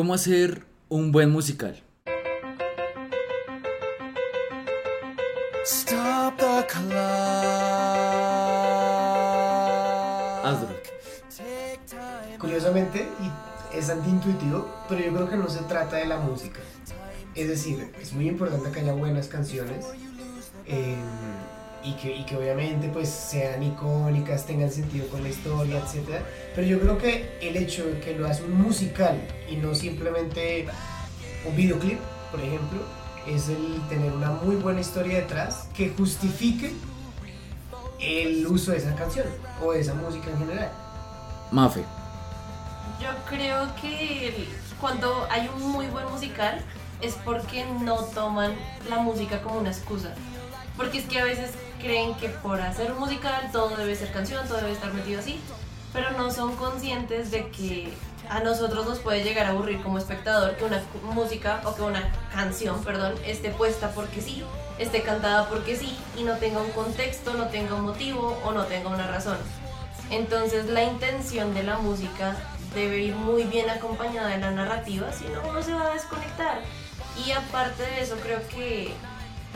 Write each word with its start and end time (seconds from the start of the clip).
¿Cómo 0.00 0.14
hacer 0.14 0.64
un 0.88 1.12
buen 1.12 1.30
musical? 1.30 1.78
Stop 5.62 6.38
the 6.38 6.66
clock. 6.68 6.94
Hazlo. 10.42 10.68
Take 11.36 11.80
time. 11.86 12.38
Curiosamente, 12.38 13.06
y 13.20 13.76
es 13.76 13.90
antiintuitivo, 13.90 14.74
pero 14.88 15.04
yo 15.04 15.12
creo 15.12 15.28
que 15.28 15.36
no 15.36 15.50
se 15.50 15.60
trata 15.64 15.96
de 15.96 16.06
la 16.06 16.16
música. 16.16 16.60
Es 17.34 17.48
decir, 17.48 17.92
es 18.00 18.14
muy 18.14 18.26
importante 18.26 18.70
que 18.70 18.80
haya 18.80 18.94
buenas 18.94 19.28
canciones 19.28 19.84
eh, 20.64 20.96
y, 21.82 21.92
que, 21.94 22.14
y 22.14 22.24
que 22.24 22.36
obviamente 22.36 22.88
pues 22.88 23.08
sean 23.08 23.62
icónicas, 23.62 24.46
tengan 24.46 24.70
sentido 24.70 25.06
con 25.08 25.22
la 25.22 25.28
historia, 25.28 25.78
etc. 25.78 26.22
Pero 26.54 26.66
yo 26.66 26.80
creo 26.80 26.98
que 26.98 27.38
el 27.40 27.56
hecho 27.56 27.86
de 27.86 28.00
que 28.00 28.14
lo 28.14 28.26
hace 28.26 28.44
un 28.44 28.60
musical 28.60 29.20
y 29.48 29.56
no 29.56 29.74
simplemente 29.74 30.66
un 31.46 31.56
videoclip, 31.56 31.98
por 32.30 32.40
ejemplo, 32.40 32.80
es 33.26 33.48
el 33.48 33.80
tener 33.88 34.12
una 34.12 34.30
muy 34.30 34.56
buena 34.56 34.80
historia 34.80 35.18
detrás 35.18 35.68
que 35.74 35.90
justifique 35.90 36.72
el 37.98 38.46
uso 38.46 38.72
de 38.72 38.78
esa 38.78 38.94
canción 38.94 39.26
o 39.62 39.72
de 39.72 39.80
esa 39.80 39.94
música 39.94 40.30
en 40.30 40.38
general. 40.38 40.72
Mafe. 41.50 41.84
Yo 43.00 43.08
creo 43.28 43.74
que 43.80 44.48
cuando 44.80 45.26
hay 45.30 45.48
un 45.54 45.70
muy 45.70 45.86
buen 45.86 46.08
musical 46.10 46.62
es 47.00 47.14
porque 47.24 47.64
no 47.82 47.96
toman 47.96 48.54
la 48.88 48.98
música 48.98 49.40
como 49.42 49.58
una 49.58 49.70
excusa. 49.70 50.14
Porque 50.76 50.98
es 50.98 51.06
que 51.06 51.18
a 51.18 51.24
veces 51.24 51.50
creen 51.80 52.14
que 52.14 52.28
por 52.28 52.60
hacer 52.60 52.92
un 52.92 53.00
musical 53.00 53.50
todo 53.52 53.76
debe 53.76 53.96
ser 53.96 54.12
canción, 54.12 54.46
todo 54.46 54.58
debe 54.58 54.72
estar 54.72 54.92
metido 54.92 55.20
así, 55.20 55.40
pero 55.92 56.12
no 56.12 56.30
son 56.30 56.56
conscientes 56.56 57.30
de 57.30 57.48
que 57.50 57.92
a 58.28 58.40
nosotros 58.40 58.86
nos 58.86 59.00
puede 59.00 59.24
llegar 59.24 59.46
a 59.46 59.50
aburrir 59.50 59.82
como 59.82 59.98
espectador 59.98 60.56
que 60.56 60.64
una 60.64 60.82
música 61.02 61.60
o 61.64 61.74
que 61.74 61.82
una 61.82 62.12
canción, 62.32 62.82
perdón, 62.84 63.14
esté 63.26 63.50
puesta 63.50 63.90
porque 63.90 64.20
sí, 64.20 64.44
esté 64.78 65.02
cantada 65.02 65.48
porque 65.48 65.76
sí 65.76 65.98
y 66.16 66.22
no 66.22 66.36
tenga 66.36 66.60
un 66.60 66.70
contexto, 66.70 67.34
no 67.34 67.48
tenga 67.48 67.74
un 67.74 67.82
motivo 67.82 68.38
o 68.44 68.52
no 68.52 68.64
tenga 68.66 68.88
una 68.88 69.08
razón. 69.08 69.38
Entonces 70.10 70.66
la 70.66 70.84
intención 70.84 71.54
de 71.54 71.64
la 71.64 71.78
música 71.78 72.36
debe 72.74 73.00
ir 73.00 73.14
muy 73.16 73.44
bien 73.44 73.68
acompañada 73.68 74.28
de 74.28 74.38
la 74.38 74.52
narrativa, 74.52 75.12
si 75.12 75.24
no 75.24 75.40
uno 75.48 75.62
se 75.62 75.74
va 75.74 75.86
a 75.86 75.94
desconectar. 75.94 76.60
Y 77.26 77.32
aparte 77.32 77.82
de 77.82 78.00
eso 78.00 78.16
creo 78.22 78.46
que 78.48 78.94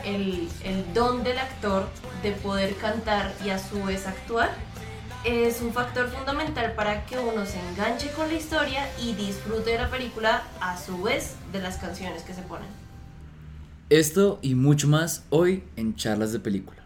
el, 0.05 0.47
el 0.63 0.93
don 0.93 1.23
del 1.23 1.37
actor 1.37 1.87
de 2.23 2.31
poder 2.31 2.75
cantar 2.75 3.33
y 3.45 3.49
a 3.49 3.59
su 3.59 3.83
vez 3.83 4.07
actuar 4.07 4.51
es 5.25 5.59
un 5.61 5.73
factor 5.73 6.07
fundamental 6.09 6.73
para 6.73 7.05
que 7.05 7.17
uno 7.17 7.45
se 7.45 7.59
enganche 7.69 8.11
con 8.11 8.27
la 8.27 8.35
historia 8.35 8.87
y 9.01 9.13
disfrute 9.15 9.71
de 9.71 9.79
la 9.79 9.89
película 9.89 10.43
a 10.61 10.77
su 10.77 11.01
vez 11.01 11.35
de 11.51 11.61
las 11.61 11.77
canciones 11.77 12.21
que 12.21 12.33
se 12.33 12.43
ponen. 12.43 12.67
Esto 13.89 14.39
y 14.41 14.55
mucho 14.55 14.87
más 14.87 15.25
hoy 15.31 15.63
en 15.75 15.95
Charlas 15.95 16.31
de 16.31 16.39
Película. 16.39 16.83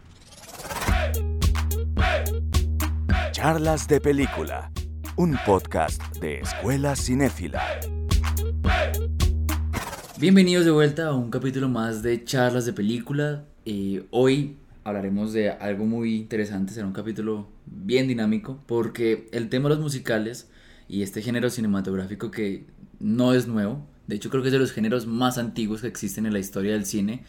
Charlas 3.32 3.86
de 3.88 4.00
Película, 4.00 4.70
un 5.16 5.38
podcast 5.44 6.02
de 6.16 6.40
Escuela 6.40 6.96
Cinéfila. 6.96 7.62
Bienvenidos 10.20 10.66
de 10.66 10.70
vuelta 10.70 11.06
a 11.06 11.14
un 11.14 11.30
capítulo 11.30 11.70
más 11.70 12.02
de 12.02 12.22
Charlas 12.26 12.66
de 12.66 12.74
Película. 12.74 13.46
Eh, 13.64 14.04
hoy 14.10 14.58
hablaremos 14.84 15.32
de 15.32 15.48
algo 15.48 15.86
muy 15.86 16.14
interesante, 16.14 16.74
será 16.74 16.86
un 16.86 16.92
capítulo 16.92 17.48
bien 17.64 18.06
dinámico 18.06 18.62
porque 18.66 19.30
el 19.32 19.48
tema 19.48 19.70
de 19.70 19.76
los 19.76 19.82
musicales 19.82 20.50
y 20.88 21.00
este 21.00 21.22
género 21.22 21.48
cinematográfico 21.48 22.30
que 22.30 22.66
no 22.98 23.32
es 23.32 23.46
nuevo, 23.46 23.88
de 24.08 24.16
hecho 24.16 24.28
creo 24.28 24.42
que 24.42 24.48
es 24.48 24.52
de 24.52 24.58
los 24.58 24.72
géneros 24.72 25.06
más 25.06 25.38
antiguos 25.38 25.80
que 25.80 25.86
existen 25.86 26.26
en 26.26 26.34
la 26.34 26.38
historia 26.38 26.74
del 26.74 26.84
cine, 26.84 27.24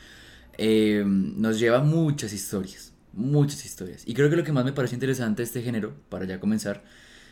eh, 0.58 1.06
nos 1.08 1.62
lleva 1.62 1.81
muchas 1.81 2.34
historias, 2.34 2.92
muchas 3.14 3.64
historias. 3.64 4.03
Y 4.06 4.16
creo 4.16 4.30
que 4.30 4.35
lo 4.35 4.44
que 4.44 4.51
más 4.51 4.66
me 4.66 4.74
parece 4.74 4.96
interesante 4.96 5.44
de 5.44 5.46
este 5.46 5.62
género, 5.62 5.94
para 6.09 6.25
ya 6.25 6.41
comenzar, 6.41 6.84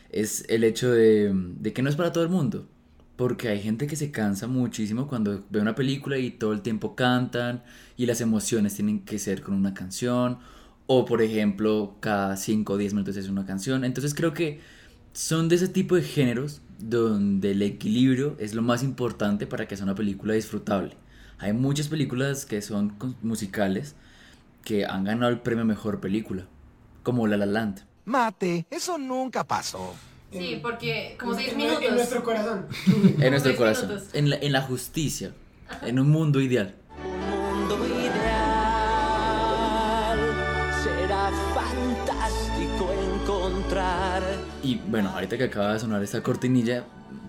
es 0.08 0.42
el 0.48 0.64
hecho 0.64 0.90
de, 0.90 1.34
de 1.34 1.74
que 1.74 1.82
no 1.82 1.90
es 1.90 1.96
para 1.96 2.12
todo 2.12 2.24
el 2.24 2.30
mundo. 2.30 2.66
Porque 3.20 3.50
hay 3.50 3.60
gente 3.60 3.86
que 3.86 3.96
se 3.96 4.10
cansa 4.10 4.46
muchísimo 4.46 5.06
cuando 5.06 5.44
ve 5.50 5.60
una 5.60 5.74
película 5.74 6.16
y 6.16 6.30
todo 6.30 6.54
el 6.54 6.62
tiempo 6.62 6.96
cantan 6.96 7.62
y 7.98 8.06
las 8.06 8.22
emociones 8.22 8.74
tienen 8.76 9.04
que 9.04 9.18
ser 9.18 9.42
con 9.42 9.52
una 9.52 9.74
canción. 9.74 10.38
O 10.86 11.04
por 11.04 11.20
ejemplo, 11.20 11.96
cada 12.00 12.38
5 12.38 12.72
o 12.72 12.76
10 12.78 12.94
minutos 12.94 13.18
es 13.18 13.28
una 13.28 13.44
canción. 13.44 13.84
Entonces 13.84 14.14
creo 14.14 14.32
que 14.32 14.60
son 15.12 15.50
de 15.50 15.56
ese 15.56 15.68
tipo 15.68 15.96
de 15.96 16.02
géneros 16.02 16.62
donde 16.78 17.50
el 17.50 17.60
equilibrio 17.60 18.36
es 18.38 18.54
lo 18.54 18.62
más 18.62 18.82
importante 18.82 19.46
para 19.46 19.68
que 19.68 19.76
sea 19.76 19.84
una 19.84 19.94
película 19.94 20.32
disfrutable. 20.32 20.96
Hay 21.36 21.52
muchas 21.52 21.88
películas 21.88 22.46
que 22.46 22.62
son 22.62 22.94
musicales 23.20 23.96
que 24.64 24.86
han 24.86 25.04
ganado 25.04 25.30
el 25.30 25.40
premio 25.40 25.66
mejor 25.66 26.00
película, 26.00 26.46
como 27.02 27.26
La 27.26 27.36
La 27.36 27.44
Land. 27.44 27.84
Mate, 28.06 28.64
eso 28.70 28.96
nunca 28.96 29.44
pasó. 29.44 29.94
Sí, 30.32 30.58
porque 30.62 31.16
como 31.18 31.34
seis 31.34 31.48
En- 31.52 31.56
minutos. 31.58 31.82
En 31.82 31.94
nuestro 31.94 32.22
corazón. 32.22 32.66
En 33.20 33.30
nuestro 33.30 33.56
corazón, 33.56 34.00
en 34.12 34.30
la, 34.30 34.36
en 34.36 34.52
la 34.52 34.62
justicia, 34.62 35.32
en 35.82 35.98
un 35.98 36.10
mundo 36.10 36.40
ideal. 36.40 36.74
mundo 36.96 37.86
ideal 37.86 38.10
será 40.82 41.30
fantástico 41.54 42.92
encontrar. 43.22 44.22
Y 44.62 44.76
bueno, 44.88 45.10
ahorita 45.10 45.36
que 45.38 45.44
acaba 45.44 45.72
de 45.74 45.80
sonar 45.80 46.02
esta 46.02 46.22
cortinilla, 46.22 46.84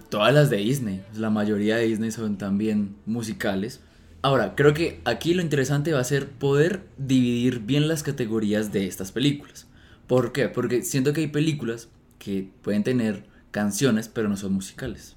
todas 0.09 0.33
las 0.33 0.49
de 0.49 0.57
Disney, 0.57 1.03
la 1.15 1.29
mayoría 1.29 1.77
de 1.77 1.87
Disney 1.87 2.11
son 2.11 2.37
también 2.37 2.95
musicales. 3.05 3.81
Ahora, 4.21 4.53
creo 4.55 4.75
que 4.75 5.01
aquí 5.05 5.33
lo 5.33 5.41
interesante 5.41 5.93
va 5.93 6.01
a 6.01 6.03
ser 6.03 6.29
poder 6.29 6.81
dividir 6.99 7.59
bien 7.61 7.87
las 7.87 8.03
categorías 8.03 8.71
de 8.71 8.85
estas 8.85 9.11
películas. 9.11 9.65
¿Por 10.05 10.31
qué? 10.33 10.49
Porque 10.49 10.83
siento 10.83 11.13
que 11.13 11.21
hay 11.21 11.27
películas 11.27 11.89
que 12.21 12.47
pueden 12.61 12.83
tener 12.83 13.25
canciones 13.49 14.07
pero 14.07 14.29
no 14.29 14.37
son 14.37 14.53
musicales. 14.53 15.15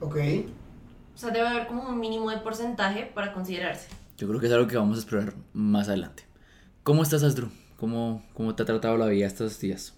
Ok. 0.00 0.16
O 1.14 1.18
sea, 1.18 1.30
debe 1.30 1.48
haber 1.48 1.66
como 1.66 1.88
un 1.88 1.98
mínimo 1.98 2.30
de 2.30 2.38
porcentaje 2.38 3.10
para 3.12 3.32
considerarse. 3.32 3.88
Yo 4.16 4.28
creo 4.28 4.38
que 4.38 4.46
es 4.46 4.52
algo 4.52 4.68
que 4.68 4.76
vamos 4.76 4.96
a 4.96 5.00
explorar 5.00 5.34
más 5.52 5.88
adelante. 5.88 6.22
¿Cómo 6.84 7.02
estás, 7.02 7.24
Astro? 7.24 7.50
¿Cómo, 7.76 8.22
cómo 8.32 8.54
te 8.54 8.62
ha 8.62 8.66
tratado 8.66 8.96
la 8.96 9.06
vida 9.06 9.26
estos 9.26 9.58
días? 9.58 9.94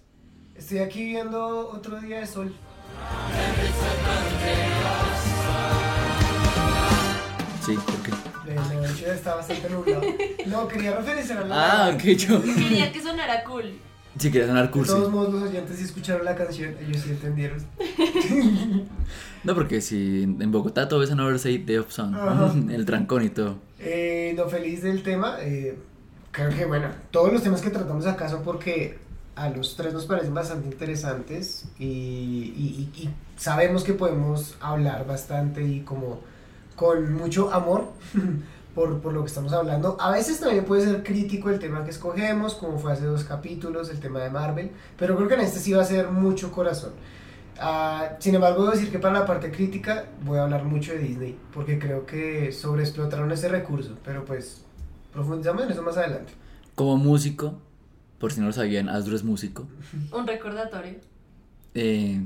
Estoy 0.55 0.79
aquí 0.79 1.05
viendo 1.05 1.69
otro 1.69 2.01
día 2.01 2.19
de 2.19 2.27
sol. 2.27 2.53
Sí, 7.63 7.75
¿por 7.75 7.95
qué? 8.01 8.11
De 8.49 8.87
noche 8.87 9.13
está 9.13 9.35
bastante 9.35 9.69
nublado. 9.69 10.01
No, 10.47 10.67
quería 10.67 10.95
referenciar 10.97 11.43
a 11.43 11.45
la. 11.45 11.85
Ah, 11.85 11.89
ok, 11.93 12.01
yo. 12.01 12.41
Quería 12.41 12.91
que 12.91 13.01
sonara 13.01 13.43
cool. 13.43 13.79
Si 14.19 14.29
quieres 14.31 14.49
sonar 14.49 14.65
De 14.67 14.71
cursi. 14.71 14.91
todos 14.93 15.11
modos, 15.11 15.33
los 15.33 15.43
oyentes 15.49 15.77
sí 15.77 15.85
escucharon 15.85 16.25
la 16.25 16.35
canción, 16.35 16.75
ellos 16.85 17.01
sí 17.01 17.09
entendieron. 17.11 17.57
No, 19.43 19.55
porque 19.55 19.79
si 19.79 20.23
en 20.23 20.51
Bogotá 20.51 20.89
todo 20.89 21.01
es 21.01 21.09
en 21.11 21.19
Oversight 21.21 21.65
Sun, 21.87 22.13
Ajá. 22.13 22.53
el 22.71 22.85
trancón 22.85 23.23
y 23.23 23.29
todo. 23.29 23.55
Eh, 23.79 24.33
no 24.35 24.49
feliz 24.49 24.83
del 24.83 25.01
tema. 25.01 25.37
eh, 25.39 25.77
creo 26.31 26.49
que, 26.49 26.65
bueno, 26.65 26.89
todos 27.11 27.31
los 27.31 27.41
temas 27.41 27.61
que 27.61 27.69
tratamos 27.69 28.05
acá 28.05 28.27
son 28.27 28.43
porque 28.43 28.97
a 29.37 29.49
los 29.49 29.77
tres 29.77 29.93
nos 29.93 30.05
parecen 30.05 30.33
bastante 30.33 30.67
interesantes 30.67 31.63
y, 31.79 31.85
y- 31.85 32.89
y- 32.97 33.01
y 33.03 33.09
sabemos 33.37 33.85
que 33.85 33.93
podemos 33.93 34.57
hablar 34.59 35.07
bastante 35.07 35.65
y 35.65 35.79
como 35.81 36.19
con 36.75 37.13
mucho 37.13 37.51
amor 37.53 37.85
por, 38.79 39.01
por 39.01 39.11
lo 39.11 39.23
que 39.23 39.27
estamos 39.27 39.51
hablando. 39.51 39.97
A 39.99 40.09
veces 40.09 40.39
también 40.39 40.63
puede 40.63 40.85
ser 40.85 41.03
crítico 41.03 41.49
el 41.49 41.59
tema 41.59 41.83
que 41.83 41.89
escogemos, 41.89 42.55
como 42.55 42.79
fue 42.79 42.93
hace 42.93 43.03
dos 43.03 43.25
capítulos, 43.25 43.89
el 43.89 43.99
tema 43.99 44.21
de 44.21 44.29
Marvel, 44.29 44.71
pero 44.97 45.17
creo 45.17 45.27
que 45.27 45.33
en 45.33 45.41
este 45.41 45.59
sí 45.59 45.73
va 45.73 45.81
a 45.81 45.85
ser 45.85 46.07
mucho 46.07 46.49
corazón. 46.49 46.91
Ah, 47.59 48.11
sin 48.19 48.35
embargo, 48.35 48.61
debo 48.61 48.71
decir 48.73 48.89
que 48.89 48.97
para 48.97 49.19
la 49.19 49.25
parte 49.25 49.51
crítica 49.51 50.05
voy 50.23 50.37
a 50.37 50.43
hablar 50.43 50.63
mucho 50.63 50.93
de 50.93 50.99
Disney, 50.99 51.37
porque 51.53 51.77
creo 51.77 52.05
que 52.05 52.53
sobreexplotaron 52.53 53.29
ese 53.33 53.49
recurso, 53.49 53.97
pero 54.05 54.23
pues 54.23 54.63
profundizamos 55.11 55.63
en 55.63 55.71
eso 55.71 55.83
más 55.83 55.97
adelante. 55.97 56.31
Como 56.75 56.95
músico, 56.95 57.59
por 58.17 58.31
si 58.31 58.39
no 58.39 58.45
lo 58.47 58.53
sabían, 58.53 58.87
Asdru 58.87 59.13
es 59.13 59.25
músico. 59.25 59.67
Un 60.13 60.25
recordatorio. 60.25 60.99
Eh, 61.73 62.21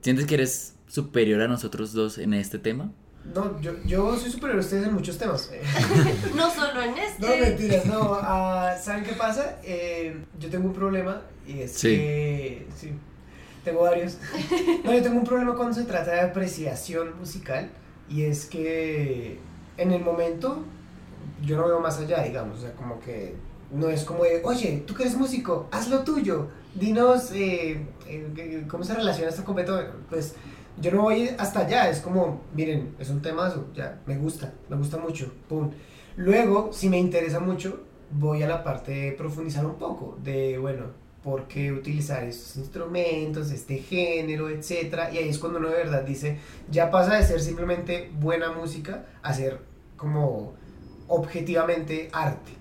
¿Sientes 0.00 0.26
que 0.26 0.34
eres 0.34 0.74
superior 0.88 1.40
a 1.40 1.46
nosotros 1.46 1.92
dos 1.92 2.18
en 2.18 2.34
este 2.34 2.58
tema? 2.58 2.90
No, 3.32 3.60
yo, 3.60 3.72
yo 3.86 4.16
soy 4.16 4.30
superior 4.30 4.58
a 4.58 4.60
ustedes 4.60 4.86
en 4.86 4.92
muchos 4.94 5.16
temas. 5.18 5.50
No 6.36 6.50
solo 6.50 6.82
en 6.82 6.98
este. 6.98 7.22
No, 7.26 7.36
mentiras, 7.44 7.86
no. 7.86 8.18
ah, 8.20 8.74
¿Saben 8.82 9.04
qué 9.04 9.12
pasa? 9.12 9.58
Eh, 9.62 10.16
yo 10.38 10.50
tengo 10.50 10.66
un 10.66 10.74
problema 10.74 11.22
y 11.46 11.60
es 11.60 11.72
Sí. 11.72 11.88
que. 11.96 12.66
Sí, 12.76 12.92
tengo 13.64 13.82
varios. 13.82 14.18
No, 14.84 14.92
yo 14.92 15.02
tengo 15.02 15.16
un 15.18 15.24
problema 15.24 15.54
cuando 15.54 15.74
se 15.74 15.84
trata 15.84 16.10
de 16.12 16.20
apreciación 16.20 17.18
musical 17.18 17.70
y 18.10 18.24
es 18.24 18.44
que 18.46 19.38
en 19.78 19.90
el 19.92 20.02
momento 20.02 20.62
yo 21.42 21.56
no 21.56 21.66
veo 21.66 21.80
más 21.80 21.98
allá, 21.98 22.22
digamos. 22.22 22.58
O 22.58 22.60
sea, 22.60 22.72
como 22.74 23.00
que 23.00 23.34
no 23.72 23.88
es 23.88 24.04
como 24.04 24.24
de, 24.24 24.42
oye, 24.44 24.84
tú 24.86 24.94
que 24.94 25.04
eres 25.04 25.16
músico, 25.16 25.66
haz 25.72 25.88
lo 25.88 26.00
tuyo. 26.04 26.48
Dinos 26.74 27.30
eh, 27.32 27.86
eh, 28.06 28.64
cómo 28.68 28.84
se 28.84 28.94
relaciona 28.94 29.30
esto 29.30 29.44
con 29.44 29.54
Beethoven. 29.54 29.86
Pues 30.10 30.34
Yo 30.80 30.90
no 30.90 31.02
voy 31.02 31.30
hasta 31.38 31.60
allá, 31.60 31.88
es 31.88 32.00
como, 32.00 32.42
miren, 32.54 32.96
es 32.98 33.08
un 33.08 33.22
temazo, 33.22 33.68
ya, 33.74 34.00
me 34.06 34.16
gusta, 34.16 34.52
me 34.68 34.76
gusta 34.76 34.96
mucho, 34.98 35.32
pum. 35.48 35.70
Luego, 36.16 36.70
si 36.72 36.88
me 36.88 36.98
interesa 36.98 37.40
mucho, 37.40 37.80
voy 38.10 38.42
a 38.42 38.48
la 38.48 38.64
parte 38.64 38.92
de 38.92 39.12
profundizar 39.12 39.64
un 39.64 39.76
poco, 39.76 40.18
de, 40.22 40.58
bueno, 40.58 40.86
por 41.22 41.48
qué 41.48 41.72
utilizar 41.72 42.22
estos 42.24 42.56
instrumentos, 42.56 43.50
este 43.50 43.78
género, 43.78 44.50
etcétera, 44.50 45.10
y 45.12 45.18
ahí 45.18 45.28
es 45.28 45.38
cuando 45.38 45.58
uno 45.58 45.68
de 45.68 45.76
verdad 45.76 46.02
dice, 46.02 46.38
ya 46.70 46.90
pasa 46.90 47.16
de 47.16 47.24
ser 47.24 47.40
simplemente 47.40 48.10
buena 48.20 48.52
música 48.52 49.06
a 49.22 49.32
ser 49.32 49.60
como 49.96 50.52
objetivamente 51.08 52.10
arte. 52.12 52.52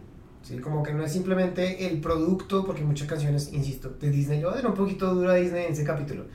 ¿sí? 0.43 0.59
Como 0.59 0.81
que 0.81 0.93
no 0.93 1.03
es 1.03 1.11
simplemente 1.11 1.87
el 1.87 1.99
producto, 1.99 2.65
porque 2.65 2.83
muchas 2.83 3.07
canciones, 3.07 3.51
insisto, 3.51 3.89
de 3.89 4.09
Disney, 4.09 4.39
yo 4.39 4.49
voy 4.49 4.59
a 4.59 4.61
dar 4.61 4.71
un 4.71 4.77
poquito 4.77 5.13
duro 5.13 5.31
a 5.31 5.35
Disney 5.35 5.65
en 5.65 5.73
ese 5.73 5.83
capítulo, 5.83 6.25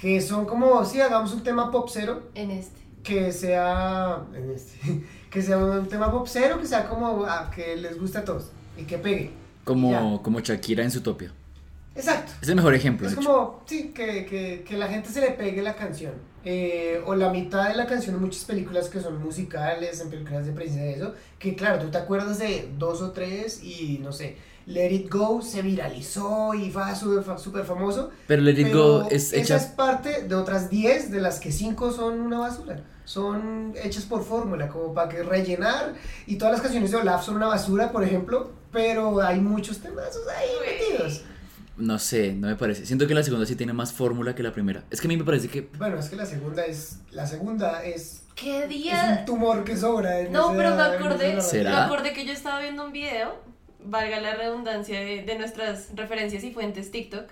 que 0.00 0.20
son 0.20 0.46
como, 0.46 0.84
si 0.84 1.00
hagamos 1.00 1.32
un 1.32 1.42
tema 1.42 1.70
pop 1.70 1.88
cero, 1.92 2.30
En 2.34 2.50
este. 2.50 2.80
que 3.02 3.32
sea, 3.32 4.22
en 4.34 4.50
este, 4.50 4.78
que 5.30 5.42
sea 5.42 5.58
un 5.58 5.88
tema 5.88 6.10
pop 6.10 6.26
cero, 6.28 6.58
que 6.60 6.66
sea 6.66 6.88
como 6.88 7.24
ah, 7.26 7.50
que 7.54 7.76
les 7.76 7.98
guste 7.98 8.18
a 8.18 8.24
todos 8.24 8.50
y 8.76 8.84
que 8.84 8.98
pegue. 8.98 9.30
Como, 9.64 9.90
Ya. 9.90 10.22
como 10.22 10.40
Shakira 10.40 10.82
en 10.82 10.90
Zootopia. 10.90 11.32
Exacto. 11.94 12.32
Es 12.40 12.48
el 12.48 12.56
mejor 12.56 12.74
ejemplo, 12.74 13.06
Es 13.08 13.14
como, 13.14 13.62
sí, 13.66 13.92
que, 13.94 14.24
que, 14.24 14.64
que 14.66 14.76
la 14.76 14.88
gente 14.88 15.10
se 15.10 15.20
le 15.20 15.32
pegue 15.32 15.60
la 15.60 15.74
canción. 15.74 16.12
Eh, 16.42 17.02
o 17.04 17.14
la 17.14 17.28
mitad 17.30 17.68
de 17.68 17.74
la 17.74 17.86
canción 17.86 18.14
en 18.14 18.22
muchas 18.22 18.44
películas 18.44 18.88
que 18.88 18.98
son 19.00 19.22
musicales, 19.22 20.00
en 20.00 20.08
películas 20.08 20.46
de 20.46 20.52
princesa 20.52 20.86
y 20.86 20.94
eso, 20.94 21.14
que 21.38 21.54
claro, 21.54 21.82
tú 21.84 21.90
te 21.90 21.98
acuerdas 21.98 22.38
de 22.38 22.70
dos 22.78 23.02
o 23.02 23.10
tres 23.10 23.62
y 23.62 23.98
no 24.02 24.10
sé, 24.10 24.36
Let 24.66 24.90
It 24.92 25.10
Go 25.12 25.42
se 25.42 25.62
viralizó 25.62 26.54
y 26.54 26.70
fue 26.70 26.94
súper 26.94 27.24
fa- 27.24 27.38
súper 27.38 27.64
famoso. 27.64 28.10
Pero 28.26 28.42
Let 28.42 28.52
It 28.60 28.68
pero 28.68 28.78
Go 29.02 29.08
es 29.10 29.32
esa 29.32 29.36
hecha... 29.42 29.56
es 29.56 29.64
parte 29.66 30.22
de 30.22 30.34
otras 30.34 30.70
10 30.70 31.10
de 31.10 31.20
las 31.20 31.40
que 31.40 31.50
5 31.52 31.92
son 31.92 32.20
una 32.20 32.38
basura. 32.38 32.82
Son 33.04 33.74
hechas 33.82 34.04
por 34.04 34.22
fórmula, 34.24 34.68
como 34.68 34.94
para 34.94 35.08
que 35.08 35.22
rellenar. 35.22 35.94
Y 36.26 36.36
todas 36.36 36.52
las 36.52 36.60
canciones 36.62 36.90
de 36.92 36.98
Olaf 36.98 37.24
son 37.24 37.36
una 37.36 37.48
basura, 37.48 37.90
por 37.90 38.04
ejemplo. 38.04 38.52
Pero 38.70 39.20
hay 39.20 39.40
muchos 39.40 39.78
temazos 39.78 40.22
ahí 40.28 40.48
metidos. 40.64 41.22
No 41.76 41.98
sé, 41.98 42.32
no 42.34 42.46
me 42.46 42.54
parece. 42.56 42.86
Siento 42.86 43.06
que 43.08 43.14
la 43.14 43.22
segunda 43.24 43.46
sí 43.46 43.56
tiene 43.56 43.72
más 43.72 43.92
fórmula 43.92 44.34
que 44.34 44.42
la 44.44 44.52
primera. 44.52 44.84
Es 44.90 45.00
que 45.00 45.06
a 45.06 45.08
mí 45.08 45.16
me 45.16 45.24
parece 45.24 45.48
que... 45.48 45.68
Bueno, 45.78 45.98
es 45.98 46.08
que 46.10 46.14
la 46.16 46.26
segunda 46.26 46.64
es. 46.66 46.98
La 47.10 47.26
segunda 47.26 47.82
es. 47.84 48.22
¿Qué 48.36 48.64
Es 48.64 48.68
día? 48.68 49.16
un 49.20 49.24
tumor 49.24 49.64
que 49.64 49.76
sobra. 49.76 50.20
en 50.20 50.30
No, 50.30 50.50
ese- 50.50 50.56
pero 50.58 50.76
me 50.76 50.82
acordé, 50.82 51.38
me 51.64 51.68
acordé 51.74 52.12
que 52.12 52.24
yo 52.26 52.32
estaba 52.32 52.60
viendo 52.60 52.84
un 52.84 52.92
video, 52.92 53.34
valga 53.84 54.20
la 54.20 54.34
redundancia 54.34 55.00
de, 55.00 55.22
de 55.22 55.38
nuestras 55.38 55.88
referencias 55.94 56.44
y 56.44 56.52
fuentes 56.52 56.90
TikTok, 56.90 57.30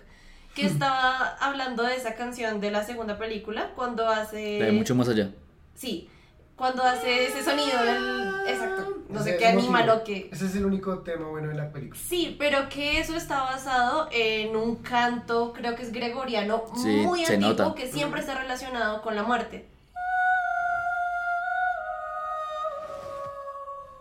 que 0.54 0.66
estaba 0.66 1.36
hablando 1.40 1.82
de 1.84 1.94
esa 1.94 2.14
canción 2.14 2.60
de 2.60 2.70
la 2.70 2.82
segunda 2.84 3.16
película 3.18 3.70
cuando 3.76 4.08
hace... 4.08 4.58
La 4.58 4.66
de 4.66 4.72
mucho 4.72 4.94
más 4.94 5.08
allá. 5.08 5.30
Sí, 5.74 6.08
cuando 6.56 6.82
hace 6.82 7.26
ese 7.26 7.44
sonido 7.44 7.78
del... 7.84 8.34
Exacto, 8.48 8.96
no 9.08 9.20
Ese 9.20 9.30
sé 9.32 9.36
qué 9.36 9.46
animal 9.46 9.84
emotivo. 9.84 10.02
o 10.02 10.04
qué. 10.04 10.28
Ese 10.32 10.46
es 10.46 10.56
el 10.56 10.64
único 10.66 10.98
tema 11.00 11.28
bueno 11.28 11.48
de 11.48 11.54
la 11.54 11.70
película. 11.70 12.00
Sí, 12.04 12.34
pero 12.40 12.68
que 12.68 12.98
eso 12.98 13.14
está 13.14 13.42
basado 13.44 14.08
en 14.10 14.56
un 14.56 14.76
canto, 14.76 15.52
creo 15.52 15.76
que 15.76 15.82
es 15.82 15.92
gregoriano, 15.92 16.64
Sí, 16.74 16.88
muy 17.04 17.24
antiguo, 17.24 17.50
nota. 17.50 17.74
que 17.76 17.86
siempre 17.86 18.20
está 18.20 18.34
relacionado 18.36 19.00
con 19.02 19.14
la 19.14 19.22
muerte. 19.22 19.68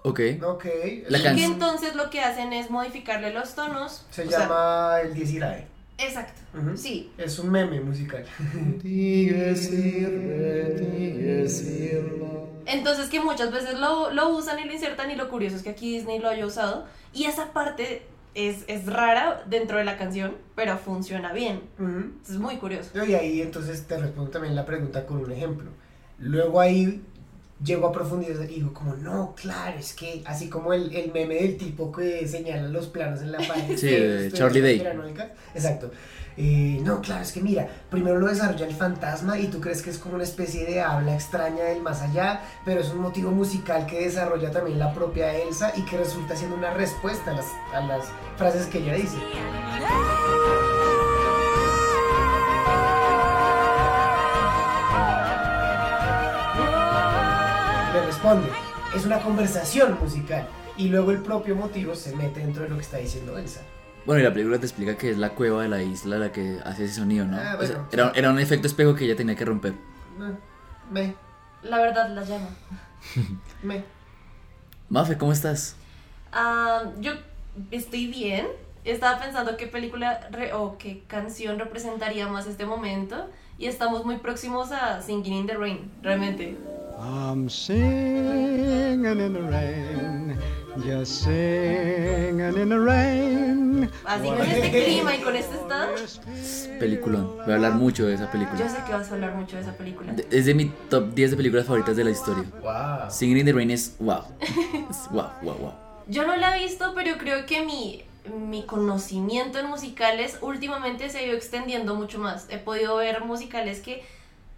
Ok. 0.09 0.19
Ok. 0.43 0.65
La 1.09 1.17
y 1.17 1.35
que 1.35 1.43
entonces 1.45 1.95
lo 1.95 2.09
que 2.09 2.21
hacen 2.21 2.53
es 2.53 2.69
modificarle 2.69 3.33
los 3.33 3.55
tonos. 3.55 4.05
Se 4.09 4.27
sea, 4.27 4.39
llama 4.39 4.97
El 5.01 5.13
Diezirae. 5.13 5.67
exacto, 5.97 6.41
sí. 6.75 7.11
Es 7.17 7.39
un 7.39 7.49
meme 7.51 7.79
musical. 7.81 8.23
Entonces 12.65 13.09
que 13.09 13.19
muchas 13.21 13.51
veces 13.51 13.79
lo, 13.79 14.11
lo 14.11 14.29
usan 14.29 14.59
y 14.59 14.65
lo 14.65 14.73
insertan 14.73 15.09
y 15.11 15.15
lo 15.15 15.29
curioso 15.29 15.55
es 15.55 15.63
que 15.63 15.69
aquí 15.69 15.97
Disney 15.97 16.19
lo 16.19 16.29
haya 16.29 16.45
usado 16.45 16.85
y 17.13 17.25
esa 17.25 17.53
parte 17.53 18.03
es, 18.35 18.63
es 18.67 18.85
rara 18.85 19.43
dentro 19.47 19.77
de 19.77 19.85
la 19.85 19.97
canción, 19.97 20.35
pero 20.55 20.77
funciona 20.77 21.33
bien. 21.33 21.61
Es 22.23 22.37
muy 22.37 22.57
curioso. 22.57 22.91
Y 23.05 23.13
ahí 23.15 23.41
entonces 23.41 23.87
te 23.87 23.97
respondo 23.97 24.29
también 24.31 24.55
la 24.55 24.65
pregunta 24.65 25.05
con 25.05 25.17
un 25.17 25.31
ejemplo. 25.31 25.71
Luego 26.19 26.59
ahí 26.59 27.01
llego 27.63 27.87
a 27.87 27.91
profundidad 27.91 28.41
y 28.43 28.55
digo 28.55 28.73
como, 28.73 28.95
no, 28.95 29.33
claro, 29.35 29.77
es 29.79 29.93
que 29.93 30.21
así 30.25 30.49
como 30.49 30.73
el, 30.73 30.93
el 30.95 31.11
meme 31.11 31.35
del 31.35 31.57
tipo 31.57 31.91
que 31.91 32.27
señala 32.27 32.67
los 32.67 32.87
planos 32.87 33.21
en 33.21 33.31
la 33.31 33.39
pared. 33.39 33.77
Sí, 33.77 33.87
de 33.87 34.31
Charlie 34.31 34.61
Day. 34.61 34.83
Exacto. 35.53 35.91
Eh, 36.39 36.79
no, 36.83 37.01
claro, 37.01 37.23
es 37.23 37.31
que 37.31 37.41
mira, 37.41 37.67
primero 37.89 38.19
lo 38.19 38.27
desarrolla 38.27 38.67
el 38.67 38.75
fantasma 38.75 39.39
y 39.39 39.47
tú 39.47 39.59
crees 39.59 39.81
que 39.81 39.89
es 39.89 39.97
como 39.97 40.15
una 40.15 40.23
especie 40.23 40.65
de 40.65 40.81
habla 40.81 41.15
extraña 41.15 41.63
del 41.63 41.81
más 41.81 42.01
allá, 42.03 42.41
pero 42.63 42.81
es 42.81 42.89
un 42.89 42.99
motivo 42.99 43.31
musical 43.31 43.87
que 43.87 44.01
desarrolla 44.01 44.51
también 44.51 44.77
la 44.77 44.93
propia 44.93 45.35
Elsa 45.35 45.73
y 45.75 45.81
que 45.85 45.97
resulta 45.97 46.35
siendo 46.35 46.55
una 46.55 46.75
respuesta 46.75 47.31
a 47.31 47.33
las, 47.33 47.47
a 47.73 47.81
las 47.81 48.05
frases 48.37 48.67
que 48.67 48.77
ella 48.77 48.93
dice. 48.93 49.17
Es 58.95 59.05
una 59.05 59.19
conversación 59.19 59.97
musical. 60.01 60.47
Y 60.77 60.89
luego 60.89 61.11
el 61.11 61.19
propio 61.21 61.55
motivo 61.55 61.95
se 61.95 62.15
mete 62.15 62.39
dentro 62.39 62.63
de 62.63 62.69
lo 62.69 62.75
que 62.75 62.81
está 62.81 62.97
diciendo 62.97 63.37
Elsa. 63.37 63.61
Bueno, 64.05 64.21
y 64.21 64.23
la 64.23 64.31
película 64.33 64.59
te 64.59 64.65
explica 64.65 64.95
que 64.97 65.09
es 65.09 65.17
la 65.17 65.31
cueva 65.31 65.63
de 65.63 65.69
la 65.69 65.81
isla 65.81 66.17
la 66.17 66.31
que 66.31 66.59
hace 66.63 66.85
ese 66.85 66.95
sonido, 66.95 67.25
¿no? 67.25 67.37
Ah, 67.37 67.57
O 67.59 67.65
sea, 67.65 67.77
bueno, 67.77 67.87
era, 67.91 68.05
sí. 68.13 68.19
era 68.19 68.29
un 68.31 68.39
efecto 68.39 68.67
espejo 68.67 68.95
que 68.95 69.05
ella 69.05 69.15
tenía 69.15 69.35
que 69.35 69.43
romper. 69.43 69.73
No, 70.17 70.37
me, 70.91 71.15
La 71.63 71.79
verdad 71.79 72.09
la 72.09 72.23
llama. 72.23 72.47
me. 73.63 73.83
Mafe, 74.89 75.17
¿cómo 75.17 75.31
estás? 75.33 75.75
Ah, 76.31 76.83
yo 76.99 77.13
estoy 77.71 78.07
bien. 78.07 78.47
Estaba 78.85 79.19
pensando 79.19 79.57
qué 79.57 79.67
película 79.67 80.29
re- 80.31 80.53
o 80.53 80.77
qué 80.77 81.03
canción 81.07 81.59
representaría 81.59 82.27
más 82.29 82.47
este 82.47 82.65
momento. 82.65 83.27
Y 83.57 83.65
estamos 83.65 84.05
muy 84.05 84.17
próximos 84.17 84.71
a 84.71 85.01
Singing 85.01 85.33
in 85.33 85.47
the 85.47 85.55
Rain, 85.55 85.91
realmente. 86.01 86.55
I'm 86.99 87.47
singing 87.49 89.05
in 89.05 89.33
the 89.33 89.41
rain, 89.41 90.37
just 90.83 91.23
singing 91.23 92.39
in 92.39 92.69
the 92.69 92.79
rain. 92.79 93.89
Así 94.05 94.25
con 94.27 94.41
este 94.41 94.83
clima 94.85 95.15
y 95.15 95.19
con 95.21 95.35
este 95.35 95.55
estado. 95.55 95.93
Peliculón. 96.79 97.37
Voy 97.37 97.51
a 97.51 97.55
hablar 97.55 97.73
mucho 97.73 98.07
de 98.07 98.15
esa 98.15 98.25
Yo 98.25 98.31
película. 98.31 98.67
sé 98.69 98.77
que 98.85 98.93
vas 98.93 99.11
a 99.11 99.13
hablar 99.13 99.35
mucho 99.35 99.55
de 99.57 99.61
esa 99.61 99.73
película. 99.77 100.11
De- 100.13 100.27
Es 100.31 100.45
de 100.47 100.55
mi 100.55 100.65
top 100.89 101.13
10 101.13 101.31
de 101.31 101.37
películas 101.37 101.65
favoritas 101.65 101.95
de 101.95 102.03
la 102.03 102.09
historia. 102.11 102.43
Wow. 102.61 103.11
Singing 103.11 103.37
in 103.37 103.45
the 103.45 103.53
Rain 103.53 103.69
es 103.71 103.95
wow. 103.99 104.23
Es 104.89 105.07
wow, 105.11 105.29
wow, 105.43 105.55
wow. 105.55 105.73
Yo 106.07 106.25
no 106.25 106.35
la 106.35 106.57
he 106.57 106.63
visto, 106.63 106.93
pero 106.95 107.17
creo 107.19 107.45
que 107.45 107.63
mi, 107.63 108.03
mi 108.49 108.63
conocimiento 108.65 109.59
en 109.59 109.67
musicales 109.67 110.37
últimamente 110.41 111.09
se 111.09 111.19
ha 111.19 111.23
ido 111.23 111.35
extendiendo 111.35 111.93
mucho 111.95 112.17
más. 112.17 112.47
He 112.49 112.57
podido 112.57 112.95
ver 112.97 113.23
musicales 113.23 113.81
que 113.81 114.03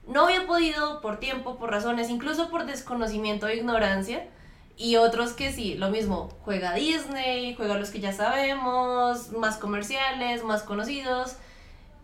no 0.09 0.25
había 0.25 0.45
podido 0.47 1.01
por 1.01 1.17
tiempo, 1.19 1.57
por 1.57 1.71
razones, 1.71 2.09
incluso 2.09 2.49
por 2.49 2.65
desconocimiento 2.65 3.45
o 3.45 3.49
ignorancia. 3.49 4.27
Y 4.75 4.95
otros 4.95 5.33
que 5.33 5.51
sí, 5.51 5.75
lo 5.75 5.89
mismo, 5.89 6.29
juega 6.43 6.73
Disney, 6.73 7.53
juega 7.55 7.77
los 7.77 7.89
que 7.89 7.99
ya 7.99 8.13
sabemos, 8.13 9.31
más 9.33 9.57
comerciales, 9.57 10.43
más 10.43 10.63
conocidos. 10.63 11.35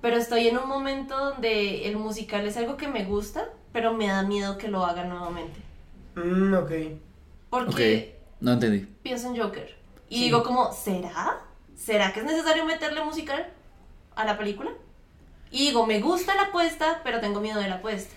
Pero 0.02 0.18
estoy 0.18 0.50
en 0.50 0.58
un 0.58 0.68
momento 0.68 1.18
donde 1.18 1.88
el 1.88 1.96
musical 1.98 2.46
es 2.46 2.58
algo 2.58 2.76
que 2.78 2.88
me 2.88 3.06
gusta, 3.06 3.46
pero 3.72 3.94
me 3.94 4.08
da 4.08 4.24
miedo 4.24 4.58
que 4.58 4.68
lo 4.68 4.86
haga 4.86 5.06
nuevamente. 5.06 5.60
Mm, 6.16 6.54
ok. 6.54 6.72
Porque 7.50 8.16
Ok, 8.18 8.42
no 8.42 8.52
entendí. 8.54 8.86
pienso 9.04 9.30
en 9.34 9.42
Joker. 9.42 9.76
Y 10.10 10.18
Sí. 10.18 10.24
digo 10.26 10.44
como, 10.44 10.72
¿será? 10.74 11.42
¿Será 11.76 12.12
que 12.14 12.20
es 12.20 12.26
necesario 12.26 12.66
meterle 12.66 13.04
musical 13.04 13.48
a 14.16 14.26
la 14.26 14.38
película? 14.38 14.72
Y 15.56 15.68
digo, 15.68 15.86
me 15.88 16.02
gusta 16.02 16.36
la 16.36 16.44
apuesta, 16.50 17.00
pero 17.06 17.22
tengo 17.22 17.40
miedo 17.40 17.62
de 17.62 17.70
la 17.70 17.76
apuesta. 17.76 18.14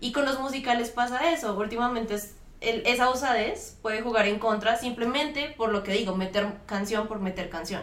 Y 0.00 0.12
con 0.12 0.24
los 0.24 0.40
musicales 0.40 0.88
pasa 0.88 1.30
eso. 1.30 1.54
Últimamente 1.58 2.14
es, 2.14 2.36
el- 2.62 2.82
esa 2.86 3.10
osadez 3.10 3.76
puede 3.82 4.00
jugar 4.00 4.26
en 4.26 4.38
contra 4.38 4.78
simplemente 4.78 5.54
por 5.58 5.72
lo 5.72 5.82
que 5.82 5.92
digo, 5.92 6.16
meter 6.16 6.46
canción 6.64 7.06
por 7.06 7.20
meter 7.20 7.50
canción. 7.50 7.82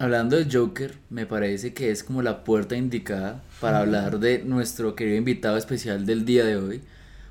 Hablando 0.00 0.36
de 0.36 0.48
Joker, 0.52 0.98
me 1.10 1.26
parece 1.26 1.74
que 1.74 1.92
es 1.92 2.02
como 2.02 2.22
la 2.22 2.42
puerta 2.42 2.74
indicada 2.74 3.40
para 3.60 3.78
hablar 3.78 4.18
de 4.18 4.42
nuestro 4.42 4.96
querido 4.96 5.16
invitado 5.16 5.56
especial 5.56 6.04
del 6.04 6.24
día 6.24 6.44
de 6.44 6.56
hoy. 6.56 6.82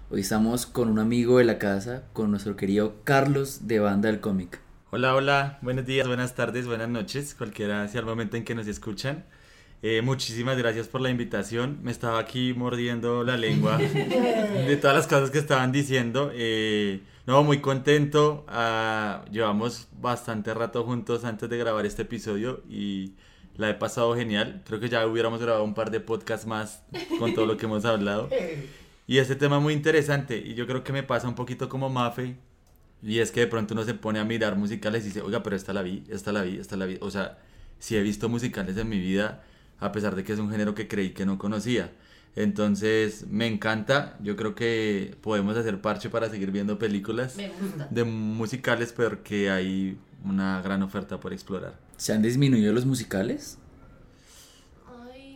Hoy 0.10 0.22
estamos 0.22 0.68
con 0.68 0.88
un 0.88 1.00
amigo 1.00 1.40
de 1.40 1.44
la 1.44 1.58
casa, 1.60 2.04
con 2.14 2.32
nuestro 2.32 2.56
querido 2.56 2.96
Carlos 3.04 3.68
de 3.68 3.80
Banda 3.82 4.08
del 4.10 4.22
Cómic. 4.22 4.62
Hola, 4.90 5.16
hola, 5.16 5.60
buenos 5.62 5.86
días, 5.86 6.08
buenas 6.08 6.34
tardes, 6.34 6.66
buenas 6.66 6.88
noches, 6.88 7.36
cualquiera 7.36 7.86
sea 7.90 8.00
el 8.00 8.06
momento 8.06 8.38
en 8.38 8.46
que 8.46 8.56
nos 8.56 8.68
escuchan. 8.68 9.26
Eh, 9.84 10.04
muchísimas 10.04 10.58
gracias 10.58 10.88
por 10.88 11.02
la 11.02 11.10
invitación. 11.10 11.80
Me 11.82 11.92
estaba 11.92 12.20
aquí 12.20 12.54
mordiendo 12.54 13.24
la 13.24 13.36
lengua 13.36 13.78
de 13.78 14.78
todas 14.80 14.96
las 14.96 15.08
cosas 15.08 15.32
que 15.32 15.40
estaban 15.40 15.72
diciendo. 15.72 16.32
Eh, 16.36 17.02
no, 17.26 17.44
muy 17.44 17.62
contento. 17.62 18.46
Ah, 18.48 19.26
llevamos 19.32 19.88
bastante 20.00 20.54
rato 20.54 20.84
juntos 20.84 21.26
antes 21.26 21.50
de 21.50 21.58
grabar 21.58 21.86
este 21.86 22.04
episodio 22.04 22.64
y 22.70 23.14
La 23.58 23.70
he 23.70 23.74
pasado 23.74 24.16
genial. 24.16 24.62
Creo 24.66 24.80
que 24.80 24.88
ya 24.88 25.06
hubiéramos 25.08 25.42
grabado 25.42 25.64
un 25.64 25.74
par 25.74 25.90
de 25.92 26.00
podcasts 26.00 26.46
más 26.46 26.84
con 27.20 27.34
todo 27.34 27.46
lo 27.46 27.58
que 27.58 27.66
hemos 27.66 27.84
hablado. 27.84 28.30
Y 29.08 29.18
este 29.18 29.36
tema 29.36 29.60
muy 29.60 29.74
interesante. 29.74 30.38
Y 30.38 30.54
yo 30.54 30.68
creo 30.68 30.84
que 30.84 30.94
me 30.94 31.04
pasa 31.04 31.28
un 31.28 31.36
poquito 31.36 31.68
como 31.70 31.90
Mafe. 31.90 32.38
Y 33.04 33.20
es 33.20 33.32
que 33.32 33.42
de 33.42 33.48
pronto 33.48 33.74
uno 33.74 33.84
se 33.84 33.96
pone 33.96 34.20
a 34.20 34.24
mirar 34.24 34.56
musicales 34.56 35.04
y 35.04 35.08
dice, 35.08 35.22
oiga, 35.22 35.42
pero 35.42 35.56
esta 35.56 35.74
la 35.74 35.82
vi, 35.82 36.04
esta 36.10 36.32
la 36.32 36.44
vi, 36.44 36.58
esta 36.58 36.78
la 36.78 36.86
vi. 36.86 36.98
O 37.02 37.10
sea, 37.10 37.40
sí 37.80 37.98
he 37.98 38.02
visto 38.02 38.30
musicales 38.30 38.78
en 38.78 38.88
mi 38.90 39.00
vida, 39.00 39.44
a 39.82 39.92
pesar 39.92 40.16
de 40.16 40.24
que 40.24 40.32
es 40.32 40.40
un 40.40 40.50
género 40.50 40.74
que 40.74 40.88
creí 40.88 41.10
que 41.10 41.26
no 41.26 41.38
conocía. 41.38 41.92
Entonces, 42.36 43.26
me 43.28 43.48
encanta. 43.48 44.18
Yo 44.24 44.38
creo 44.38 44.56
que 44.56 45.18
podemos 45.22 45.58
hacer 45.58 45.82
parche 45.82 46.10
para 46.10 46.30
seguir 46.30 46.52
viendo 46.52 46.80
películas 46.80 47.36
de 47.90 48.04
musicales, 48.06 48.94
porque 48.94 49.50
hay 49.50 49.98
una 50.24 50.62
gran 50.62 50.82
oferta 50.84 51.20
por 51.20 51.34
explorar. 51.34 51.74
¿Se 51.98 52.14
han 52.14 52.22
disminuido 52.22 52.72
los 52.72 52.86
musicales? 52.86 53.58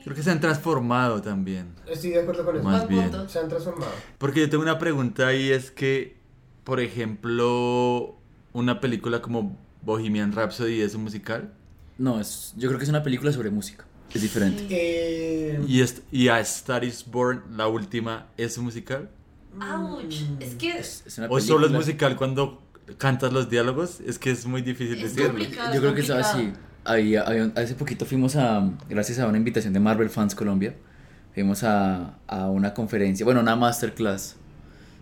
Creo 0.04 0.16
que 0.16 0.22
se 0.22 0.30
han 0.30 0.40
transformado 0.40 1.20
también. 1.20 1.74
Estoy 1.88 2.12
de 2.12 2.22
acuerdo 2.22 2.46
con 2.46 2.56
eso. 2.56 2.64
Más 2.64 2.88
bien. 2.88 3.10
punto. 3.10 3.28
Se 3.28 3.40
han 3.40 3.50
transformado. 3.50 3.92
Porque 4.20 4.42
yo 4.42 4.50
tengo 4.52 4.62
una 4.62 4.78
pregunta 4.78 5.34
y 5.34 5.52
es 5.52 5.72
que, 5.72 6.16
por 6.64 6.80
ejemplo, 6.80 8.16
una 8.54 8.80
película 8.80 9.24
como 9.24 9.58
Bohemian 9.82 10.32
Rhapsody 10.32 10.82
es 10.82 10.94
un 10.94 11.02
musical. 11.02 11.52
No, 11.98 12.20
es, 12.20 12.54
yo 12.56 12.68
creo 12.68 12.78
que 12.78 12.84
es 12.84 12.90
una 12.92 13.02
película 13.02 13.32
sobre 13.32 13.50
música. 13.50 13.86
Es 14.16 14.22
diferente. 14.22 14.66
Eh, 14.70 15.60
Y, 15.68 15.82
est- 15.82 16.04
y 16.12 16.30
A 16.30 16.40
Star 16.40 16.84
is 16.84 17.06
Born, 17.06 17.42
la 17.58 17.68
última, 17.68 18.28
es 18.38 18.58
musical. 18.58 19.10
Ouch. 19.60 20.16
Es 20.40 20.56
que 20.56 20.70
Es, 20.78 21.04
es 21.06 21.18
una 21.18 21.28
O 21.28 21.40
solo 21.40 21.66
es 21.68 21.72
musical 21.74 22.16
cuando 22.16 22.62
cantas 22.98 23.32
los 23.34 23.50
diálogos. 23.50 24.00
Es 24.06 24.18
que 24.20 24.32
es 24.32 24.46
muy 24.46 24.62
difícil 24.62 25.04
Es 25.04 25.16
decirlo. 25.16 25.40
Yo 25.74 25.80
creo 25.82 25.94
que 25.96 26.02
es 26.02 26.10
así. 26.10 26.52
Había, 26.84 27.24
había- 27.24 27.52
hace 27.56 27.74
poquito 27.76 28.06
fuimos 28.06 28.36
a, 28.36 28.70
gracias 28.90 29.20
a 29.20 29.28
una 29.28 29.38
invitación 29.38 29.74
de 29.74 29.80
Marvel 29.80 30.10
Fans 30.10 30.36
Colombia, 30.36 30.76
fuimos 31.34 31.64
a, 31.64 32.18
a 32.28 32.50
una 32.50 32.74
conferencia, 32.76 33.24
bueno, 33.26 33.40
una 33.42 33.56
masterclass 33.56 34.36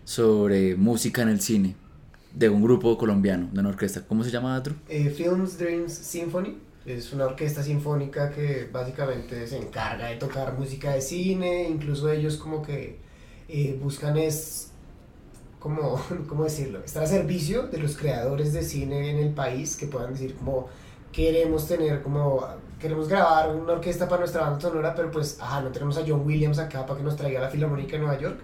sobre 0.06 0.76
música 0.76 1.22
en 1.24 1.30
el 1.30 1.42
cine 1.42 1.76
de 2.34 2.50
un 2.50 2.62
grupo 2.64 2.98
colombiano, 2.98 3.50
de 3.52 3.60
una 3.60 3.70
orquesta. 3.70 4.02
¿Cómo 4.08 4.24
se 4.24 4.32
llama, 4.32 4.56
Andrew? 4.56 4.76
eh, 4.90 5.10
Films 5.10 5.58
Dreams 5.58 5.92
Symphony 5.94 6.58
es 6.86 7.14
una 7.14 7.26
orquesta 7.26 7.64
sinfónica 7.64 8.30
que 8.30 8.70
básicamente 8.72 9.48
se 9.48 9.58
encarga 9.58 10.08
de 10.08 10.18
tocar 10.18 10.58
música 10.58 10.92
de 10.92 11.02
cine, 11.02 11.68
incluso 11.70 12.12
ellos 12.12 12.38
como 12.38 12.62
que 12.62 12.98
eh, 13.48 13.78
buscan 13.82 14.18
es 14.18 14.72
como, 15.60 16.02
¿cómo 16.28 16.44
decirlo? 16.44 16.84
Estar 16.84 17.04
a 17.04 17.08
servicio 17.08 17.68
de 17.68 17.78
los 17.78 17.96
creadores 17.96 18.54
de 18.54 18.64
cine 18.64 19.12
en 19.12 19.18
el 19.18 19.34
país 19.34 19.78
que 19.78 19.88
puedan 19.88 20.14
decir 20.14 20.36
como 20.36 20.68
queremos 21.12 21.68
tener 21.68 22.02
como 22.02 22.46
queremos 22.80 23.08
grabar 23.08 23.56
una 23.56 23.74
orquesta 23.74 24.10
para 24.10 24.20
nuestra 24.20 24.42
banda 24.42 24.60
sonora, 24.60 24.94
pero 24.94 25.10
pues 25.10 25.38
ajá, 25.40 25.62
no 25.62 25.70
tenemos 25.70 25.98
a 25.98 26.04
John 26.06 26.26
Williams 26.26 26.60
acá 26.60 26.86
para 26.86 26.98
que 26.98 27.04
nos 27.06 27.16
traiga 27.16 27.40
la 27.40 27.50
Filarmónica 27.50 27.94
de 27.94 28.00
Nueva 28.00 28.20
York. 28.20 28.40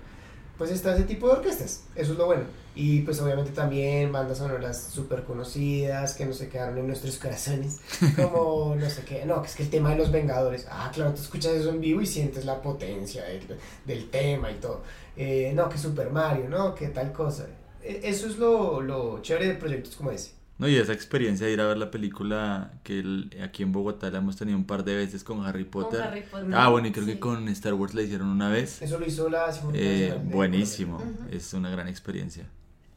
Pues 0.59 0.69
está 0.69 0.93
ese 0.93 1.05
tipo 1.05 1.25
de 1.27 1.33
orquestas, 1.33 1.85
eso 1.95 2.11
es 2.11 2.17
lo 2.19 2.27
bueno. 2.27 2.43
Y 2.75 3.01
pues 3.01 3.19
obviamente 3.21 3.51
también 3.51 4.11
bandas 4.11 4.37
sonoras 4.37 4.79
súper 4.93 5.23
conocidas 5.23 6.13
que 6.13 6.25
no 6.25 6.33
se 6.33 6.49
quedaron 6.49 6.77
en 6.77 6.85
nuestros 6.87 7.17
corazones, 7.17 7.79
como 8.15 8.75
no 8.75 8.89
sé 8.89 9.03
qué, 9.03 9.25
no, 9.25 9.41
que 9.41 9.47
es 9.47 9.55
que 9.55 9.63
el 9.63 9.69
tema 9.71 9.89
de 9.89 9.95
los 9.97 10.11
Vengadores, 10.11 10.67
ah, 10.69 10.91
claro, 10.93 11.13
tú 11.13 11.21
escuchas 11.21 11.53
eso 11.53 11.69
en 11.71 11.81
vivo 11.81 12.01
y 12.01 12.05
sientes 12.05 12.45
la 12.45 12.61
potencia 12.61 13.23
del, 13.23 13.57
del 13.85 14.09
tema 14.11 14.51
y 14.51 14.55
todo. 14.55 14.81
Eh, 15.17 15.51
no, 15.55 15.67
que 15.69 15.77
Super 15.79 16.11
Mario, 16.11 16.47
no, 16.47 16.75
que 16.75 16.89
tal 16.89 17.11
cosa. 17.11 17.47
E- 17.83 18.01
Eso 18.03 18.27
es 18.27 18.37
lo, 18.37 18.81
lo 18.81 19.21
chévere 19.21 19.47
de 19.47 19.55
proyectos 19.55 19.95
como 19.95 20.11
ese. 20.11 20.31
No, 20.59 20.67
y 20.67 20.75
esa 20.75 20.91
experiencia 20.93 21.47
de 21.47 21.53
ir 21.53 21.61
a 21.61 21.67
ver 21.67 21.77
la 21.77 21.89
película 21.89 22.73
que 22.83 22.99
el- 22.99 23.29
aquí 23.41 23.63
en 23.63 23.71
Bogotá 23.71 24.11
la 24.11 24.17
hemos 24.17 24.35
tenido 24.35 24.57
un 24.57 24.65
par 24.65 24.83
de 24.83 24.93
veces 24.95 25.23
con 25.23 25.45
Harry 25.45 25.63
Con 25.63 25.83
Potter. 25.83 26.01
Harry 26.01 26.21
Potter. 26.29 26.49
Ah, 26.53 26.67
bueno, 26.67 26.87
y 26.89 26.91
creo 26.91 27.05
Sí. 27.05 27.13
que 27.13 27.19
con 27.19 27.47
Star 27.49 27.73
Wars 27.75 27.93
la 27.95 28.01
hicieron 28.03 28.27
una 28.27 28.49
vez. 28.49 28.81
Eso 28.81 28.99
lo 28.99 29.05
hizo 29.07 29.29
la 29.29 29.45
Eh, 29.73 30.13
buenísimo, 30.25 30.97
Ujú. 30.97 31.29
es 31.35 31.53
una 31.53 31.69
gran 31.69 31.87
experiencia. 31.87 32.43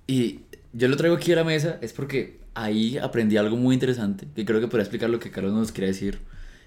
Y 0.09 0.41
yo 0.73 0.89
lo 0.89 0.97
traigo 0.97 1.15
aquí 1.17 1.33
a 1.33 1.37
la 1.37 1.45
mesa 1.45 1.79
es 1.81 1.93
porque 1.93 2.41
ahí 2.55 2.99
aprendí 2.99 3.37
algo 3.37 3.57
muy 3.57 3.75
interesante, 3.75 4.27
que 4.35 4.45
creo 4.45 4.61
que 4.61 4.67
podría 4.67 4.83
explicar 4.83 5.09
lo 5.09 5.21
que 5.21 5.31
Carlos 5.31 5.53
nos 5.53 5.71
quiere 5.71 5.87
decir, 5.87 6.19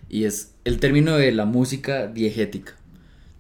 y 0.08 0.24
es 0.24 0.54
el 0.64 0.80
término 0.80 1.18
de 1.18 1.32
la 1.34 1.44
música 1.46 2.08
diegética. 2.08 2.74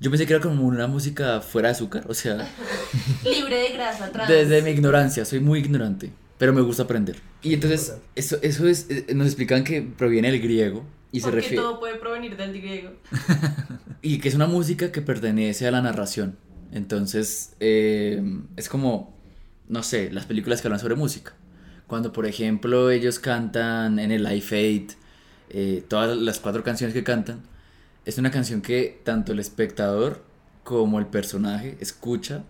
Yo 0.01 0.11
pensé 0.11 0.27
que 0.27 0.33
era 0.33 0.43
como 0.43 0.65
una 0.67 0.87
música 0.87 1.39
fuera 1.39 1.69
de 1.69 1.75
azúcar, 1.75 2.03
o 2.09 2.13
sea, 2.13 2.35
Libre 3.23 3.55
de 3.59 3.69
grasa 3.69 4.11
trans. 4.11 4.27
desde 4.29 4.61
mi 4.61 4.71
ignorancia, 4.71 5.23
soy 5.23 5.39
muy 5.39 5.59
ignorante, 5.59 6.11
pero 6.37 6.53
me 6.53 6.61
gusta 6.61 6.83
aprender. 6.83 7.17
Y 7.41 7.53
entonces, 7.53 7.97
eso, 8.15 8.37
eso 8.41 8.67
es, 8.67 8.87
eh, 8.89 9.07
nos 9.15 9.27
explican 9.27 9.63
que 9.63 9.81
proviene 9.81 10.31
del 10.31 10.41
griego 10.41 10.83
y 11.11 11.19
se 11.19 11.27
Porque 11.27 11.41
refiere, 11.41 11.63
todo 11.63 11.79
puede 11.79 11.95
provenir 11.95 12.35
del 12.35 12.51
griego. 12.59 12.91
y 14.01 14.19
que 14.19 14.27
es 14.27 14.35
una 14.35 14.47
música 14.47 14.91
que 14.91 15.01
pertenece 15.01 15.67
a 15.67 15.71
la 15.71 15.81
narración. 15.81 16.37
Entonces, 16.71 17.55
eh, 17.59 18.21
es 18.57 18.67
como, 18.67 19.15
no 19.69 19.81
sé, 19.83 20.11
las 20.11 20.25
películas 20.25 20.61
que 20.61 20.67
hablan 20.67 20.79
sobre 20.79 20.95
música. 20.95 21.33
Cuando, 21.87 22.11
por 22.11 22.25
ejemplo, 22.25 22.89
ellos 22.89 23.19
cantan 23.19 23.99
en 23.99 24.11
el 24.11 24.23
Life 24.23 24.55
Aid, 24.55 24.91
eh, 25.49 25.85
todas 25.87 26.17
las 26.17 26.39
cuatro 26.39 26.63
canciones 26.63 26.93
que 26.93 27.03
cantan, 27.03 27.43
es 28.03 28.17
una 28.17 28.31
canción 28.31 28.61
que 28.61 29.01
tanto 29.03 29.31
el 29.31 29.39
espectador 29.39 30.23
como 30.63 30.99
el 30.99 31.05
personaje 31.05 31.77
escucha, 31.79 32.43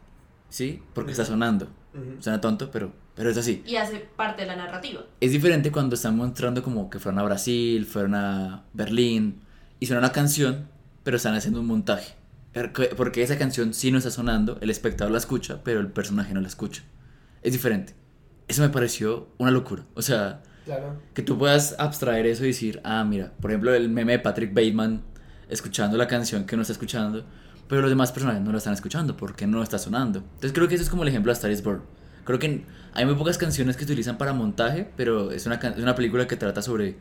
¿sí? 0.49 0.81
Porque 0.93 1.11
está 1.11 1.25
sonando. 1.25 1.67
Ujú. 1.93 2.21
Suena 2.21 2.41
tonto, 2.41 2.71
pero, 2.71 2.93
pero 3.15 3.29
es 3.29 3.37
así. 3.37 3.63
Y 3.65 3.75
hace 3.77 3.97
parte 4.15 4.41
de 4.43 4.47
la 4.49 4.55
narrativa. 4.55 5.01
Es 5.21 5.31
diferente 5.31 5.71
cuando 5.71 5.95
están 5.95 6.15
mostrando 6.17 6.61
como 6.63 6.89
que 6.89 6.99
fueron 6.99 7.19
a 7.19 7.23
Brasil, 7.23 7.85
fueron 7.85 8.15
a 8.15 8.63
Berlín 8.73 9.41
y 9.79 9.85
suena 9.87 9.99
una 9.99 10.11
canción, 10.11 10.67
pero 11.03 11.17
están 11.17 11.33
haciendo 11.35 11.61
un 11.61 11.67
montaje. 11.67 12.13
Porque- 12.53 12.91
Porque 12.95 13.21
esa 13.23 13.37
canción 13.37 13.73
sí 13.73 13.91
no 13.91 13.97
está 13.97 14.11
sonando, 14.11 14.57
el 14.61 14.69
espectador 14.69 15.11
la 15.11 15.17
escucha, 15.17 15.61
pero 15.63 15.79
el 15.79 15.87
personaje 15.87 16.33
no 16.33 16.41
la 16.41 16.47
escucha. 16.47 16.83
Es 17.41 17.53
diferente. 17.53 17.93
Eso 18.47 18.61
me 18.61 18.69
pareció 18.69 19.29
una 19.37 19.51
locura. 19.51 19.83
O 19.95 20.01
sea, 20.01 20.41
Claro. 20.65 20.99
que 21.13 21.21
tú 21.21 21.37
puedas 21.37 21.75
abstraer 21.79 22.25
eso 22.25 22.43
y 22.43 22.47
decir, 22.47 22.81
ah, 22.83 23.03
mira, 23.03 23.31
por 23.41 23.51
ejemplo, 23.51 23.73
el 23.73 23.89
meme 23.89 24.13
de 24.13 24.19
Patrick 24.19 24.53
Bateman 24.53 25.01
escuchando 25.49 25.97
la 25.97 26.07
canción 26.07 26.45
que 26.45 26.55
no 26.55 26.61
está 26.63 26.73
escuchando, 26.73 27.23
pero 27.67 27.81
los 27.81 27.89
demás 27.89 28.11
personajes 28.11 28.41
no 28.41 28.51
lo 28.51 28.57
están 28.57 28.73
escuchando 28.73 29.15
porque 29.17 29.45
no 29.47 29.61
está 29.61 29.77
sonando. 29.77 30.19
Entonces 30.19 30.53
creo 30.53 30.67
que 30.67 30.75
eso 30.75 30.83
es 30.83 30.89
como 30.89 31.03
el 31.03 31.09
ejemplo 31.09 31.31
de 31.31 31.33
Star 31.33 31.51
is 31.51 31.63
Born. 31.63 31.81
Creo 32.23 32.39
que 32.39 32.65
hay 32.95 33.05
muy 33.05 33.15
pocas 33.15 33.37
canciones 33.37 33.75
que 33.75 33.85
se 33.85 33.91
utilizan 33.91 34.17
para 34.17 34.33
montaje, 34.33 34.87
pero 34.97 35.31
es 35.31 35.45
una, 35.45 35.55
es 35.55 35.77
una 35.77 35.95
película 35.95 36.27
que 36.27 36.35
trata 36.35 36.61
sobre 36.61 36.95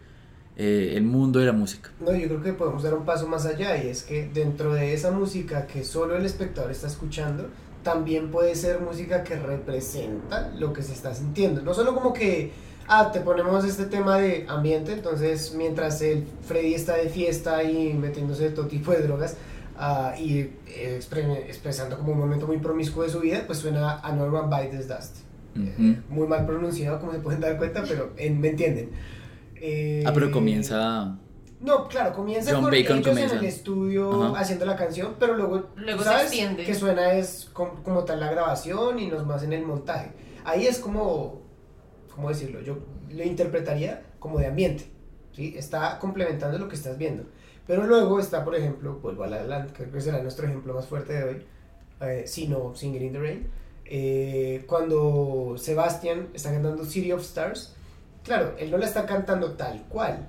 eh, 0.57 0.93
el 0.97 1.05
mundo 1.05 1.39
de 1.41 1.47
la 1.47 1.53
música. 1.53 1.91
No, 2.01 2.15
yo 2.15 2.29
creo 2.29 2.43
que 2.43 2.53
podemos 2.53 2.83
dar 2.83 2.95
un 2.95 3.05
paso 3.05 3.27
más 3.27 3.47
allá 3.47 3.83
y 3.83 3.89
es 3.89 4.03
que 4.03 4.29
dentro 4.33 4.75
de 4.75 4.93
esa 4.95 5.11
música 5.11 5.67
que 5.67 5.85
solo 5.85 6.17
el 6.17 6.25
espectador 6.27 6.71
está 6.71 6.87
escuchando, 6.87 7.49
también 7.83 8.31
puede 8.31 8.55
ser 8.55 8.81
música 8.81 9.25
que 9.25 9.37
representa 9.37 10.51
lo 10.57 10.73
que 10.73 10.83
se 10.83 10.93
está 10.93 11.15
sintiendo. 11.15 11.61
No 11.63 11.75
solo 11.75 11.95
como 11.95 12.13
que, 12.13 12.53
ah, 12.89 13.11
te 13.13 13.21
ponemos 13.21 13.65
este 13.65 13.85
tema 13.85 14.19
de 14.19 14.47
ambiente, 14.49 14.93
entonces 14.93 15.55
mientras 15.57 16.01
el 16.03 16.25
Freddy 16.47 16.75
está 16.75 16.97
de 16.97 17.09
fiesta 17.09 17.63
y 17.63 17.93
metiéndose 17.93 18.45
de 18.45 18.51
todo 18.51 18.67
tipo 18.69 18.91
de 18.93 19.03
drogas 19.03 19.37
ah, 19.77 20.15
y 20.19 20.39
eh, 20.67 20.99
expre- 20.99 21.45
expresando 21.47 21.99
como 21.99 22.13
un 22.13 22.19
momento 22.19 22.47
muy 22.47 22.59
promiscuo 22.59 23.03
de 23.03 23.11
su 23.11 23.21
vida, 23.21 23.43
pues 23.47 23.59
suena 23.59 23.99
a 24.01 24.13
Norman 24.13 24.49
Bates 24.49 24.89
Dust. 24.89 25.17
Eh, 25.57 25.75
Ujú. 25.79 26.15
muy 26.15 26.27
mal 26.27 26.47
pronunciado, 26.47 26.99
como 27.01 27.13
se 27.13 27.19
pueden 27.21 27.41
dar 27.41 27.57
cuenta, 27.59 27.83
pero 27.87 28.13
en- 28.17 28.41
me 28.41 28.49
entienden. 28.49 28.91
Eh, 29.57 30.03
Ah, 30.07 30.11
pero 30.13 30.31
comienza... 30.31 31.17
no, 31.61 31.89
claro, 31.89 32.13
comienza 32.13 32.53
John 32.53 32.63
con 32.65 32.71
Bacon 32.73 32.97
ellos 32.99 33.09
comienza. 33.09 33.35
en 33.37 33.41
el 33.41 33.47
estudio 33.47 34.25
Ajá. 34.25 34.41
haciendo 34.41 34.67
la 34.67 34.77
canción, 34.77 35.15
pero 35.19 35.35
luego, 35.37 35.69
Luego 35.77 36.01
se 36.03 36.05
sabes 36.09 36.23
extiende. 36.25 36.65
que 36.65 36.75
suena 36.75 37.13
es 37.15 37.49
com- 37.53 37.83
como, 37.83 38.05
tal 38.05 38.21
la 38.21 38.31
grabación 38.31 38.99
y 38.99 39.07
nos 39.07 39.25
más 39.25 39.43
en 39.43 39.53
el 39.53 39.65
montaje. 39.65 40.11
Ahí 40.45 40.67
es 40.67 40.79
como, 40.79 41.41
¿cómo 42.15 42.29
decirlo? 42.29 42.61
Yo 42.61 42.79
lo 43.11 43.23
interpretaría 43.23 44.03
como 44.19 44.39
de 44.39 44.47
ambiente, 44.47 44.85
¿sí? 45.33 45.55
Está 45.57 45.99
complementando 46.01 46.59
lo 46.59 46.69
que 46.69 46.75
estás 46.75 46.99
viendo. 46.99 47.25
Pero 47.67 47.87
luego 47.87 48.19
está, 48.21 48.45
por 48.45 48.55
ejemplo, 48.57 48.99
vuelvo 49.01 49.25
a 49.25 49.29
La 49.29 49.67
que 49.69 49.73
creo 49.73 49.93
que 49.93 50.01
será 50.03 50.21
nuestro 50.21 50.47
ejemplo 50.47 50.75
más 50.75 50.87
fuerte 50.87 51.15
de 51.15 51.25
hoy, 51.25 51.47
eh, 52.03 52.25
si 52.27 52.47
no 52.49 52.75
Singing 52.75 53.03
in 53.05 53.13
the 53.13 53.19
Rain, 53.21 53.47
eh, 53.87 54.65
cuando 54.67 55.55
Sebastian 55.59 56.29
está 56.35 56.51
cantando 56.53 56.85
City 56.85 57.13
of 57.13 57.23
Stars, 57.23 57.75
claro, 58.23 58.55
él 58.59 58.71
no 58.71 58.79
la 58.79 58.87
está 58.87 59.07
cantando 59.07 59.53
tal 59.53 59.83
cual. 59.89 60.29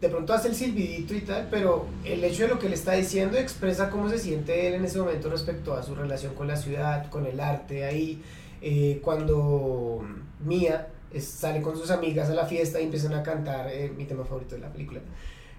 De 0.00 0.10
pronto 0.10 0.34
hace 0.34 0.48
el 0.48 0.54
silbidito 0.54 1.14
y 1.14 1.22
tal, 1.22 1.48
pero 1.50 1.86
el 2.04 2.22
hecho 2.22 2.42
de 2.42 2.48
lo 2.48 2.58
que 2.58 2.68
le 2.68 2.74
está 2.74 2.92
diciendo 2.92 3.38
expresa 3.38 3.88
cómo 3.90 4.08
se 4.10 4.18
siente 4.18 4.66
él 4.68 4.74
en 4.74 4.84
ese 4.84 4.98
momento 4.98 5.30
respecto 5.30 5.72
a 5.74 5.82
su 5.82 5.94
relación 5.94 6.34
con 6.34 6.46
la 6.48 6.56
ciudad, 6.56 7.08
con 7.10 7.26
el 7.26 7.40
arte 7.40 7.84
ahí. 7.84 8.22
eh, 8.62 9.00
cuando 9.02 10.02
Mia 10.44 10.88
es- 11.12 11.24
sale 11.26 11.60
con 11.62 11.76
sus 11.76 11.90
amigas 11.90 12.28
a 12.30 12.34
la 12.34 12.46
fiesta 12.46 12.80
y 12.80 12.84
empiezan 12.84 13.12
a 13.14 13.22
cantar 13.22 13.68
eh, 13.70 13.92
mi 13.96 14.04
tema 14.06 14.24
favorito 14.24 14.54
de 14.54 14.62
la 14.62 14.72
película. 14.72 15.00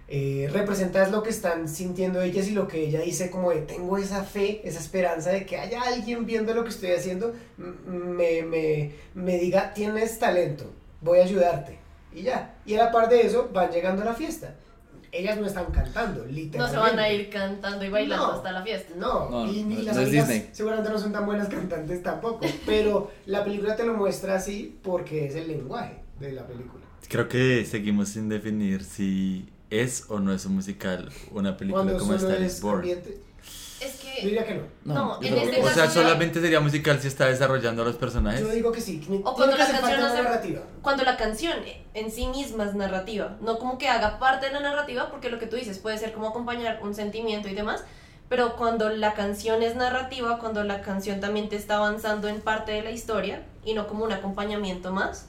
Eh, 0.09 0.49
representa 0.53 1.03
es 1.03 1.11
lo 1.11 1.21
que 1.21 1.29
están 1.31 1.67
sintiendo 1.67 2.21
ellas 2.21 2.47
y 2.47 2.51
lo 2.51 2.65
que 2.67 2.79
ella 2.87 3.01
dice 3.01 3.29
como 3.29 3.51
de 3.51 3.61
tengo 3.63 3.97
esa 3.97 4.23
fe, 4.23 4.61
esa 4.63 4.79
esperanza 4.79 5.31
de 5.31 5.45
que 5.45 5.57
haya 5.57 5.81
alguien 5.81 6.25
viendo 6.25 6.53
lo 6.53 6.63
que 6.63 6.69
estoy 6.69 6.91
haciendo, 6.91 7.33
me, 7.57 8.43
me, 8.43 8.93
me 9.15 9.37
diga 9.37 9.73
tienes 9.73 10.17
talento, 10.17 10.71
voy 11.01 11.19
a 11.19 11.23
ayudarte 11.23 11.77
y 12.13 12.21
ya. 12.21 12.55
Y 12.65 12.75
a 12.75 12.85
la 12.85 12.91
par 12.91 13.09
de 13.09 13.21
eso 13.25 13.49
van 13.53 13.69
llegando 13.71 14.01
a 14.01 14.05
la 14.05 14.13
fiesta. 14.13 14.55
ellas 15.11 15.37
no 15.37 15.45
están 15.45 15.65
cantando, 15.71 16.23
No 16.23 16.31
literalmente. 16.31 16.71
se 16.71 16.89
van 16.89 16.99
a 16.99 17.09
ir 17.11 17.29
cantando 17.29 17.83
y 17.83 17.89
bailando 17.89 18.27
No. 18.27 18.33
hasta 18.33 18.51
la 18.53 18.63
fiesta. 18.63 18.93
No, 18.95 19.29
No, 19.29 19.45
y, 19.51 19.63
ni 19.63 19.75
no, 19.75 19.81
las 19.83 19.95
no 19.97 20.01
es 20.03 20.07
amigas 20.07 20.27
Disney. 20.29 20.49
seguramente 20.53 20.89
no 20.89 20.99
son 20.99 21.11
tan 21.11 21.25
buenas 21.25 21.49
cantantes 21.49 22.01
tampoco, 22.01 22.45
pero 22.65 23.11
la 23.25 23.43
película 23.43 23.75
te 23.75 23.83
lo 23.85 23.93
muestra 23.93 24.35
así 24.35 24.77
porque 24.83 25.25
es 25.25 25.35
el 25.35 25.49
lenguaje 25.49 25.95
de 26.19 26.31
la 26.31 26.47
película. 26.47 26.85
Creo 27.09 27.27
que 27.27 27.65
seguimos 27.65 28.07
sin 28.09 28.29
definir 28.29 28.83
si 28.85 29.49
es 29.69 30.05
o 30.09 30.19
no 30.19 30.33
es 30.33 30.45
un 30.45 30.55
musical 30.55 31.09
una 31.31 31.57
película 31.57 31.83
Cuando 31.83 31.99
como 31.99 32.13
Star 32.15 32.41
is 32.41 32.53
es 32.53 32.61
Born. 32.61 32.79
ambiente, 32.79 33.21
Es 33.81 34.01
yo 34.01 34.09
que 34.15 34.21
diría 34.25 34.45
que 34.45 34.55
no. 34.55 34.63
No, 34.85 35.21
yo 35.21 35.27
en 35.27 35.37
este 35.37 35.61
O 35.61 35.69
sea, 35.69 35.89
solamente 35.89 36.41
sería 36.41 36.59
musical 36.59 36.99
si 36.99 37.07
está 37.07 37.27
desarrollando 37.27 37.83
a 37.83 37.85
los 37.85 37.95
personajes. 37.95 38.41
Yo 38.41 38.47
digo 38.49 38.71
que 38.71 38.81
sí. 38.81 39.05
O 39.23 39.33
cuando 39.35 39.55
que 39.55 39.61
la 39.61 39.67
canción 39.69 40.01
hace- 40.01 40.23
narrativa. 40.23 40.61
cuando 40.81 41.03
la 41.03 41.17
canción 41.17 41.57
en 41.93 42.11
sí 42.11 42.27
misma 42.27 42.63
es 42.65 42.73
narrativa, 42.75 43.37
no 43.41 43.59
como 43.59 43.77
que 43.77 43.87
haga 43.89 44.17
parte 44.19 44.47
de 44.47 44.53
la 44.53 44.61
narrativa, 44.61 45.09
porque 45.11 45.29
lo 45.29 45.37
que 45.37 45.45
tú 45.47 45.55
dices 45.57 45.77
puede 45.79 45.97
ser 45.97 46.13
como 46.13 46.29
acompañar 46.29 46.79
un 46.81 46.95
sentimiento 46.95 47.47
y 47.49 47.53
demás, 47.53 47.83
pero 48.29 48.55
cuando 48.55 48.89
la 48.89 49.13
canción 49.13 49.61
es 49.61 49.75
narrativa, 49.75 50.39
cuando 50.39 50.63
la 50.63 50.81
canción 50.81 51.19
también 51.19 51.47
te 51.49 51.55
está 51.55 51.75
avanzando 51.77 52.27
en 52.27 52.41
parte 52.41 52.71
de 52.71 52.81
la 52.83 52.91
historia 52.91 53.45
y 53.63 53.73
no 53.73 53.87
como 53.87 54.03
un 54.05 54.11
acompañamiento 54.11 54.91
más, 54.91 55.27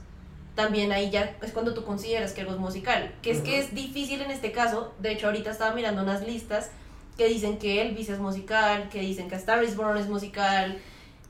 también 0.59 0.91
ahí 0.91 1.09
ya 1.09 1.37
es 1.41 1.53
cuando 1.53 1.73
tú 1.73 1.85
consideras 1.85 2.33
que 2.33 2.41
algo 2.41 2.53
es 2.53 2.59
musical, 2.59 3.15
que 3.23 3.31
es 3.31 3.43
que 3.43 3.61
es 3.61 3.77
difícil 3.77 4.23
en 4.23 4.33
este 4.33 4.51
caso, 4.51 4.93
de 4.99 5.13
hecho 5.13 5.29
ahorita 5.29 5.53
estaba 5.53 5.73
mirando 5.73 6.03
unas 6.03 6.27
listas 6.27 6.71
que 7.17 7.29
dicen 7.29 7.59
que 7.59 7.81
Elvis 7.81 8.09
es 8.09 8.19
musical, 8.19 8.89
que 8.89 8.99
dicen 9.01 9.29
que 9.29 9.37
A 9.37 9.39
Star 9.39 9.63
is 9.63 9.77
Born 9.77 9.97
es 9.99 10.09
musical, 10.09 10.77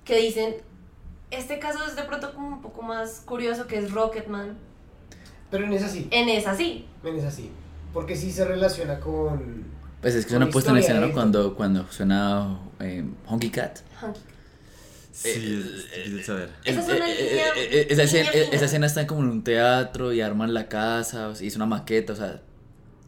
que 0.06 0.16
dicen... 0.16 0.54
Este 1.30 1.58
caso 1.58 1.80
es 1.86 1.94
de 1.94 2.04
pronto 2.04 2.32
como 2.32 2.48
un 2.48 2.62
poco 2.62 2.80
más 2.80 3.20
curioso 3.20 3.66
que 3.66 3.76
es 3.76 3.92
Rocketman. 3.92 4.56
Pero 5.50 5.64
en 5.66 5.74
esa 5.74 5.90
sí, 5.90 6.08
En 6.10 6.30
esa 6.30 6.56
sí. 6.56 6.86
en 7.04 7.16
esa 7.18 7.30
sí. 7.30 7.50
Porque 7.92 8.16
sí 8.16 8.32
se 8.32 8.46
relaciona 8.46 8.98
con... 8.98 9.66
Pues 10.00 10.14
es 10.14 10.24
que 10.24 10.30
es 10.30 10.36
una 10.38 10.48
puesta 10.48 10.70
en 10.70 10.78
escena 10.78 11.00
¿no? 11.00 11.12
cuando, 11.12 11.54
cuando 11.54 11.86
suena 11.92 12.60
eh, 12.80 13.04
Honky 13.26 13.50
Cat. 13.50 13.80
Hunky. 14.02 14.20
Sí, 15.20 15.64
es 15.92 16.26
saber. 16.26 16.50
Esa 16.64 16.80
es 16.80 16.88
Eh, 16.88 16.96
una 16.96 17.08
eh, 17.10 17.16
eh, 17.18 17.52
eh, 17.56 17.86
esa, 17.90 18.02
escena, 18.04 18.86
eh, 18.86 18.86
está 18.86 19.06
como 19.06 19.22
en 19.22 19.30
un 19.30 19.42
teatro 19.42 20.12
y 20.12 20.20
arman 20.20 20.54
la 20.54 20.68
casa, 20.68 21.28
o 21.28 21.34
sea, 21.34 21.46
es 21.46 21.56
una 21.56 21.66
maqueta, 21.66 22.12
o 22.12 22.16
sea, 22.16 22.42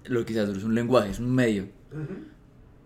lo 0.07 0.25
que 0.27 0.35
se 0.35 0.43
es 0.43 0.65
un 0.65 0.75
lenguaje, 0.75 1.11
es 1.11 1.21
un 1.21 1.33
medio. 1.33 1.69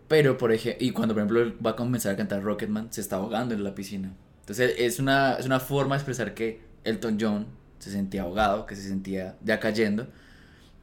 Pero, 0.08 0.36
por 0.36 0.52
ejemplo, 0.52 0.86
y 0.86 0.90
cuando 0.90 1.14
por 1.14 1.22
ejemplo 1.22 1.54
va 1.64 1.70
a 1.70 1.76
comenzar 1.76 2.12
a 2.12 2.16
cantar 2.16 2.42
Rocketman, 2.42 2.92
se 2.92 3.00
está 3.00 3.16
ahogando 3.16 3.54
en 3.54 3.64
la 3.64 3.74
piscina. 3.74 4.14
Entonces 4.40 4.74
es 4.78 4.98
una, 4.98 5.34
es 5.34 5.46
una 5.46 5.58
forma 5.58 5.94
de 5.94 6.00
expresar 6.00 6.34
que 6.34 6.60
Elton 6.84 7.16
John 7.18 7.46
se 7.78 7.90
sentía 7.90 8.22
ahogado, 8.22 8.66
que 8.66 8.76
se 8.76 8.82
sentía 8.86 9.36
ya 9.42 9.58
cayendo. 9.58 10.06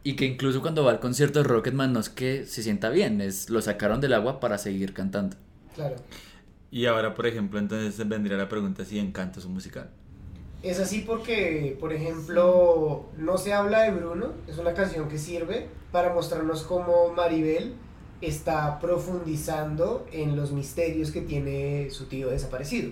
Y 0.03 0.15
que 0.15 0.25
incluso 0.25 0.61
cuando 0.61 0.83
va 0.83 0.91
al 0.91 0.99
concierto 0.99 1.43
de 1.43 1.47
Rocketman 1.47 1.93
no 1.93 1.99
es 1.99 2.09
que 2.09 2.47
se 2.47 2.63
sienta 2.63 2.89
bien, 2.89 3.21
es 3.21 3.51
lo 3.51 3.61
sacaron 3.61 4.01
del 4.01 4.13
agua 4.13 4.39
para 4.39 4.57
seguir 4.57 4.93
cantando. 4.93 5.37
Claro. 5.75 5.97
Y 6.71 6.85
ahora, 6.85 7.13
por 7.13 7.27
ejemplo, 7.27 7.59
entonces 7.59 8.07
vendría 8.07 8.37
la 8.37 8.47
pregunta 8.47 8.85
si 8.85 8.97
Encanto 8.97 9.39
es 9.39 9.45
un 9.45 9.53
musical. 9.53 9.91
Es 10.63 10.79
así 10.79 11.03
porque, 11.05 11.75
por 11.79 11.91
ejemplo, 11.91 13.09
No 13.17 13.37
se 13.37 13.53
habla 13.53 13.81
de 13.81 13.91
Bruno, 13.91 14.33
es 14.47 14.57
una 14.57 14.73
canción 14.73 15.09
que 15.09 15.17
sirve 15.17 15.67
para 15.91 16.13
mostrarnos 16.13 16.63
cómo 16.63 17.11
Maribel 17.13 17.73
está 18.21 18.79
profundizando 18.79 20.07
en 20.11 20.35
los 20.35 20.51
misterios 20.51 21.11
que 21.11 21.21
tiene 21.21 21.89
su 21.89 22.05
tío 22.05 22.29
desaparecido. 22.29 22.91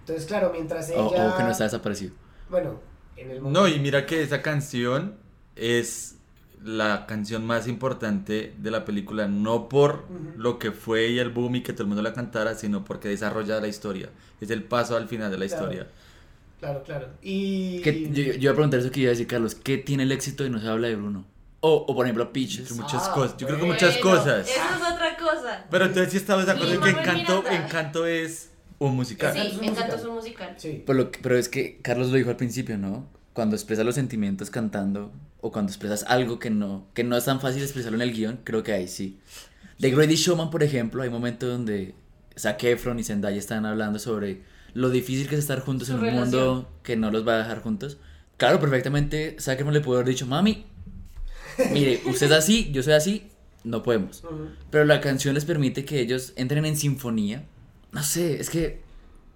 Entonces, 0.00 0.24
claro, 0.24 0.50
mientras 0.52 0.88
ella... 0.90 1.02
O, 1.02 1.34
o 1.34 1.36
que 1.36 1.42
no 1.42 1.50
está 1.50 1.64
desaparecido. 1.64 2.14
Bueno, 2.48 2.80
en 3.16 3.30
el 3.30 3.40
momento... 3.40 3.60
No, 3.60 3.68
y 3.68 3.78
mira 3.80 4.06
que 4.06 4.22
esa 4.22 4.40
canción 4.40 5.16
es 5.56 6.17
la 6.64 7.06
canción 7.06 7.46
más 7.46 7.68
importante 7.68 8.54
de 8.58 8.70
la 8.70 8.84
película, 8.84 9.28
no 9.28 9.68
por 9.68 10.04
Ujú. 10.10 10.32
lo 10.36 10.58
que 10.58 10.72
fue 10.72 11.08
y 11.08 11.18
el 11.18 11.30
boom 11.30 11.56
y 11.56 11.62
que 11.62 11.72
todo 11.72 11.82
el 11.84 11.88
mundo 11.88 12.02
la 12.02 12.12
cantara, 12.12 12.54
sino 12.54 12.84
porque 12.84 13.08
desarrolla 13.08 13.60
la 13.60 13.68
historia. 13.68 14.10
Es 14.40 14.50
el 14.50 14.62
paso 14.64 14.96
al 14.96 15.08
final 15.08 15.30
de 15.30 15.38
la 15.38 15.46
Claro. 15.46 15.62
historia. 15.64 15.86
Claro, 16.60 16.82
claro. 16.82 17.08
Y... 17.22 17.80
¿Qué- 17.82 18.08
yo, 18.10 18.22
yo 18.24 18.32
iba 18.34 18.50
a 18.52 18.54
preguntar 18.54 18.80
eso 18.80 18.90
que 18.90 19.00
iba 19.00 19.08
a 19.08 19.12
decir 19.12 19.26
Carlos, 19.28 19.54
¿qué 19.54 19.78
tiene 19.78 20.02
el 20.02 20.10
éxito 20.12 20.44
y 20.44 20.50
no 20.50 20.58
se 20.60 20.66
habla 20.68 20.88
de 20.88 20.96
Bruno? 20.96 21.24
O, 21.60 21.74
o 21.88 21.94
por 21.94 22.06
ejemplo 22.06 22.32
Peaches. 22.32 22.60
Entre 22.70 22.74
muchas 22.74 23.08
Ah, 23.08 23.12
cosas. 23.14 23.36
Yo 23.36 23.46
creo 23.46 23.58
que 23.58 23.66
bueno. 23.66 23.74
muchas 23.74 23.96
cosas. 23.98 24.48
Eso 24.48 24.60
es 24.60 24.92
otra 24.92 25.16
cosa. 25.16 25.66
Pero 25.70 25.84
entonces 25.86 26.10
sí 26.12 26.16
estamos 26.18 26.46
de 26.46 26.52
acuerdo 26.52 26.74
en 26.74 26.80
que 26.80 26.90
Encanto. 26.90 27.44
Encanto 27.50 28.06
es 28.06 28.50
un 28.78 28.94
musical. 28.96 29.36
Encanto 29.36 29.48
es 29.48 29.52
Sí, 29.54 29.58
un 29.58 29.64
Encanto 29.64 29.80
musical. 29.82 30.00
es 30.00 30.06
un 30.06 30.14
musical. 30.14 30.54
Sí. 30.56 30.82
Pero, 30.86 30.98
lo 30.98 31.10
pero 31.10 31.36
es 31.38 31.48
que 31.48 31.78
Carlos 31.82 32.08
lo 32.10 32.16
dijo 32.16 32.30
al 32.30 32.36
principio, 32.36 32.76
¿no? 32.78 33.06
Cuando 33.32 33.54
expresas 33.56 33.84
los 33.84 33.94
sentimientos 33.96 34.50
cantando 34.50 35.12
o 35.40 35.52
cuando 35.52 35.70
expresas 35.70 36.04
algo 36.08 36.38
que 36.38 36.50
no, 36.50 36.86
que 36.94 37.04
no 37.04 37.16
es 37.16 37.24
tan 37.24 37.40
fácil 37.40 37.62
expresarlo 37.62 37.96
en 37.96 38.02
el 38.02 38.12
guion, 38.14 38.40
creo 38.44 38.62
que 38.62 38.72
ahí 38.72 38.88
sí. 38.88 39.18
The 39.80 39.90
Greatest 39.90 40.24
Showman, 40.24 40.50
por 40.50 40.62
ejemplo, 40.62 41.02
hay 41.02 41.10
momentos 41.10 41.48
donde 41.48 41.94
Zac 42.36 42.62
Efron 42.64 42.98
y 42.98 43.04
Zendaya 43.04 43.38
están 43.38 43.64
hablando 43.66 43.98
sobre 43.98 44.42
lo 44.74 44.90
difícil 44.90 45.28
que 45.28 45.36
es 45.36 45.40
estar 45.40 45.60
juntos 45.60 45.88
Su 45.88 45.94
en 45.94 46.00
un 46.00 46.04
relación. 46.06 46.24
mundo 46.24 46.68
que 46.82 46.96
no 46.96 47.10
los 47.10 47.26
va 47.26 47.34
a 47.34 47.38
dejar 47.38 47.62
juntos. 47.62 47.98
Claro, 48.36 48.60
perfectamente 48.60 49.36
Zac 49.40 49.58
Efron 49.60 49.74
le 49.74 49.80
pudo 49.80 49.96
haber 49.96 50.08
dicho, 50.08 50.26
mami, 50.26 50.66
mire, 51.72 52.00
usted 52.06 52.26
es 52.26 52.32
así, 52.32 52.70
yo 52.72 52.82
soy 52.82 52.94
así, 52.94 53.28
no 53.64 53.82
podemos. 53.82 54.22
Ujú. 54.24 54.48
Pero 54.70 54.84
la 54.84 55.00
canción 55.00 55.34
les 55.34 55.44
permite 55.44 55.84
que 55.84 56.00
ellos 56.00 56.32
entren 56.36 56.64
en 56.64 56.76
sinfonía. 56.76 57.44
No 57.92 58.02
sé, 58.02 58.40
es 58.40 58.50
que 58.50 58.82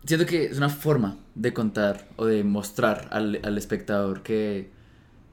siento 0.05 0.27
que 0.27 0.45
es 0.47 0.57
una 0.59 0.69
forma 0.69 1.19
de 1.35 1.53
contar 1.53 2.09
o 2.17 2.27
de 2.27 2.45
mostrar 2.45 3.09
al, 3.13 3.41
al 3.43 3.57
espectador 3.59 4.23
que, 4.23 4.71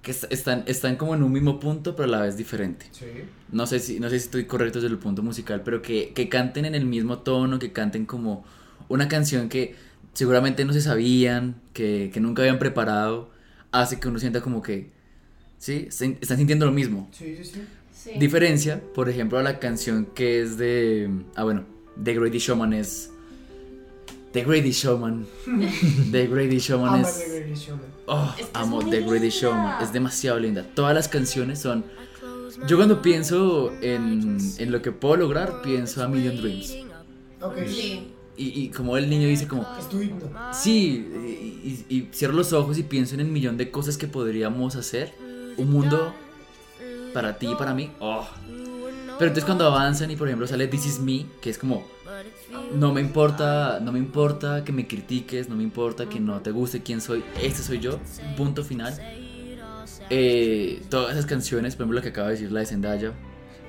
que 0.09 0.13
est- 0.13 0.31
están, 0.31 0.63
están 0.65 0.95
como 0.95 1.13
en 1.13 1.21
un 1.21 1.31
mismo 1.31 1.59
punto, 1.59 1.95
pero 1.95 2.07
a 2.07 2.11
la 2.11 2.21
vez 2.21 2.35
diferente. 2.35 2.87
Sí. 2.91 3.05
No 3.51 3.67
sé 3.67 3.79
si, 3.79 3.99
no 3.99 4.09
sé 4.09 4.17
si 4.19 4.25
estoy 4.25 4.45
correcto 4.45 4.79
desde 4.81 4.91
el 4.91 4.97
punto 4.99 5.21
musical, 5.21 5.61
pero 5.63 5.83
que, 5.83 6.13
que 6.15 6.29
canten 6.29 6.65
en 6.65 6.73
el 6.73 6.85
mismo 6.85 7.19
tono, 7.19 7.59
que 7.59 7.71
canten 7.71 8.05
como 8.07 8.43
una 8.87 9.07
canción 9.07 9.49
que 9.49 9.75
seguramente 10.13 10.65
no 10.65 10.73
se 10.73 10.81
sabían, 10.81 11.55
que, 11.73 12.09
que 12.11 12.19
nunca 12.19 12.41
habían 12.41 12.57
preparado, 12.57 13.29
hace 13.71 13.99
que 13.99 14.07
uno 14.07 14.17
sienta 14.19 14.41
como 14.41 14.61
que, 14.63 14.89
sí, 15.59 15.87
están 15.89 16.37
sintiendo 16.37 16.65
lo 16.65 16.71
mismo. 16.71 17.07
Sí, 17.11 17.35
sí, 17.37 17.43
sí. 17.43 17.61
Sí. 17.93 18.11
Diferencia, 18.17 18.81
por 18.95 19.09
ejemplo, 19.09 19.37
a 19.37 19.43
la 19.43 19.59
canción 19.59 20.05
que 20.15 20.41
es 20.41 20.57
de. 20.57 21.09
Ah, 21.35 21.43
bueno, 21.43 21.65
The 22.01 22.13
Greatest 22.15 22.47
Showman 22.47 22.71
es. 22.73 23.11
The 24.31 24.43
Greatest 24.43 24.83
Showman. 24.83 25.25
The 26.11 26.27
Greatest 26.27 26.67
Showman 26.69 27.01
es. 27.01 27.17
The 27.19 27.39
Greatest 27.39 27.67
Showman. 27.67 27.98
Oh, 28.11 28.33
Es 28.37 28.45
que 28.47 28.51
amo 28.53 28.79
The 28.83 29.01
Greatest. 29.01 29.41
Showman. 29.43 29.83
Es 29.83 29.93
demasiado 29.93 30.39
linda. 30.39 30.63
Todas 30.75 30.93
las 30.95 31.07
canciones 31.07 31.59
son. 31.59 31.85
Yo 32.67 32.75
cuando 32.77 33.01
pienso 33.01 33.71
en, 33.81 34.37
en 34.57 34.71
lo 34.71 34.81
que 34.81 34.91
puedo 34.91 35.15
lograr, 35.15 35.61
pienso 35.61 36.03
a 36.03 36.07
Million 36.07 36.35
Dreams. 36.37 36.75
Ok. 37.41 37.55
Sí. 37.67 38.07
Y, 38.35 38.61
y 38.63 38.69
como 38.69 38.97
el 38.97 39.09
niño 39.09 39.27
dice 39.27 39.47
como, 39.47 39.65
Es 39.77 39.87
tu 39.89 40.01
himno. 40.01 40.25
sí, 40.53 41.05
y, 41.63 41.85
y- 41.93 41.95
y 41.97 42.09
cierro 42.13 42.33
los 42.33 42.51
ojos 42.53 42.77
y 42.77 42.83
pienso 42.83 43.13
en 43.15 43.19
el 43.21 43.27
millón 43.27 43.57
de 43.57 43.69
cosas 43.69 43.97
que 43.97 44.07
podríamos 44.07 44.75
hacer. 44.75 45.13
Un 45.57 45.69
mundo 45.71 46.13
para 47.13 47.37
ti 47.37 47.47
y 47.51 47.55
para 47.55 47.73
mí. 47.73 47.91
Oh. 47.99 48.25
Pero 49.17 49.27
entonces 49.29 49.43
cuando 49.43 49.65
avanzan 49.67 50.09
y 50.11 50.15
por 50.15 50.27
ejemplo 50.29 50.47
sale 50.47 50.67
This 50.67 50.85
Is 50.85 50.99
Me, 50.99 51.25
que 51.41 51.49
es 51.49 51.57
como, 51.57 51.85
no 52.73 52.93
me 52.93 53.01
importa, 53.01 53.79
no 53.81 53.91
me 53.91 53.99
importa 53.99 54.63
que 54.63 54.71
me 54.71 54.87
critiques, 54.87 55.49
no 55.49 55.55
me 55.55 55.63
importa 55.63 56.07
que 56.07 56.19
no 56.19 56.39
te 56.41 56.51
guste 56.51 56.81
quién 56.81 57.01
soy, 57.01 57.23
este 57.41 57.61
soy 57.61 57.79
yo, 57.79 57.99
punto 58.37 58.63
final. 58.63 58.93
Eh, 60.09 60.81
todas 60.89 61.11
esas 61.11 61.25
canciones, 61.25 61.75
por 61.75 61.83
ejemplo 61.83 61.97
la 61.97 62.01
que 62.01 62.09
acaba 62.09 62.27
de 62.27 62.33
decir 62.33 62.51
la 62.51 62.61
de 62.61 62.65
Zendaya, 62.65 63.13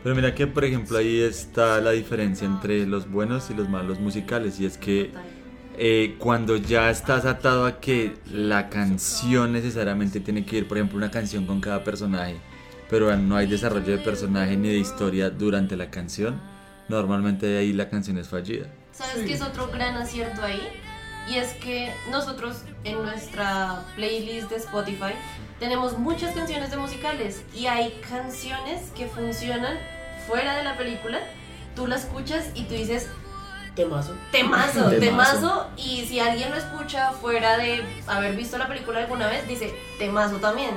Pero 0.03 0.15
mira 0.15 0.35
que, 0.35 0.47
por 0.47 0.65
ejemplo, 0.65 0.97
ahí 0.97 1.21
está 1.21 1.81
la 1.81 1.91
diferencia 1.91 2.47
entre 2.47 2.87
los 2.87 3.11
buenos 3.11 3.51
y 3.51 3.55
los 3.55 3.69
malos 3.69 4.01
musicales. 4.01 4.59
Y 4.59 4.65
es 4.65 4.79
que 4.79 5.11
eh, 5.77 6.17
cuando 6.19 6.57
ya 6.57 6.91
estás 6.91 7.27
atado 7.27 7.67
a 7.67 7.81
que 7.81 8.15
la 8.33 8.71
canción 8.71 9.53
necesariamente 9.53 10.21
tiene 10.21 10.47
que 10.47 10.59
ir, 10.59 10.69
por 10.69 10.79
ejemplo, 10.79 10.97
una 10.97 11.11
canción 11.11 11.45
con 11.45 11.61
cada 11.61 11.85
personaje, 11.85 12.37
pero 12.89 13.15
no 13.17 13.37
hay 13.37 13.47
desarrollo 13.47 13.97
de 13.97 13.99
personaje 13.99 14.57
ni 14.57 14.69
de 14.69 14.79
historia 14.79 15.29
durante 15.29 15.77
la 15.77 15.91
canción, 15.91 16.41
normalmente 16.91 17.57
ahí 17.59 17.73
la 17.73 17.89
canción 17.89 18.19
es 18.19 18.29
fallida. 18.29 18.67
¿Sabes 18.93 19.25
qué 19.27 19.33
es 19.35 19.41
otro 19.43 19.69
gran 19.69 19.97
acierto 19.97 20.43
ahí? 20.43 20.61
Y 21.29 21.37
es 21.37 21.53
que 21.55 21.93
nosotros 22.11 22.63
en 22.85 23.03
nuestra 23.03 23.85
playlist 23.95 24.51
de 24.51 24.57
Spotify 24.57 25.15
tenemos 25.59 25.97
muchas 25.99 26.35
canciones 26.35 26.71
de 26.71 26.77
musicales 26.77 27.43
y 27.55 27.67
hay 27.67 27.93
canciones 28.09 28.91
que 28.97 29.07
funcionan 29.07 29.77
fuera 30.27 30.57
de 30.57 30.65
la 30.65 30.77
película. 30.77 31.21
Tú 31.77 31.87
la 31.87 31.97
escuchas 31.97 32.51
y 32.55 32.65
tú 32.65 32.75
dices, 32.75 33.09
Temazo. 33.77 34.15
temazo, 34.33 34.73
Temazo. 34.91 35.01
temazo. 35.01 35.71
Y 35.77 36.05
si 36.07 36.19
alguien 36.19 36.51
lo 36.51 36.57
escucha 36.57 37.13
fuera 37.13 37.57
de 37.59 37.85
haber 38.07 38.35
visto 38.35 38.59
la 38.59 38.67
película 38.67 38.99
alguna 39.01 39.29
vez, 39.29 39.47
dice, 39.47 39.73
temazo 39.99 40.37
también. 40.37 40.71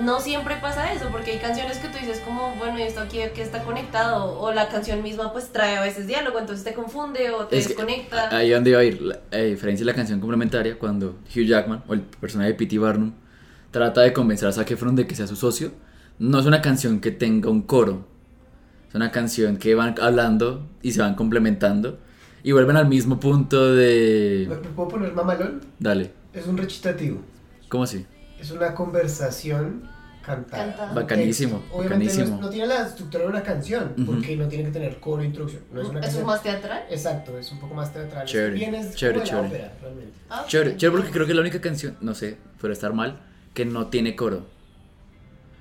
No 0.00 0.20
siempre 0.20 0.56
pasa 0.56 0.92
eso, 0.92 1.08
porque 1.12 1.32
hay 1.32 1.38
canciones 1.38 1.76
que 1.78 1.88
tú 1.88 1.98
dices 1.98 2.20
como, 2.20 2.54
bueno, 2.56 2.78
¿y 2.78 2.82
esto 2.82 3.00
aquí 3.00 3.18
que 3.34 3.42
está 3.42 3.62
conectado? 3.62 4.38
O 4.40 4.52
la 4.52 4.68
canción 4.68 5.02
misma 5.02 5.32
pues 5.32 5.50
trae 5.52 5.76
a 5.76 5.82
veces 5.82 6.06
diálogo, 6.06 6.38
entonces 6.38 6.64
te 6.64 6.72
confunde 6.72 7.30
o 7.30 7.46
te 7.46 7.58
Es 7.58 7.68
que 7.68 7.74
desconecta. 7.74 8.34
ahí 8.34 8.50
donde 8.50 8.70
iba 8.70 8.78
a 8.80 8.84
ir, 8.84 9.02
la 9.02 9.18
a 9.30 9.36
diferencia 9.36 9.84
de 9.84 9.92
la 9.92 9.94
canción 9.96 10.18
complementaria, 10.18 10.78
cuando 10.78 11.18
Hugh 11.34 11.44
Jackman 11.44 11.84
o 11.86 11.92
el 11.94 12.00
personaje 12.00 12.52
de 12.52 12.54
P.T. 12.56 12.78
Barnum 12.78 13.12
trata 13.70 14.00
de 14.00 14.12
convencer 14.14 14.48
a 14.48 14.52
Zac 14.52 14.70
Efron 14.70 14.96
de 14.96 15.06
que 15.06 15.14
sea 15.14 15.26
su 15.26 15.36
socio, 15.36 15.72
no 16.18 16.38
es 16.38 16.46
una 16.46 16.62
canción 16.62 17.00
que 17.00 17.10
tenga 17.10 17.50
un 17.50 17.62
coro, 17.62 18.06
Es 18.88 18.94
una 18.94 19.10
canción 19.10 19.56
que 19.58 19.74
van 19.74 19.94
hablando 20.00 20.66
y 20.82 20.92
se 20.92 21.00
van 21.02 21.14
complementando 21.14 21.98
y 22.42 22.52
vuelven 22.52 22.76
al 22.76 22.88
mismo 22.88 23.20
punto 23.20 23.74
de... 23.74 24.46
¿Me 24.48 24.56
me 24.56 24.68
puedo 24.68 24.88
poner 24.88 25.12
mamalón? 25.14 25.60
Dale, 25.78 26.10
Es 26.32 26.46
un 26.46 26.56
recitativo. 26.56 27.20
¿cómo 27.68 27.84
así? 27.84 28.04
Es 28.42 28.50
una 28.50 28.74
conversación 28.74 29.88
cantada. 30.26 30.66
Cantada. 30.66 30.92
Bacanísimo. 30.94 31.62
Obviamente 31.72 32.04
no 32.06 32.10
es- 32.10 32.16
bacanísimo. 32.18 32.40
No, 32.42 32.50
tiene 32.50 32.66
la 32.66 32.86
estructura 32.86 33.24
de 33.24 33.30
una 33.30 33.42
canción, 33.42 33.94
porque 34.04 34.36
no 34.36 34.48
tiene 34.48 34.64
que 34.64 34.70
tener 34.70 34.98
coro 35.00 35.22
e 35.22 35.26
introducción. 35.26 35.62
No 35.72 35.80
es 35.80 35.88
una 35.88 36.00
¿Eso 36.00 36.06
canción. 36.08 36.26
más 36.26 36.42
teatral? 36.42 36.84
Exacto, 36.90 37.38
es 37.38 37.50
un 37.52 37.60
poco 37.60 37.74
más 37.74 37.92
teatral. 37.92 38.26
Chévere, 38.26 38.48
Es, 38.54 38.54
bien 38.60 38.74
es 38.74 38.94
chévere, 38.94 39.20
como 39.20 39.24
de 39.24 39.32
la 39.32 39.48
chévere. 39.48 39.64
ópera, 39.64 39.78
realmente. 39.80 40.12
Ah, 40.28 40.44
Chévere, 40.46 40.76
chévere 40.76 40.96
porque 40.98 41.12
creo 41.12 41.26
que 41.26 41.32
es 41.32 41.36
la 41.36 41.40
única 41.42 41.60
canción, 41.60 41.96
no 42.00 42.14
sé, 42.14 42.36
puede 42.60 42.74
estar 42.74 42.92
mal, 42.92 43.20
que 43.54 43.64
no 43.64 43.86
tiene 43.88 44.14
coro. 44.16 44.46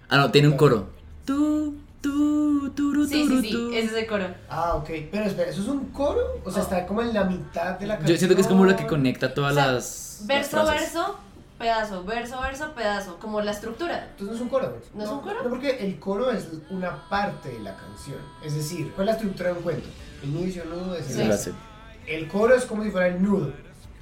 Ah, 0.09 0.17
no, 0.17 0.31
tiene 0.31 0.47
un 0.49 0.57
coro. 0.57 0.89
Tu, 1.25 1.75
tu, 2.01 2.69
turu, 2.71 3.05
Sí, 3.07 3.25
sí, 3.27 3.41
sí, 3.41 3.69
ese 3.73 3.87
es 3.87 3.93
el 3.93 4.07
coro. 4.07 4.25
Ah, 4.49 4.75
ok. 4.75 4.89
Pero 5.11 5.25
espera, 5.25 5.49
¿eso 5.49 5.61
es 5.61 5.67
un 5.67 5.85
coro? 5.91 6.39
O 6.43 6.51
sea, 6.51 6.63
está 6.63 6.85
como 6.85 7.01
en 7.01 7.13
la 7.13 7.23
mitad 7.25 7.79
de 7.79 7.87
la 7.87 7.95
canción. 7.95 8.15
Yo 8.15 8.17
siento 8.17 8.35
que 8.35 8.41
es 8.41 8.47
como 8.47 8.65
la 8.65 8.75
que 8.75 8.85
conecta 8.87 9.33
todas 9.33 9.53
O 9.53 9.55
sea, 9.55 9.71
las, 9.71 10.23
Verso, 10.25 10.49
frases. 10.63 10.81
verso, 10.93 11.19
pedazo, 11.61 12.03
verso, 12.03 12.41
verso, 12.41 12.73
pedazo, 12.73 13.17
como 13.19 13.39
la 13.41 13.51
estructura. 13.51 14.07
Entonces 14.11 14.27
no 14.27 14.35
es 14.35 14.41
un 14.41 14.49
coro. 14.49 14.77
¿No 14.93 15.03
es 15.03 15.09
un 15.09 15.21
coro? 15.21 15.43
No, 15.43 15.49
porque 15.49 15.77
el 15.85 15.99
coro 15.99 16.31
es 16.31 16.47
una 16.69 17.07
parte 17.09 17.49
de 17.49 17.59
la 17.59 17.75
canción. 17.75 18.17
Es 18.43 18.55
decir, 18.55 18.91
¿cuál 18.95 19.07
es 19.07 19.13
la 19.13 19.17
estructura 19.19 19.49
de 19.51 19.57
un 19.57 19.63
cuento? 19.63 19.87
Inicio, 20.23 20.65
nudo, 20.65 20.93
desenlace. 20.93 21.53
El 22.07 22.27
coro 22.27 22.55
es 22.55 22.65
como 22.65 22.83
si 22.83 22.91
fuera 22.91 23.07
el 23.07 23.21
nudo, 23.21 23.53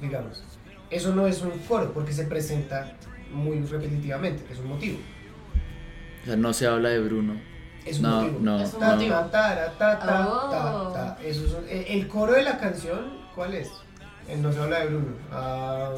digamos. 0.01 0.43
Eso 0.89 1.13
no 1.13 1.27
es 1.27 1.41
un 1.41 1.51
coro 1.59 1.91
porque 1.93 2.13
se 2.13 2.23
presenta 2.25 2.93
muy 3.31 3.59
repetitivamente, 3.61 4.43
es 4.51 4.57
un 4.59 4.69
motivo. 4.69 4.97
O 6.23 6.25
sea, 6.25 6.35
no 6.35 6.51
se 6.53 6.65
habla 6.67 6.89
de 6.89 6.99
Bruno. 6.99 7.39
Es 7.85 7.97
un 7.97 8.03
No, 8.03 8.21
motivo. 8.21 8.39
no, 8.41 8.59
Es 8.61 8.73
un 8.73 8.79
Ta, 8.79 8.95
motivo. 8.95 9.15
ta, 9.15 9.29
ta, 9.31 9.73
ta, 9.77 9.99
ta, 9.99 10.27
Oh. 10.27 10.49
ta, 10.49 11.15
ta. 11.15 11.21
Eso 11.23 11.45
es 11.45 11.53
un- 11.53 11.69
el, 11.69 11.85
el 12.01 12.07
coro 12.07 12.33
de 12.33 12.43
la 12.43 12.57
canción, 12.57 13.19
¿cuál 13.35 13.53
es? 13.53 13.69
El 14.27 14.41
no 14.41 14.51
se 14.51 14.59
habla 14.59 14.79
de 14.79 14.85
Bruno. 14.87 15.13
Ah, 15.31 15.91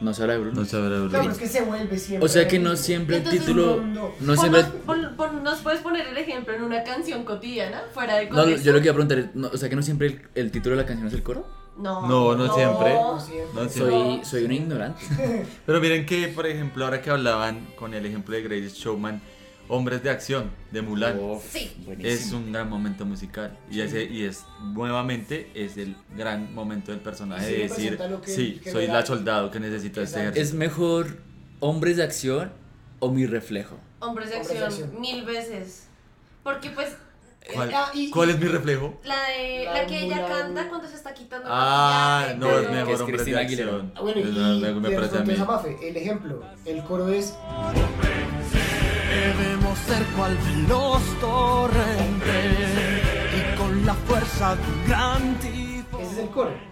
No 0.00 0.14
se 0.14 0.22
habla 0.22 0.34
de 0.34 0.40
Bruno. 0.40 0.60
No 0.60 0.64
sabrá 0.66 0.96
no, 0.98 1.08
pero 1.10 1.30
es 1.30 1.38
que 1.38 1.46
se 1.46 1.62
vuelve 1.62 1.98
siempre. 1.98 2.24
O 2.24 2.28
sea 2.28 2.48
que 2.48 2.58
no 2.58 2.74
siempre 2.76 3.16
el 3.16 3.22
Entonces, 3.22 3.44
título. 3.46 3.82
no, 3.82 4.12
No 4.20 4.36
siempre. 4.36 4.62
Pon- 4.86 5.14
pon- 5.16 5.42
¿Nos 5.44 5.58
puedes 5.60 5.80
poner 5.80 6.06
el 6.08 6.16
ejemplo 6.16 6.54
en 6.54 6.62
una 6.62 6.82
canción 6.84 7.24
cotidiana, 7.24 7.82
fuera 7.92 8.16
de 8.16 8.30
No, 8.30 8.36
contexto? 8.36 8.64
yo 8.66 8.72
lo 8.72 8.78
que 8.78 8.84
iba 8.84 8.92
a 8.92 8.94
preguntar 8.94 9.18
es, 9.18 9.34
no, 9.34 9.48
o 9.52 9.56
sea 9.56 9.68
que 9.68 9.76
no 9.76 9.82
siempre 9.82 10.06
el, 10.06 10.22
el 10.34 10.50
título 10.50 10.76
de 10.76 10.82
la 10.82 10.86
canción 10.86 11.08
es 11.08 11.14
el 11.14 11.22
coro. 11.22 11.46
No, 11.76 12.06
No, 12.08 12.34
no 12.34 12.54
siempre. 12.54 12.94
No 12.94 13.20
siempre. 13.20 13.62
No 13.62 13.68
Soy, 13.68 13.90
siempre. 13.92 14.24
soy 14.24 14.44
un 14.44 14.52
ignorante. 14.52 15.02
Pero 15.66 15.80
miren 15.80 16.04
que, 16.06 16.28
por 16.28 16.46
ejemplo, 16.46 16.84
ahora 16.84 17.00
que 17.00 17.10
hablaban 17.10 17.66
con 17.76 17.94
el 17.94 18.04
ejemplo 18.04 18.34
de 18.34 18.42
Greatest 18.42 18.76
Showman, 18.76 19.20
Hombres 19.72 20.02
de 20.02 20.10
Acción, 20.10 20.50
de 20.72 20.82
Mulan. 20.82 21.18
Uf, 21.18 21.44
Sí. 21.48 21.70
Es 22.00 22.32
un 22.32 22.52
gran 22.52 22.68
momento 22.68 23.06
musical 23.06 23.56
y, 23.70 23.80
ese, 23.80 24.04
y 24.04 24.24
es 24.24 24.44
nuevamente 24.74 25.50
es 25.54 25.76
el 25.76 25.96
gran 26.16 26.52
momento 26.54 26.90
del 26.90 27.00
personaje 27.00 27.46
Sí, 27.46 27.52
de 27.52 27.58
decir, 27.68 27.98
que- 28.24 28.30
sí, 28.30 28.60
que 28.62 28.70
soy 28.72 28.86
la 28.88 28.94
da- 28.94 29.06
soldado 29.06 29.50
que 29.50 29.60
necesita 29.60 30.02
este 30.02 30.18
Exacto. 30.18 30.40
¿Es 30.40 30.48
ejército. 30.52 30.58
mejor 30.58 31.16
hombres 31.60 31.96
de 31.98 32.02
acción 32.02 32.52
o 32.98 33.10
mi 33.12 33.26
reflejo? 33.26 33.76
Hombres 34.00 34.30
de 34.30 34.36
Hombres 34.38 34.58
de 34.58 34.64
acción, 34.64 35.00
mil 35.00 35.24
veces. 35.24 35.86
Porque 36.42 36.70
pues 36.70 36.96
¿Cuál, 37.54 37.70
Ah, 37.74 37.90
y- 37.94 38.10
cuál 38.10 38.30
es 38.30 38.38
mi 38.38 38.46
reflejo? 38.48 39.00
la 39.02 39.16
de 39.28 39.64
La 39.64 39.74
la, 39.74 39.86
que 39.86 39.98
ella 40.04 40.26
canta 40.28 40.68
cuando 40.68 40.86
se 40.86 40.94
está 40.94 41.14
quitando 41.14 41.46
el 41.46 41.52
Ah, 41.54 42.34
no, 42.36 42.46
pero- 42.46 42.60
es 42.60 42.70
mejor 42.70 42.94
es 42.94 43.00
Hombres 43.00 43.24
de. 43.24 43.38
Acción. 43.38 43.92
Ah, 43.96 44.00
bueno, 44.02 44.20
y, 44.20 44.22
Es- 44.24 44.28
me, 44.60 44.74
me 44.74 44.90
y 44.90 44.94
parece 44.94 45.18
a 45.18 45.20
mí. 45.22 45.34
Mafe, 45.36 45.76
el 45.88 45.96
ejemplo, 45.96 46.42
el 46.66 46.84
coro 46.84 47.08
es 47.08 47.34
Debemos 49.70 49.86
ser 49.86 50.04
cual 50.16 50.36
veloz 50.36 51.02
torrente 51.20 52.40
y 53.36 53.56
con 53.56 53.86
la 53.86 53.94
fuerza 53.94 54.56
de 54.56 54.62
un 54.62 54.88
gran 54.88 55.34
tifón. 55.38 56.00
ese 56.02 56.12
es 56.12 56.18
el 56.18 56.28
coro. 56.30 56.70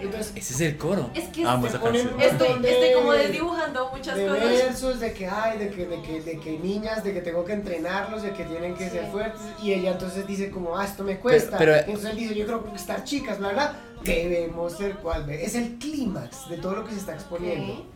Entonces, 0.00 0.32
Ese 0.36 0.54
es 0.54 0.60
el 0.60 0.76
coro. 0.76 1.10
Es 1.14 1.24
que 1.28 1.44
ponen 1.78 2.08
canción. 2.08 2.14
un 2.14 2.20
estoy, 2.20 2.58
de- 2.62 2.72
estoy 2.72 2.94
como 3.02 3.12
desdibujando 3.12 3.90
muchas 3.92 4.16
de 4.16 4.26
cosas. 4.26 4.44
versos 4.44 5.00
de 5.00 5.12
que 5.12 5.26
ay 5.28 5.58
de 5.58 5.70
que, 5.70 5.86
de 5.86 6.02
que 6.02 6.20
de 6.20 6.38
que 6.40 6.58
niñas 6.58 7.04
de 7.04 7.12
que 7.14 7.20
tengo 7.20 7.44
que 7.44 7.52
entrenarlos 7.52 8.22
de 8.22 8.32
que 8.32 8.44
tienen 8.44 8.74
que 8.76 8.90
ser 8.90 9.04
Sí. 9.04 9.10
fuertes 9.12 9.40
y 9.62 9.72
ella 9.72 9.92
entonces 9.92 10.26
dice 10.26 10.50
como 10.50 10.76
ah 10.76 10.84
esto 10.84 11.02
me 11.04 11.18
cuesta 11.18 11.56
pero- 11.58 11.74
y 11.76 11.78
entonces 11.80 12.10
él 12.10 12.16
dice 12.16 12.34
yo 12.36 12.46
creo 12.46 12.64
que 12.64 12.76
estar 12.76 13.02
chicas 13.04 13.38
bla 13.38 13.48
bla 13.50 13.74
debemos 14.04 14.72
ser 14.76 14.94
cual 14.96 15.28
es 15.30 15.54
el 15.56 15.78
clímax 15.78 16.48
de 16.48 16.58
todo 16.58 16.76
lo 16.76 16.84
que 16.84 16.92
se 16.92 16.98
está 16.98 17.14
exponiendo 17.14 17.72
Ok. 17.74 17.86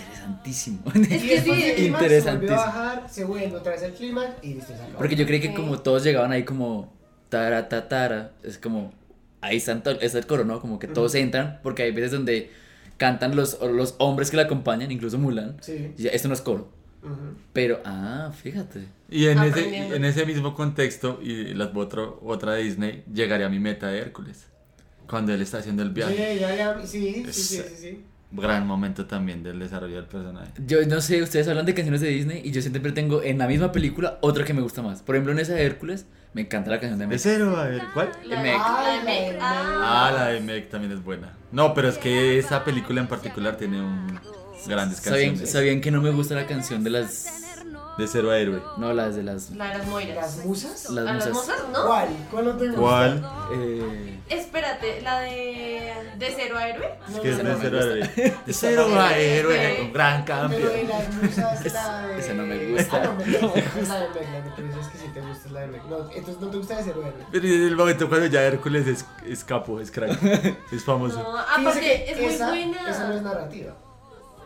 Interesantísimo. 0.00 0.80
Es 0.94 1.22
que 1.22 1.40
sí, 1.42 1.62
del 1.62 1.74
clímax 1.74 1.76
se 1.76 1.84
Interesantísimo. 1.84 2.56
bajar 2.58 3.06
se 3.10 3.24
vuelve 3.24 3.56
otra 3.56 3.72
vez 3.72 3.82
el 3.82 3.92
y 4.42 4.54
listo 4.54 4.74
acabó. 4.74 4.98
Porque 4.98 5.16
yo 5.16 5.26
creí 5.26 5.40
que 5.40 5.54
como 5.54 5.78
todos 5.80 6.02
llegaban 6.04 6.32
ahí 6.32 6.44
como 6.44 6.92
tara 7.28 7.68
ta, 7.68 7.88
tara, 7.88 8.32
es 8.42 8.58
como 8.58 8.92
ahí 9.40 9.56
están 9.58 9.82
está 10.00 10.18
el 10.18 10.26
coro, 10.26 10.44
¿no? 10.44 10.60
Como 10.60 10.78
que 10.78 10.88
todos 10.88 11.14
entran 11.14 11.60
porque 11.62 11.82
hay 11.82 11.92
veces 11.92 12.12
donde 12.12 12.50
cantan 12.96 13.36
los, 13.36 13.60
los 13.60 13.94
hombres 13.98 14.30
que 14.30 14.36
la 14.36 14.44
acompañan, 14.44 14.90
incluso 14.90 15.18
Mulan. 15.18 15.56
sí 15.60 15.92
Y 15.98 16.06
esto 16.08 16.28
no 16.28 16.34
es 16.34 16.40
coro. 16.40 16.68
Pero, 17.52 17.80
ah, 17.84 18.32
fíjate. 18.34 18.86
Y 19.10 19.26
en 19.26 19.38
ese, 19.40 19.94
en 19.94 20.04
ese 20.04 20.24
mismo 20.24 20.54
contexto, 20.54 21.20
y 21.22 21.52
la 21.54 21.70
otro, 21.74 22.18
otra 22.24 22.54
de 22.54 22.62
Disney, 22.62 23.04
llegaría 23.12 23.46
a 23.46 23.50
mi 23.50 23.58
meta 23.60 23.88
de 23.88 23.98
Hércules. 23.98 24.46
Cuando 25.06 25.34
él 25.34 25.42
está 25.42 25.58
haciendo 25.58 25.82
el 25.82 25.90
viaje. 25.90 26.34
Sí, 26.34 26.40
ya, 26.40 26.56
ya, 26.56 26.80
sí, 26.86 26.86
sí, 26.86 27.24
Es- 27.28 27.36
sí, 27.36 27.56
sí, 27.56 27.76
sí. 27.76 28.04
Gran 28.32 28.66
momento 28.66 29.06
también 29.06 29.42
del 29.44 29.60
desarrollo 29.60 29.94
del 29.96 30.06
personaje. 30.06 30.50
Yo 30.66 30.84
no 30.86 31.00
sé, 31.00 31.22
ustedes 31.22 31.46
hablan 31.46 31.66
de 31.66 31.74
canciones 31.74 32.00
de 32.00 32.08
Disney 32.08 32.40
y 32.44 32.50
yo 32.50 32.60
siempre 32.60 32.90
tengo 32.90 33.22
en 33.22 33.38
la 33.38 33.46
misma 33.46 33.70
película 33.70 34.18
otra 34.22 34.44
que 34.44 34.52
me 34.52 34.60
gusta 34.60 34.82
más. 34.82 35.02
Por 35.02 35.14
ejemplo, 35.14 35.32
en 35.32 35.38
esa 35.38 35.52
de 35.54 35.64
Hércules, 35.64 36.06
me 36.32 36.40
encanta 36.42 36.68
la 36.70 36.80
canción 36.80 36.98
de 36.98 37.04
De 37.04 37.08
Meg. 37.10 37.20
cero, 37.20 37.56
a 37.56 37.64
ver, 37.68 37.82
¿cuál? 37.94 38.10
La 38.24 38.42
Meg. 38.42 38.54
la 38.58 38.58
de 38.58 38.58
Ah, 38.58 39.02
Meg. 39.04 39.26
la 39.26 39.30
de 39.30 39.38
Ah, 39.40 40.06
Ah, 40.08 40.12
la 40.12 40.26
de 40.26 40.40
Meg 40.40 40.68
también 40.68 40.92
es 40.92 41.04
buena. 41.04 41.32
No, 41.52 41.74
pero 41.74 41.88
es 41.88 41.96
que 41.98 42.36
esa 42.38 42.64
película 42.64 43.00
en 43.00 43.06
particular 43.06 43.56
tiene 43.56 43.80
un 43.80 44.18
grandes 44.66 44.98
¿Sabían, 44.98 45.28
canciones. 45.28 45.52
sabían 45.52 45.80
que 45.80 45.90
no 45.92 46.00
me 46.02 46.10
gusta 46.10 46.34
la 46.34 46.46
canción 46.46 46.82
de 46.82 46.90
las... 46.90 47.26
De 47.96 48.08
cero 48.08 48.30
a 48.30 48.38
héroe. 48.38 48.60
No, 48.76 48.92
las 48.92 49.14
de 49.14 49.22
las... 49.22 49.50
la 49.50 49.68
de 49.70 49.78
las 49.78 49.86
moiras. 49.86 50.16
las 50.36 50.44
musas 50.46 50.90
Las 50.90 51.06
¿A 51.06 51.12
las 51.12 51.28
musas. 51.28 51.32
musas? 51.32 51.68
¿No? 51.72 51.86
¿cuál? 51.86 52.08
¿cuál 52.30 52.44
no 52.46 52.56
te 52.56 52.66
gusta? 52.66 52.80
¿Cuál? 52.80 53.30
Eh, 53.52 54.20
Espérate, 54.28 55.02
la 55.02 55.20
de. 55.20 55.92
¿De 56.18 56.32
cero 56.34 56.56
a 56.56 56.68
héroe? 56.68 56.98
Es 57.08 57.20
que 57.20 57.30
es 57.30 57.38
no, 57.38 57.44
de 57.44 57.50
no, 57.52 57.58
cero 57.60 57.78
no. 57.78 57.82
a 57.82 57.84
héroe. 57.84 58.34
De 58.46 58.52
cero 58.52 58.86
a 58.98 59.16
héroe, 59.18 59.82
un 59.82 59.92
gran 59.92 60.24
Pero 60.24 60.48
de 60.48 60.54
cambio. 60.54 60.88
las 60.88 61.14
musas, 61.22 61.72
la 61.72 62.06
de... 62.06 62.18
esa 62.18 62.32
no 62.34 62.42
me 62.44 62.66
gusta. 62.72 62.96
Ah, 62.96 63.04
no, 63.04 63.14
me 63.14 63.38
gusta. 63.38 63.58
Es 63.80 63.88
la 63.88 64.00
de 64.00 64.08
Meg, 64.08 64.28
la 64.32 64.44
que 64.44 64.50
tú 64.62 64.62
dices 64.66 64.86
que 64.88 64.98
sí 64.98 65.04
te 65.12 65.20
gusta, 65.20 65.46
es 65.46 65.52
la 65.52 65.60
de 65.60 65.66
Meg. 65.68 65.84
No, 65.84 66.10
entonces 66.10 66.40
no 66.40 66.48
te 66.48 66.56
gusta 66.56 66.76
de 66.78 66.82
cero 66.84 67.02
héroe. 67.06 67.26
Pero 67.30 67.46
en 67.46 67.62
el 67.64 67.76
momento 67.76 68.08
cuando 68.08 68.26
ya 68.26 68.42
Hércules 68.42 68.86
es, 68.86 69.04
es 69.26 69.44
capo, 69.44 69.78
es 69.78 69.90
crack, 69.90 70.18
es 70.72 70.84
famoso. 70.84 71.22
No, 71.22 71.38
aparte, 71.38 72.10
es 72.10 72.16
muy 72.20 72.26
esa, 72.34 72.48
buena. 72.48 72.90
Esa 72.90 73.08
no 73.08 73.14
es 73.14 73.22
narrativa. 73.22 73.74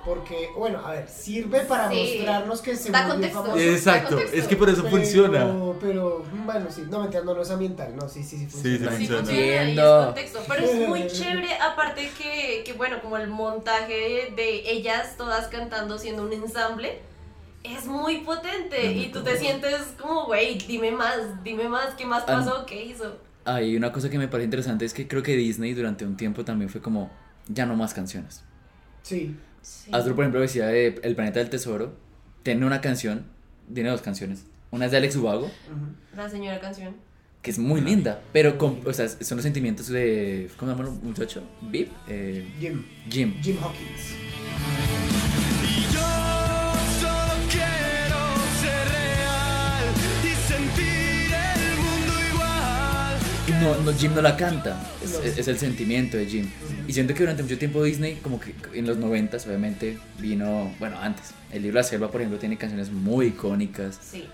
Porque, 0.09 0.49
bueno, 0.57 0.79
a 0.83 0.93
ver, 0.93 1.07
sirve 1.07 1.61
para 1.61 1.91
Sí. 1.91 2.15
mostrarnos 2.17 2.63
que 2.63 2.75
se 2.77 2.91
Da 2.91 3.01
volvió 3.01 3.13
contexto. 3.15 3.43
famoso. 3.43 3.59
Exacto, 3.63 4.09
contexto. 4.15 4.37
es 4.39 4.47
que 4.49 4.57
por 4.57 4.71
eso 4.71 4.83
pero, 4.85 4.97
funciona. 4.97 5.47
Pero, 5.83 6.25
bueno, 6.47 6.67
sí, 6.71 6.85
no, 6.89 7.01
mentira, 7.01 7.23
no, 7.25 7.35
no 7.35 7.43
es 7.43 7.51
ambiental, 7.51 7.95
no, 7.95 8.09
sí, 8.09 8.23
sí, 8.25 8.39
sí 8.39 8.47
funciona. 8.47 8.77
sí 8.93 9.07
Sí, 9.07 9.13
funciona. 9.13 9.19
funciona 9.23 9.65
y 9.71 9.79
es 9.79 10.05
contexto, 10.07 10.39
pero 10.49 10.65
es 10.65 10.89
muy 10.89 11.07
chévere, 11.09 11.55
aparte 11.61 12.11
que, 12.17 12.63
que 12.65 12.73
bueno, 12.73 13.03
como 13.03 13.19
el 13.19 13.29
montaje 13.29 14.33
de 14.35 14.71
ellas 14.73 15.17
todas 15.19 15.49
cantando 15.49 15.99
siendo 15.99 16.23
un 16.23 16.33
ensamble, 16.33 17.01
es 17.63 17.85
muy 17.85 18.19
potente 18.21 18.93
y 18.93 19.13
tú 19.13 19.23
te 19.23 19.37
sientes 19.37 19.93
como, 20.01 20.25
güey, 20.25 20.57
dime 20.57 20.91
más, 20.91 21.45
dime 21.45 21.69
más, 21.69 21.95
¿qué 21.99 22.07
más 22.07 22.23
pasó? 22.25 22.65
¿Qué 22.65 22.83
hizo? 22.83 23.19
Hay 23.45 23.77
una 23.77 23.93
cosa 23.93 24.09
que 24.09 24.17
me 24.17 24.29
parece 24.29 24.45
interesante 24.47 24.87
es 24.87 24.95
que 24.95 25.07
creo 25.07 25.23
que 25.23 25.37
Disney 25.37 25.75
durante 25.75 26.07
un 26.07 26.17
tiempo 26.17 26.47
también 26.47 26.71
fue 26.71 26.81
como, 26.81 27.11
ya 27.47 27.67
no 27.67 27.77
más 27.77 27.93
canciones. 27.93 28.43
Sí, 29.03 29.37
Sí. 29.69 29.91
Astro, 29.93 30.15
por 30.15 30.25
ejemplo, 30.25 30.41
decía 30.41 30.67
de 30.67 30.99
El 31.03 31.15
Planeta 31.15 31.41
del 31.41 31.51
Tesoro, 31.51 31.95
tiene 32.43 32.65
una 32.65 32.81
canción, 32.81 33.25
tiene 33.73 33.91
dos 33.91 34.01
canciones. 34.01 34.45
Una 34.71 34.87
es 34.87 34.91
de 34.93 34.97
Alex 34.97 35.17
Ubago. 35.17 35.51
La 36.17 36.29
señora 36.29 36.59
canción. 36.61 36.97
que 37.43 37.51
es 37.51 37.59
muy 37.59 37.81
linda, 37.81 38.21
pero 38.33 38.59
con, 38.59 38.81
o 38.85 38.93
sea, 38.93 39.09
son 39.09 39.37
los 39.37 39.43
sentimientos 39.45 39.89
de, 39.89 40.51
¿cómo 40.57 40.73
se 40.73 40.79
llama 40.79 40.91
el 40.91 41.03
muchacho? 41.05 41.43
¿Vip? 41.63 41.91
Eh, 42.09 42.51
Jim, 42.59 42.85
Jim. 43.09 43.35
Jim 43.41 43.57
Hawkins. 43.63 44.98
No, 53.61 53.77
no, 53.83 53.93
Jim 53.93 54.15
no 54.15 54.23
la 54.23 54.37
canta, 54.37 54.81
es, 55.03 55.13
No. 55.13 55.21
es- 55.21 55.39
es 55.39 55.49
el 55.49 55.59
sentimiento 55.59 56.17
de 56.17 56.27
Jim. 56.27 56.49
Y 56.87 56.93
siento 56.93 57.15
que 57.15 57.21
durante 57.21 57.43
mucho 57.43 57.59
tiempo 57.59 57.83
Disney, 57.83 58.17
como 58.23 58.41
que 58.41 58.55
en 58.75 58.87
los 58.87 58.97
noventas, 58.97 59.47
obviamente, 59.47 59.99
vino, 60.19 60.75
bueno, 60.79 60.99
antes. 61.01 61.33
El 61.53 61.63
libro 61.63 61.77
la 61.77 61.83
selva, 61.85 62.11
por 62.11 62.21
ejemplo, 62.21 62.39
tiene 62.39 62.57
canciones 62.59 62.91
muy 62.91 63.27
icónicas. 63.27 63.99
Sí. 64.03 64.25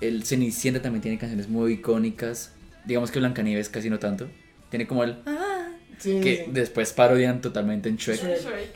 El 0.00 0.24
Cenicienta 0.24 0.82
también 0.82 1.02
tiene 1.02 1.18
canciones 1.18 1.48
muy 1.48 1.74
icónicas. 1.74 2.52
Digamos 2.84 3.10
que 3.10 3.18
Blancanieves 3.18 3.68
casi 3.68 3.88
no 3.90 3.98
tanto. 3.98 4.28
Tiene 4.70 4.86
como 4.86 5.04
el... 5.04 5.16
"Ah", 5.26 5.68
Sí, 5.98 6.20
que 6.20 6.44
sí. 6.44 6.50
después 6.52 6.92
parodian 6.92 7.40
totalmente 7.40 7.88
en 7.88 7.96
Shrek. 7.96 8.20
Shrek. 8.20 8.74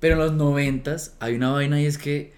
Pero 0.00 0.14
en 0.14 0.20
los 0.20 0.32
noventas 0.32 1.14
hay 1.20 1.34
una 1.34 1.50
vaina 1.50 1.80
y 1.80 1.86
es 1.86 1.98
que 1.98 2.32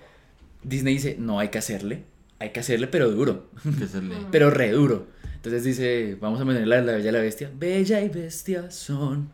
Disney 0.65 0.95
dice, 0.95 1.17
no 1.19 1.39
hay 1.39 1.49
que 1.49 1.59
hacerle, 1.59 2.03
hay 2.41 2.51
que 2.51 2.61
hacerle 2.61 2.89
pero 2.89 3.11
duro, 3.11 3.49
Que 3.79 3.87
se 3.87 4.03
le- 4.03 4.15
pero 4.33 4.51
re 4.51 4.71
duro. 4.73 5.07
Entonces 5.45 5.65
dice, 5.65 6.17
vamos 6.21 6.41
a 6.41 6.45
meter 6.47 6.67
la, 6.67 6.81
la 6.81 6.93
Bella 6.93 7.11
y 7.11 7.13
la 7.13 7.21
Bestia. 7.21 7.51
Bella 7.55 8.01
y 8.01 8.09
Bestia 8.09 8.71
son. 8.71 9.31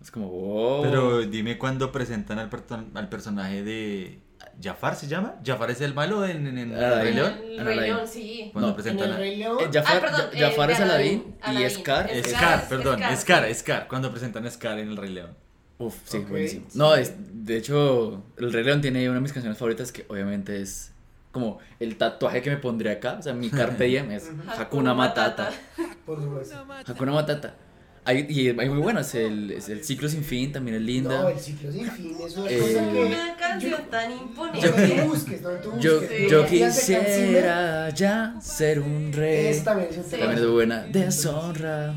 Es 0.00 0.10
como, 0.10 0.28
wow. 0.30 0.82
Pero 0.82 1.20
dime 1.22 1.58
cuando 1.58 1.92
presentan 1.92 2.38
al, 2.38 2.48
al 2.94 3.08
personaje 3.10 3.62
de 3.62 4.18
Jafar, 4.62 4.96
¿se 4.96 5.06
llama? 5.08 5.36
¿Jafar 5.44 5.70
es 5.70 5.80
el 5.82 5.92
malo 5.94 6.26
en, 6.26 6.46
en, 6.46 6.56
en 6.58 6.74
Ah, 6.74 6.94
El 6.94 7.00
Rey 7.00 7.08
en 7.10 7.14
León? 7.16 7.32
El 7.44 7.58
En 7.58 7.64
Rey 7.66 7.74
Aladdin. 7.78 7.94
León, 7.96 8.08
sí. 8.08 8.50
Cuando 8.52 8.68
No, 8.68 8.68
En 8.70 8.74
presentan 8.82 9.08
el 9.08 9.14
a... 9.14 9.18
Rey 9.18 9.36
León. 9.36 9.58
Eh, 9.60 9.68
Jafar, 9.72 9.96
Ah, 9.96 10.00
perdón, 10.00 10.30
Jafar 10.40 10.70
eh, 10.70 10.72
es 10.72 10.80
Aladdin 10.80 11.34
Aladdin, 11.42 11.66
y. 11.66 11.70
Scar. 11.70 12.10
Es- 12.10 12.26
Scar, 12.30 12.58
es 12.60 12.64
perdón, 12.68 12.98
Scar, 12.98 13.16
Scar, 13.18 13.48
sí. 13.48 13.54
Scar, 13.54 13.88
cuando 13.88 14.10
presentan 14.10 14.46
a 14.46 14.50
Scar 14.50 14.78
en 14.78 14.88
El 14.88 14.96
Rey 14.96 15.10
León. 15.12 15.30
Uf, 15.78 15.94
sí, 16.06 16.16
Ok, 16.18 16.28
buenísimo. 16.30 16.66
sí. 16.70 16.78
No, 16.78 16.94
es, 16.94 17.12
de 17.18 17.56
hecho, 17.58 18.24
El 18.38 18.52
Rey 18.52 18.64
León 18.64 18.80
tiene 18.80 19.04
una 19.08 19.16
de 19.16 19.20
mis 19.20 19.32
canciones 19.32 19.58
favoritas 19.58 19.92
que 19.92 20.06
obviamente 20.08 20.60
es 20.60 20.91
como 21.32 21.58
el 21.80 21.96
tatuaje 21.96 22.40
que 22.42 22.50
me 22.50 22.58
pondré 22.58 22.92
acá. 22.92 23.16
O 23.18 23.22
sea, 23.22 23.32
mi 23.32 23.50
carpe 23.50 23.84
diem 23.84 24.10
es 24.12 24.30
Hakuna 24.58 24.94
Matata. 24.94 25.50
Por 26.06 26.20
supuesto. 26.22 26.56
Hakuna 26.86 27.12
Matata. 27.12 27.56
Hay, 28.04 28.26
y 28.28 28.48
hay 28.48 28.68
muy 28.68 28.80
buenos, 28.80 29.14
el, 29.14 29.52
es 29.52 29.68
el 29.68 29.84
ciclo 29.84 30.08
sin 30.08 30.24
fin 30.24 30.50
también 30.50 30.76
es 30.78 30.82
linda. 30.82 31.22
No, 31.22 31.28
el 31.28 31.38
ciclo 31.38 31.70
sin 31.70 31.88
fin 31.88 32.16
es 32.26 32.36
una 32.36 32.50
Eh, 32.50 32.58
cosa 32.58 32.92
que. 32.92 33.04
Una 33.04 33.36
canción 33.36 33.70
yo- 33.70 33.78
tan 33.88 34.10
No 34.10 34.16
imponente. 34.22 34.68
tú 35.02 35.08
busques, 35.08 35.40
no 35.42 35.50
tú 35.50 35.70
busques. 35.70 35.84
Yo, 35.84 36.00
Sí. 36.00 36.26
yo 36.28 36.46
quisiera 36.46 37.90
ya 37.90 38.34
ser 38.40 38.80
un 38.80 39.12
rey. 39.12 39.46
Ese 39.46 39.62
también 39.62 39.88
es 39.90 39.94
Sí. 40.06 40.16
También 40.16 40.32
es 40.32 40.46
buena. 40.48 40.80
Deshonra. 40.88 41.94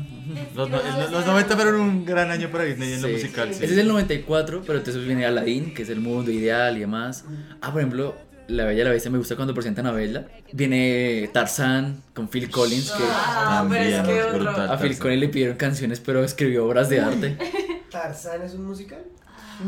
Los, 0.54 0.70
no- 0.70 0.76
los- 0.82 1.10
los 1.10 1.26
90 1.26 1.56
fueron 1.56 1.80
un 1.80 2.04
gran 2.04 2.30
año 2.30 2.50
para 2.50 2.64
Disney 2.64 2.92
en 2.92 3.02
lo 3.02 3.08
Sí. 3.08 3.14
musical, 3.14 3.48
sí. 3.52 3.64
Ese 3.64 3.74
es 3.74 3.78
el 3.80 3.88
94, 3.88 4.62
pero 4.66 4.78
entonces 4.78 5.04
viene 5.04 5.26
Aladdin, 5.26 5.74
que 5.74 5.82
es 5.82 5.88
el 5.90 6.00
mundo 6.00 6.30
ideal 6.30 6.76
y 6.76 6.80
demás. 6.80 7.24
Ah, 7.60 7.72
por 7.72 7.80
ejemplo, 7.80 8.14
La 8.48 8.64
Bella 8.64 8.82
y 8.82 8.84
la 8.84 8.90
Bestia 8.90 9.10
me 9.10 9.18
gusta 9.18 9.34
cuando 9.36 9.54
presentan 9.54 9.86
a 9.86 9.92
Bella. 9.92 10.26
Viene 10.52 11.28
Tarzán 11.32 12.02
con 12.14 12.28
Phil 12.28 12.48
Collins, 12.50 12.92
que 12.92 13.02
Ah, 13.08 13.66
pero 13.68 13.84
es 13.84 14.00
que 14.06 14.22
otro. 14.22 14.50
a 14.50 14.78
Phil 14.78 14.98
Collins 14.98 15.20
le 15.20 15.28
pidieron 15.28 15.56
canciones, 15.56 16.00
pero 16.00 16.22
escribió 16.22 16.64
obras 16.66 16.88
de 16.88 17.00
arte. 17.00 17.36
Tarzán 17.90 18.42
es 18.42 18.54
un 18.54 18.64
musical. 18.66 19.02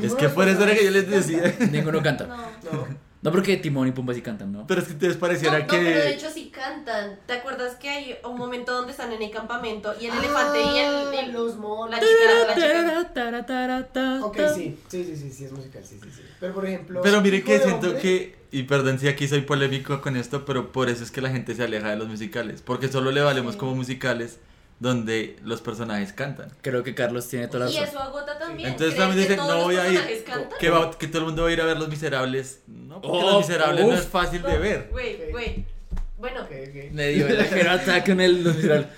Es 0.02 0.14
que 0.14 0.28
por 0.28 0.46
eso 0.48 0.62
era 0.64 0.74
que 0.76 0.84
yo 0.84 0.90
les 0.90 1.08
decía. 1.10 1.54
Ninguno 1.72 2.02
canta. 2.02 2.26
No. 2.26 2.36
No. 2.72 2.86
No, 3.20 3.32
porque 3.32 3.56
Timón 3.56 3.88
y 3.88 3.92
Pumba 3.92 4.14
sí 4.14 4.22
cantan, 4.22 4.52
¿no? 4.52 4.64
Pero 4.68 4.80
es 4.80 4.86
que 4.86 4.92
ustedes 4.92 5.14
No, 5.14 5.20
pareciera 5.20 5.58
no, 5.58 5.66
pero 5.68 5.82
de 5.82 5.92
que... 5.92 6.08
hecho 6.10 6.30
sí 6.30 6.50
cantan. 6.54 7.18
¿Te 7.26 7.32
acuerdas 7.32 7.74
que 7.74 7.88
hay 7.88 8.16
un 8.24 8.38
momento 8.38 8.72
donde 8.72 8.92
están 8.92 9.12
en 9.12 9.20
el 9.20 9.30
campamento 9.32 9.92
y 10.00 10.06
el 10.06 10.16
elefante 10.16 10.62
y 10.62 10.78
el, 10.78 10.94
el- 11.14 11.30
Ah, 11.30 11.32
los 11.32 11.56
monos. 11.56 11.90
la 11.90 11.98
chica, 11.98 12.46
la 12.46 12.54
chica. 12.54 14.20
Ok, 14.22 14.36
sí, 14.54 14.78
sí, 14.88 15.04
sí, 15.04 15.16
sí, 15.16 15.30
sí, 15.32 15.44
es 15.46 15.52
musical, 15.52 15.82
sí, 15.84 15.98
sí, 16.02 16.08
sí. 16.14 16.22
Pero 16.40 16.54
por 16.54 16.66
ejemplo. 16.66 17.00
Pero 17.02 17.18
Hijo 17.26 17.46
que 17.46 17.58
siento 17.58 17.86
Hombre, 17.88 18.00
que, 18.02 18.36
y 18.50 18.62
perdón 18.64 18.98
si 18.98 19.08
aquí 19.08 19.26
soy 19.28 19.40
polémico 19.42 20.00
con 20.00 20.16
esto, 20.16 20.44
pero 20.44 20.72
por 20.72 20.88
eso 20.88 21.02
es 21.02 21.10
que 21.10 21.20
la 21.20 21.30
gente 21.30 21.54
se 21.54 21.64
aleja 21.64 21.90
de 21.90 21.96
los 21.96 22.08
musicales, 22.08 22.62
porque 22.62 22.88
solo 22.88 23.10
le 23.10 23.20
valemos 23.20 23.54
Sí. 23.54 23.58
como 23.58 23.74
musicales 23.74 24.38
donde 24.80 25.36
los 25.44 25.60
personajes 25.60 26.12
cantan. 26.12 26.50
Creo 26.62 26.82
que 26.84 26.94
Carlos 26.94 27.26
tiene 27.28 27.48
toda 27.48 27.66
la 27.66 27.70
Y 27.70 27.74
razón. 27.78 27.88
eso 27.88 27.98
agota 28.00 28.38
también. 28.38 28.68
Entonces 28.70 28.94
¿Crees 28.94 29.08
también 29.08 29.28
dicen, 29.28 29.36
no 29.38 29.54
los 29.54 29.64
voy 29.64 29.76
a 29.76 29.88
ir, 29.92 30.24
que, 30.60 30.70
va- 30.70 30.96
que 30.96 31.08
todo 31.08 31.18
el 31.20 31.24
mundo 31.26 31.42
va 31.42 31.48
a 31.48 31.52
ir 31.52 31.60
a 31.60 31.64
ver 31.64 31.76
Los 31.78 31.88
Miserables. 31.88 32.60
No, 32.66 33.00
porque 33.00 33.16
Oh, 33.16 33.22
Los 33.32 33.38
Miserables 33.48 33.86
no 33.86 33.94
es 33.94 34.06
fácil 34.06 34.42
de 34.42 34.58
ver. 34.58 34.88
Güey, 34.90 35.30
güey. 35.32 35.64
Bueno. 36.18 36.46
Me 36.92 37.08
dio 37.08 37.26
el 37.26 37.40
ajeno 37.40 37.70
ataque 37.72 38.12
en 38.12 38.20
el 38.20 38.44
musical. 38.44 38.90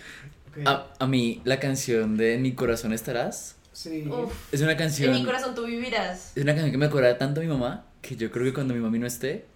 ok. 0.51 0.67
A, 0.67 0.87
a 0.99 1.07
mí, 1.07 1.41
la 1.45 1.59
canción 1.61 2.17
de 2.17 2.39
Mi 2.39 2.53
corazón 2.55 2.93
estarás 2.93 3.57
Sí. 3.73 4.07
uf, 4.09 4.33
es 4.53 4.61
una 4.61 4.73
en 4.73 4.79
canción. 4.79 5.13
mi 5.15 5.25
corazón 5.25 5.55
tú 5.55 5.65
vivirás. 5.65 6.33
Es 6.37 6.43
una 6.43 6.53
canción 6.53 6.71
que 6.73 6.77
me 6.79 6.87
acuerda 6.87 7.17
tanto 7.17 7.41
a 7.41 7.43
mi 7.45 7.49
mamá 7.49 7.87
que 8.03 8.17
yo 8.17 8.31
creo 8.31 8.45
que 8.45 8.53
cuando 8.53 8.75
mi 8.75 8.81
mami 8.81 8.99
no 8.99 9.07
esté, 9.07 9.47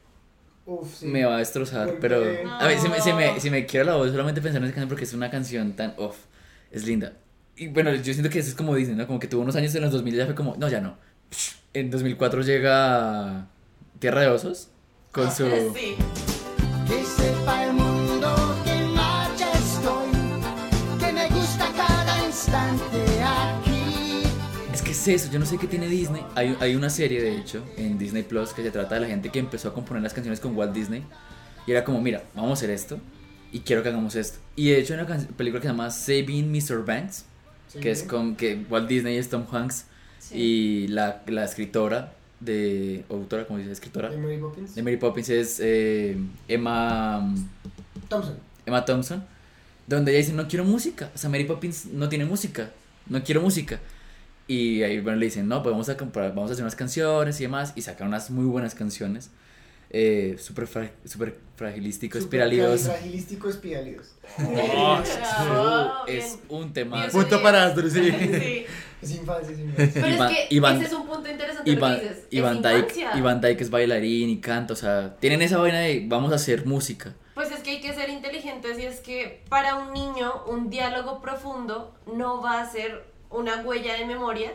Uf, 0.67 0.95
sí. 1.01 1.07
me 1.07 1.25
va 1.25 1.37
a 1.37 1.39
destrozar. 1.39 1.87
Porque- 1.87 2.01
Pero 2.01 2.25
No. 2.45 2.59
a 2.61 2.67
ver, 2.67 2.79
se 2.81 2.89
me, 2.89 3.01
se, 3.01 3.13
me, 3.13 3.39
se 3.41 3.51
me 3.51 3.67
quiebra 3.67 3.93
la 3.93 3.99
voz 3.99 4.11
solamente 4.11 4.41
pensar 4.41 4.59
en 4.63 4.65
esa 4.67 4.75
canción 4.75 4.89
porque 4.89 5.05
es 5.05 5.13
una 5.13 5.31
canción 5.31 5.73
tan 5.75 5.95
off. 5.99 6.17
Es 6.71 6.87
linda. 6.87 7.13
Y 7.57 7.69
bueno, 7.69 7.95
yo 7.95 8.13
siento 8.13 8.31
que 8.31 8.39
eso 8.41 8.49
es 8.49 8.55
como 8.55 8.75
Disney, 8.75 8.97
¿no? 8.97 9.07
Como 9.07 9.19
que 9.21 9.29
tuvo 9.29 9.43
unos 9.43 9.55
años 9.57 9.75
en 9.75 9.83
los 9.83 9.93
2000 9.93 10.15
y 10.15 10.17
ya 10.17 10.27
fue 10.27 10.35
como, 10.35 10.57
no, 10.57 10.69
ya 10.69 10.81
no. 10.81 10.97
En 11.73 11.91
2004 11.91 12.43
llega 12.43 13.47
Tierra 13.99 14.23
de 14.23 14.29
Osos 14.29 14.69
con 15.13 15.31
su. 15.31 15.47
Sí. 15.75 15.95
Que 16.89 17.05
sepa 17.05 17.65
el 17.65 17.73
Es 25.05 25.09
eso, 25.23 25.31
yo 25.31 25.39
no 25.39 25.45
sé 25.45 25.59
qué 25.59 25.67
tiene 25.67 25.87
Disney. 25.87 26.25
Hay, 26.35 26.57
hay 26.61 26.75
una 26.77 26.89
serie, 26.89 27.21
de 27.21 27.37
hecho, 27.37 27.63
en 27.77 27.99
Disney 27.99 28.23
Plus 28.23 28.55
que 28.55 28.63
se 28.63 28.71
trata 28.71 28.95
de 28.95 29.03
la 29.03 29.07
gente 29.07 29.29
que 29.29 29.39
empezó 29.39 29.69
a 29.69 29.75
componer 29.75 30.03
las 30.03 30.15
canciones 30.15 30.41
con 30.41 30.57
Walt 30.57 30.73
Disney. 30.73 31.03
Y 31.67 31.73
era 31.73 31.85
como, 31.85 32.01
mira, 32.01 32.23
vamos 32.35 32.51
a 32.51 32.53
hacer 32.55 32.71
esto 32.71 32.99
y 33.53 33.61
quiero 33.61 33.83
que 33.83 33.91
hagamos 33.91 34.15
esto. 34.15 34.39
Y 34.57 34.71
de 34.71 34.81
hecho 34.81 34.95
hay 34.95 35.01
una 35.01 35.19
película 35.37 35.61
que 35.61 35.67
se 35.69 35.73
llama 35.73 35.91
Saving 35.91 36.51
Mr. 36.51 36.85
Banks, 36.87 37.25
Sí. 37.69 37.81
que 37.81 37.91
es 37.91 38.03
con 38.05 38.37
que 38.37 38.65
Walt 38.71 38.89
Disney 38.89 39.17
es 39.17 39.29
Tom 39.29 39.45
Hanks 39.51 39.87
Sí. 40.21 40.35
y 40.39 40.89
la, 40.89 41.23
la 41.27 41.45
escritora 41.45 42.13
de, 42.41 43.05
o 43.09 43.15
autora, 43.17 43.47
como 43.47 43.59
dice, 43.59 43.73
escritora 43.73 44.09
De 44.11 44.17
Mary 44.17 44.39
Poppins. 44.39 44.75
de 44.75 44.83
Mary 44.83 44.97
Poppins 44.97 45.29
es 45.29 45.61
eh, 45.63 46.17
Emma, 46.49 47.35
Thompson. 48.09 48.37
Emma 48.65 48.85
Thompson, 48.87 49.25
donde 49.87 50.13
ella 50.13 50.21
dice, 50.21 50.33
no 50.33 50.47
quiero 50.49 50.65
música, 50.65 51.11
o 51.15 51.19
sea, 51.19 51.29
Mary 51.29 51.45
Poppins 51.45 51.87
no 51.87 52.09
tiene 52.09 52.25
música, 52.25 52.71
no 53.09 53.23
quiero 53.23 53.41
música. 53.43 53.81
Y 54.47 54.83
ahí 54.83 55.01
bueno, 55.01 55.19
le 55.19 55.27
dicen, 55.27 55.49
no, 55.49 55.63
pues 55.63 55.73
vamos 55.73 55.89
a, 55.89 55.97
comprar, 55.97 56.35
vamos 56.35 56.51
a 56.51 56.53
hacer 56.53 56.65
unas 56.65 56.77
canciones 56.77 57.41
y 57.41 57.45
demás, 57.45 57.73
y 57.77 57.83
sacan 57.83 58.09
unas 58.09 58.31
muy 58.31 58.45
buenas 58.45 58.75
canciones, 58.75 59.31
eh, 59.91 60.37
súper 60.39 60.67
fra- 60.67 60.91
súper 61.07 61.37
fragilístico, 61.57 62.19
espiralidos. 62.19 62.83
Fragilístico 62.83 63.49
espiralidos. 63.49 64.13
Ah, 64.39 65.03
bien. 66.07 66.19
es 66.19 66.39
un 66.49 66.73
tema. 66.73 67.07
Punto 67.09 67.37
sí. 67.39 67.43
para 67.43 67.67
Astro, 67.67 67.89
sí. 67.89 68.11
Sí. 68.11 68.67
Es 69.03 69.11
infancia, 69.15 69.53
es 69.55 69.61
infancia. 69.61 69.91
Pero 69.95 70.07
Iván- 70.17 70.31
es 70.31 70.37
que 70.49 70.55
Iván- 70.57 70.77
ese 70.77 70.85
es 70.87 70.93
un 70.93 71.07
punto 71.07 71.31
interesante 71.31 71.77
Van, 71.77 71.97
que 72.01 72.09
dices. 72.09 72.43
Van 72.43 72.63
Dyke, 72.63 73.23
Van 73.23 73.41
Dyke 73.41 73.61
es 73.63 73.71
bailarín 73.71 74.31
y 74.31 74.41
canta, 74.41 74.73
o 74.73 74.77
sea, 74.77 75.17
tienen 75.21 75.43
esa 75.43 75.59
vaina 75.59 75.81
de 75.81 76.05
vamos 76.09 76.33
a 76.33 76.37
hacer 76.37 76.67
música. 76.67 77.15
Pues 77.35 77.51
es 77.51 77.61
que 77.61 77.71
hay 77.71 77.81
que 77.81 77.93
ser 77.95 78.09
inteligentes 78.11 78.79
y 78.79 78.83
es 78.85 79.01
que 79.01 79.43
para 79.49 79.75
un 79.77 79.93
niño 79.93 80.45
un 80.47 80.71
diálogo 80.71 81.21
profundo 81.21 81.95
no 82.15 82.41
va 82.41 82.61
a 82.61 82.71
ser 82.71 83.05
una 83.35 83.57
huella 83.63 83.95
de 83.95 84.07
memoria 84.07 84.53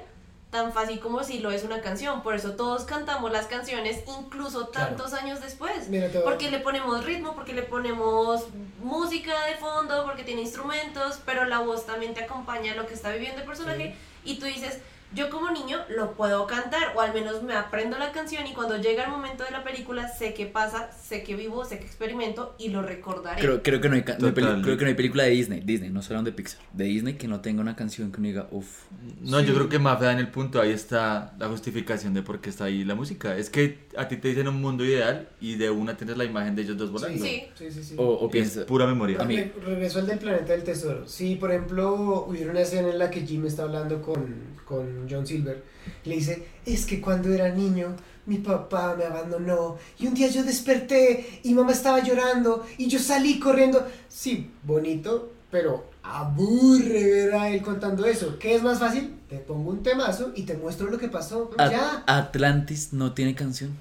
tan 0.50 0.74
fácil 0.74 1.00
como 1.00 1.24
si 1.24 1.40
lo 1.40 1.52
es 1.52 1.64
una 1.64 1.80
canción. 1.82 2.24
Por 2.24 2.34
eso 2.34 2.54
todos 2.56 2.84
cantamos 2.86 3.32
las 3.32 3.46
canciones 3.46 4.04
incluso 4.20 4.72
Claro. 4.72 4.88
tantos 4.96 5.14
años 5.14 5.42
después. 5.42 5.90
Mira, 5.90 6.10
Porque 6.24 6.50
le 6.50 6.60
ponemos 6.60 7.06
ritmo, 7.06 7.36
porque 7.36 7.54
le 7.54 7.62
ponemos 7.62 8.46
música 8.82 9.46
de 9.46 9.56
fondo, 9.56 10.06
porque 10.06 10.24
tiene 10.24 10.42
instrumentos, 10.42 11.20
pero 11.26 11.46
la 11.46 11.60
voz 11.60 11.86
también 11.86 12.16
te 12.16 12.24
acompaña 12.24 12.74
a 12.74 12.76
lo 12.76 12.88
que 12.88 12.96
está 12.96 13.12
viviendo 13.12 13.42
el 13.42 13.48
personaje 13.48 13.96
y 14.24 14.40
tú 14.40 14.46
dices, 14.48 14.80
yo 15.16 15.30
como 15.32 15.50
niño 15.52 15.80
lo 15.96 16.14
puedo 16.14 16.46
cantar 16.46 16.94
o 16.96 17.02
al 17.02 17.14
menos 17.14 17.42
me 17.42 17.54
aprendo 17.56 17.98
la 17.98 18.12
canción 18.12 18.46
y 18.46 18.54
cuando 18.54 18.78
llega 18.78 19.06
el 19.06 19.10
momento 19.10 19.44
de 19.44 19.52
la 19.52 19.64
película 19.64 20.08
sé 20.08 20.34
qué 20.36 20.46
pasa, 20.46 20.92
sé 20.92 21.24
que 21.24 21.36
vivo, 21.36 21.66
sé 21.66 21.80
que 21.80 21.86
experimento 21.86 22.56
y 22.60 22.70
lo 22.70 22.82
recordaré. 22.84 23.42
Creo, 23.42 23.64
creo, 23.64 23.82
que 23.82 23.90
no 23.90 23.96
hay, 23.96 24.04
no 24.20 24.28
hay 24.28 24.32
peli- 24.34 24.48
Total. 24.48 24.62
creo 24.62 24.78
que 24.78 24.84
no 24.84 24.90
hay 24.90 24.96
película 24.96 25.24
de 25.24 25.30
Disney, 25.32 25.62
Disney, 25.62 25.90
no 25.90 26.02
solo 26.04 26.22
de 26.22 26.32
Pixar, 26.32 26.62
de 26.74 26.84
Disney 26.84 27.14
que 27.16 27.28
no 27.28 27.40
tenga 27.42 27.62
una 27.62 27.76
canción 27.76 28.12
que 28.12 28.20
uno 28.20 28.28
diga, 28.28 28.48
uff. 28.52 28.84
No, 29.22 29.40
yo 29.42 29.54
creo 29.56 29.68
que 29.70 29.80
Mafe 29.80 30.06
da 30.06 30.12
en 30.14 30.20
el 30.20 30.28
punto, 30.30 30.62
ahí 30.62 30.72
está 30.72 31.34
la 31.40 31.48
justificación 31.48 32.14
de 32.14 32.22
por 32.22 32.40
qué 32.40 32.50
está 32.52 32.66
ahí 32.66 32.84
la 32.84 32.94
música. 32.96 33.36
Es 33.36 33.50
que 33.50 33.88
a 33.98 34.08
ti 34.08 34.18
te 34.18 34.28
dicen 34.28 34.48
un 34.48 34.62
mundo 34.62 34.86
ideal 34.86 35.28
y 35.42 35.56
de 35.56 35.70
una 35.72 35.98
tienes 35.98 36.18
la 36.18 36.24
imagen 36.26 36.56
de 36.56 36.62
ellos 36.62 36.78
dos 36.78 36.92
volando. 36.92 37.18
Sí. 37.24 37.44
Sí, 37.56 37.72
sí, 37.72 37.84
sí. 37.84 37.96
O, 37.98 38.04
o 38.06 38.26
Es 38.28 38.32
piensa, 38.32 38.66
pura 38.66 38.86
memoria. 38.86 39.18
A 39.22 39.26
mí- 39.26 39.38
Re- 39.38 39.54
Regreso 39.66 40.00
al 40.00 40.08
del 40.08 40.20
planeta 40.20 40.54
del 40.54 40.64
tesoro. 40.64 41.08
Si, 41.08 41.36
por 41.36 41.52
ejemplo, 41.52 42.26
hubiera 42.28 42.52
una 42.52 42.62
escena 42.62 42.90
en 42.90 43.00
la 43.00 43.10
que 43.10 43.22
Jim 43.22 43.46
está 43.46 43.64
hablando 43.64 44.02
con, 44.02 44.36
con 44.66 44.99
John 45.10 45.26
Silver, 45.28 45.64
le 46.06 46.16
dice, 46.16 46.48
es 46.66 46.86
que 46.86 47.00
cuando 47.00 47.32
era 47.32 47.50
niño, 47.50 47.96
mi 48.26 48.38
papá 48.38 48.96
me 48.98 49.06
abandonó, 49.06 49.78
y 50.00 50.08
un 50.08 50.14
día 50.14 50.28
yo 50.28 50.44
desperté, 50.44 51.40
y 51.44 51.54
mamá 51.54 51.72
estaba 51.72 52.00
llorando, 52.04 52.66
y 52.78 52.88
yo 52.88 53.00
salí 53.00 53.40
corriendo. 53.40 53.86
Sí, 54.08 54.52
bonito, 54.64 55.32
pero 55.52 55.90
aburre 56.04 57.04
ver 57.04 57.34
a 57.36 57.50
él 57.50 57.62
contando 57.62 58.06
eso. 58.06 58.38
¿Qué 58.40 58.56
es 58.56 58.64
más 58.64 58.80
fácil? 58.80 59.16
Te 59.30 59.38
pongo 59.38 59.70
un 59.72 59.84
temazo 59.84 60.32
y 60.36 60.44
te 60.44 60.56
muestro 60.58 60.90
lo 60.90 60.98
que 60.98 61.08
pasó. 61.08 61.52
At- 61.58 61.72
ya. 61.72 62.04
Atlantis 62.08 62.94
no 62.94 63.14
tiene 63.14 63.36
canción. 63.36 63.78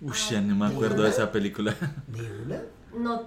Ush, 0.00 0.30
ya 0.32 0.40
no 0.40 0.54
me 0.56 0.66
acuerdo 0.66 1.02
de 1.02 1.10
esa 1.10 1.32
película. 1.32 1.74
¿Ni 2.12 2.20
una? 2.20 2.62
No, 2.98 3.24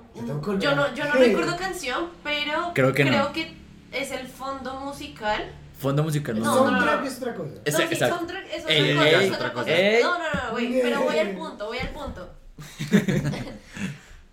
Yo 0.59 0.75
no, 0.75 0.95
yo 0.95 1.05
no 1.05 1.13
recuerdo 1.13 1.55
canción, 1.57 2.05
pero 2.23 2.71
Creo 2.73 2.91
que 2.93 3.05
no. 3.05 3.31
que 3.33 3.53
es 3.91 4.11
el 4.11 4.27
fondo 4.27 4.79
musical. 4.79 5.51
Fondo 5.79 6.03
musical, 6.03 6.37
no. 6.39 6.45
No, 6.45 6.71
no, 6.71 6.79
soundtrack 6.79 7.05
es 7.05 7.17
otra 7.17 7.33
cosa. 7.35 7.51
Es- 7.65 7.73
no, 7.79 7.87
sí, 7.87 7.95
soundtrack 7.95 8.45
es 8.53 8.65
Ey, 8.67 8.91
otra 8.91 9.03
cosa, 9.03 9.09
ey, 9.21 9.25
es 9.27 9.33
otra 9.33 9.53
cosa. 9.53 9.71
ey. 9.71 10.03
No, 10.03 10.17
no, 10.19 10.23
no, 10.33 10.51
güey, 10.51 10.81
pero 10.81 11.01
voy 11.03 11.17
al 11.19 11.31
punto, 11.35 11.65
voy 11.67 11.77
al 11.79 11.89
punto. 11.89 12.29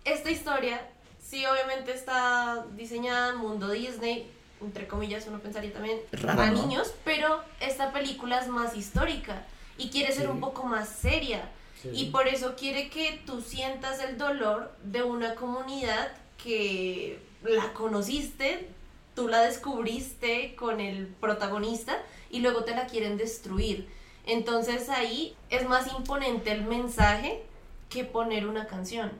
Esta 0.05 0.31
historia, 0.31 0.81
sí, 1.21 1.45
obviamente 1.45 1.93
está 1.93 2.65
diseñada 2.75 3.31
en 3.33 3.37
mundo 3.37 3.69
Disney, 3.69 4.29
entre 4.61 4.87
comillas, 4.87 5.25
uno 5.27 5.39
pensaría 5.39 5.73
también, 5.73 5.99
Raro, 6.13 6.37
para 6.37 6.51
¿no? 6.51 6.61
niños, 6.61 6.93
pero 7.03 7.43
esta 7.59 7.91
película 7.91 8.39
es 8.39 8.47
más 8.47 8.75
histórica 8.75 9.43
y 9.77 9.89
quiere 9.89 10.13
ser 10.13 10.25
Sí. 10.25 10.31
un 10.31 10.39
poco 10.39 10.63
más 10.63 10.89
seria. 10.89 11.49
Sí. 11.81 11.89
Y 11.93 12.05
por 12.09 12.27
eso 12.27 12.55
quiere 12.55 12.89
que 12.89 13.21
tú 13.25 13.41
sientas 13.41 13.99
el 13.99 14.17
dolor 14.17 14.71
de 14.83 15.03
una 15.03 15.35
comunidad 15.35 16.09
que 16.41 17.19
la 17.43 17.71
conociste, 17.73 18.69
tú 19.17 19.27
la 19.27 19.41
descubriste 19.41 20.55
con 20.55 20.79
el 20.79 21.07
protagonista 21.07 21.97
y 22.29 22.41
luego 22.41 22.63
te 22.65 22.75
la 22.75 22.85
quieren 22.85 23.17
destruir. 23.17 23.87
Entonces 24.27 24.89
ahí 24.89 25.35
es 25.49 25.67
más 25.67 25.91
imponente 25.91 26.51
el 26.51 26.65
mensaje 26.65 27.41
que 27.89 28.03
poner 28.03 28.45
una 28.45 28.67
canción. 28.67 29.11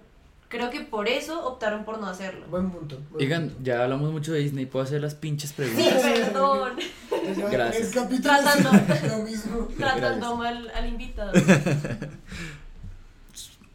Creo 0.50 0.70
que 0.70 0.82
por 0.82 1.08
eso 1.08 1.48
optaron 1.48 1.84
por 1.84 2.00
no 2.00 2.06
hacerlo. 2.06 2.46
Buen 2.48 2.70
punto. 2.70 3.00
buen 3.10 3.28
punto. 3.42 3.56
ya 3.64 3.82
hablamos 3.82 4.12
mucho 4.12 4.34
de 4.34 4.40
Disney, 4.40 4.68
¿puedo 4.68 4.86
hacer 4.86 5.02
las 5.02 5.16
pinches 5.16 5.50
Sí, 5.50 5.56
preguntas? 5.58 6.04
perdón. 6.04 6.74
Ya 7.10 7.34
llevan 7.34 7.52
Gracias. 7.52 7.92
Tratando. 8.22 8.70
lo 9.08 9.24
mismo. 9.24 9.68
Tratando 9.80 10.36
mal 10.36 10.72
al 10.76 10.88
invitado. 10.90 11.32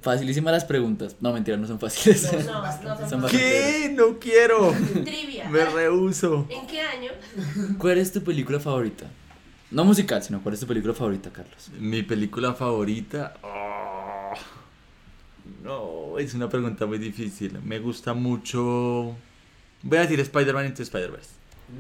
Facilísimas 0.02 0.52
las 0.52 0.64
preguntas. 0.64 1.16
No, 1.20 1.32
mentira, 1.32 1.56
no 1.56 1.66
son 1.66 1.78
fáciles. 1.80 2.24
No, 2.32 2.38
No, 2.38 2.42
no 2.44 3.08
son 3.08 3.22
bastante- 3.22 3.28
¿Qué? 3.28 3.92
No 3.96 4.18
quiero. 4.18 4.74
Trivia. 5.04 5.48
Me 5.48 5.64
rehuso. 5.64 6.46
¿En 6.50 6.66
qué 6.66 6.80
año? 6.82 7.10
¿Cuál 7.78 7.98
es 7.98 8.12
tu 8.12 8.22
película 8.22 8.58
favorita? 8.60 9.06
No 9.70 9.84
musical, 9.84 10.22
sino 10.22 10.42
¿cuál 10.42 10.54
es 10.54 10.60
tu 10.60 10.66
película 10.66 10.92
favorita, 10.92 11.30
Carlos? 11.30 11.70
Mi 11.78 12.02
película 12.02 12.52
favorita. 12.52 13.34
Oh, 13.42 14.32
no, 15.64 16.18
es 16.18 16.34
una 16.34 16.48
pregunta 16.48 16.84
muy 16.86 16.98
difícil. 16.98 17.58
Me 17.64 17.78
gusta 17.78 18.12
mucho. 18.14 19.16
Voy 19.82 19.98
a 19.98 20.02
decir 20.02 20.20
Spider-Man 20.20 20.66
into 20.66 20.82
Spider-Verse. 20.82 21.30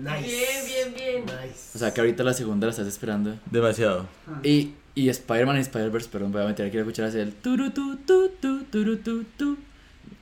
Nice. 0.00 0.22
Bien, 0.26 0.64
bien, 0.66 0.94
bien. 0.94 1.24
Nice. 1.26 1.70
O 1.74 1.78
sea, 1.78 1.92
que 1.92 2.00
ahorita 2.00 2.22
la 2.24 2.32
segunda 2.32 2.66
la 2.66 2.70
estás 2.70 2.86
esperando. 2.86 3.36
Demasiado. 3.50 4.06
Y, 4.42 4.72
y 4.94 5.08
Spider-Man 5.08 5.56
y 5.56 5.60
Spider-Verse, 5.60 6.08
perdón, 6.10 6.32
voy 6.32 6.42
a 6.42 6.46
meter 6.46 6.66
aquí 6.66 6.76
a 6.76 6.80
escuchar 6.80 7.06
así 7.06 7.18
el 7.18 7.32
turu 7.34 7.70
tu 7.70 7.96
tu 7.98 8.28
tu 8.40 8.64
turu 8.64 8.96
tu 8.98 9.24
tu. 9.24 9.56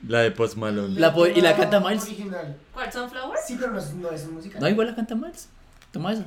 La 0.08 0.20
de 0.20 0.30
Post 0.30 0.56
Malone. 0.56 0.98
La 0.98 1.12
po- 1.12 1.26
y 1.26 1.40
la 1.40 1.56
canta 1.56 1.80
Miles. 1.80 2.02
Original. 2.04 2.56
¿Cuál? 2.72 2.92
¿Sunflower? 2.92 3.38
Sí, 3.46 3.56
pero 3.60 3.72
no 3.72 3.78
es, 3.78 3.92
no 3.94 4.10
es 4.10 4.26
musical. 4.28 4.60
No, 4.60 4.68
igual 4.68 4.86
la 4.88 4.94
canta 4.94 5.14
Miles. 5.14 5.48
Toma 5.92 6.12
eso. 6.12 6.24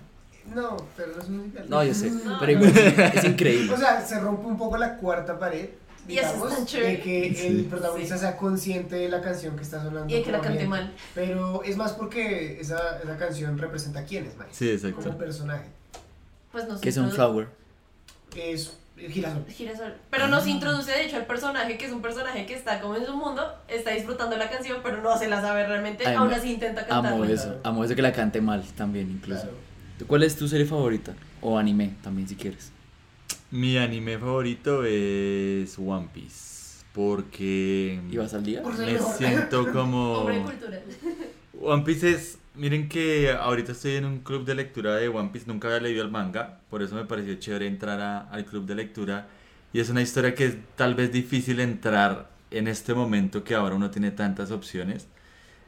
No, 0.53 0.75
pero 0.97 1.13
no 1.15 1.21
es 1.21 1.29
musical. 1.29 1.65
No, 1.69 1.83
yo 1.83 1.93
sé. 1.93 2.11
No. 2.11 2.37
Pero 2.39 2.51
igual 2.51 2.71
es 3.15 3.23
increíble. 3.23 3.73
O 3.73 3.77
sea, 3.77 4.01
se 4.05 4.19
rompe 4.19 4.45
un 4.45 4.57
poco 4.57 4.77
la 4.77 4.97
cuarta 4.97 5.39
pared. 5.39 5.69
Y 6.05 6.17
eso 6.17 6.27
es 6.27 6.33
Digamos, 6.35 6.65
chévere. 6.65 6.91
de 6.91 6.99
que 7.01 7.27
el 7.29 7.35
Sí. 7.37 7.67
protagonista 7.69 8.15
Sí. 8.15 8.21
sea 8.21 8.35
consciente 8.35 8.97
de 8.97 9.07
la 9.07 9.21
canción 9.21 9.55
que 9.55 9.63
está 9.63 9.81
sonando. 9.81 10.13
Y 10.13 10.17
de 10.17 10.23
que 10.23 10.31
la 10.33 10.41
cante 10.41 10.67
mal. 10.67 10.93
Pero 11.15 11.63
es 11.63 11.77
más 11.77 11.93
porque 11.93 12.59
esa, 12.59 12.99
esa 13.01 13.17
canción 13.17 13.57
representa 13.57 14.01
a 14.01 14.03
quién 14.03 14.25
es 14.25 14.35
Miles. 14.35 14.53
Sí, 14.55 14.69
exacto. 14.69 14.97
Como 15.01 15.17
personaje. 15.17 15.65
Pues 16.51 16.67
nos 16.67 16.81
Que 16.81 16.89
es 16.89 16.97
un 16.97 17.09
flower. 17.09 17.47
Es 18.35 18.77
el 18.97 19.11
girasol. 19.11 19.45
Girasol. 19.49 19.93
Pero 20.09 20.27
nos 20.27 20.47
introduce 20.47 20.91
de 20.91 21.05
hecho 21.05 21.17
al 21.17 21.25
personaje, 21.25 21.77
que 21.77 21.85
es 21.85 21.91
un 21.91 22.01
personaje 22.01 22.45
que 22.45 22.53
está 22.53 22.79
como 22.79 22.95
en 22.95 23.05
su 23.05 23.15
mundo, 23.15 23.43
está 23.67 23.91
disfrutando 23.91 24.37
la 24.37 24.49
canción, 24.49 24.79
pero 24.83 25.01
no 25.01 25.17
se 25.17 25.27
la 25.27 25.41
sabe 25.41 25.65
realmente, 25.67 26.05
Ay, 26.05 26.15
aún 26.15 26.31
así 26.31 26.51
intenta 26.53 26.85
cantarla. 26.85 27.09
Amo 27.17 27.25
eso. 27.25 27.59
Amo 27.63 27.83
eso 27.83 27.95
que 27.95 28.01
la 28.01 28.13
cante 28.13 28.39
mal 28.41 28.63
también, 28.75 29.09
incluso. 29.09 29.41
Claro. 29.41 29.57
¿Cuál 30.07 30.23
es 30.23 30.35
tu 30.35 30.47
serie 30.47 30.65
favorita? 30.65 31.13
O 31.41 31.57
anime 31.57 31.95
también, 32.03 32.27
si 32.27 32.35
quieres. 32.35 32.71
Mi 33.51 33.77
anime 33.77 34.17
favorito 34.17 34.83
es 34.85 35.77
One 35.77 36.09
Piece. 36.13 36.83
Porque 36.93 37.99
¿Y 38.11 38.17
vas 38.17 38.33
al 38.35 38.43
día? 38.43 38.61
Por 38.61 38.77
me 38.77 38.85
mejor. 38.93 39.17
siento 39.17 39.71
como. 39.73 40.13
Hombre 40.19 40.35
de 40.37 40.41
cultura. 40.43 40.79
One 41.61 41.83
Piece 41.83 42.11
es. 42.11 42.37
Miren 42.55 42.87
que 42.87 43.31
ahorita 43.31 43.71
estoy 43.71 43.95
en 43.95 44.05
un 44.05 44.19
club 44.19 44.45
de 44.45 44.53
lectura 44.53 44.95
de 44.95 45.07
One 45.07 45.29
Piece. 45.29 45.47
Nunca 45.47 45.67
había 45.69 45.79
leído 45.79 46.03
el 46.03 46.11
manga. 46.11 46.59
Por 46.69 46.83
eso 46.83 46.93
me 46.93 47.05
pareció 47.05 47.33
chévere 47.35 47.65
entrar 47.65 48.27
al 48.31 48.45
club 48.45 48.65
de 48.67 48.75
lectura. 48.75 49.27
Y 49.73 49.79
es 49.79 49.89
una 49.89 50.03
historia 50.03 50.35
que 50.35 50.45
es 50.45 50.57
tal 50.75 50.93
vez 50.93 51.11
difícil 51.11 51.59
entrar 51.59 52.29
en 52.51 52.67
este 52.67 52.93
momento 52.93 53.43
que 53.43 53.55
ahora 53.55 53.73
uno 53.73 53.89
tiene 53.89 54.11
tantas 54.11 54.51
opciones. 54.51 55.07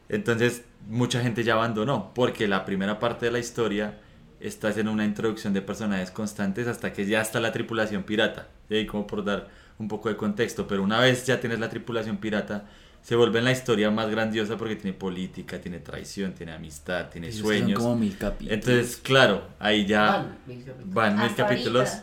Entonces, 0.10 0.63
mucha 0.88 1.21
gente 1.21 1.43
ya 1.43 1.54
abandonó. 1.54 2.13
Porque 2.13 2.48
la 2.48 2.65
primera 2.65 3.00
parte 3.00 3.26
de 3.26 3.32
la 3.32 3.39
historia 3.39 3.98
está 4.39 4.67
haciendo 4.67 4.91
una 4.91 5.06
introducción 5.06 5.54
de 5.54 5.63
personajes 5.63 6.12
constantes 6.12 6.67
hasta 6.67 6.93
que 6.93 7.08
ya 7.08 7.19
está 7.19 7.39
la 7.39 7.52
tripulación 7.52 8.04
pirata. 8.04 8.50
Y 8.69 8.76
ahí 8.76 8.86
como 8.86 9.08
por 9.08 9.26
dar 9.26 9.50
un 9.80 9.88
poco 9.88 10.10
de 10.10 10.17
contexto. 10.17 10.67
Pero 10.67 10.84
una 10.84 11.00
vez 11.00 11.26
ya 11.26 11.39
tienes 11.39 11.60
la 11.60 11.69
tripulación 11.69 12.17
pirata, 12.17 12.65
se 13.05 13.15
vuelve 13.15 13.37
en 13.37 13.45
la 13.45 13.51
historia 13.51 13.91
más 13.91 14.09
grandiosa 14.09 14.57
porque 14.57 14.75
tiene 14.75 14.97
política, 14.97 15.61
tiene 15.61 15.77
traición, 15.77 16.33
tiene 16.33 16.53
amistad, 16.53 17.07
tiene 17.11 17.31
sueños. 17.31 17.73
Son 17.79 17.91
como 17.91 17.95
mil 17.97 18.17
capítulos. 18.17 18.51
Entonces, 18.51 18.97
claro, 18.97 19.43
ahí 19.59 19.85
ya 19.85 20.07
Van, 20.07 20.37
mil 20.47 20.63
capítulos. 20.65 20.93
van 20.93 21.19
mil 21.19 21.35
capítulos. 21.35 21.89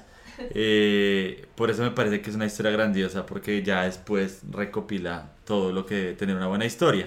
Eh, 0.54 1.46
por 1.54 1.70
eso 1.70 1.82
me 1.82 1.90
parece 1.90 2.20
que 2.20 2.30
es 2.30 2.34
una 2.34 2.46
historia 2.46 2.72
grandiosa 2.72 3.26
porque 3.26 3.62
ya 3.62 3.84
después 3.84 4.40
recopila 4.50 5.30
todo 5.44 5.72
lo 5.72 5.84
que 5.86 5.94
debe 5.94 6.12
tener 6.14 6.34
una 6.34 6.46
buena 6.46 6.64
historia. 6.64 7.06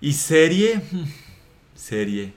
Y 0.00 0.14
serie, 0.14 0.80
serie. 1.76 2.32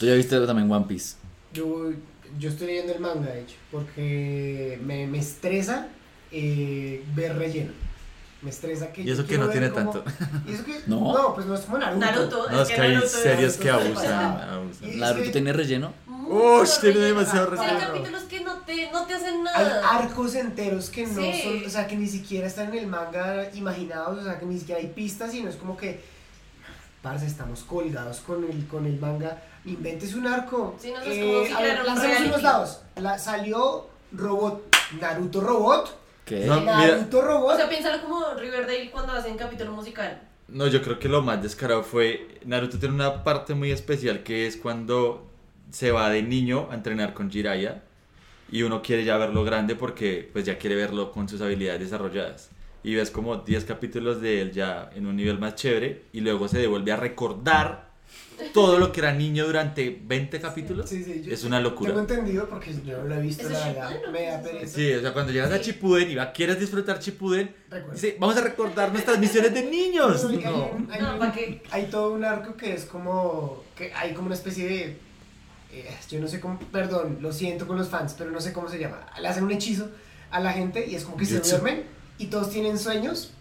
Tú 0.00 0.06
ya 0.06 0.14
viste 0.14 0.40
también 0.46 0.68
One 0.72 0.86
Piece. 0.88 1.16
Yo, 1.52 1.92
yo 2.38 2.48
estoy 2.48 2.68
leyendo 2.68 2.94
el 2.94 3.00
manga, 3.00 3.30
de 3.30 3.42
hecho, 3.42 3.56
porque 3.70 4.80
me, 4.82 5.06
me 5.06 5.18
estresa 5.18 5.88
eh, 6.32 7.04
ver 7.14 7.36
relleno. 7.36 7.72
Me 8.42 8.50
estresa 8.50 8.92
que 8.92 9.02
Y 9.02 9.10
eso 9.10 9.26
que 9.26 9.38
no 9.38 9.48
tiene 9.48 9.70
cómo- 9.70 9.90
tanto. 9.92 10.04
¿Y 10.46 10.52
eso 10.52 10.64
que? 10.64 10.80
No. 10.86 11.12
No, 11.12 11.34
pues 11.34 11.46
no 11.46 11.54
es 11.54 11.62
como 11.62 11.78
Naruto. 11.78 12.04
Naruto. 12.04 12.50
No, 12.50 12.62
es 12.62 12.68
que 12.68 12.80
hay 12.80 13.00
series 13.08 13.56
que 13.56 13.70
abusan. 13.70 14.70
Y- 14.82 14.96
¿Naruto 14.96 15.24
que- 15.24 15.30
tiene 15.30 15.52
relleno? 15.52 15.92
Ush, 16.28 16.80
tiene 16.80 16.96
relleno. 16.96 17.18
demasiado 17.20 17.50
Hay 17.52 17.56
relleno. 17.58 17.80
capítulos 17.86 18.22
que 18.24 18.40
no 18.40 18.54
te, 18.58 18.90
no 18.92 19.04
te 19.06 19.14
hacen 19.14 19.34
Hay 19.54 19.64
nada. 19.64 19.90
arcos 19.98 20.34
enteros 20.34 20.90
que 20.90 21.06
no 21.06 21.22
Sí. 21.22 21.40
son, 21.42 21.64
o 21.66 21.70
sea, 21.70 21.86
que 21.86 21.96
ni 21.96 22.06
siquiera 22.08 22.46
están 22.46 22.68
en 22.68 22.74
el 22.80 22.86
manga 22.88 23.48
imaginados, 23.54 24.18
o 24.18 24.24
sea, 24.24 24.38
que 24.38 24.44
ni 24.44 24.58
siquiera 24.58 24.80
hay 24.80 24.88
pistas, 24.88 25.30
sino 25.30 25.48
es 25.48 25.56
como 25.56 25.76
que, 25.76 26.02
parce, 27.02 27.26
estamos 27.26 27.62
colgados 27.62 28.18
con 28.20 28.44
el, 28.44 28.66
con 28.66 28.86
el 28.86 28.98
manga, 28.98 29.40
inventes 29.64 30.14
un 30.14 30.26
arco. 30.26 30.76
Sí, 30.80 30.90
no, 30.92 30.98
es 31.00 31.04
como 31.24 31.46
si 31.46 31.52
a 31.52 31.60
ver, 31.60 31.82
reality. 31.84 32.28
unos 32.28 32.42
dados. 32.42 32.80
La, 32.96 33.18
salió 33.18 33.88
Robot, 34.12 34.62
Naruto 35.00 35.40
Robot, 35.40 35.96
¿Qué? 36.26 36.44
No. 36.44 36.60
mira. 36.60 36.88
Naruto 36.88 37.22
Robot. 37.22 37.54
O 37.54 37.56
sea, 37.56 37.68
piénsalo 37.68 38.02
como 38.02 38.34
Riverdale 38.34 38.90
cuando 38.90 39.12
hacen 39.12 39.38
capítulo 39.38 39.72
musical. 39.72 40.20
No, 40.48 40.66
yo 40.66 40.82
creo 40.82 40.98
que 40.98 41.08
lo 41.08 41.22
más 41.22 41.40
descarado 41.40 41.84
fue. 41.84 42.40
Naruto 42.44 42.78
tiene 42.78 42.96
una 42.96 43.24
parte 43.24 43.54
muy 43.54 43.70
especial 43.70 44.24
que 44.24 44.46
es 44.46 44.56
cuando 44.56 45.24
se 45.70 45.92
va 45.92 46.10
de 46.10 46.22
niño 46.22 46.68
a 46.70 46.74
entrenar 46.74 47.14
con 47.14 47.30
Jiraiya 47.30 47.82
y 48.50 48.62
uno 48.62 48.82
quiere 48.82 49.04
ya 49.04 49.16
verlo 49.16 49.44
grande 49.44 49.76
porque 49.76 50.28
pues 50.32 50.44
ya 50.44 50.58
quiere 50.58 50.74
verlo 50.74 51.12
con 51.12 51.28
sus 51.28 51.40
habilidades 51.40 51.80
desarrolladas. 51.80 52.50
Y 52.82 52.94
ves 52.94 53.10
como 53.10 53.36
10 53.36 53.64
capítulos 53.64 54.20
de 54.20 54.42
él 54.42 54.52
ya 54.52 54.90
en 54.94 55.06
un 55.06 55.16
nivel 55.16 55.38
más 55.38 55.54
chévere 55.54 56.06
y 56.12 56.20
luego 56.20 56.48
se 56.48 56.58
devuelve 56.58 56.92
a 56.92 56.96
recordar 56.96 57.85
todo 58.52 58.78
lo 58.78 58.92
que 58.92 59.00
era 59.00 59.12
niño 59.12 59.46
durante 59.46 59.98
20 60.04 60.40
capítulos. 60.40 60.88
Sí, 60.88 61.02
sí, 61.04 61.22
yo- 61.24 61.32
es 61.32 61.44
una 61.44 61.60
locura. 61.60 61.90
Tengo 61.90 62.00
entendido 62.00 62.48
porque 62.48 62.74
yo 62.84 62.98
no 62.98 63.04
lo 63.04 63.14
he 63.16 63.20
visto, 63.22 63.42
¿Ese 63.44 63.52
la 63.52 63.66
verdad. 63.66 63.90
Me 64.12 64.26
da 64.26 64.42
pereza. 64.42 64.74
Sí, 64.76 64.92
o 64.92 65.00
sea, 65.00 65.12
cuando 65.12 65.32
llegas 65.32 65.52
a 65.52 65.60
Chipuden 65.60 66.10
y 66.10 66.14
va, 66.14 66.32
quieres 66.32 66.58
disfrutar 66.60 66.98
Chipuden, 66.98 67.54
dice, 67.92 68.16
vamos 68.20 68.36
a 68.36 68.40
recordar 68.42 68.92
nuestras 68.92 69.18
misiones 69.18 69.52
de 69.54 69.62
niños. 69.64 70.24
Hay- 70.24 70.36
hay 70.36 70.42
No. 70.44 70.70
hay 70.90 71.02
No, 71.02 71.18
¿para 71.18 71.32
qué? 71.32 71.62
hay 71.70 71.86
todo 71.86 72.12
un 72.12 72.24
arco 72.24 72.56
que 72.56 72.74
es 72.74 72.84
como 72.84 73.64
que 73.76 73.92
hay 73.94 74.12
como 74.14 74.26
una 74.26 74.34
especie 74.34 74.66
de 74.66 75.06
eh, 75.72 75.90
yo 76.10 76.20
no 76.20 76.28
sé 76.28 76.40
cómo 76.40 76.58
perdón 76.72 77.18
lo 77.20 77.32
siento 77.32 77.66
con 77.66 77.76
los 77.76 77.88
fans 77.88 78.14
pero 78.16 78.30
no 78.30 78.40
sé 78.40 78.52
cómo 78.52 78.68
se 78.68 78.78
llama 78.78 79.04
le 79.20 79.28
hacen 79.28 79.44
un 79.44 79.50
hechizo 79.50 79.90
a 80.30 80.40
la 80.40 80.52
gente 80.52 80.86
y 80.86 80.94
es 80.94 81.04
como 81.04 81.16
que 81.18 81.26
se 81.26 81.36
Jutsu. 81.36 81.50
duermen 81.50 81.82
y 82.18 82.26
todos 82.26 82.48
tienen 82.50 82.78
sueños 82.78 83.32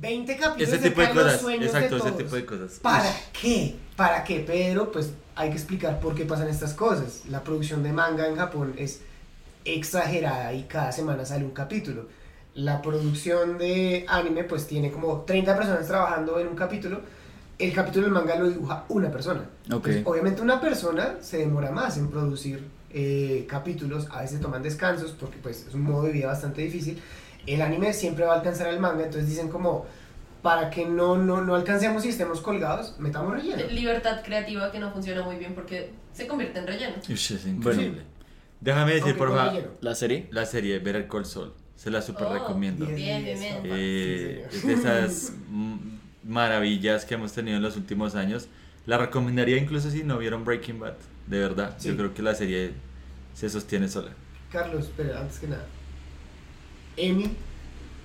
20 0.00 0.36
capítulos 0.36 0.68
Ese 0.74 0.78
tipo 0.90 1.00
de 1.00 1.06
los 1.14 1.24
cosas, 1.24 1.40
sueños 1.40 1.64
exacto, 1.66 1.94
de 1.94 2.00
ese 2.00 2.10
todos. 2.10 2.22
tipo 2.22 2.36
de 2.36 2.46
cosas. 2.46 2.78
¿Para 2.80 3.10
qué? 3.40 3.74
¿Para 3.96 4.24
qué? 4.24 4.42
Pero 4.46 4.90
pues 4.90 5.12
hay 5.36 5.50
que 5.50 5.56
explicar 5.56 6.00
por 6.00 6.14
qué 6.14 6.24
pasan 6.24 6.48
estas 6.48 6.74
cosas. 6.74 7.22
La 7.28 7.42
producción 7.42 7.82
de 7.82 7.92
manga 7.92 8.26
en 8.26 8.36
Japón 8.36 8.74
es 8.76 9.00
exagerada 9.64 10.52
y 10.52 10.64
cada 10.64 10.92
semana 10.92 11.24
sale 11.24 11.44
un 11.44 11.52
capítulo. 11.52 12.08
La 12.54 12.82
producción 12.82 13.58
de 13.58 14.04
anime 14.08 14.44
pues 14.44 14.66
tiene 14.66 14.90
como 14.90 15.22
30 15.22 15.56
personas 15.56 15.86
trabajando 15.86 16.38
en 16.38 16.48
un 16.48 16.56
capítulo. 16.56 17.00
El 17.58 17.72
capítulo 17.72 18.06
del 18.06 18.14
manga 18.14 18.36
lo 18.36 18.48
dibuja 18.48 18.84
una 18.88 19.10
persona. 19.10 19.48
Ok. 19.72 19.82
Pues, 19.82 20.02
obviamente 20.04 20.42
una 20.42 20.60
persona 20.60 21.16
se 21.20 21.38
demora 21.38 21.70
más 21.70 21.96
en 21.96 22.08
producir 22.08 22.64
eh, 22.96 23.46
capítulos, 23.48 24.06
a 24.10 24.22
veces 24.22 24.40
toman 24.40 24.62
descansos 24.62 25.12
porque 25.12 25.36
pues 25.42 25.66
es 25.66 25.74
un 25.74 25.82
modo 25.82 26.04
de 26.04 26.12
vida 26.12 26.26
bastante 26.26 26.62
difícil. 26.62 27.00
El 27.46 27.60
anime 27.62 27.92
siempre 27.92 28.24
va 28.24 28.34
a 28.34 28.36
alcanzar 28.36 28.68
al 28.68 28.80
manga, 28.80 29.04
entonces 29.04 29.28
dicen 29.28 29.48
como 29.48 29.86
para 30.44 30.68
que 30.68 30.84
no, 30.84 31.16
no, 31.16 31.42
no 31.42 31.54
alcancemos 31.54 32.04
y 32.04 32.10
estemos 32.10 32.42
colgados, 32.42 32.96
metamos 32.98 33.32
relleno. 33.32 33.64
Libertad 33.70 34.20
creativa 34.22 34.70
que 34.70 34.78
no 34.78 34.92
funciona 34.92 35.22
muy 35.22 35.36
bien 35.36 35.54
porque 35.54 35.90
se 36.12 36.26
convierte 36.26 36.58
en 36.58 36.66
relleno. 36.66 36.96
Ush, 37.08 37.32
es 37.32 37.46
increíble. 37.46 37.88
Bueno. 37.88 38.02
Déjame 38.60 38.92
decir, 38.94 39.16
por 39.16 39.34
favor. 39.34 39.76
¿La 39.80 39.94
serie? 39.94 40.28
la 40.32 40.44
serie 40.44 40.78
Better 40.80 41.08
Call 41.08 41.24
Saul. 41.24 41.54
Se 41.76 41.90
la 41.90 42.02
super 42.02 42.26
Oh, 42.26 42.34
recomiendo. 42.34 42.84
Bien, 42.84 43.24
bien, 43.24 43.38
bien. 43.40 43.60
Eh, 43.64 44.46
Sí, 44.50 44.56
es 44.58 44.66
de 44.66 44.72
esas 44.74 45.32
maravillas 46.24 47.06
que 47.06 47.14
hemos 47.14 47.32
tenido 47.32 47.56
en 47.56 47.62
los 47.62 47.76
últimos 47.78 48.14
años. 48.14 48.46
La 48.84 48.98
recomendaría 48.98 49.56
incluso 49.56 49.90
si 49.90 50.04
no 50.04 50.18
vieron 50.18 50.44
Breaking 50.44 50.78
Bad. 50.78 50.94
De 51.26 51.38
verdad, 51.38 51.74
Sí. 51.78 51.88
yo 51.88 51.96
creo 51.96 52.12
que 52.12 52.20
la 52.22 52.34
serie 52.34 52.72
se 53.32 53.48
sostiene 53.48 53.88
sola. 53.88 54.10
Carlos, 54.52 54.90
pero 54.94 55.16
antes 55.18 55.38
que 55.38 55.48
nada. 55.48 55.64
Emi 56.98 57.34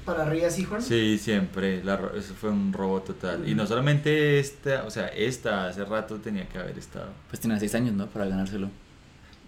para 0.09 0.23
arriba, 0.27 0.49
sí, 0.49 0.63
Juan. 0.63 0.81
Sí, 0.81 1.17
siempre. 1.17 1.83
La, 1.83 1.99
eso 2.17 2.33
fue 2.33 2.49
un 2.49 2.73
robo 2.73 3.01
total. 3.01 3.47
Y 3.47 3.55
no 3.55 3.65
solamente 3.67 4.39
esta, 4.39 4.83
o 4.85 4.89
sea, 4.91 5.07
esta 5.07 5.67
hace 5.67 5.85
rato 5.85 6.17
tenía 6.17 6.47
que 6.47 6.57
haber 6.57 6.77
estado. 6.77 7.09
Pues 7.29 7.39
tenía 7.39 7.59
6 7.59 7.75
años, 7.75 7.93
¿no? 7.95 8.07
Para 8.07 8.25
ganárselo. 8.25 8.69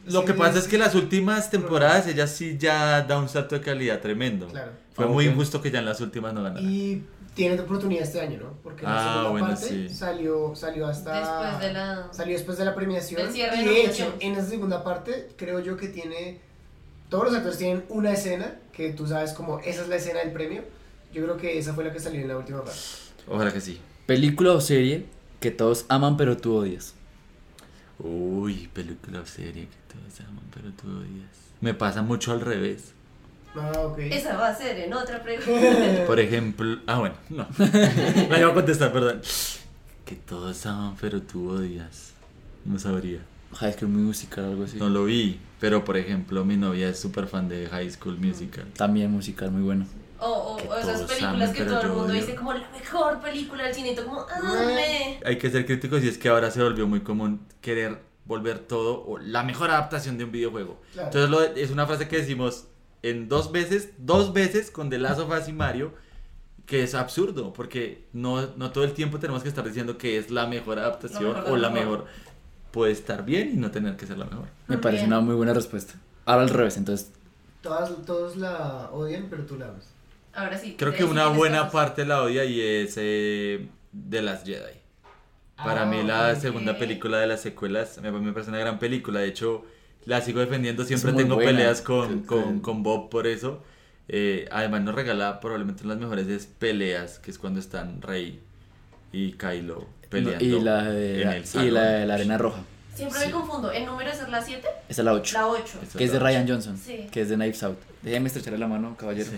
Lo 0.06 0.22
Sí, 0.22 0.26
que 0.28 0.34
pasa 0.34 0.58
es 0.60 0.68
que 0.68 0.78
las 0.78 0.96
últimas 0.96 1.52
temporadas 1.52 2.08
ella 2.08 2.26
sí 2.28 2.58
ya 2.58 3.02
da 3.04 3.20
un 3.20 3.30
salto 3.30 3.56
de 3.56 3.62
calidad 3.62 4.00
tremendo. 4.00 4.48
Claro. 4.48 4.72
Fue 4.94 5.06
muy 5.06 5.26
injusto 5.26 5.62
que 5.62 5.70
ya 5.72 5.80
en 5.80 5.86
las 5.86 6.02
últimas 6.02 6.34
no 6.34 6.42
ganara. 6.44 6.62
Y 6.62 7.04
tiene 7.36 7.60
oportunidad 7.60 8.04
este 8.04 8.20
año, 8.20 8.40
¿no? 8.42 8.54
Porque 8.64 8.84
la 8.84 8.90
Ah, 8.96 9.14
segunda 9.14 9.30
bueno, 9.30 9.48
parte 9.48 9.68
sí. 9.68 9.90
salió, 9.90 10.56
salió 10.56 10.88
hasta... 10.88 11.20
Después 11.20 11.60
de 11.62 11.74
la... 11.74 12.08
Salió 12.12 12.34
después 12.34 12.58
de 12.58 12.66
la 12.66 12.76
premiación. 12.76 13.36
Y 13.36 13.40
de 13.42 13.50
de 13.50 13.86
hecho, 13.86 14.14
en 14.20 14.34
esa 14.34 14.48
segunda 14.48 14.84
parte, 14.84 15.30
creo 15.38 15.60
yo 15.60 15.78
que 15.78 15.88
tiene. 15.88 16.42
Todos 17.12 17.26
los 17.26 17.36
actores 17.36 17.58
tienen 17.58 17.84
una 17.90 18.14
escena 18.14 18.56
que 18.72 18.94
tú 18.94 19.06
sabes 19.06 19.34
como 19.34 19.60
esa 19.60 19.82
es 19.82 19.90
la 19.90 19.98
escena 19.98 20.22
del 20.22 20.32
premio. 20.32 20.64
Yo 21.12 21.22
creo 21.24 21.36
que 21.36 21.60
esa 21.60 21.74
fue 21.74 21.84
la 21.84 21.92
que 21.92 22.00
salió 22.00 22.22
en 22.22 22.30
la 22.30 22.38
última 22.38 22.64
parte. 22.64 22.80
Ojalá 23.28 23.52
que 23.52 23.60
sí. 23.60 23.82
Película 24.06 24.54
o 24.54 24.62
serie 24.62 25.08
que 25.42 25.52
todos 25.52 25.86
aman 25.90 26.16
pero 26.16 26.38
tú 26.38 26.56
odias. 26.56 26.94
Uy, 28.00 28.70
película 28.74 29.20
o 29.20 29.26
serie 29.26 29.68
que 29.68 29.94
todos 29.94 30.22
aman, 30.22 30.46
pero 30.54 30.72
tú 30.72 30.88
odias. 30.88 31.52
Me 31.60 31.74
pasa 31.74 32.02
mucho 32.02 32.32
al 32.32 32.40
revés. 32.40 32.94
Ah, 33.56 33.74
ok. 33.82 33.98
Esa 34.00 34.38
va 34.38 34.48
a 34.48 34.56
ser 34.56 34.80
en 34.80 34.94
otra 34.94 35.22
pregunta. 35.22 35.52
Por 36.08 36.18
ejemplo, 36.18 36.80
ah, 36.88 37.00
bueno, 37.00 37.16
no. 37.30 37.46
La 38.30 38.40
iba 38.40 38.52
a 38.52 38.54
contestar, 38.54 38.94
perdón. 38.94 39.22
Que 40.06 40.16
todos 40.16 40.66
aman, 40.66 40.96
pero 41.02 41.22
tú 41.22 41.50
odias. 41.50 42.14
No 42.64 42.80
sabría. 42.80 43.20
High 43.56 43.74
School 43.74 43.90
Musical, 43.90 44.46
algo 44.46 44.64
así. 44.64 44.78
No 44.78 44.90
lo 44.90 45.06
vi, 45.06 45.40
pero 45.60 45.84
por 45.84 45.98
ejemplo, 45.98 46.44
mi 46.46 46.58
novia 46.58 46.90
es 46.90 47.00
súper 47.00 47.28
fan 47.28 47.48
de 47.50 47.68
High 47.68 47.92
School 47.92 48.18
Musical. 48.18 48.66
También 48.76 49.12
musical, 49.12 49.52
muy 49.52 49.62
bueno. 49.62 49.86
O, 50.20 50.56
o, 50.56 50.76
esas 50.78 50.98
todos 51.02 51.12
películas 51.14 51.50
que 51.52 51.64
todo 51.64 51.82
el 51.82 51.88
mundo 51.90 52.04
odio. 52.06 52.14
dice 52.14 52.36
como 52.36 52.54
la 52.54 52.70
mejor 52.70 53.20
película 53.22 53.64
del 53.64 53.74
cine 53.74 53.92
y 53.94 53.96
como, 53.96 54.20
ah, 54.22 54.64
me. 54.76 55.20
Hay 55.26 55.38
que 55.38 55.50
ser 55.50 55.66
críticos 55.66 56.04
y 56.04 56.08
es 56.08 56.18
que 56.18 56.30
ahora 56.30 56.52
se 56.52 56.62
volvió 56.62 56.88
muy 56.88 57.00
común 57.02 57.42
querer 57.60 58.00
volver 58.26 58.60
todo 58.60 59.04
o 59.04 59.18
la 59.18 59.42
mejor 59.44 59.72
adaptación 59.72 60.18
de 60.20 60.24
un 60.26 60.32
videojuego. 60.32 60.80
Claro. 60.94 61.08
Entonces 61.08 61.30
lo- 61.30 61.42
es 61.44 61.72
una 61.72 61.88
frase 61.88 62.08
que 62.08 62.18
decimos 62.18 62.66
en 63.02 63.28
dos 63.30 63.52
veces, 63.52 63.90
dos 63.98 64.32
veces 64.32 64.70
con 64.70 64.92
The 64.92 65.00
Last 65.00 65.20
of 65.20 65.32
Us 65.32 65.48
y 65.48 65.54
Mario, 65.54 65.92
que 66.68 66.84
es 66.84 66.94
absurdo, 66.94 67.52
porque 67.52 68.08
no, 68.14 68.46
no 68.58 68.72
todo 68.72 68.84
el 68.84 68.94
tiempo 68.94 69.18
tenemos 69.20 69.42
que 69.42 69.50
estar 69.50 69.66
diciendo 69.68 69.98
que 69.98 70.18
es 70.20 70.30
la 70.30 70.46
mejor 70.46 70.78
adaptación 70.78 71.34
mejor 71.34 71.50
o 71.52 71.58
la 71.58 71.70
mejor. 71.72 72.06
Puede 72.72 72.92
estar 72.94 73.26
bien 73.26 73.52
y 73.54 73.58
no 73.58 73.70
tener 73.72 73.98
que 73.98 74.08
ser 74.08 74.18
la 74.18 74.26
mejor. 74.26 74.46
Me 74.68 74.76
Muy 74.76 74.82
parece 74.84 75.04
bien. 75.04 75.14
una 75.14 75.22
muy 75.22 75.36
buena 75.36 75.54
respuesta. 75.54 75.94
Ahora 76.26 76.44
al 76.44 76.50
revés, 76.50 76.78
entonces. 76.78 77.12
Todas, 77.62 77.92
todos 78.06 78.38
la 78.38 78.90
odian, 78.92 79.28
pero 79.30 79.44
tú 79.46 79.58
la 79.58 79.68
amas. 79.68 79.88
Ahora 80.34 80.58
sí. 80.58 80.76
Creo 80.78 80.92
de 80.92 80.98
que 80.98 81.04
una 81.04 81.28
buena 81.28 81.70
parte 81.70 82.06
la 82.06 82.24
odia 82.24 82.46
y 82.46 82.62
es 82.62 82.94
eh, 82.98 83.68
The 84.10 84.22
Last 84.22 84.46
Jedi. 84.46 84.80
Para 85.58 85.84
Ah, 85.84 85.86
mí 85.86 86.02
la 86.04 86.32
ok. 86.32 86.40
segunda 86.40 86.78
película 86.78 87.20
de 87.20 87.28
las 87.28 87.42
secuelas 87.42 88.00
me, 88.02 88.12
me 88.12 88.32
parece 88.32 88.50
una 88.50 88.60
gran 88.60 88.80
película. 88.80 89.20
De 89.20 89.28
hecho, 89.28 89.64
la 90.06 90.22
sigo 90.22 90.40
defendiendo. 90.40 90.84
Siempre 90.86 91.14
tengo 91.14 91.36
buena. 91.36 91.52
peleas 91.52 91.82
con, 91.82 92.22
Sí, 92.22 92.26
con, 92.26 92.56
sí. 92.56 92.62
con 92.62 92.84
Bob 92.84 93.10
por 93.10 93.28
eso. 93.28 93.62
Eh, 94.08 94.48
además 94.52 94.82
nos 94.82 94.96
regala 94.96 95.40
probablemente 95.40 95.84
una 95.84 95.96
de 95.96 96.02
las 96.02 96.10
mejores 96.10 96.46
peleas, 96.60 97.20
que 97.20 97.30
es 97.32 97.38
cuando 97.38 97.60
están 97.60 98.02
Rey 98.02 98.40
y 99.12 99.34
Kylo 99.34 99.86
peleando 100.12 100.44
y 100.46 100.60
la 100.62 100.84
de 100.84 101.22
en 101.22 101.28
la, 101.28 101.36
el 101.38 101.44
y 101.68 101.72
la, 101.72 101.82
de 101.84 102.06
la 102.06 102.14
arena 102.14 102.38
roja. 102.38 102.62
Siempre 102.94 103.20
Sí. 103.20 103.26
me 103.28 103.32
confundo. 103.32 103.72
¿El 103.72 103.86
número 103.86 104.12
es 104.12 104.30
la 104.30 104.42
7? 104.42 104.68
Esa 104.90 105.02
es 105.02 105.06
la 105.06 105.14
8. 105.14 105.34
La 105.38 105.48
8. 105.48 105.80
Esa 105.82 105.98
Que 105.98 106.04
es 106.04 106.12
de 106.12 106.20
Ryan. 106.20 106.48
Johnson. 106.48 106.78
Sí. 106.78 107.08
Que 107.10 107.22
es 107.22 107.30
de 107.30 107.36
Knives 107.36 107.64
Out. 107.64 107.80
Déjame 108.04 108.28
estrecharle 108.28 108.60
la 108.60 108.68
mano, 108.68 108.96
caballero. 108.98 109.30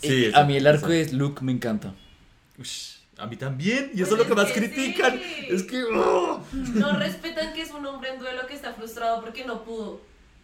Sí, 0.00 0.30
a 0.34 0.44
mí 0.44 0.56
el 0.56 0.66
arco 0.66 0.88
de 0.88 1.10
Luke 1.12 1.42
me 1.44 1.52
encanta. 1.52 1.94
Ush, 2.58 2.96
a 3.18 3.26
mí 3.26 3.36
también. 3.36 3.90
Y 3.94 3.98
Pues 3.98 4.08
eso 4.08 4.12
es 4.14 4.18
lo 4.18 4.22
es 4.22 4.28
que 4.28 4.34
más 4.34 4.52
que 4.52 4.60
critican. 4.60 5.12
sí. 5.18 5.46
Es 5.50 5.62
que... 5.62 5.82
¡oh! 5.84 6.44
No 6.52 6.92
respetan 6.98 7.52
que 7.54 7.62
es 7.62 7.70
un 7.70 7.84
hombre 7.86 8.10
en 8.10 8.18
duelo 8.18 8.46
que 8.46 8.54
está 8.54 8.72
frustrado 8.74 9.20
porque 9.22 9.44
no 9.44 9.64
pudo. 9.64 10.00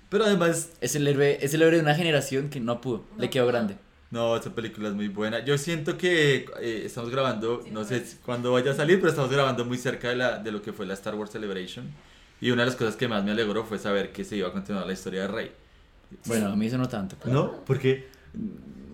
Pero 0.09 0.25
además 0.25 0.71
Es 0.81 0.95
el 0.97 1.07
héroe, 1.07 1.39
es 1.43 1.53
el 1.53 1.61
héroe 1.63 1.77
de 1.77 1.83
una 1.83 1.95
generación 1.95 2.49
que 2.49 2.61
no 2.61 2.81
pudo. 2.81 3.05
No 3.15 3.21
le 3.21 3.31
quedó 3.31 3.45
pudo. 3.45 3.53
grande. 3.53 3.77
No, 4.11 4.37
esta 4.37 4.51
película 4.55 4.89
es 4.89 4.95
muy 4.95 5.09
buena. 5.09 5.45
Yo 5.45 5.59
siento 5.59 5.99
que 5.99 6.47
eh, 6.61 6.83
estamos 6.87 7.11
grabando, 7.11 7.63
Sí, 7.65 7.71
no 7.71 7.85
sé 7.85 8.03
cuándo 8.25 8.53
vaya 8.53 8.71
a 8.71 8.75
salir, 8.75 8.97
pero 8.99 9.11
estamos 9.11 9.31
grabando 9.31 9.65
muy 9.67 9.77
cerca 9.77 10.09
de, 10.09 10.17
la, 10.17 10.39
de 10.39 10.51
lo 10.51 10.63
que 10.63 10.73
fue 10.73 10.87
la 10.87 10.95
Star 10.95 11.15
Wars 11.15 11.31
Celebration. 11.31 11.85
Y 12.41 12.51
una 12.51 12.63
de 12.63 12.67
las 12.71 12.77
cosas 12.77 12.97
que 12.97 13.07
más 13.07 13.23
me 13.25 13.33
alegró 13.33 13.65
fue 13.65 13.79
saber 13.79 14.13
que 14.13 14.25
se 14.25 14.37
iba 14.37 14.49
a 14.49 14.53
continuar 14.53 14.87
la 14.87 14.93
historia 14.95 15.23
de 15.23 15.29
Rey. 15.29 15.51
Bueno, 16.25 16.47
a 16.49 16.57
mí 16.57 16.67
eso 16.67 16.79
no 16.79 16.89
tanto. 16.89 17.17
pero- 17.23 17.35
¿No? 17.35 17.53
Porque 17.67 18.09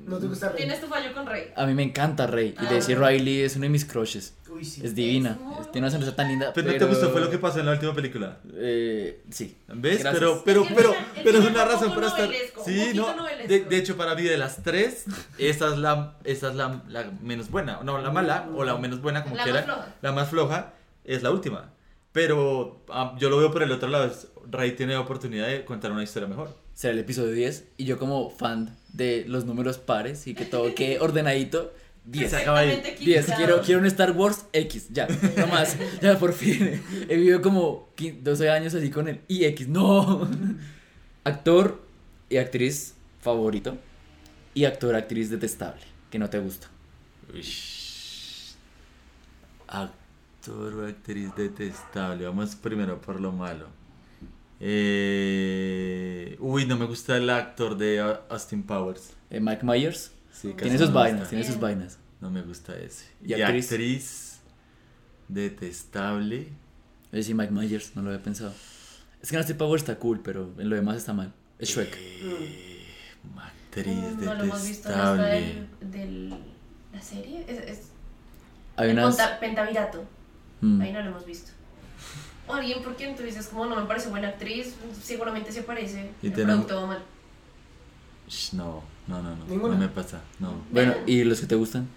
¿No 0.06 0.18
te 0.18 0.26
gusta 0.26 0.48
Rey? 0.50 0.58
Tienes 0.58 0.80
tu 0.80 0.86
fallo 0.86 1.12
con 1.14 1.26
Rey. 1.26 1.52
A 1.56 1.66
mí 1.66 1.74
me 1.74 1.82
encanta 1.82 2.26
Rey. 2.26 2.54
Y 2.60 2.64
Ah, 2.64 2.68
Daisy 2.70 2.94
bueno. 2.94 3.08
Riley 3.08 3.40
es 3.42 3.56
una 3.56 3.64
de 3.64 3.70
mis 3.70 3.84
crushes. 3.84 4.34
Uy, 4.50 4.64
sí. 4.64 4.82
Es 4.84 4.94
divina. 4.94 5.38
Es 5.60 5.72
Tiene 5.72 5.86
una 5.86 5.90
sonrisa 5.90 6.14
tan 6.14 6.28
linda. 6.28 6.52
pero 6.54 6.70
no 6.70 6.78
te 6.78 6.84
gustó 6.84 7.10
fue 7.10 7.20
lo 7.20 7.30
que 7.30 7.38
pasó 7.38 7.60
en 7.60 7.66
la 7.66 7.72
última 7.72 7.94
película. 7.94 8.38
Eh, 8.54 9.22
sí. 9.30 9.56
¿Ves? 9.68 10.00
Gracias. 10.00 10.14
Pero, 10.20 10.42
pero, 10.44 10.64
pero, 10.74 10.94
pero 11.24 11.38
es 11.38 11.44
una 11.46 11.64
razón 11.64 11.94
para 11.94 12.06
estar. 12.08 12.30
Sí, 12.64 12.92
no. 12.94 13.06
De, 13.48 13.64
de 13.64 13.76
hecho, 13.76 13.96
para 13.96 14.14
mí, 14.14 14.22
de 14.22 14.36
las 14.36 14.62
tres, 14.62 15.04
esa 15.38 15.72
es 15.72 15.78
la, 15.78 16.18
esa 16.24 16.50
es 16.50 16.54
la, 16.54 16.82
la 16.88 17.10
menos 17.22 17.50
buena. 17.50 17.80
No, 17.82 17.98
la 18.00 18.10
mala 18.10 18.48
o 18.54 18.62
la 18.64 18.76
menos 18.76 19.00
buena, 19.02 19.22
como 19.24 19.34
La 19.36 19.42
quieran. 19.44 19.66
más 19.66 19.74
floja. 19.76 19.94
La 20.02 20.12
más 20.12 20.28
floja 20.28 20.72
es 21.04 21.22
la 21.22 21.30
última. 21.30 21.72
Pero 22.12 22.84
ah, 22.90 23.16
yo 23.18 23.28
lo 23.30 23.38
veo 23.38 23.50
por 23.50 23.62
el 23.62 23.72
otro 23.72 23.88
lado. 23.88 24.12
Rey 24.50 24.72
tiene 24.76 24.96
oportunidad 24.96 25.48
de 25.48 25.64
contar 25.64 25.90
una 25.90 26.02
historia 26.04 26.28
mejor. 26.28 26.56
Será 26.74 26.92
el 26.92 27.00
episodio 27.00 27.32
10. 27.32 27.64
Y 27.78 27.86
yo, 27.86 27.98
como 27.98 28.30
fan 28.30 28.76
de 28.94 29.24
los 29.26 29.44
números 29.44 29.78
pares 29.78 30.26
y 30.26 30.34
que 30.34 30.44
todo 30.44 30.74
quede 30.74 31.00
ordenadito, 31.00 31.72
10. 32.06 32.30
Se 32.30 32.36
acaba 32.36 32.60
ahí. 32.60 32.68
Perfectamente 32.68 33.04
10. 33.04 33.18
equilibrado. 33.18 33.36
Quiero, 33.36 33.62
quiero 33.62 33.80
un 33.80 33.86
Star 33.86 34.12
Wars 34.12 34.46
X. 34.52 34.88
Ya, 34.90 35.08
no 35.36 35.46
más. 35.48 35.76
Ya, 36.02 36.18
por 36.18 36.32
fin. 36.32 36.82
He 37.08 37.16
vivido 37.16 37.42
como 37.42 37.88
15 37.96 38.20
12 38.22 38.50
años 38.50 38.74
así 38.74 38.90
con 38.90 39.08
el 39.08 39.20
IX. 39.28 39.68
No. 39.68 40.28
Actor 41.24 41.82
y 42.28 42.36
actriz 42.36 42.94
favorito. 43.20 43.76
Y 44.54 44.66
actor 44.66 44.94
actriz 44.94 45.30
detestable. 45.30 45.82
Que 46.10 46.18
no 46.18 46.30
te 46.30 46.38
gusta. 46.38 46.68
Uish. 47.32 48.54
Actor 49.66 50.74
o 50.74 50.86
actriz 50.86 51.34
detestable. 51.34 52.26
Vamos 52.26 52.54
primero 52.54 53.00
por 53.00 53.20
lo 53.20 53.32
malo. 53.32 53.66
Eh, 54.66 56.36
Uy, 56.40 56.64
no 56.66 56.76
me 56.78 56.86
gusta 56.86 57.16
el 57.16 57.28
actor 57.30 57.76
de 57.76 58.00
Austin 58.30 58.62
Powers. 58.62 59.12
Eh, 59.30 59.40
Mike 59.40 59.64
Myers. 59.64 60.10
Sí, 60.32 60.48
casi 60.52 60.62
Tiene 60.70 60.78
no 60.78 60.78
sus 60.78 60.88
me 60.88 60.94
vainas. 60.94 61.20
gusta. 61.20 61.30
Tiene 61.30 61.44
sus 61.44 61.60
vainas. 61.60 61.98
No 62.20 62.30
me 62.30 62.42
gusta 62.42 62.76
ese. 62.78 63.04
¿Y 63.22 63.34
Y, 63.34 63.42
actriz? 63.42 63.70
actriz? 63.70 64.40
detestable. 65.28 66.48
Oye, 67.12 67.22
sí, 67.22 67.34
Mike 67.34 67.52
Myers. 67.52 67.92
No 67.94 68.02
lo 68.02 68.08
había 68.10 68.22
pensado. 68.22 68.54
Es 69.22 69.30
que 69.30 69.36
en 69.36 69.40
este 69.40 69.54
Power 69.54 69.78
está 69.78 69.96
cool, 69.98 70.20
pero 70.20 70.50
en 70.58 70.68
lo 70.70 70.76
demás 70.76 70.96
está 70.96 71.12
mal. 71.12 71.32
Es 71.58 71.68
Shrek. 71.70 71.96
Eh, 71.96 72.86
actriz 73.38 73.86
Mm, 73.96 74.24
No 74.24 74.34
lo 74.34 74.44
hemos 74.44 74.62
visto 74.66 74.88
detestable. 74.88 75.24
del, 75.80 75.90
del- 75.90 76.34
la 76.92 77.02
serie. 77.02 77.44
Es, 77.48 77.58
es 77.58 77.80
Hay 78.76 78.90
el 78.90 78.98
unas. 78.98 79.16
Ponta- 79.16 79.40
Pentavirato. 79.40 80.04
Mm. 80.60 80.80
Ahí 80.80 80.92
no 80.92 81.02
lo 81.02 81.10
hemos 81.10 81.26
visto. 81.26 81.50
O 82.46 82.52
alguien 82.52 82.82
porque 82.82 83.12
tú 83.16 83.22
dices 83.22 83.48
como 83.48 83.66
no 83.66 83.76
me 83.76 83.86
parece 83.86 84.08
buena 84.08 84.28
actriz, 84.28 84.74
seguramente 85.02 85.50
se 85.52 85.62
parece. 85.62 86.10
Y 86.22 86.30
producto 86.30 86.76
va 86.76 86.86
mal. 86.86 87.02
No, 88.52 88.82
no, 89.06 89.22
no, 89.22 89.36
no. 89.36 89.68
No 89.68 89.76
me 89.76 89.88
pasa. 89.88 90.20
No. 90.38 90.52
Bueno, 90.70 90.94
¿y 91.06 91.24
los 91.24 91.40
que 91.40 91.46
te 91.46 91.54
gustan? 91.54 91.88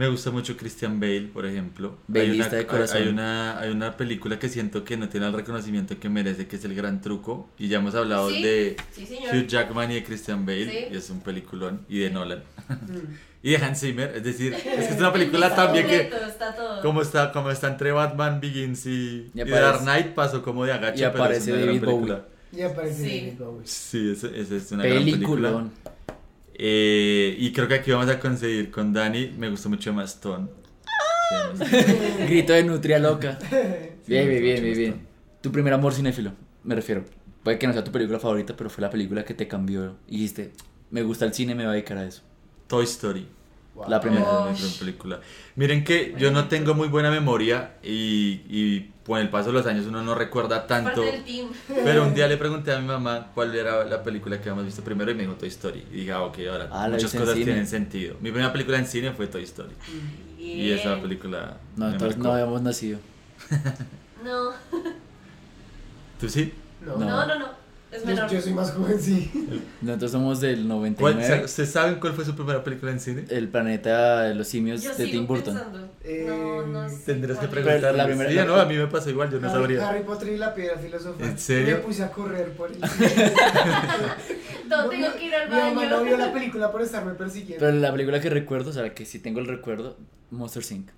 Me 0.00 0.08
gusta 0.08 0.30
mucho 0.30 0.56
Christian 0.56 0.98
Bale, 0.98 1.28
por 1.30 1.44
ejemplo. 1.44 1.98
Hay 2.14 2.30
una, 2.30 2.48
de 2.48 2.66
corazón. 2.66 3.02
Hay, 3.02 3.08
una, 3.08 3.60
hay 3.60 3.70
una 3.70 3.98
película 3.98 4.38
que 4.38 4.48
siento 4.48 4.82
que 4.82 4.96
no 4.96 5.10
tiene 5.10 5.26
el 5.26 5.34
reconocimiento 5.34 6.00
que 6.00 6.08
merece, 6.08 6.46
que 6.46 6.56
es 6.56 6.64
El 6.64 6.74
Gran 6.74 7.02
Truco. 7.02 7.50
Y 7.58 7.68
ya 7.68 7.80
hemos 7.80 7.94
hablado 7.94 8.30
Sí, 8.30 8.42
de 8.42 8.76
sí. 8.92 9.06
Hugh 9.30 9.46
Jackman 9.46 9.90
y 9.90 9.96
de 9.96 10.04
Christian 10.04 10.46
Bale. 10.46 10.70
Sí. 10.70 10.86
Y 10.90 10.96
es 10.96 11.10
un 11.10 11.20
peliculón. 11.20 11.84
Y 11.86 11.98
de 11.98 12.08
Nolan. 12.08 12.38
Mm. 12.70 13.12
y 13.42 13.50
de 13.50 13.56
Hans 13.58 13.80
Zimmer. 13.80 14.16
Es 14.16 14.24
decir, 14.24 14.54
es 14.54 14.62
que 14.62 14.94
es 14.94 14.98
una 14.98 15.12
película 15.12 15.48
Está 15.48 15.66
también 15.66 15.86
que... 15.86 16.08
completo, 16.08 16.26
está 16.26 16.54
todo. 16.54 16.80
Como 16.80 17.02
está, 17.02 17.30
como 17.32 17.50
está 17.50 17.68
entre 17.68 17.92
Batman 17.92 18.40
Begins 18.40 18.86
y, 18.86 19.30
Y 19.34 19.42
y 19.42 19.44
Dark 19.50 19.80
Knight, 19.82 20.14
pasó 20.14 20.42
como 20.42 20.64
de 20.64 20.72
agache, 20.72 21.02
y 21.02 21.04
aparece 21.04 21.50
pero 21.52 21.56
es 21.58 21.62
una 21.62 21.72
gran 21.72 21.80
película. 21.80 22.24
Ya 22.52 22.68
aparece 22.68 23.04
Sí. 23.04 23.20
David 23.20 23.38
Bowie. 23.38 23.66
Sí, 23.66 24.12
esa 24.12 24.56
es 24.56 24.72
una 24.72 24.82
gran 24.86 25.04
película. 25.04 25.64
Eh, 26.54 27.36
y 27.38 27.52
creo 27.52 27.68
que 27.68 27.74
aquí 27.74 27.90
vamos 27.90 28.08
a 28.08 28.18
conseguir 28.20 28.70
con 28.70 28.92
Dani. 28.92 29.34
Me 29.38 29.48
gustó 29.48 29.68
mucho 29.68 29.92
más 29.92 30.14
Stone. 30.14 30.48
Sí. 31.56 31.64
Grito 32.28 32.52
de 32.52 32.64
nutria 32.64 32.98
loca. 32.98 33.38
Sí, 33.40 33.56
Bien, 34.06 34.28
bien, 34.28 34.42
bien, 34.42 34.76
bien. 34.76 35.06
Tu 35.40 35.52
primer 35.52 35.72
amor 35.72 35.94
cinéfilo, 35.94 36.32
me 36.64 36.74
refiero. 36.74 37.04
Puede 37.42 37.58
que 37.58 37.66
no 37.66 37.72
sea 37.72 37.84
tu 37.84 37.92
película 37.92 38.18
favorita, 38.18 38.54
pero 38.56 38.68
fue 38.68 38.82
la 38.82 38.90
película 38.90 39.24
que 39.24 39.34
te 39.34 39.48
cambió. 39.48 39.96
Y 40.06 40.16
dijiste, 40.16 40.52
me 40.90 41.02
gusta 41.02 41.24
el 41.24 41.32
cine, 41.32 41.54
me 41.54 41.62
voy 41.62 41.70
a 41.70 41.72
dedicar 41.74 41.98
a 41.98 42.04
eso. 42.06 42.22
Toy 42.66 42.84
Story. 42.84 43.26
La 43.88 44.00
primera. 44.00 44.24
Película. 44.78 45.20
Miren 45.56 45.84
que 45.84 46.14
yo 46.18 46.30
no 46.30 46.48
tengo 46.48 46.74
muy 46.74 46.88
buena 46.88 47.10
memoria 47.10 47.74
y, 47.82 48.42
y 48.48 48.90
con 49.04 49.18
el 49.20 49.28
paso 49.28 49.48
de 49.48 49.54
los 49.54 49.66
años 49.66 49.86
uno 49.86 50.02
no 50.02 50.14
recuerda 50.14 50.66
tanto. 50.66 51.02
Parte 51.02 51.12
del 51.12 51.24
team. 51.24 51.48
Pero 51.68 52.04
un 52.06 52.14
día 52.14 52.28
le 52.28 52.36
pregunté 52.38 52.72
a 52.72 52.78
mi 52.78 52.86
mamá 52.86 53.28
cuál 53.34 53.54
era 53.54 53.84
la 53.84 54.02
película 54.02 54.36
que 54.36 54.42
habíamos 54.48 54.64
visto 54.64 54.82
primero 54.82 55.10
y 55.10 55.14
me 55.14 55.22
dijo 55.22 55.34
Toy 55.34 55.48
Story. 55.48 55.84
Y 55.92 55.96
dije, 56.00 56.12
ah, 56.12 56.22
ok, 56.22 56.38
ahora 56.50 56.68
Ah, 56.70 56.88
muchas 56.90 57.12
cosas 57.12 57.34
cine. 57.34 57.44
tienen 57.44 57.66
sentido. 57.66 58.16
Mi 58.20 58.30
primera 58.30 58.52
película 58.52 58.78
en 58.78 58.86
cine 58.86 59.12
fue 59.12 59.26
Toy 59.26 59.42
Story. 59.44 59.72
Y 60.38 60.70
esa 60.70 61.00
película. 61.00 61.58
No, 61.76 61.86
entonces 61.90 62.16
marcó. 62.18 62.28
no 62.28 62.32
habíamos 62.34 62.62
nacido. 62.62 62.98
No, 64.24 64.50
¿Tú 66.20 66.28
sí? 66.28 66.52
No. 66.84 66.98
No. 66.98 67.06
no, 67.06 67.26
no, 67.26 67.38
no. 67.38 67.46
Es 67.92 68.02
Yo, 68.02 68.06
menor. 68.06 68.30
yo 68.30 68.40
soy 68.40 68.52
más 68.54 68.70
joven, 68.70 69.00
sí. 69.00 69.30
Nosotros 69.82 70.12
somos 70.12 70.40
del 70.40 70.58
¿Cuál- 70.68 70.68
99. 71.14 71.44
¿Ustedes 71.44 71.70
saben 71.72 71.96
cuál 71.98 72.12
fue 72.12 72.24
su 72.24 72.36
primera 72.36 72.62
película 72.62 72.92
en 72.92 73.00
cine? 73.00 73.24
El 73.28 73.48
planeta 73.48 74.22
de 74.22 74.34
los 74.36 74.46
simios 74.46 74.80
Yo 74.82 74.90
de 74.90 74.96
sigo 75.06 75.10
Tim 75.10 75.26
Burton. 75.26 75.54
pensando. 75.54 75.90
Eh, 76.04 76.24
no, 76.28 76.66
no 76.66 76.88
sé. 76.88 76.96
Tendrías 77.06 77.38
que 77.38 77.46
cuál 77.48 77.62
preguntarle. 77.64 77.98
la 77.98 78.06
primera- 78.06 78.30
Sí, 78.30 78.36
no, 78.46 78.54
a 78.56 78.64
mí 78.64 78.76
me 78.76 78.86
pasó 78.86 79.10
igual, 79.10 79.28
yo 79.30 79.40
no 79.40 79.48
Harry, 79.50 79.58
sabría. 79.60 79.88
Harry 79.88 80.04
Potter 80.04 80.28
y 80.28 80.36
la 80.36 80.54
piedra 80.54 80.78
filosofal. 80.78 81.28
¿En 81.28 81.38
serio? 81.38 81.76
Me 81.78 81.82
puse 81.82 82.04
a 82.04 82.10
correr 82.12 82.52
por 82.52 82.70
el. 82.70 82.78
No, 84.68 84.88
tengo 84.88 85.12
que 85.14 85.24
ir 85.24 85.34
al 85.34 85.48
Mi 85.48 85.56
mamá 85.56 85.84
no 85.86 86.04
vio 86.04 86.16
la 86.16 86.26
baño. 86.26 86.32
película 86.38 86.70
por 86.70 86.82
estarme 86.82 87.14
persiguiendo. 87.14 87.64
Pero 87.64 87.76
la 87.76 87.90
película 87.90 88.20
que 88.20 88.30
recuerdo, 88.30 88.70
o 88.70 88.72
sea, 88.72 88.94
que 88.94 89.04
sí 89.04 89.18
tengo 89.18 89.40
el 89.40 89.46
recuerdo, 89.48 89.96
Monster 90.30 90.62
Inc. 90.70 90.90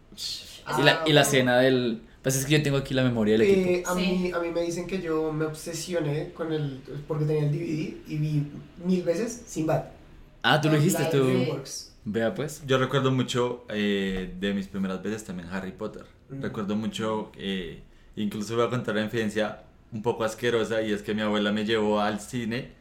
Ah, 0.67 0.77
y, 0.79 0.83
la, 0.85 1.03
y 1.07 1.13
la 1.15 1.23
escena 1.23 1.59
del... 1.59 2.03
Pues 2.23 2.37
es 2.37 2.47
que 2.47 2.53
yo 2.53 2.63
tengo 2.63 2.77
aquí 2.77 2.95
la 2.95 3.03
memoria 3.03 3.37
del 3.37 3.43
equipo. 3.43 3.69
Eh, 3.69 3.83
a, 3.87 3.95
Sí. 3.95 4.01
mí, 4.01 4.33
a 4.33 4.39
mí 4.39 4.51
me 4.51 4.63
dicen 4.63 4.87
que 4.87 5.01
yo 5.03 5.33
me 5.33 5.45
obsesioné 5.45 6.33
con 6.33 6.53
el. 6.53 6.81
porque 7.09 7.25
tenía 7.25 7.43
el 7.45 7.51
DVD 7.53 7.95
y 8.09 8.17
vi 8.19 8.47
mil 8.85 9.03
veces 9.03 9.43
Sinbad. 9.47 9.85
Ah, 10.43 10.61
tú 10.61 10.69
lo 10.69 10.77
dijiste, 10.77 11.03
La 11.03 11.11
de 11.11 11.47
tú. 11.47 11.61
Vea 12.05 12.35
pues. 12.35 12.63
Yo 12.67 12.79
recuerdo 12.79 13.13
mucho 13.13 13.65
eh, 13.69 14.35
de 14.41 14.55
mis 14.55 14.67
primeras 14.69 15.03
veces 15.03 15.25
también 15.25 15.49
Harry 15.51 15.73
Potter. 15.73 16.05
Mm. 16.31 16.43
Recuerdo 16.43 16.75
mucho, 16.77 17.31
eh, 17.37 17.83
incluso 18.17 18.57
voy 18.57 18.67
a 18.67 18.71
contar 18.71 18.95
una 18.95 19.05
infidencia 19.05 19.63
un 19.93 20.03
poco 20.03 20.25
asquerosa 20.25 20.83
y 20.83 20.93
es 20.93 21.03
que 21.03 21.15
mi 21.15 21.23
abuela 21.23 21.53
me 21.53 21.65
llevó 21.65 22.01
al 22.01 22.21
cine 22.21 22.73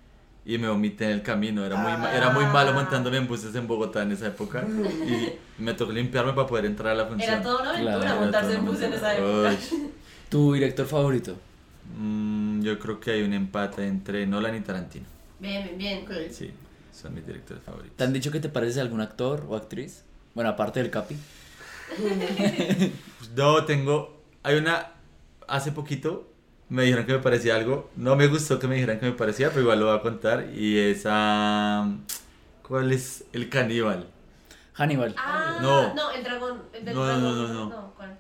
y 0.46 0.58
me 0.58 0.68
vomité 0.68 1.06
en 1.06 1.12
el 1.12 1.22
camino. 1.22 1.64
Era 1.66 1.76
muy, 1.78 1.92
ma- 1.98 2.14
era 2.16 2.30
muy 2.32 2.46
malo 2.46 2.74
montándome 2.74 3.18
en 3.18 3.28
buses 3.28 3.54
en 3.56 3.68
Bogotá 3.68 4.02
en 4.04 4.12
esa 4.12 4.28
época 4.28 4.66
y 4.68 5.34
me 5.62 5.74
tocó 5.74 5.92
limpiarme 5.92 6.34
para 6.34 6.48
poder 6.48 6.66
entrar 6.66 6.94
a 6.94 6.96
la 6.96 7.06
función. 7.06 7.34
Era 7.34 7.42
toda 7.44 7.62
una 7.62 7.70
aventura 7.72 8.00
Claro, 8.02 8.20
montarse 8.22 8.54
en 8.56 8.66
bus 8.66 8.82
en 8.82 8.94
esa 8.94 9.16
época. 9.18 9.50
Uy. 9.50 9.90
¿Tu 10.30 10.54
director 10.54 10.86
favorito? 10.88 11.36
Mm, 11.98 12.62
yo 12.62 12.80
creo 12.80 13.00
que 13.00 13.12
hay 13.12 13.22
un 13.24 13.34
empate 13.34 13.86
entre 13.86 14.26
Nolan 14.26 14.56
y 14.56 14.62
Tarantino. 14.62 15.06
Bien, 15.40 15.64
bien, 15.64 15.78
bien. 15.78 16.06
Ok. 16.06 16.32
Sí, 16.32 16.52
son 16.94 17.14
mis 17.14 17.26
directores 17.26 17.64
favoritos. 17.64 17.98
¿Te 17.98 18.04
han 18.04 18.14
dicho 18.14 18.32
que 18.32 18.40
te 18.40 18.50
pareces 18.50 18.78
a 18.78 18.82
algún 18.82 19.02
actor 19.02 19.46
o 19.50 19.56
actriz? 19.56 20.04
Bueno, 20.34 20.50
aparte 20.52 20.82
del 20.82 20.90
Capi. 20.90 21.16
No, 23.36 23.64
tengo. 23.66 24.22
Hay 24.44 24.56
una. 24.56 24.92
Hace 25.48 25.72
poquito 25.72 26.31
me 26.72 26.84
dijeron 26.84 27.06
que 27.06 27.14
me 27.14 27.20
parecía 27.20 27.56
algo. 27.56 27.90
No 27.96 28.16
me 28.16 28.28
gustó 28.28 28.58
que 28.58 28.68
me 28.68 28.76
dijeran 28.76 29.00
que 29.00 29.06
me 29.08 29.12
parecía, 29.12 29.50
pero 29.50 29.62
igual 29.62 29.80
lo 29.80 29.88
voy 29.88 29.98
a 29.98 30.02
contar. 30.02 30.48
Y 30.54 30.78
es. 30.80 31.04
ah, 31.06 31.88
¿Cuál 32.68 32.92
es 32.94 33.26
el 33.34 33.50
caníbal? 33.50 34.08
Hannibal. 34.74 35.14
Ah, 35.18 35.60
No. 35.62 35.94
no, 35.94 36.12
el 36.12 36.24
dragón. 36.24 36.64
El 36.74 36.86
del 36.86 36.96
No, 36.96 37.06
no, 37.06 37.36
dragón. 37.36 37.54
no, 37.54 37.70
no. 37.70 37.94
¿cuál? 37.98 38.18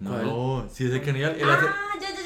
No, 0.00 0.66
sí 0.72 0.86
es 0.86 0.92
el 0.92 1.02
caníbal. 1.02 1.32
Hace- 1.32 1.44
Ah, 1.44 1.92
ya, 2.00 2.08
ya, 2.08 2.14
ya, 2.16 2.19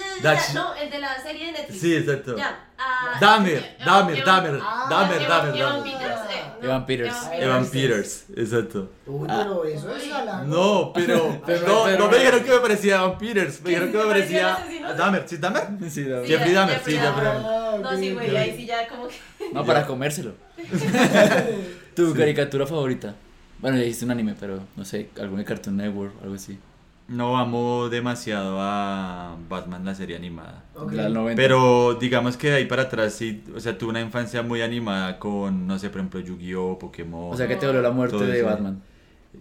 No, 0.54 0.74
el 0.74 0.90
de 0.90 0.98
la 0.98 1.22
serie 1.22 1.46
de 1.46 1.52
Netflix. 1.52 1.80
Sí, 1.80 1.96
exacto. 1.96 2.36
Ya. 2.36 2.66
ah, 2.78 3.18
Dahmer, 3.20 3.76
Dahmer, 3.84 4.16
Evan- 4.18 4.24
Dahmer, 4.24 4.60
Ah, 4.62 4.86
Dahmer, 4.90 5.22
Evan- 5.22 5.28
Dahmer, 5.28 5.56
Evan 5.56 5.72
Dahmer. 5.76 5.92
Peters. 5.92 6.20
eh, 6.30 6.42
no, 6.60 6.66
Evan 6.66 6.86
Peters. 6.86 7.16
Evan 7.32 7.66
Peters, 7.66 8.24
exacto. 8.36 8.90
Uy, 9.06 9.26
pero 9.28 9.64
eso 9.64 9.96
es. 9.96 10.04
No, 10.46 10.92
pero, 10.94 11.40
Pero- 11.46 11.66
no, 11.66 11.84
pero- 11.84 11.98
no 11.98 12.10
me 12.10 12.16
dijeron 12.18 12.42
que 12.44 12.50
me 12.50 12.58
parecía 12.58 12.96
Evan 12.96 13.18
Peters, 13.18 13.60
me 13.62 13.68
dijeron 13.70 13.92
¿Que 13.92 13.98
me 13.98 14.04
parecía 14.04 14.58
Dahmer, 14.96 15.24
¿sí 15.28 15.36
Dahmer? 15.36 15.66
Sí. 15.80 15.90
Sí, 15.90 16.04
Jeffrey 16.26 16.52
Dahmer, 16.52 16.76
Jeffrey 16.76 16.96
sí, 16.96 17.02
Dahmer. 17.02 17.24
Jeffrey 17.24 17.42
Dahmer. 17.42 17.46
Ah, 17.46 17.78
No, 17.82 17.98
sí, 17.98 18.12
güey, 18.14 18.36
ahí 18.36 18.56
sí 18.56 18.66
ya 18.66 18.88
como 18.88 19.08
que. 19.08 19.14
No, 19.52 19.64
para 19.64 19.86
comérselo. 19.86 20.32
¿Tu 21.94 22.14
caricatura 22.14 22.66
favorita? 22.66 23.14
Bueno, 23.58 23.76
ya 23.76 23.84
dijiste 23.84 24.04
un 24.04 24.10
anime, 24.10 24.34
pero 24.38 24.60
no 24.76 24.84
sé, 24.84 25.10
algún 25.20 25.42
Cartoon 25.44 25.76
Network, 25.76 26.12
algo 26.22 26.34
así. 26.34 26.58
No 27.06 27.36
amo 27.36 27.88
demasiado 27.90 28.56
a 28.60 29.36
Batman, 29.48 29.84
la 29.84 29.94
serie 29.94 30.16
animada. 30.16 30.64
Ok. 30.74 30.92
La 30.92 31.04
del 31.04 31.14
90. 31.14 31.36
Pero 31.40 31.94
digamos 32.00 32.36
que 32.38 32.48
de 32.48 32.56
ahí 32.56 32.64
para 32.64 32.82
atrás 32.84 33.12
sí, 33.14 33.44
o 33.54 33.60
sea, 33.60 33.76
tuve 33.76 33.90
una 33.90 34.00
infancia 34.00 34.42
muy 34.42 34.62
animada 34.62 35.18
con, 35.18 35.66
no 35.66 35.78
sé, 35.78 35.90
por 35.90 35.98
ejemplo, 36.00 36.20
Yu-Gi-Oh, 36.20 36.78
Pokémon. 36.78 37.32
O 37.32 37.36
sea 37.36 37.46
que 37.46 37.56
te 37.56 37.66
dolió 37.66 37.82
la 37.82 37.90
muerte 37.90 38.16
de 38.24 38.38
eso. 38.38 38.46
Batman. 38.46 38.82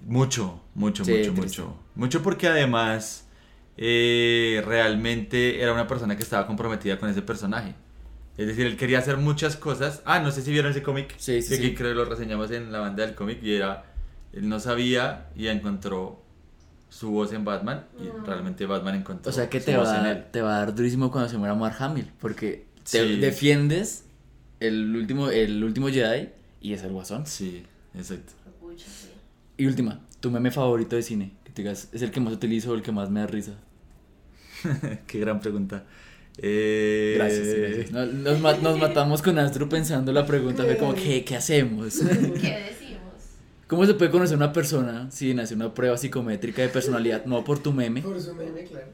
Mucho, 0.05 0.59
mucho, 0.76 1.05
Sí, 1.05 1.11
mucho, 1.11 1.34
triste. 1.34 1.41
mucho. 1.61 1.76
Mucho 1.95 2.22
porque 2.24 2.47
además 2.47 3.30
eh, 3.78 4.61
realmente 4.66 5.61
era 5.61 5.72
una 5.74 5.88
persona 5.88 6.18
que 6.18 6.24
estaba 6.24 6.45
comprometida 6.47 6.99
con 6.99 7.09
ese 7.09 7.22
personaje. 7.22 7.76
Es 8.38 8.47
decir, 8.47 8.66
él 8.66 8.76
quería 8.78 8.99
hacer 8.99 9.18
muchas 9.18 9.55
cosas. 9.55 10.01
Ah, 10.05 10.20
no 10.20 10.32
sé 10.32 10.41
si 10.41 10.51
vieron 10.51 10.72
ese 10.72 10.82
cómic. 10.84 11.14
Sí, 11.18 11.41
sí, 11.41 11.49
que 11.49 11.55
aquí 11.55 11.68
sí. 11.70 11.76
creo 11.76 11.89
que 11.91 11.95
lo 11.95 12.05
reseñamos 12.05 12.51
en 12.51 12.72
la 12.72 12.80
banda 12.80 13.05
del 13.05 13.16
cómic 13.16 13.41
y 13.43 13.53
era, 13.53 13.86
él 14.34 14.49
no 14.49 14.59
sabía 14.59 15.28
y 15.36 15.47
encontró 15.47 16.22
su 16.94 17.10
voz 17.10 17.34
en 17.34 17.44
Batman 17.44 17.86
y 18.00 18.04
Mm. 18.04 18.26
realmente 18.26 18.66
Batman 18.68 18.96
encontró 18.96 19.30
O 19.30 19.34
sea 19.34 19.50
que 19.50 19.60
te 19.60 19.76
va, 19.76 20.10
a 20.12 20.32
te 20.32 20.41
va 20.41 20.58
a 20.58 20.60
dar 20.60 20.76
durísimo 20.76 21.10
cuando 21.12 21.28
se 21.30 21.38
muera 21.38 21.56
Mark 21.56 21.76
Hamill, 21.80 22.12
porque 22.20 22.66
te 22.89 23.04
Sí. 23.08 23.20
defiendes 23.20 24.06
el 24.60 24.96
último, 24.96 25.30
el 25.30 25.64
último 25.64 25.88
Jedi 25.89 26.30
y 26.62 26.74
es 26.74 26.84
el 26.84 26.91
guasón. 26.91 27.26
Sí, 27.26 27.64
exacto. 27.96 28.34
Y 29.58 29.66
última, 29.66 30.00
tu 30.20 30.30
meme 30.32 30.52
favorito 30.52 30.96
de 30.96 31.02
cine, 31.04 31.32
que 31.44 31.52
te 31.52 31.62
digas, 31.64 31.89
es 31.91 32.02
el 32.02 32.12
que 32.12 32.20
más 32.20 32.34
utilizo 32.34 32.72
o 32.72 32.76
el 32.76 32.82
que 32.82 32.91
más 32.91 33.10
me 33.10 33.20
da 33.22 33.28
risa. 33.28 33.54
Qué 35.08 35.20
gran 35.20 35.39
pregunta. 35.39 35.84
Eh, 36.38 37.14
Gracias. 37.18 37.48
gracias. 37.56 37.91
No- 37.91 38.06
Nos, 38.06 38.39
ma- 38.39 38.58
nos 38.58 38.80
matamos 38.80 39.22
con 39.22 39.38
Astro 39.38 39.70
pensando 39.70 40.12
la 40.12 40.26
pregunta, 40.26 40.64
fue 40.64 40.78
como, 40.78 40.94
¿qué, 40.96 41.24
qué 41.24 41.36
hacemos? 41.36 42.00
¿Qué 42.00 42.06
decimos? 42.06 42.83
¿Cómo 43.74 43.86
se 43.88 43.93
puede 43.95 44.11
conocer 44.11 44.38
una 44.38 44.53
persona 44.53 45.09
sin 45.09 45.39
hacer 45.39 45.57
una 45.57 45.74
prueba 45.74 45.97
psicométrica 45.97 46.61
de 46.61 46.69
personalidad? 46.69 47.26
No 47.26 47.43
por 47.43 47.59
tu 47.59 47.74
meme. 47.74 48.01
Por 48.01 48.21
su 48.21 48.36
meme, 48.36 48.63
claro. 48.65 48.86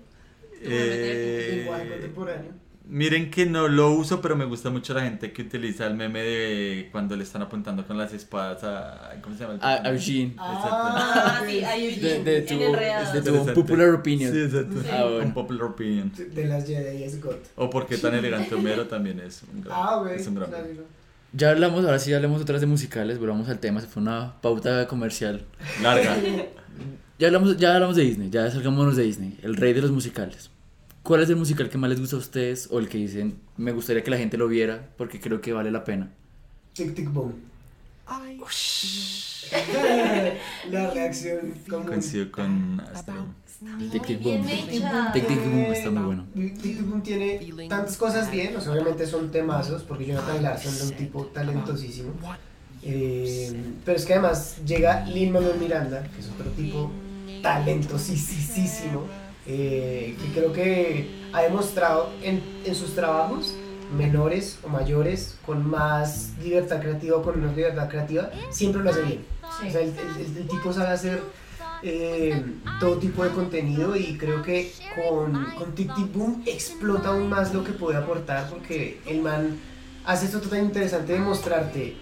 eh, 0.62 1.56
Lenguaje 1.58 1.90
contemporáneo. 1.90 2.52
Miren 2.92 3.30
que 3.30 3.46
no 3.46 3.68
lo 3.68 3.92
uso, 3.92 4.20
pero 4.20 4.36
me 4.36 4.46
gusta 4.46 4.72
mucho 4.72 4.96
la 4.96 5.02
gente 5.02 5.32
que 5.32 5.44
utiliza 5.44 5.86
el 5.86 5.94
meme 5.96 6.24
de 6.24 6.90
cuando 6.92 7.16
le 7.16 7.24
están 7.24 7.44
apuntando 7.44 7.86
con 7.86 8.00
las 8.00 8.14
espadas 8.14 8.64
a... 8.64 9.12
¿Cómo 9.22 9.36
se 9.36 9.44
llama? 9.44 9.54
el 9.56 9.60
A, 9.62 9.74
a? 9.84 9.92
Eugene. 9.92 10.34
Ah, 10.40 11.44
sí, 11.46 11.60
De, 11.60 11.86
Eugene 11.86 12.24
de 12.24 12.42
tu, 12.42 12.54
en 12.56 12.62
Enredados. 12.62 13.14
de 13.14 13.22
tu 13.54 13.54
popular 13.62 13.90
opinion. 13.94 14.32
Sí, 14.34 14.40
exacto. 14.42 14.76
Ah, 14.92 15.04
bueno. 15.04 15.26
Un 15.26 15.34
popular 15.36 15.64
opinion. 15.66 16.12
De 16.34 16.46
las 16.48 16.66
Jedi 16.66 17.04
es 17.04 17.22
God. 17.22 17.36
O 17.58 17.70
porque 17.70 17.98
tan 17.98 18.16
elegante 18.16 18.56
Homero 18.56 18.88
también 18.88 19.20
es 19.20 19.44
un 19.54 19.62
gran, 19.62 19.78
Ah, 19.80 19.98
güey. 20.02 20.16
es 20.16 20.26
un 20.26 20.34
gran 20.36 20.50
claro. 20.50 20.66
Ya 21.32 21.52
hablamos, 21.52 21.86
ahora 21.86 22.00
sí 22.00 22.14
hablemos 22.14 22.42
otras 22.42 22.62
de 22.62 22.68
musicales, 22.68 23.20
volvamos 23.20 23.50
al 23.50 23.60
tema, 23.60 23.82
se 23.82 23.88
fue 23.88 24.02
una 24.02 24.42
pauta 24.42 24.88
comercial. 24.88 25.46
Larga. 25.82 26.18
Ya 27.20 27.28
hablamos, 27.28 27.58
ya 27.58 27.76
hablamos 27.76 27.96
de 27.96 28.04
Disney, 28.04 28.30
ya 28.30 28.50
salgámonos 28.50 28.96
de 28.96 29.04
Disney, 29.04 29.38
el 29.44 29.56
rey 29.56 29.74
de 29.74 29.82
los 29.82 29.92
musicales. 29.92 30.50
¿Cuál 31.04 31.22
es 31.22 31.30
el 31.30 31.36
musical 31.36 31.70
que 31.70 31.78
más 31.78 31.90
les 31.90 32.00
gusta 32.00 32.16
a 32.16 32.20
ustedes 32.20 32.68
o 32.72 32.80
el 32.80 32.90
que 32.90 32.98
dicen, 32.98 33.40
me 33.58 33.72
gustaría 33.72 34.04
que 34.04 34.12
la 34.12 34.18
gente 34.18 34.38
lo 34.38 34.48
viera 34.48 34.90
porque 34.98 35.20
creo 35.20 35.42
que 35.42 35.54
vale 35.54 35.72
la 35.72 35.84
pena? 35.84 36.10
Tic 36.74 36.96
tic 36.96 37.12
boom. 37.12 37.34
La 40.72 40.90
reacción 40.92 41.54
común. 41.70 41.86
Coincido 41.86 42.32
con 42.32 42.80
Astro. 42.80 43.28
Tic 43.92 44.06
Tic 44.06 44.22
Boom. 44.24 44.46
Tic 45.14 45.28
Tic 45.28 45.44
Boom 45.44 45.74
está 45.74 45.90
muy 45.92 46.04
bueno. 46.04 46.26
Tic 46.34 46.62
Tic 46.62 46.82
Boom 46.86 47.02
tiene 47.04 47.40
tantas 47.68 47.98
cosas 47.98 48.32
bien, 48.32 48.56
o 48.56 48.62
sea, 48.62 48.72
obviamente 48.72 49.06
son 49.06 49.32
temazos, 49.32 49.84
porque 49.84 50.06
Jonathan 50.06 50.42
Larson 50.44 50.74
es 50.74 50.82
un 50.84 50.92
tipo 50.92 51.26
talentosísimo. 51.28 52.12
Eh, 52.82 53.54
pero 53.84 53.98
es 53.98 54.06
que 54.06 54.14
además 54.14 54.58
llega 54.66 55.06
Lin 55.06 55.34
Manuel 55.34 55.60
Miranda, 55.60 56.04
que 56.04 56.22
es 56.22 56.30
otro 56.30 56.50
tipo 56.52 56.90
talentosísimo, 57.42 59.04
eh, 59.46 60.16
que 60.22 60.40
creo 60.40 60.54
que 60.54 61.10
ha 61.34 61.42
demostrado 61.42 62.10
en, 62.24 62.42
en 62.66 62.76
sus 62.76 62.96
trabajos 62.96 63.54
menores 63.98 64.60
o 64.64 64.70
mayores, 64.70 65.36
con 65.46 65.68
más 65.68 66.30
libertad 66.44 66.80
creativa 66.80 67.18
o 67.18 67.24
con 67.24 67.40
menos 67.40 67.56
libertad 67.56 67.90
creativa, 67.90 68.30
siempre 68.52 68.84
lo 68.84 68.92
hace 68.92 69.02
bien. 69.02 69.26
O 69.44 69.70
sea, 69.72 69.82
el- 69.82 69.90
el- 69.90 70.38
el 70.38 70.48
tipo 70.48 70.72
sabe 70.72 70.90
hacer 70.90 71.22
eh, 71.84 72.44
todo 72.80 72.98
tipo 72.98 73.24
de 73.24 73.30
contenido 73.32 73.96
y 73.96 74.18
creo 74.18 74.42
que 74.42 74.72
con, 74.96 75.46
con 75.58 75.74
Tic 75.76 75.94
Tic 75.96 76.14
Boom 76.14 76.44
explota 76.46 77.10
aún 77.10 77.30
más 77.30 77.54
lo 77.54 77.64
que 77.64 77.72
puede 77.72 77.98
aportar 77.98 78.50
porque 78.50 79.00
el 79.06 79.22
man 79.22 79.58
hace 80.06 80.26
esto 80.26 80.40
tan 80.42 80.66
interesante 80.66 81.14
de 81.14 81.20
mostrarte 81.20 81.96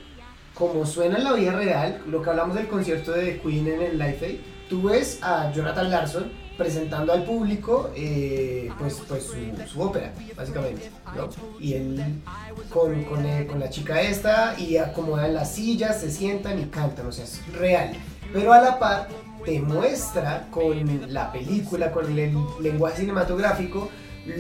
cómo 0.54 0.86
suena 0.86 1.18
en 1.18 1.24
la 1.24 1.34
vida 1.34 1.52
real, 1.52 2.02
lo 2.08 2.22
que 2.22 2.30
hablamos 2.30 2.56
del 2.56 2.68
concierto 2.68 3.12
de 3.12 3.40
Queen 3.40 3.68
en 3.68 3.82
el 3.82 4.00
Live 4.00 4.20
Aid, 4.22 4.40
tú 4.70 4.84
ves 4.84 5.20
a 5.22 5.52
Jonathan 5.52 5.92
Larson 5.92 6.32
presentando 6.58 7.14
al 7.14 7.24
público 7.24 7.92
eh, 7.96 8.72
pues, 8.80 9.00
pues 9.08 9.24
su, 9.24 9.36
su 9.72 9.82
ópera, 9.82 10.12
básicamente, 10.36 10.90
¿no? 11.16 11.30
Y 11.60 11.74
él 11.74 12.22
con, 12.70 13.04
con, 13.04 13.26
eh, 13.26 13.46
con 13.46 13.60
la 13.60 13.70
chica 13.70 14.02
esta 14.02 14.60
y 14.60 14.78
acomodan 14.78 15.36
las 15.36 15.54
sillas, 15.54 16.02
se 16.02 16.10
sientan 16.10 16.60
y 16.60 16.66
cantan, 16.66 17.06
o 17.06 17.12
sea, 17.12 17.26
es 17.26 17.40
real. 17.54 17.92
Pero 18.34 18.52
a 18.52 18.62
la 18.62 18.80
par 18.80 19.08
te 19.46 19.60
muestra 19.60 20.48
con 20.52 21.14
la 21.14 21.32
película, 21.32 21.92
con 21.92 22.06
el 22.06 22.36
lenguaje 22.62 22.98
cinematográfico, 23.02 23.90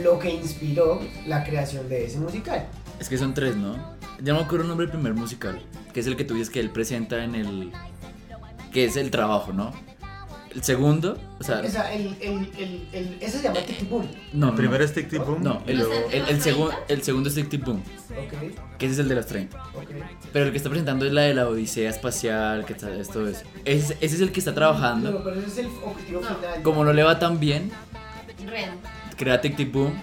lo 0.03 0.19
que 0.19 0.29
inspiró 0.29 0.99
la 1.25 1.43
creación 1.43 1.87
de 1.87 2.05
ese 2.05 2.19
musical. 2.19 2.67
Es 2.99 3.09
que 3.09 3.17
son 3.17 3.33
tres, 3.33 3.55
¿no? 3.55 3.75
Ya 4.21 4.33
no 4.33 4.39
me 4.39 4.45
acuerdo 4.45 4.63
el 4.63 4.69
nombre 4.69 4.87
del 4.87 4.91
primer 4.91 5.13
musical, 5.13 5.61
que 5.93 5.99
es 5.99 6.07
el 6.07 6.17
que 6.17 6.23
tú 6.23 6.33
dices 6.33 6.49
que 6.49 6.59
él 6.59 6.71
presenta 6.71 7.23
en 7.23 7.35
el... 7.35 7.71
que 8.71 8.85
es 8.85 8.97
el 8.97 9.11
trabajo, 9.11 9.53
¿no? 9.53 9.71
El 10.53 10.63
segundo, 10.63 11.17
o 11.39 11.43
sea... 11.43 11.61
O 11.63 11.69
sea, 11.69 11.93
el, 11.93 12.15
el, 12.19 12.49
el, 12.57 12.87
el- 12.93 13.17
ese 13.21 13.37
se 13.37 13.43
llama 13.43 13.59
Tic 13.61 13.77
Tic 13.77 13.89
Boom. 13.89 14.07
No, 14.33 14.47
no, 14.47 14.55
Primero 14.55 14.79
no. 14.79 14.85
es 14.85 14.93
Tic 14.93 15.09
Tic 15.09 15.23
Boom. 15.23 15.43
No, 15.43 15.61
el, 15.67 15.77
luego- 15.77 15.93
el, 16.11 16.23
el, 16.27 16.41
segun- 16.41 16.73
el 16.87 17.03
segundo 17.03 17.29
es 17.29 17.35
Tic 17.35 17.49
Tic 17.49 17.63
Boom, 17.63 17.77
Ok, 18.11 18.77
que 18.77 18.85
ese 18.85 18.93
es 18.93 18.99
el 18.99 19.09
de 19.09 19.15
los 19.15 19.25
30. 19.27 19.57
ok. 19.75 19.83
Pero 20.33 20.45
el 20.45 20.51
que 20.51 20.57
está 20.57 20.69
presentando 20.69 21.05
es 21.05 21.13
la 21.13 21.21
de 21.21 21.33
la 21.35 21.47
Odisea 21.47 21.89
Espacial, 21.89 22.65
que 22.65 22.73
está, 22.73 22.91
es 22.95 23.09
todo 23.09 23.27
eso. 23.27 23.41
Ese, 23.65 23.97
ese 24.01 24.15
es 24.15 24.21
el 24.21 24.31
que 24.31 24.39
está 24.39 24.53
trabajando. 24.55 25.11
No, 25.11 25.23
pero 25.23 25.35
ese 25.39 25.47
es 25.47 25.57
el 25.59 25.67
objetivo 25.85 26.21
No. 26.21 26.35
final. 26.35 26.61
Como 26.63 26.83
no 26.83 26.93
le 26.93 27.03
va 27.03 27.19
tan 27.19 27.39
bien, 27.39 27.69
Ren. 28.47 28.71
crea 29.15 29.39
Tic 29.41 29.55
Tic 29.57 29.71
Boom. 29.71 29.93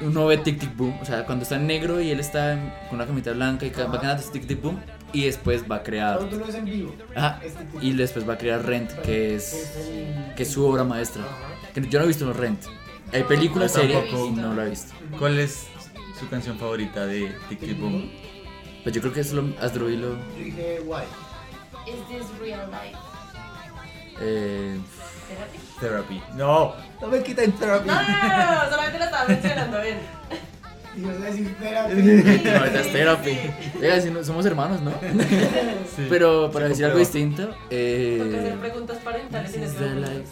Uno 0.00 0.26
ve 0.26 0.36
Tic 0.38 0.58
Tic 0.58 0.76
Boom, 0.76 0.98
o 1.00 1.04
sea, 1.04 1.24
cuando 1.24 1.44
está 1.44 1.56
en 1.56 1.66
negro 1.66 2.00
y 2.00 2.10
él 2.10 2.18
está 2.18 2.86
con 2.88 2.96
una 2.96 3.06
camita 3.06 3.32
blanca 3.32 3.66
y 3.66 3.70
va 3.70 3.90
cantando 3.90 4.22
Tic 4.32 4.46
Tic 4.46 4.60
Boom. 4.60 4.80
Y 5.12 5.24
después 5.26 5.64
va 5.70 5.76
a 5.76 5.82
crear. 5.82 6.18
Tú 6.28 6.38
lo 6.38 6.46
ves 6.46 6.54
en 6.54 6.64
vivo. 6.64 6.94
Ajá, 7.14 7.40
es 7.44 7.54
Tic 7.54 7.70
Tic 7.72 7.82
y 7.82 7.92
después 7.92 8.28
va 8.28 8.34
a 8.34 8.38
crear 8.38 8.64
Rent, 8.64 8.90
que 9.02 9.34
es, 9.34 9.76
el- 9.76 10.34
que 10.34 10.42
es 10.44 10.50
su 10.50 10.64
obra 10.66 10.84
maestra. 10.84 11.22
Que 11.74 11.82
yo 11.88 11.98
no 11.98 12.04
he 12.04 12.08
visto 12.08 12.32
Rent. 12.32 12.62
Hay 13.12 13.24
película, 13.24 13.66
Yo 13.66 13.72
serie 13.74 14.00
tampoco. 14.00 14.26
y 14.26 14.30
no 14.30 14.54
la 14.54 14.66
he 14.66 14.70
visto. 14.70 14.94
¿Cuál 15.18 15.38
es 15.38 15.66
su 16.18 16.28
canción 16.28 16.58
favorita 16.58 17.04
de 17.06 17.34
Tic 17.50 17.60
Tic 17.60 17.78
Boom? 17.78 18.10
Pues 18.82 18.94
yo 18.94 19.00
creo 19.02 19.12
que 19.12 19.20
es 19.20 19.32
lo 19.32 19.44
Asdrúbal 19.60 20.00
lo. 20.00 20.08
Yo 20.16 20.44
dije, 20.44 20.80
guay. 20.84 21.04
Is 21.86 21.94
this 22.08 22.26
real 22.40 22.70
life? 22.70 22.96
Eh, 24.20 24.78
Therapy? 25.28 25.58
Therapy. 25.80 26.22
No, 26.36 26.74
no 27.00 27.08
me 27.08 27.22
quiten 27.22 27.52
Therapy. 27.52 27.86
No, 27.88 27.94
no, 27.94 28.08
no, 28.08 28.28
no, 28.28 28.64
no, 28.64 28.70
solamente 28.70 28.98
lo 28.98 29.04
estaba 29.04 29.24
mencionando 29.28 29.80
bien. 29.82 29.98
Y 30.96 31.00
vas 31.02 31.16
a 31.16 31.24
decir, 31.24 31.46
espérate. 31.46 31.94
no, 32.02 32.50
ahorita 32.58 32.80
es 32.80 32.92
therapy. 32.92 33.38
Oiga, 33.80 34.00
si 34.00 34.10
no- 34.10 34.24
somos 34.24 34.44
hermanos, 34.46 34.82
¿no? 34.82 34.90
Sí. 35.96 36.06
Pero 36.10 36.50
para 36.50 36.68
decir 36.68 36.84
algo 36.84 36.98
distinto, 36.98 37.46
Toca 37.46 37.56
hacer 37.66 37.68
eh. 37.70 38.56
preguntas 38.60 38.98
parentales 38.98 39.54
en 39.54 39.62
este 39.62 39.84
eh, 39.84 40.24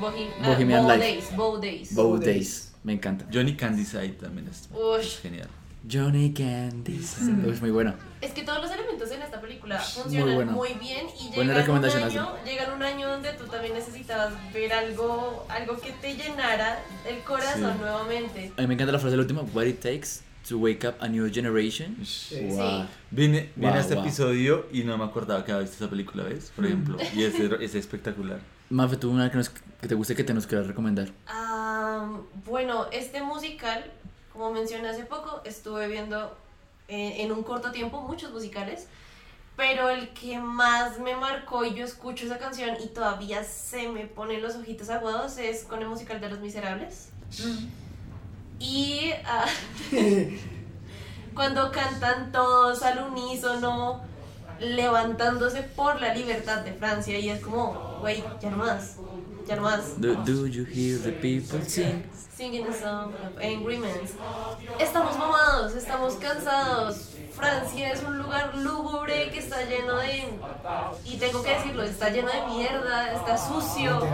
ah, 0.00 0.46
Bohemian 0.46 0.86
Life. 0.88 0.98
Days, 0.98 1.36
Bow 1.36 1.60
Days. 1.60 1.94
Bow 1.94 2.18
Days. 2.18 2.72
Me 2.82 2.92
encanta. 2.94 3.26
Johnny 3.32 3.56
Candyside 3.56 4.12
también 4.12 4.48
es 4.48 4.68
Ush. 4.72 5.20
genial. 5.20 5.48
Johnny 5.90 6.32
Candy. 6.32 6.96
Es 6.98 7.60
muy 7.60 7.70
bueno. 7.70 7.94
Es 8.20 8.32
que 8.32 8.42
todos 8.42 8.60
los 8.62 8.70
elementos 8.70 9.10
en 9.10 9.22
esta 9.22 9.40
película 9.40 9.78
funcionan 9.78 10.34
bueno. 10.34 10.52
muy, 10.52 10.74
bien 10.74 11.06
y 11.18 11.34
Buena 11.34 11.54
llegan 11.54 11.78
un, 11.78 11.84
año, 11.84 12.34
llegan 12.44 12.72
un 12.74 12.82
año 12.82 13.08
donde 13.08 13.32
tú 13.32 13.46
también 13.46 13.72
necesitabas 13.74 14.32
ver 14.52 14.72
algo, 14.72 15.46
algo 15.48 15.78
que 15.80 15.92
te 15.92 16.14
llenara 16.16 16.78
el 17.08 17.20
corazón 17.22 17.72
Sí. 17.72 17.78
nuevamente. 17.80 18.52
A 18.56 18.60
mí 18.60 18.66
me 18.66 18.74
encanta 18.74 18.92
la 18.92 18.98
frase 18.98 19.12
del 19.12 19.20
último: 19.20 19.48
What 19.54 19.64
it 19.64 19.80
takes 19.80 20.20
to 20.48 20.58
wake 20.58 20.86
up 20.86 20.94
a 21.00 21.08
new 21.08 21.30
generation. 21.32 21.96
Sí. 22.04 22.40
Wow. 22.50 22.84
Vine, 23.10 23.50
vine 23.56 23.68
Wow, 23.68 23.70
a 23.74 23.80
este 23.80 23.94
wow. 23.94 24.04
episodio 24.04 24.66
y 24.72 24.84
no 24.84 24.98
me 24.98 25.04
acordaba 25.04 25.44
que 25.44 25.52
había 25.52 25.62
visto 25.62 25.82
esa 25.82 25.88
película, 25.90 26.24
¿ves? 26.24 26.52
Por 26.54 26.66
ejemplo. 26.66 26.98
Y 27.14 27.22
es, 27.24 27.34
es 27.36 27.74
espectacular. 27.74 28.40
Mafe, 28.68 28.96
tú 28.98 29.10
una 29.10 29.30
que, 29.30 29.38
nos- 29.38 29.48
que 29.50 29.88
te 29.88 29.94
guste 29.94 30.14
que 30.14 30.24
te 30.24 30.34
nos 30.34 30.46
quieras 30.46 30.66
recomendar. 30.66 31.08
Ah, 31.26 32.18
bueno, 32.44 32.86
este 32.92 33.22
musical, 33.22 33.84
como 34.32 34.50
mencioné 34.52 34.88
hace 34.88 35.04
poco, 35.04 35.40
estuve 35.44 35.88
viendo 35.88 36.36
eh, 36.88 37.22
en 37.22 37.32
un 37.32 37.42
corto 37.42 37.72
tiempo 37.72 38.00
muchos 38.00 38.32
musicales, 38.32 38.86
pero 39.56 39.90
el 39.90 40.08
que 40.10 40.38
más 40.38 40.98
me 40.98 41.14
marcó 41.14 41.64
y 41.64 41.74
yo 41.74 41.84
escucho 41.84 42.24
esa 42.24 42.38
canción 42.38 42.76
y 42.82 42.88
todavía 42.88 43.44
se 43.44 43.88
me 43.88 44.06
ponen 44.06 44.42
los 44.42 44.56
ojitos 44.56 44.88
aguados 44.88 45.36
es 45.38 45.64
con 45.64 45.82
el 45.82 45.88
musical 45.88 46.20
de 46.20 46.30
Los 46.30 46.40
Miserables. 46.40 47.10
Y 48.58 49.10
ah, 49.24 49.46
cuando 51.34 51.70
cantan 51.72 52.32
todos 52.32 52.82
al 52.82 53.02
unísono, 53.04 54.00
levantándose 54.60 55.62
por 55.62 56.00
la 56.00 56.14
libertad 56.14 56.62
de 56.62 56.72
Francia 56.72 57.18
y 57.18 57.30
es 57.30 57.40
como, 57.40 57.98
güey, 58.00 58.22
ya 58.40 58.50
no 58.50 58.58
más, 58.58 58.96
ya 59.50 59.56
no 59.56 59.62
más. 59.62 60.00
Do, 60.00 60.14
do 60.14 60.46
you 60.46 60.64
hear 60.64 60.96
the 60.98 61.10
people 61.10 61.60
sing? 61.66 62.04
Singing 62.36 62.66
a 62.66 62.72
song 62.72 63.12
of 63.14 63.36
angry 63.42 63.78
men. 63.78 63.90
Estamos 64.78 65.18
mamados, 65.18 65.74
estamos 65.74 66.14
cansados. 66.14 67.16
Francia 67.36 67.92
es 67.92 68.02
un 68.02 68.18
lugar 68.18 68.56
lúgubre 68.56 69.30
que 69.30 69.40
está 69.40 69.64
lleno 69.64 69.96
de. 69.96 70.28
Y 71.04 71.16
tengo 71.16 71.42
que 71.42 71.50
decirlo, 71.50 71.82
está 71.82 72.10
lleno 72.10 72.28
de 72.28 72.46
mierda, 72.46 73.12
está 73.12 73.36
sucio, 73.36 74.06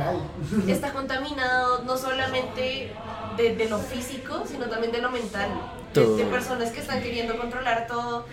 está 0.67 0.93
contaminado 0.93 1.83
no 1.85 1.97
solamente 1.99 2.93
de, 3.37 3.57
de 3.57 3.69
lo 3.69 3.79
físico, 3.79 4.43
sino 4.51 4.67
también 4.67 4.93
de 4.93 5.03
lo 5.03 5.11
mental. 5.11 5.51
De 5.95 6.25
personas 6.27 6.73
que 6.73 6.81
están 6.81 7.01
queriendo 7.03 7.39
controlar 7.39 7.87
todo 7.87 8.27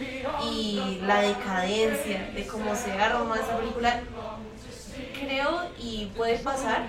y 0.44 1.00
la 1.06 1.22
decadencia 1.22 2.32
de 2.34 2.48
cómo 2.48 2.76
se 2.76 2.92
arma 2.92 3.36
esa 3.36 3.58
película. 3.58 4.02
Creo 5.26 5.62
y 5.80 6.06
puede 6.18 6.38
pasar 6.40 6.84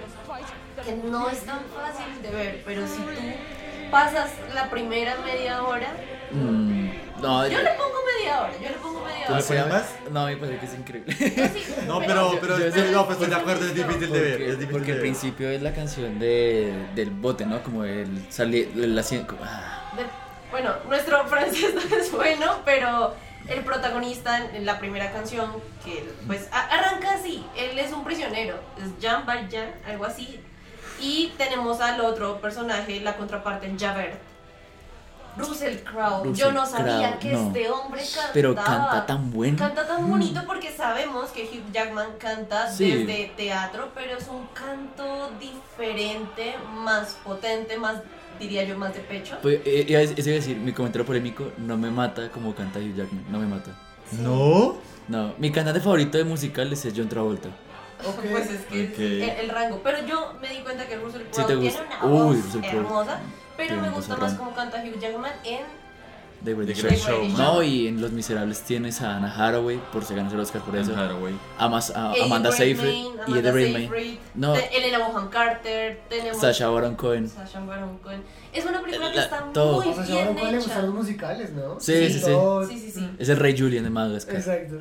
que 0.85 0.93
no 0.95 1.29
es 1.31 1.41
tan 1.45 1.61
fácil 1.75 2.23
de 2.23 2.31
ver, 2.31 2.63
pero 2.67 2.87
si 2.87 2.99
tú 2.99 3.91
pasas 3.91 4.31
la 4.55 4.69
primera 4.71 5.17
media 5.25 5.63
hora, 5.63 5.89
Mm, 6.31 6.91
no, 7.23 7.47
yo 7.47 7.59
le 7.63 7.71
pongo 7.73 7.95
media 8.19 8.41
hora, 8.43 8.53
yo 8.61 8.69
le 8.71 8.75
pongo 8.77 9.05
media 9.05 9.27
¿Tú 9.27 9.33
le 9.35 9.39
hora. 9.39 9.47
pones 9.47 9.69
más? 9.69 9.85
No, 10.11 10.21
a 10.21 10.27
mí 10.27 10.35
me 10.35 10.41
parece 10.41 10.59
que 10.59 10.67
es 10.67 10.75
increíble. 10.75 11.15
Sí, 11.15 11.75
No, 11.87 12.01
pero, 12.01 12.39
pero, 12.41 12.59
yo- 12.59 12.73
pero- 12.75 12.91
no, 12.91 13.05
pues 13.07 13.19
estoy 13.19 13.31
de 13.31 13.37
acuerdo, 13.41 13.67
es 13.67 13.75
difícil 13.75 14.11
de 14.11 14.21
ver. 14.21 14.31
Porque, 14.33 14.45
Es 14.47 14.59
difícil 14.59 14.73
porque 14.73 14.87
de 14.87 14.93
al 14.95 15.01
principio 15.01 15.49
es 15.51 15.63
la 15.63 15.73
canción 15.73 16.19
de, 16.19 16.73
del 16.97 17.11
bote, 17.11 17.47
¿no? 17.47 17.63
Como 17.63 17.85
el 17.85 18.09
salir, 18.31 18.73
el 18.75 18.99
asiento. 18.99 19.37
ah. 19.45 19.93
De- 19.97 20.03
bueno, 20.51 20.73
nuestro 20.89 21.25
francés 21.29 21.73
no 21.75 21.97
es 21.97 22.11
bueno, 22.11 22.53
pero 22.65 23.15
el 23.49 23.65
protagonista 23.65 24.39
en 24.55 24.65
la 24.65 24.79
primera 24.79 25.13
canción, 25.13 25.51
que 25.85 26.09
pues 26.27 26.49
arranca 26.51 27.13
así, 27.15 27.45
él 27.57 27.79
es 27.79 27.93
un 27.93 28.05
prisionero, 28.05 28.57
es 28.79 28.99
Jean 29.01 29.27
Valjean, 29.27 29.71
algo 29.87 30.05
así, 30.05 30.41
y 31.01 31.33
tenemos 31.37 31.81
al 31.81 32.01
otro 32.01 32.41
personaje, 32.41 33.01
la 33.01 33.17
contraparte, 33.17 33.75
Javert. 33.79 34.19
Russell 35.37 35.79
Crowe, 35.79 36.33
yo 36.33 36.53
no 36.53 36.65
sabía 36.65 37.19
que 37.19 37.33
no. 37.33 37.49
este 37.49 37.69
hombre 37.69 38.01
cantaba. 38.03 38.33
Pero 38.33 38.55
canta 38.55 39.05
tan 39.07 39.33
bueno. 39.33 39.59
Canta 39.59 39.85
tan 39.85 40.09
bonito 40.09 40.41
porque 40.47 40.71
sabemos 40.71 41.31
que 41.31 41.43
Hugh 41.43 41.73
Jackman 41.73 42.13
canta 42.19 42.71
Sí. 42.71 42.89
desde 43.05 43.33
teatro, 43.37 43.91
pero 43.97 44.17
es 44.17 44.29
un 44.29 44.47
canto 44.55 45.33
diferente, 45.41 46.55
más 46.73 47.17
potente, 47.25 47.77
más, 47.77 47.97
diría 48.39 48.65
yo, 48.65 48.77
más 48.79 48.95
de 48.95 49.01
pecho. 49.01 49.37
Pues, 49.43 49.61
eh, 49.65 49.85
iba 49.89 49.99
a 49.99 50.03
decir- 50.03 50.19
eso 50.19 50.29
iba 50.31 50.39
a 50.39 50.41
decir, 50.41 50.57
mi 50.57 50.73
comentario 50.73 51.05
polémico 51.07 51.53
no 51.59 51.77
me 51.77 51.91
mata 51.91 52.29
como 52.31 52.55
canta 52.55 52.79
Hugh 52.79 52.95
Jackman, 52.97 53.25
no 53.31 53.39
me 53.39 53.47
mata. 53.47 53.71
¿No? 54.13 54.77
No, 55.09 55.35
mi 55.39 55.51
cantante 55.51 55.81
favorito 55.81 56.17
de 56.19 56.25
musicales 56.25 56.85
es 56.85 56.95
John 56.97 57.09
Travolta. 57.09 57.49
Ok. 58.07 58.25
Pues 58.31 58.51
es 58.51 58.61
que 58.67 58.85
es 58.85 58.99
el, 58.99 59.23
el 59.45 59.49
rango. 59.51 59.81
Pero 59.83 60.07
yo 60.07 60.35
me 60.41 60.49
di 60.49 60.59
cuenta 60.59 60.87
que 60.87 60.97
Russell 60.97 61.23
Sí 61.31 61.43
Crowe 61.43 61.47
te 61.47 61.57
tiene 61.57 61.77
una 62.03 62.07
voz 62.25 62.37
hermosa, 62.63 63.21
pero 63.57 63.81
me 63.81 63.91
gusta 63.91 64.17
más 64.17 64.35
cómo 64.35 64.55
canta 64.55 64.83
Hugh 64.85 64.99
Jackman 65.01 65.33
en 65.45 65.61
The 66.45 66.55
Great 66.55 66.67
The 66.69 66.75
Show. 66.75 66.89
Great 66.89 67.01
Showman. 67.03 67.33
No, 67.39 67.63
y 67.63 67.87
en 67.89 68.01
Los 68.01 68.13
Miserables 68.13 68.61
tienes 68.63 69.01
a 69.03 69.17
Anna 69.17 69.35
Hathaway, 69.35 69.79
por 69.93 70.05
si 70.05 70.15
ganas 70.15 70.33
el 70.33 70.41
Oscar 70.41 70.63
por 70.63 70.77
eso. 70.77 70.93
Anne 70.93 71.03
Hathaway. 71.03 71.35
A, 71.59 71.69
Mas- 71.69 71.91
a- 71.97 72.13
Eddie 72.13 72.25
Amanda 72.25 72.53
Seyfried 72.53 73.05
y 73.29 73.39
Eddie 73.39 73.53
Redmayne. 73.53 74.19
No. 74.35 74.55
Elena 74.55 74.99
Bonham 75.07 75.29
Carter, 75.31 76.01
tenemos 76.09 76.41
Sacha 76.41 76.69
Baron 76.69 76.95
Cohen. 76.97 77.29
Sacha 77.29 77.61
Baron 77.61 77.99
Cohen. 77.99 78.23
Es 78.53 78.65
una 78.67 78.81
película 78.83 79.11
que 79.13 79.19
está 79.19 79.45
todo. 79.53 79.83
muy 79.83 79.95
sea, 79.95 80.05
bien 80.05 80.29
ahora 80.29 80.43
le 80.43 80.49
hecha. 80.51 80.57
gustan 80.59 80.87
los 80.87 80.95
musicales, 80.95 81.53
¿no? 81.53 81.81
Sí, 81.81 82.09
sí, 82.09 82.19
sí. 82.19 82.25
todo- 82.27 82.67
Sí, 82.69 82.79
sí, 82.79 82.91
sí. 82.91 83.11
Es 83.19 83.29
el 83.29 83.37
Rey 83.39 83.59
Julian 83.59 83.85
de 83.85 83.91
Madagascar. 83.91 84.37
Exacto. 84.37 84.81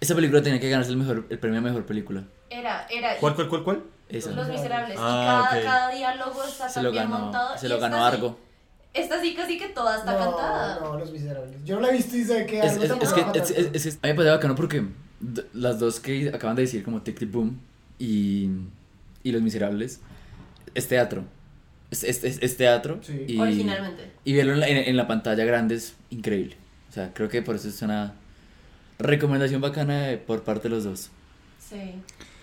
Esa 0.00 0.14
película 0.14 0.40
tenía 0.42 0.60
que 0.60 0.70
ganarse 0.70 0.90
el, 0.92 0.96
mejor, 0.96 1.26
el 1.28 1.38
premio 1.40 1.58
a 1.58 1.62
mejor 1.62 1.84
película. 1.84 2.22
Era, 2.50 2.86
era. 2.88 3.16
¿Cuál, 3.16 3.34
cuál, 3.34 3.48
cuál, 3.48 3.64
cuál? 3.64 3.82
Esa. 4.08 4.30
Los 4.30 4.48
Miserables. 4.48 4.96
Ah, 4.98 5.20
y 5.20 5.26
cada, 5.26 5.58
ok. 5.60 5.64
cada 5.64 5.90
diálogo 5.90 6.44
está 6.44 6.68
Se 6.68 6.74
tan 6.74 6.84
lo 6.84 6.90
bien 6.92 7.04
ganó, 7.10 7.18
montado. 7.18 7.58
se 7.58 7.68
lo 7.68 7.78
ganó 7.80 8.04
Argo. 8.06 8.38
Esta 9.00 9.20
sí 9.20 9.34
casi 9.34 9.58
que 9.58 9.68
toda 9.68 9.98
está 9.98 10.12
no, 10.12 10.18
cantada. 10.18 10.80
No, 10.80 10.98
los 10.98 11.10
miserables. 11.12 11.56
Yo 11.64 11.76
no 11.76 11.82
la 11.82 11.88
he 11.90 11.96
visto 11.96 12.16
y 12.16 12.24
sé 12.24 12.46
que 12.46 12.58
Es, 12.60 12.72
algo 12.78 13.02
es- 13.02 13.12
que 13.12 13.38
es, 13.38 13.50
es- 13.74 13.86
es- 13.86 13.94
a 14.02 14.06
mí 14.06 14.12
me 14.12 14.14
parece 14.14 14.30
bacano 14.34 14.54
porque 14.54 14.84
las 15.54 15.78
dos 15.78 16.00
que 16.00 16.28
acaban 16.28 16.56
de 16.56 16.62
decir, 16.62 16.82
como 16.84 17.02
Tic 17.02 17.18
Tic 17.18 17.30
Boom 17.30 17.58
y, 17.98 18.48
y 19.22 19.32
Los 19.32 19.42
Miserables, 19.42 20.00
es 20.74 20.88
teatro. 20.88 21.24
Es, 21.90 22.04
es, 22.04 22.22
es- 22.24 22.38
es 22.42 22.56
teatro. 22.56 22.98
Sí. 23.02 23.24
Y, 23.26 23.38
Originalmente. 23.38 24.10
Y 24.24 24.34
verlo 24.34 24.52
en 24.54 24.60
la, 24.60 24.68
en- 24.68 24.76
en 24.88 24.96
la 24.96 25.06
pantalla 25.06 25.44
grande 25.44 25.74
es 25.76 25.94
increíble. 26.10 26.56
O 26.90 26.92
sea, 26.92 27.12
creo 27.14 27.28
que 27.28 27.42
por 27.42 27.56
eso 27.56 27.68
es 27.68 27.80
una 27.82 28.14
recomendación 28.98 29.60
bacana 29.60 30.06
de- 30.08 30.18
por 30.18 30.42
parte 30.42 30.68
de 30.68 30.74
los 30.74 30.84
dos. 30.84 31.10
Sí. 31.60 31.94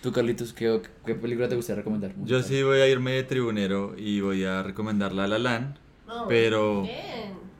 Tú, 0.02 0.12
Carlitos, 0.12 0.52
¿qué, 0.52 0.80
qué 1.04 1.14
película 1.14 1.48
te 1.48 1.56
gustaría 1.56 1.78
recomendar? 1.78 2.12
Yo 2.24 2.42
sí 2.42 2.62
voy 2.62 2.78
a 2.78 2.86
irme 2.88 3.12
de 3.12 3.24
tribunero 3.24 3.94
y 3.98 4.20
voy 4.20 4.44
a 4.44 4.62
recomendar 4.62 5.12
La 5.12 5.26
La 5.26 5.38
Land, 5.38 5.76
pero 6.28 6.86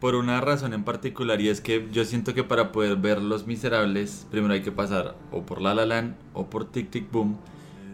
por 0.00 0.14
una 0.14 0.40
razón 0.40 0.74
en 0.74 0.84
particular 0.84 1.40
y 1.40 1.48
es 1.48 1.60
que 1.60 1.88
yo 1.90 2.04
siento 2.04 2.34
que 2.34 2.44
para 2.44 2.72
poder 2.72 2.96
ver 2.96 3.20
Los 3.20 3.46
Miserables 3.46 4.26
primero 4.30 4.54
hay 4.54 4.62
que 4.62 4.72
pasar 4.72 5.16
o 5.32 5.42
por 5.42 5.62
La 5.62 5.74
La 5.74 5.86
Land 5.86 6.16
o 6.34 6.46
por 6.46 6.70
Tic 6.70 6.90
Tic 6.90 7.10
Boom 7.10 7.38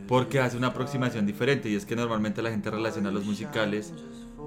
porque 0.09 0.40
hace 0.40 0.57
una 0.57 0.68
aproximación 0.68 1.26
diferente 1.26 1.70
y 1.70 1.76
es 1.76 1.86
que 1.86 1.96
normalmente 1.96 2.42
la 2.42 2.50
gente 2.50 2.70
relaciona 2.70 3.11
los 3.11 3.24
musicales 3.24 3.94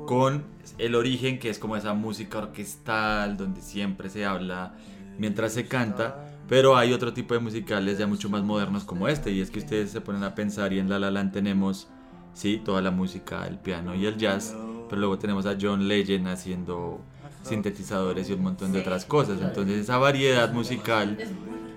con 0.06 0.44
el 0.78 0.96
origen 0.96 1.40
que 1.40 1.50
es 1.50 1.58
como 1.58 1.76
esa 1.78 1.94
música 1.94 2.40
orquestal 2.40 3.38
donde 3.38 3.62
siempre 3.62 4.10
se 4.10 4.26
habla 4.26 4.76
mientras 5.18 5.54
se 5.54 5.68
canta 5.68 6.28
pero 6.48 6.78
hay 6.78 6.94
otro 6.94 7.14
tipo 7.14 7.34
de 7.34 7.40
musicales 7.40 7.98
ya 7.98 8.06
mucho 8.06 8.30
más 8.30 8.44
modernos 8.44 8.84
como 8.84 9.08
este 9.08 9.32
y 9.32 9.42
es 9.42 9.50
que 9.50 9.60
ustedes 9.60 9.92
se 9.92 10.02
ponen 10.02 10.24
a 10.24 10.36
pensar 10.36 10.74
y 10.74 10.80
en 10.80 10.90
La 10.90 11.00
La 11.00 11.10
Land 11.10 11.32
tenemos 11.32 11.88
sí 12.34 12.62
toda 12.64 12.82
la 12.82 12.92
música 12.92 13.48
el 13.48 13.58
piano 13.58 13.96
y 13.96 14.06
el 14.06 14.18
jazz 14.18 14.56
pero 14.90 15.00
luego 15.02 15.18
tenemos 15.18 15.46
a 15.46 15.56
John 15.60 15.88
Legend 15.88 16.28
haciendo 16.28 17.00
sintetizadores 17.44 18.30
y 18.30 18.34
un 18.34 18.42
montón 18.42 18.72
de 18.74 18.80
otras 18.80 19.06
cosas. 19.06 19.40
Entonces 19.42 19.78
esa 19.82 19.98
variedad 19.98 20.52
musical 20.52 21.18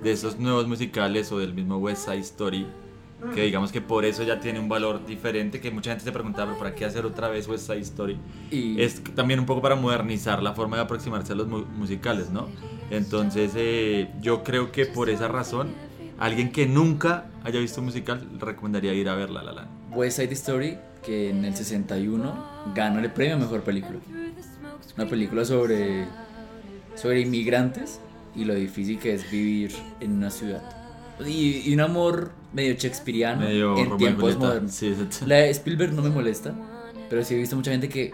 de 0.03 0.13
esos 0.13 0.39
nuevos 0.39 0.67
musicales 0.67 1.31
o 1.33 1.39
del 1.39 1.53
mismo 1.55 1.77
West 1.79 2.05
Side 2.07 2.19
Story, 2.21 2.67
que 3.35 3.43
digamos 3.43 3.73
que 3.73 3.81
por 3.81 4.05
eso 4.05 4.23
ya 4.23 4.41
tiene 4.41 4.61
un 4.61 4.69
valor 4.69 5.05
diferente, 5.05 5.61
que 5.61 5.71
mucha 5.71 5.91
gente 5.91 6.05
se 6.05 6.13
preguntaba, 6.13 6.47
pero 6.53 6.59
¿para 6.59 6.75
qué 6.75 6.85
hacer 6.85 7.05
otra 7.05 7.29
vez 7.29 7.49
West 7.49 7.67
Side 7.67 7.81
Story? 7.81 8.17
Y 8.51 8.81
Es 8.81 9.03
también 9.15 9.41
un 9.41 9.47
poco 9.47 9.61
para 9.61 9.75
modernizar 9.75 10.43
la 10.43 10.55
forma 10.55 10.77
de 10.77 10.83
aproximarse 10.85 11.33
a 11.33 11.37
los 11.37 11.49
mu- 11.49 11.65
musicales, 11.77 12.31
¿no? 12.31 12.47
Entonces 12.91 13.53
eh, 13.57 14.09
yo 14.21 14.43
creo 14.45 14.73
que 14.73 14.87
por 14.87 15.11
esa 15.11 15.29
razón, 15.29 15.69
alguien 16.19 16.51
que 16.53 16.67
nunca 16.67 17.27
haya 17.45 17.61
visto 17.61 17.81
un 17.81 17.87
musical, 17.87 18.27
recomendaría 18.39 18.95
ir 18.95 19.09
a 19.09 19.15
ver 19.15 19.31
La 19.31 19.43
La. 19.43 19.67
West 19.91 20.19
Side 20.21 20.33
Story, 20.33 20.79
que 21.09 21.31
en 21.31 21.43
el 21.45 21.55
61 21.57 22.35
ganó 22.75 23.01
el 23.01 23.11
premio 23.11 23.37
a 23.37 23.39
mejor 23.39 23.63
película. 23.63 23.99
Una 24.97 25.07
película 25.09 25.45
sobre, 25.45 26.05
sobre 26.95 27.21
inmigrantes 27.21 28.01
y 28.37 28.45
lo 28.45 28.55
difícil 28.55 28.99
que 28.99 29.15
es 29.15 29.31
vivir 29.31 29.75
en 30.01 30.13
una 30.13 30.31
ciudad. 30.31 30.63
Y, 31.27 31.63
y 31.71 31.75
un 31.75 31.81
amor 31.81 32.31
medio 32.53 32.75
shakespeariano 32.75 33.41
Medio 33.41 33.77
en 33.79 33.97
tiempos 33.97 34.37
modernos. 34.37 34.73
Sí. 34.73 34.95
La 35.27 35.37
de 35.37 35.51
Spielberg 35.51 35.93
no 35.95 36.03
me 36.03 36.11
molesta, 36.11 36.53
pero 37.09 37.25
sí 37.25 37.35
he 37.35 37.39
visto 37.39 37.57
mucha 37.57 37.71
gente 37.71 37.89
que 37.89 38.13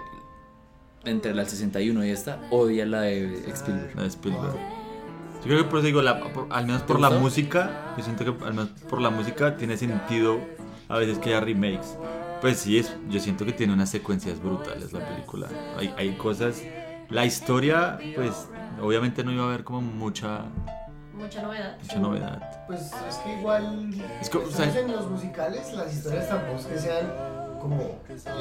entre 1.05 1.35
la 1.35 1.43
del 1.43 1.51
61 1.51 2.05
y 2.07 2.11
esta 2.11 2.41
odia 2.51 2.87
la 2.87 3.03
de 3.03 3.43
Spielberg. 3.53 3.95
La 3.97 4.03
de 4.03 4.09
Spielberg. 4.09 4.55
Yo 4.55 5.43
creo 5.51 5.59
que 5.59 5.65
por 5.65 5.79
eso 5.81 5.87
digo, 5.87 6.01
la- 6.01 6.21
por- 6.21 6.47
al 6.51 6.67
menos 6.67 6.83
por 6.83 6.99
la 7.01 7.11
música, 7.11 7.95
yo 7.99 8.05
siento 8.05 8.25
que 8.25 8.45
al 8.45 8.55
menos 8.55 8.69
por 8.89 9.03
la 9.03 9.11
música 9.11 9.57
tiene 9.59 9.77
sentido 9.77 10.39
a 10.89 10.97
veces 10.97 11.19
que 11.19 11.31
haya 11.31 11.41
remakes. 11.41 11.97
Pues 12.45 12.59
sí, 12.59 12.77
es, 12.79 12.95
yo 13.09 13.19
siento 13.21 13.47
que 13.47 13.55
tiene 13.55 13.73
unas 13.73 13.89
secuencias 13.89 14.39
brutales 14.39 14.93
la 14.93 15.01
película. 15.09 15.49
Hay, 15.79 15.95
hay 15.97 16.15
cosas, 16.15 16.61
la 17.09 17.25
historia, 17.25 17.99
pues 18.15 18.33
obviamente 18.83 19.25
no 19.25 19.33
iba 19.33 19.45
a 19.45 19.47
haber 19.47 19.65
como 19.65 19.81
mucha, 19.81 20.41
Mucha 21.15 21.41
novedad. 21.41 21.79
mucha 21.81 21.99
novedad. 22.01 22.67
Pues 22.67 22.81
es 23.09 23.17
que 23.25 23.39
igual. 23.39 23.95
Es 24.21 24.35
o 24.35 24.51
sea- 24.51 24.79
en 24.79 24.93
los 24.93 25.11
musicales, 25.11 25.73
las 25.73 25.91
historias 25.95 26.29
tampoco 26.29 26.59
es 26.59 26.67
que 26.67 26.79
sean 26.79 27.07
como 27.63 27.99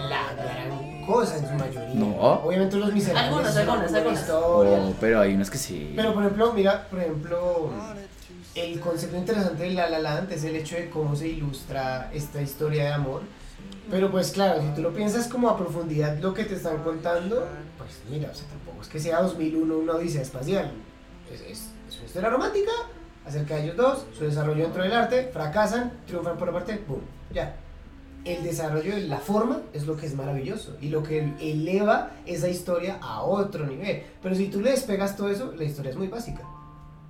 la 0.10 0.34
gran 0.34 1.06
cosa 1.06 1.38
en 1.38 1.48
su 1.48 1.54
mayoría. 1.54 1.96
No. 1.96 2.18
Obviamente 2.44 2.76
los 2.76 2.92
miserables. 2.92 3.32
Algunos, 3.32 3.56
algunos, 3.56 3.94
algunos. 3.94 4.20
historia. 4.20 4.80
Oh, 4.82 4.94
pero 5.00 5.22
hay 5.22 5.34
unas 5.34 5.50
que 5.50 5.58
sí. 5.58 5.94
Pero 5.96 6.14
por 6.14 6.24
ejemplo, 6.24 6.52
mira, 6.52 6.90
por 6.90 7.00
ejemplo, 7.00 7.70
el 8.54 8.82
concepto 8.82 9.16
interesante 9.16 9.64
de 9.64 9.70
La 9.70 9.88
La 9.90 10.00
Land 10.00 10.30
es 10.34 10.44
el 10.44 10.58
hecho 10.58 10.76
de 10.76 10.90
cómo 10.90 11.16
se 11.16 11.30
ilustra 11.30 12.12
esta 12.14 12.42
historia 12.42 12.84
de 12.84 12.92
amor. 12.92 13.22
Pero 13.90 14.10
pues 14.10 14.32
claro, 14.32 14.62
si 14.62 14.68
tú 14.76 14.82
lo 14.82 14.94
piensas 14.94 15.28
como 15.28 15.50
a 15.50 15.58
profundidad 15.58 16.18
lo 16.20 16.34
que 16.34 16.46
te 16.46 16.56
están 16.56 16.82
contando, 16.84 17.46
pues 17.78 18.02
mira, 18.10 18.30
o 18.32 18.36
sea, 18.36 18.48
tampoco 18.48 18.82
es 18.82 18.88
que 18.88 19.00
sea 19.00 19.22
2001 19.22 19.78
una 19.78 19.94
odisea 19.94 20.22
espacial. 20.22 20.72
Es, 21.32 21.42
es, 21.42 21.70
es 21.90 21.98
una 21.98 22.06
historia 22.06 22.30
romántica 22.30 22.72
acerca 23.26 23.56
de 23.56 23.64
ellos 23.64 23.78
dos, 23.78 24.06
su 24.18 24.24
desarrollo 24.26 24.64
dentro 24.64 24.84
del 24.84 24.94
arte, 24.94 25.30
fracasan, 25.32 25.94
triunfan 26.06 26.38
por 26.38 26.50
aparte, 26.50 26.76
¡pum! 26.78 27.00
Ya. 27.34 27.58
El 28.26 28.44
desarrollo 28.44 28.96
de 28.96 29.02
la 29.02 29.18
forma 29.18 29.62
es 29.74 29.86
lo 29.86 29.98
que 29.98 30.06
es 30.06 30.16
maravilloso 30.16 30.78
y 30.80 30.88
lo 30.88 31.04
que 31.04 31.34
eleva 31.42 32.12
esa 32.26 32.48
historia 32.48 32.98
a 33.02 33.22
otro 33.22 33.66
nivel. 33.66 34.04
Pero 34.22 34.34
si 34.34 34.48
tú 34.48 34.62
le 34.62 34.72
despegas 34.72 35.18
todo 35.18 35.30
eso, 35.30 35.54
la 35.58 35.66
historia 35.66 35.92
es 35.92 35.98
muy 35.98 36.08
básica, 36.08 36.48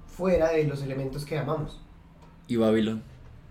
fuera 0.07 0.51
de 0.51 0.63
los 0.63 0.81
elementos 0.81 1.23
que 1.23 1.37
amamos. 1.37 1.79
Y 2.47 2.55
Babylon. 2.55 3.03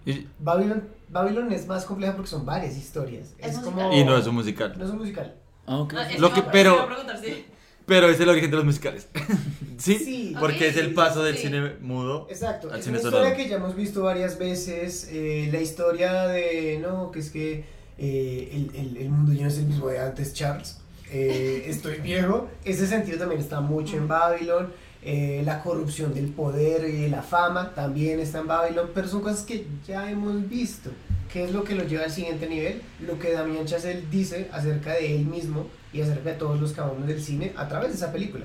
Y, 0.05 0.26
Babylon, 0.40 0.88
Babylon 1.09 1.53
es 1.53 1.66
más 1.66 1.84
compleja 1.84 2.14
porque 2.14 2.30
son 2.30 2.44
varias 2.46 2.76
historias. 2.76 3.34
Es 3.38 3.59
como... 3.59 3.92
y 3.92 4.05
no 4.05 4.16
es 4.16 4.26
un 4.26 4.34
musical. 4.34 4.74
No 4.76 4.84
es 4.84 4.90
un 4.90 4.98
musical. 4.98 5.34
Ah, 5.66 5.78
ok. 5.78 5.94
Es 6.11 6.18
Lo 6.20 6.32
que- 6.32 6.40
iba- 6.40 6.50
pero- 6.50 6.88
sí. 7.22 7.46
Pero 7.84 8.09
es 8.09 8.18
el 8.20 8.28
origen 8.28 8.50
de 8.50 8.57
los 8.57 8.64
musicales. 8.64 9.09
¿Sí? 9.78 9.96
Sí. 9.98 10.36
Porque 10.38 10.68
es 10.68 10.76
el 10.76 10.94
paso 10.94 11.22
del 11.24 11.36
Sí. 11.36 11.42
cine 11.48 11.72
mudo. 11.80 12.26
Exacto, 12.30 12.70
Al 12.72 12.78
es 12.78 12.84
cine 12.84 12.98
una 12.98 13.03
sonoro. 13.03 13.24
historia 13.24 13.44
que 13.44 13.50
ya 13.50 13.57
hemos 13.57 13.74
visto 13.74 14.03
varias 14.03 14.38
veces. 14.38 15.09
eh, 15.12 15.48
la 15.53 15.61
historia 15.61 16.26
de, 16.28 16.78
no, 16.80 17.11
que 17.11 17.18
es 17.18 17.30
que 17.30 17.64
eh, 17.98 18.50
el, 18.53 18.76
el- 18.80 18.96
el 18.98 19.09
mundo 19.11 19.32
ya 19.32 19.42
no 19.42 19.48
es 19.48 19.59
el 19.59 19.66
mismo 19.66 19.88
de 19.88 19.98
antes, 20.00 20.32
Charles. 20.32 20.78
Eh, 21.11 21.64
estoy 21.66 21.98
viejo. 21.98 22.48
Ese 22.64 22.86
sentido 22.86 23.18
también 23.18 23.40
está 23.40 23.61
mucho 23.61 23.96
en 23.96 24.07
Babylon. 24.09 24.72
Eh, 25.03 25.42
la 25.44 25.62
corrupción 25.62 26.14
del 26.14 26.28
poder 26.28 26.88
y 26.88 27.03
de 27.03 27.09
la 27.09 27.22
fama 27.22 27.74
también 27.74 28.20
está 28.20 28.38
en 28.40 28.46
Babylon. 28.46 28.90
Pero 28.94 29.09
son 29.09 29.22
cosas 29.22 29.42
que 29.42 29.66
ya 29.86 30.11
hemos 30.11 30.48
visto. 30.48 30.90
¿Qué 31.32 31.44
es 31.44 31.53
lo 31.53 31.64
que 31.64 31.74
lo 31.74 31.84
lleva 31.84 32.05
al 32.05 32.11
siguiente 32.11 32.48
nivel? 32.48 32.82
Lo 33.00 33.18
que 33.18 33.32
Damien 33.32 33.64
Chazelle 33.64 34.05
dice 34.11 34.48
acerca 34.53 34.92
de 34.92 35.16
él 35.16 35.24
mismo 35.24 35.66
y 35.92 36.03
acerca 36.03 36.30
de 36.30 36.36
todos 36.36 36.61
los 36.61 36.72
cabrones 36.72 37.07
del 37.07 37.22
cine 37.22 37.53
a 37.57 37.68
través 37.68 37.88
de 37.88 37.96
esa 37.96 38.12
película. 38.12 38.44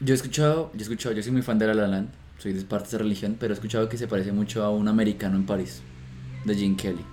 Yo 0.00 0.12
he 0.12 0.16
escuchado, 0.16 0.70
yo 0.74 0.78
he 0.80 0.82
escuchado, 0.82 1.14
yo 1.14 1.22
soy 1.22 1.32
muy 1.32 1.40
fan 1.42 1.58
de 1.58 1.66
La 1.66 1.74
La 1.74 1.88
Land, 1.88 2.10
soy 2.38 2.52
de 2.52 2.62
parte 2.64 2.84
de 2.84 2.88
esa 2.88 2.98
religión, 2.98 3.36
pero 3.40 3.54
he 3.54 3.56
escuchado 3.56 3.88
que 3.88 3.96
se 3.96 4.06
parece 4.06 4.30
mucho 4.30 4.62
a 4.62 4.70
un 4.70 4.88
americano 4.88 5.36
en 5.36 5.46
París, 5.46 5.80
de 6.44 6.54
Gene 6.54 6.76
Kelly. 6.76 7.04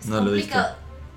Es 0.00 0.08
No 0.08 0.20
lo 0.20 0.32
he 0.32 0.38
visto. 0.38 0.58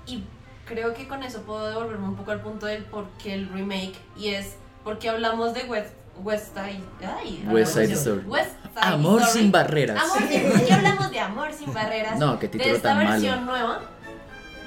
Y 0.06 0.22
creo 0.64 0.94
que 0.94 1.08
con 1.08 1.24
eso 1.24 1.42
puedo 1.42 1.68
devolverme 1.68 2.06
un 2.06 2.14
poco 2.14 2.30
al 2.30 2.40
punto 2.40 2.66
del 2.66 2.84
por 2.84 3.08
qué 3.20 3.34
el 3.34 3.48
remake. 3.48 3.96
Y 4.16 4.28
es 4.28 4.54
porque 4.86 5.08
hablamos 5.08 5.52
de 5.52 5.64
West, 5.64 5.88
West 6.22 6.54
Side. 6.54 6.80
Ay, 7.18 7.44
West 7.50 7.72
Side 7.74 7.88
de- 7.88 7.94
Story. 7.94 8.22
West 8.26 8.52
Side 8.72 8.86
Amor 8.94 9.20
Story. 9.22 9.40
sin 9.40 9.50
barreras. 9.52 10.00
Amor 10.00 10.28
sin 10.28 10.42
¿por 10.52 10.64
qué 10.64 10.72
hablamos 10.72 11.10
de 11.10 11.18
Amor 11.20 11.52
sin 11.52 11.74
barreras. 11.74 12.18
No, 12.20 12.38
qué 12.38 12.46
de 12.46 12.52
título 12.52 12.76
esta 12.76 12.88
tan 12.90 12.98
malo. 12.98 13.10
versión 13.10 13.46
nueva. 13.46 13.80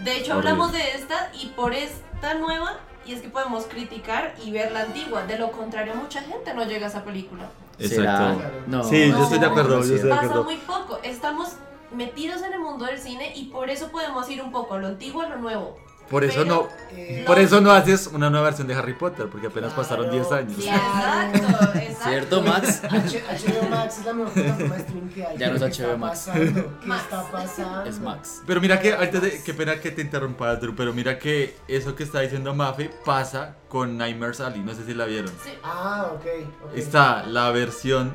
De 0.03 0.17
hecho, 0.17 0.33
Horrible. 0.33 0.49
hablamos 0.49 0.73
de 0.73 0.91
esta 0.91 1.31
y 1.41 1.45
por 1.55 1.73
esta 1.73 2.33
nueva. 2.33 2.73
Y 3.05 3.13
es 3.13 3.21
que 3.21 3.29
podemos 3.29 3.63
criticar 3.67 4.35
y 4.43 4.51
ver 4.51 4.73
la 4.73 4.81
antigua. 4.81 5.25
De 5.25 5.39
lo 5.39 5.51
contrario, 5.53 5.95
mucha 5.95 6.19
gente 6.21 6.53
no 6.53 6.65
llega 6.65 6.87
a 6.87 6.89
esa 6.89 7.05
película. 7.05 7.45
Exacto. 7.79 8.43
No, 8.67 8.83
Sí, 8.83 9.07
yo 9.07 9.17
No, 9.17 9.23
estoy 9.23 9.39
de 9.39 9.45
acuerdo. 9.45 9.77
Yo 9.83 9.95
estoy 9.95 10.09
de 10.09 10.15
Pasa 10.15 10.41
muy 10.41 10.57
poco. 10.57 10.99
Estamos 11.01 11.53
metidos 11.93 12.41
en 12.43 12.51
el 12.53 12.59
mundo 12.59 12.83
del 12.85 12.99
cine 12.99 13.31
y 13.37 13.45
por 13.45 13.69
eso 13.69 13.87
podemos 13.87 14.29
ir 14.29 14.41
un 14.41 14.51
poco 14.51 14.73
a 14.75 14.79
lo 14.79 14.87
antiguo 14.87 15.21
a 15.21 15.29
lo 15.29 15.37
nuevo. 15.37 15.77
Por 16.09 16.23
eso 16.23 16.41
Pero- 16.43 16.55
no, 16.55 16.79
Eh, 16.91 17.23
por 17.25 17.37
eso 17.39 17.61
no 17.61 17.71
haces 17.71 18.07
una 18.07 18.29
nueva 18.29 18.45
versión 18.47 18.67
de 18.67 18.73
Harry 18.73 18.93
Potter, 18.93 19.27
porque 19.31 19.47
apenas 19.47 19.73
pasaron 19.73 20.09
10 20.11 20.31
años. 20.31 20.53
Sí, 20.61 20.67
exacto, 20.67 21.79
exacto. 21.79 22.09
¿Cierto, 22.09 22.41
Max? 22.41 22.81
H- 22.83 23.23
HBO 23.29 23.69
Max 23.69 23.97
es 23.99 24.05
la 24.05 24.13
mejor 24.13 24.33
plataforma 24.33 24.75
de 24.75 24.81
streaming 24.81 25.09
que 25.09 25.25
hay. 25.25 25.37
Ya 25.37 25.49
no 25.49 25.55
es 25.65 25.77
¿Qué 25.77 25.83
HBO 25.83 25.97
Max. 25.97 26.19
pasando? 26.25 26.79
¿Qué 26.81 26.87
Max. 26.87 27.03
está 27.03 27.31
pasando? 27.31 27.83
Es 27.85 27.99
Max. 27.99 28.41
Pero 28.45 28.59
mira 28.61 28.79
que, 28.79 28.91
de, 28.95 29.41
qué 29.43 29.53
pena 29.53 29.79
que 29.79 29.91
te 29.91 30.01
interrumpa, 30.01 30.55
Drew, 30.55 30.75
pero 30.75 30.93
mira 30.93 31.17
que 31.19 31.55
eso 31.67 31.95
que 31.95 32.03
está 32.03 32.19
diciendo 32.21 32.53
Mafe 32.55 32.89
pasa 33.05 33.55
con 33.69 33.97
Nightmares 33.97 34.39
Alley, 34.41 34.61
no 34.61 34.73
sé 34.73 34.83
si 34.85 34.93
la 34.93 35.05
vieron. 35.05 35.31
Sí. 35.43 35.51
Ah, 35.63 36.09
ok. 36.13 36.25
ok. 36.65 36.75
Está 36.77 37.23
la 37.23 37.49
versión 37.51 38.13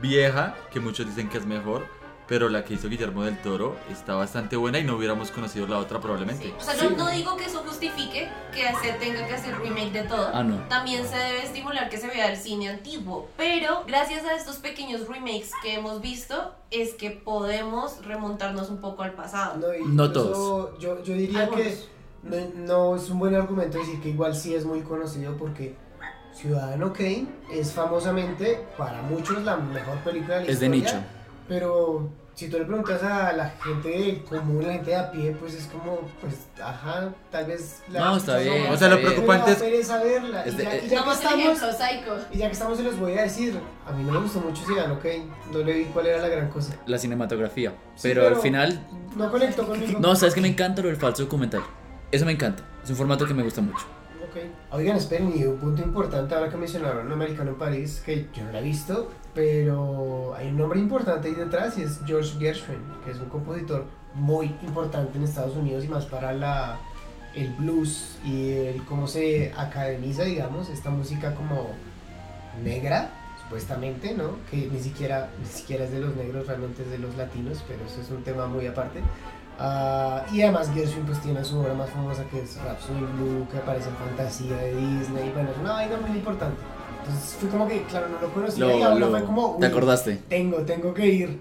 vieja, 0.00 0.54
que 0.72 0.80
muchos 0.80 1.06
dicen 1.06 1.28
que 1.28 1.38
es 1.38 1.46
mejor, 1.46 1.86
pero 2.28 2.50
la 2.50 2.62
que 2.64 2.74
hizo 2.74 2.88
Guillermo 2.90 3.24
del 3.24 3.40
Toro 3.40 3.76
está 3.90 4.14
bastante 4.14 4.54
buena 4.56 4.78
y 4.78 4.84
no 4.84 4.96
hubiéramos 4.96 5.30
conocido 5.30 5.66
la 5.66 5.78
otra 5.78 5.98
probablemente. 5.98 6.44
Sí. 6.44 6.54
O 6.58 6.62
sea, 6.62 6.76
yo 6.76 6.90
no 6.90 7.08
digo 7.08 7.36
que 7.36 7.46
eso 7.46 7.64
justifique 7.66 8.28
que 8.52 8.62
se 8.82 8.92
tenga 8.98 9.26
que 9.26 9.34
hacer 9.34 9.58
remake 9.58 9.92
de 9.92 10.02
todo. 10.02 10.30
Ah, 10.32 10.44
no. 10.44 10.56
También 10.68 11.06
se 11.08 11.16
debe 11.16 11.42
estimular 11.42 11.88
que 11.88 11.96
se 11.96 12.06
vea 12.06 12.30
el 12.30 12.36
cine 12.36 12.68
antiguo. 12.68 13.28
Pero 13.38 13.82
gracias 13.86 14.24
a 14.26 14.34
estos 14.34 14.56
pequeños 14.56 15.08
remakes 15.08 15.52
que 15.62 15.74
hemos 15.74 16.02
visto, 16.02 16.54
es 16.70 16.92
que 16.94 17.10
podemos 17.10 18.04
remontarnos 18.04 18.68
un 18.68 18.78
poco 18.82 19.02
al 19.02 19.14
pasado. 19.14 19.56
No, 19.56 19.74
y 19.74 19.80
No 19.80 20.04
incluso 20.04 20.12
todos. 20.12 20.78
Yo, 20.78 21.02
yo 21.02 21.14
diría 21.14 21.44
Algunos. 21.44 21.62
que 21.62 21.84
no, 22.24 22.36
no 22.66 22.96
es 22.96 23.08
un 23.08 23.18
buen 23.20 23.34
argumento 23.34 23.78
decir 23.78 24.02
que 24.02 24.10
igual 24.10 24.36
sí 24.36 24.54
es 24.54 24.66
muy 24.66 24.82
conocido 24.82 25.34
porque 25.38 25.76
Ciudadano 26.34 26.92
Kane 26.92 27.26
es 27.50 27.72
famosamente 27.72 28.66
para 28.76 29.00
muchos 29.02 29.42
la 29.44 29.56
mejor 29.56 29.96
película 30.04 30.38
de 30.38 30.44
la 30.44 30.50
Es 30.52 30.60
de 30.60 30.66
historia, 30.66 30.94
nicho. 31.00 31.17
Pero 31.48 32.08
si 32.34 32.48
tú 32.48 32.58
le 32.58 32.64
preguntas 32.66 33.02
a 33.02 33.32
la 33.32 33.50
gente 33.50 34.22
común, 34.28 34.64
la 34.66 34.74
gente 34.74 34.90
de 34.90 34.96
a 34.96 35.10
pie, 35.10 35.34
pues 35.40 35.54
es 35.54 35.64
como, 35.66 36.00
pues, 36.20 36.34
ajá, 36.62 37.08
tal 37.32 37.46
vez 37.46 37.82
la 37.90 38.00
No, 38.00 38.16
está 38.16 38.36
bien, 38.38 38.70
O 38.70 38.76
sea, 38.76 38.88
lo 38.88 39.00
preocupante 39.00 39.52
es- 39.52 39.58
verla. 39.88 40.44
Y 40.46 40.50
de- 40.50 40.62
ya, 40.62 40.74
eh, 40.74 40.82
y 40.84 40.88
ya 40.88 41.02
que 41.04 41.10
estamos, 41.10 41.22
ejemplo, 41.62 42.16
y 42.30 42.38
ya 42.38 42.46
que 42.46 42.52
estamos 42.52 42.76
se 42.78 42.84
los 42.84 42.98
voy 42.98 43.18
a 43.18 43.22
decir, 43.22 43.58
a 43.86 43.92
mí 43.92 44.04
no 44.04 44.12
me 44.12 44.20
gustó 44.20 44.40
mucho 44.40 44.64
Ciudadano 44.64 45.00
Kane, 45.00 45.26
no 45.52 45.58
le 45.58 45.72
vi 45.72 45.84
cuál 45.86 46.06
era 46.06 46.20
la 46.22 46.28
gran 46.28 46.48
cosa. 46.50 46.74
La 46.86 46.98
cinematografía. 46.98 47.70
Sí, 47.96 48.08
pero, 48.08 48.28
al 48.28 48.36
final, 48.36 48.86
No 49.16 49.30
conectó 49.30 49.66
conmigo. 49.66 49.98
no, 49.98 50.14
sabes 50.14 50.34
que 50.34 50.40
me 50.40 50.48
encanta 50.48 50.82
lo 50.82 50.88
del 50.88 50.96
falso 50.96 51.22
documental. 51.24 51.62
Eso 52.12 52.24
me 52.24 52.32
encanta. 52.32 52.62
Es 52.84 52.90
un 52.90 52.96
formato 52.96 53.26
que 53.26 53.34
me 53.34 53.42
gusta 53.42 53.60
mucho. 53.62 53.84
Ok. 54.30 54.42
Oigan, 54.72 54.96
esperen, 54.96 55.32
y 55.34 55.44
un 55.44 55.58
punto 55.58 55.82
importante 55.82 56.34
ahora 56.34 56.50
que 56.50 56.56
mencionaron 56.56 57.06
un 57.06 57.12
americano 57.12 57.50
en 57.50 57.58
París, 57.58 58.02
que 58.04 58.26
yo 58.34 58.44
no 58.44 58.52
la 58.52 58.60
he 58.60 58.62
visto, 58.62 59.10
pero 59.34 60.34
hay 60.36 60.48
un 60.48 60.58
nombre 60.58 60.78
importante 60.78 61.28
ahí 61.28 61.34
detrás 61.34 61.78
y 61.78 61.82
es 61.82 62.00
George 62.06 62.38
Gershwin, 62.38 62.80
que 63.04 63.12
es 63.12 63.18
un 63.18 63.28
compositor 63.28 63.84
muy 64.14 64.46
importante 64.62 65.16
en 65.16 65.24
Estados 65.24 65.56
Unidos 65.56 65.84
y 65.84 65.88
más 65.88 66.04
para 66.06 66.32
la, 66.32 66.78
el 67.34 67.52
blues 67.54 68.18
y 68.24 68.50
el 68.50 68.84
cómo 68.84 69.06
se 69.06 69.52
academiza, 69.56 70.24
digamos, 70.24 70.68
esta 70.68 70.90
música 70.90 71.34
como 71.34 71.68
negra, 72.62 73.10
supuestamente, 73.42 74.14
¿no? 74.14 74.32
Que 74.50 74.68
ni 74.70 74.80
siquiera, 74.80 75.30
ni 75.40 75.46
siquiera 75.46 75.84
es 75.84 75.92
de 75.92 76.00
los 76.00 76.14
negros, 76.16 76.46
realmente 76.46 76.82
es 76.82 76.90
de 76.90 76.98
los 76.98 77.16
latinos, 77.16 77.64
pero 77.66 77.84
eso 77.86 78.00
es 78.00 78.10
un 78.10 78.22
tema 78.22 78.46
muy 78.46 78.66
aparte. 78.66 79.00
Ah, 79.58 80.24
y 80.32 80.42
además 80.42 80.70
Gershwin 80.72 81.04
pues 81.04 81.20
tiene 81.20 81.44
su 81.44 81.58
obra 81.58 81.74
más 81.74 81.90
famosa 81.90 82.22
que 82.30 82.40
es 82.42 82.56
Rhapsody 82.62 83.00
Blue, 83.16 83.46
que 83.50 83.58
aparece 83.58 83.88
en 83.88 83.96
Fantasía 83.96 84.56
de 84.56 84.76
Disney, 84.76 85.30
bueno, 85.34 85.50
es 85.50 85.58
una 85.58 85.72
vaina 85.72 85.96
muy 85.96 86.16
importante. 86.16 86.60
Entonces 87.02 87.36
fue 87.40 87.48
como 87.48 87.66
que, 87.66 87.82
claro, 87.84 88.06
no 88.08 88.20
lo 88.20 88.32
conocía 88.32 88.64
Lo- 88.66 88.78
y 88.78 88.82
ahora 88.82 88.94
lo- 89.00 89.10
fue 89.10 89.24
como... 89.24 89.56
¿te 89.58 89.66
acordaste? 89.66 90.16
Tengo, 90.28 90.58
tengo 90.58 90.94
que 90.94 91.06
ir. 91.08 91.40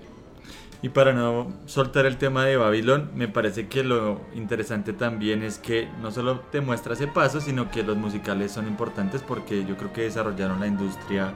Y 0.82 0.89
para 0.89 1.11
no 1.11 1.47
soltar 1.65 2.05
el 2.05 2.18
tema 2.18 2.45
de 2.45 2.55
Babylon, 2.57 3.09
me 3.15 3.28
parece 3.28 3.68
que 3.68 3.84
lo 3.84 4.22
interesante 4.36 4.93
también 4.93 5.43
es 5.43 5.57
que 5.57 5.88
no 6.01 6.11
solo 6.11 6.39
te 6.51 6.61
muestra 6.61 6.93
ese 6.93 7.07
paso, 7.07 7.41
sino 7.41 7.70
que 7.72 7.82
los 7.84 7.97
musicales 7.97 8.51
son 8.51 8.68
importantes 8.68 9.22
porque 9.28 9.65
yo 9.65 9.76
creo 9.76 9.91
que 9.91 10.01
desarrollaron 10.03 10.59
la 10.59 10.68
industria 10.68 11.34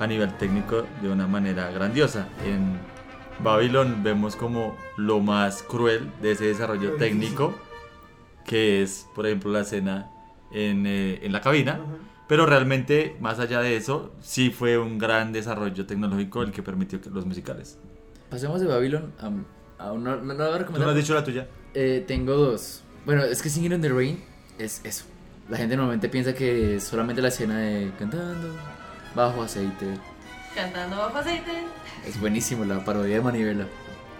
a 0.00 0.06
nivel 0.06 0.32
técnico 0.34 0.82
de 1.00 1.10
una 1.10 1.28
manera 1.28 1.70
grandiosa. 1.70 2.26
En 2.44 2.76
Babylon 3.42 4.02
vemos 4.02 4.36
como 4.36 4.76
lo 4.96 5.20
más 5.20 5.62
cruel 5.62 6.10
de 6.20 6.32
ese 6.32 6.46
desarrollo 6.46 6.92
Lo 6.92 6.96
técnico, 6.96 7.54
que 8.44 8.82
es, 8.82 9.06
por 9.14 9.26
ejemplo, 9.26 9.50
la 9.52 9.60
escena 9.60 10.10
en, 10.50 10.86
eh, 10.86 11.20
en 11.22 11.32
la 11.32 11.40
cabina. 11.40 11.80
Pero 12.28 12.46
realmente, 12.46 13.16
más 13.20 13.38
allá 13.40 13.60
de 13.60 13.76
eso, 13.76 14.12
sí 14.20 14.50
fue 14.50 14.78
un 14.78 14.98
gran 14.98 15.32
desarrollo 15.32 15.84
tecnológico 15.86 16.42
el 16.42 16.52
que 16.52 16.62
permitió 16.62 17.00
que 17.00 17.10
los 17.10 17.26
musicales. 17.26 17.78
Pasemos 18.30 18.60
de 18.60 18.66
Babylon 18.66 19.12
a, 19.20 19.84
a 19.84 19.92
una. 19.92 20.16
No, 20.16 20.22
no 20.22 20.34
la 20.34 20.34
voy 20.34 20.44
a 20.44 20.46
¿Tú 20.46 20.52
no 20.52 20.58
recomendar. 20.58 20.88
has 20.90 20.96
dicho 20.96 21.14
la 21.14 21.24
tuya? 21.24 21.46
Eh, 21.74 22.04
tengo 22.06 22.34
dos. 22.34 22.82
Bueno, 23.04 23.22
es 23.24 23.42
que 23.42 23.50
Singing 23.50 23.72
in 23.72 23.80
the 23.82 23.88
Rain 23.90 24.22
es 24.58 24.80
eso. 24.84 25.04
La 25.50 25.56
gente 25.58 25.76
normalmente 25.76 26.08
piensa 26.08 26.32
que 26.34 26.76
es 26.76 26.84
solamente 26.84 27.20
la 27.20 27.28
escena 27.28 27.58
de 27.58 27.92
cantando 27.98 28.48
bajo 29.14 29.42
aceite. 29.42 29.98
Cantando 30.54 30.96
bajo 30.98 31.18
aceite. 31.18 31.50
Es 32.06 32.20
buenísimo 32.20 32.64
la 32.64 32.84
parodia 32.84 33.16
de 33.16 33.22
Manivela. 33.22 33.66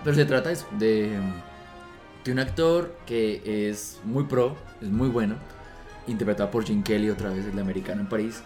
Pero 0.03 0.17
se 0.17 0.25
trata 0.25 0.49
de 0.49 0.55
eso, 0.55 0.67
de, 0.79 1.11
un 2.31 2.39
actor 2.39 2.97
que 3.07 3.69
es 3.69 4.01
muy 4.05 4.25
pro, 4.25 4.57
es 4.81 4.89
muy 4.89 5.09
bueno, 5.09 5.37
interpretado 6.07 6.51
por 6.51 6.65
Jim 6.65 6.83
Kelly 6.83 7.11
otra 7.11 7.31
vez, 7.31 7.45
el 7.47 7.59
americano 7.59 8.01
en 8.01 8.09
París. 8.09 8.43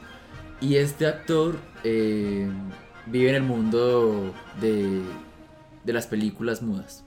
Y 0.61 0.77
este 0.77 1.07
actor 1.07 1.57
eh, 1.85 2.49
vive 3.07 3.31
en 3.31 3.37
el 3.37 3.43
mundo 3.43 4.35
de, 4.61 5.01
de 5.85 5.93
las 5.93 6.07
películas 6.07 6.61
mudas. 6.63 7.05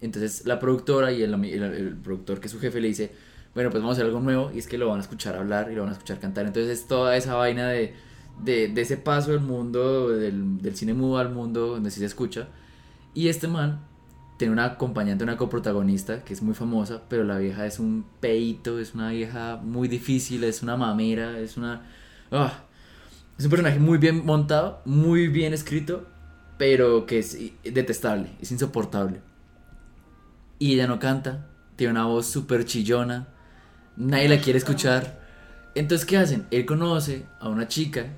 Entonces 0.00 0.46
la 0.46 0.58
productora 0.58 1.12
y 1.12 1.22
el, 1.22 1.32
el- 1.44 1.62
el 1.62 1.96
productor 1.96 2.40
que 2.40 2.46
es 2.46 2.52
su 2.52 2.58
jefe 2.60 2.80
le 2.80 2.88
dice, 2.88 3.12
bueno, 3.54 3.70
pues 3.70 3.82
vamos 3.82 3.94
a 3.94 4.00
hacer 4.00 4.06
algo 4.06 4.20
nuevo 4.20 4.50
y 4.54 4.58
es 4.58 4.66
que 4.66 4.78
lo 4.78 4.88
van 4.88 4.98
a 4.98 5.02
escuchar 5.02 5.36
hablar 5.36 5.70
y 5.70 5.74
lo 5.74 5.82
van 5.82 5.90
a 5.90 5.92
escuchar 5.92 6.18
cantar. 6.18 6.46
Entonces 6.46 6.78
es 6.80 6.86
toda 6.86 7.16
esa 7.16 7.34
vaina 7.34 7.68
de, 7.68 7.94
de, 8.42 8.72
ese 8.76 8.96
paso 8.96 9.32
del 9.32 9.40
mundo, 9.40 10.08
del, 10.08 10.58
cine 10.74 10.94
mudo 10.94 11.18
al 11.18 11.32
mundo 11.32 11.68
donde 11.68 11.90
sí 11.90 12.00
se 12.00 12.06
escucha. 12.06 12.48
Y 13.14 13.28
este 13.28 13.48
man 13.48 13.80
tiene 14.36 14.52
una 14.52 14.64
acompañante, 14.64 15.24
una 15.24 15.36
coprotagonista 15.36 16.24
que 16.24 16.32
es 16.32 16.42
muy 16.42 16.54
famosa, 16.54 17.02
pero 17.08 17.24
la 17.24 17.38
vieja 17.38 17.66
es 17.66 17.78
un 17.78 18.04
peito, 18.20 18.78
es 18.78 18.94
una 18.94 19.10
vieja 19.10 19.60
muy 19.62 19.88
difícil, 19.88 20.44
es 20.44 20.62
una 20.62 20.76
mamera, 20.76 21.38
es 21.38 21.56
una... 21.56 21.82
ah, 22.30 22.64
es 23.38 23.44
un 23.44 23.50
personaje 23.50 23.78
muy 23.78 23.98
bien 23.98 24.24
montado, 24.24 24.82
muy 24.84 25.28
bien 25.28 25.54
escrito, 25.54 26.06
pero 26.58 27.06
que 27.06 27.18
es 27.18 27.38
detestable, 27.64 28.30
es 28.40 28.52
insoportable. 28.52 29.20
Y 30.58 30.74
ella 30.74 30.86
no 30.86 30.98
canta, 30.98 31.48
tiene 31.76 31.92
una 31.92 32.04
voz 32.04 32.26
súper 32.26 32.66
chillona, 32.66 33.28
nadie 33.96 34.28
la 34.28 34.40
quiere 34.40 34.58
escuchar. 34.58 35.20
Entonces, 35.74 36.06
¿qué 36.06 36.18
hacen? 36.18 36.46
Él 36.50 36.66
conoce 36.66 37.24
a 37.40 37.48
una 37.48 37.66
chica, 37.66 38.08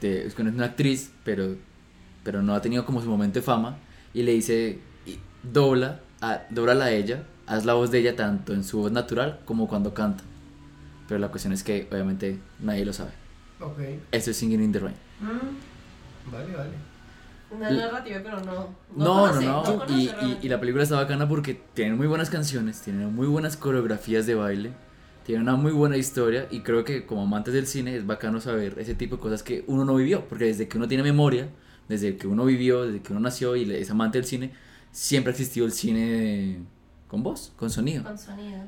que 0.00 0.26
es 0.26 0.38
una 0.38 0.64
actriz, 0.66 1.12
pero, 1.24 1.56
pero 2.22 2.42
no 2.42 2.54
ha 2.54 2.60
tenido 2.62 2.84
como 2.84 3.00
su 3.02 3.08
momento 3.08 3.38
de 3.38 3.42
fama, 3.42 3.76
y 4.12 4.22
le 4.22 4.32
dice, 4.32 4.78
dobla, 5.42 6.00
a, 6.20 6.42
a 6.82 6.90
ella, 6.90 7.24
haz 7.46 7.64
la 7.64 7.74
voz 7.74 7.90
de 7.90 7.98
ella 7.98 8.16
tanto 8.16 8.54
en 8.54 8.64
su 8.64 8.78
voz 8.80 8.92
natural 8.92 9.40
como 9.44 9.68
cuando 9.68 9.92
canta. 9.94 10.24
Pero 11.08 11.20
la 11.20 11.28
cuestión 11.28 11.52
es 11.52 11.62
que 11.62 11.86
obviamente 11.90 12.38
nadie 12.60 12.84
lo 12.84 12.92
sabe. 12.92 13.10
Ok. 13.60 13.78
Eso 14.10 14.30
es 14.30 14.36
Singing 14.36 14.62
in 14.62 14.72
the 14.72 14.78
Rain. 14.78 14.96
Mm, 15.20 16.30
Vale, 16.32 16.56
vale. 16.56 16.70
Una 17.50 17.70
narrativa 17.70 18.20
que 18.22 18.28
uno 18.28 18.40
no. 18.40 18.68
No, 18.96 19.20
conoce, 19.28 19.44
no, 19.46 19.62
no. 19.62 19.78
conoce 19.78 19.92
y, 19.92 20.04
y- 20.22 20.38
y 20.42 20.48
la 20.48 20.58
película 20.58 20.82
está 20.82 20.96
bacana 20.96 21.28
porque 21.28 21.60
tiene 21.74 21.94
muy 21.94 22.06
buenas 22.06 22.30
canciones, 22.30 22.80
tiene 22.80 23.06
muy 23.06 23.26
buenas 23.26 23.56
coreografías 23.56 24.26
de 24.26 24.34
baile, 24.34 24.72
tiene 25.24 25.42
una 25.42 25.56
muy 25.56 25.72
buena 25.72 25.96
historia 25.96 26.46
y 26.50 26.60
creo 26.60 26.84
que 26.84 27.06
como 27.06 27.22
amantes 27.22 27.54
del 27.54 27.66
cine 27.66 27.96
es 27.96 28.06
bacano 28.06 28.40
saber 28.40 28.76
ese 28.78 28.94
tipo 28.94 29.16
de 29.16 29.22
cosas 29.22 29.42
que 29.42 29.64
uno 29.66 29.84
no 29.84 29.94
vivió, 29.96 30.26
porque 30.28 30.44
desde 30.46 30.68
que 30.68 30.76
uno 30.76 30.86
tiene 30.88 31.02
memoria, 31.02 31.48
desde 31.88 32.16
que 32.16 32.26
uno 32.26 32.44
vivió, 32.44 32.84
desde 32.86 33.00
que 33.02 33.12
uno 33.12 33.20
nació 33.20 33.56
y 33.56 33.70
es 33.72 33.90
amante 33.90 34.18
del 34.18 34.26
cine, 34.26 34.52
siempre 34.92 35.30
ha 35.30 35.32
existido 35.34 35.66
el 35.66 35.72
cine 35.72 36.00
de- 36.10 36.58
con 37.08 37.22
voz, 37.22 37.52
con 37.56 37.70
sonido. 37.70 38.02
Con 38.04 38.18
sonido. 38.18 38.58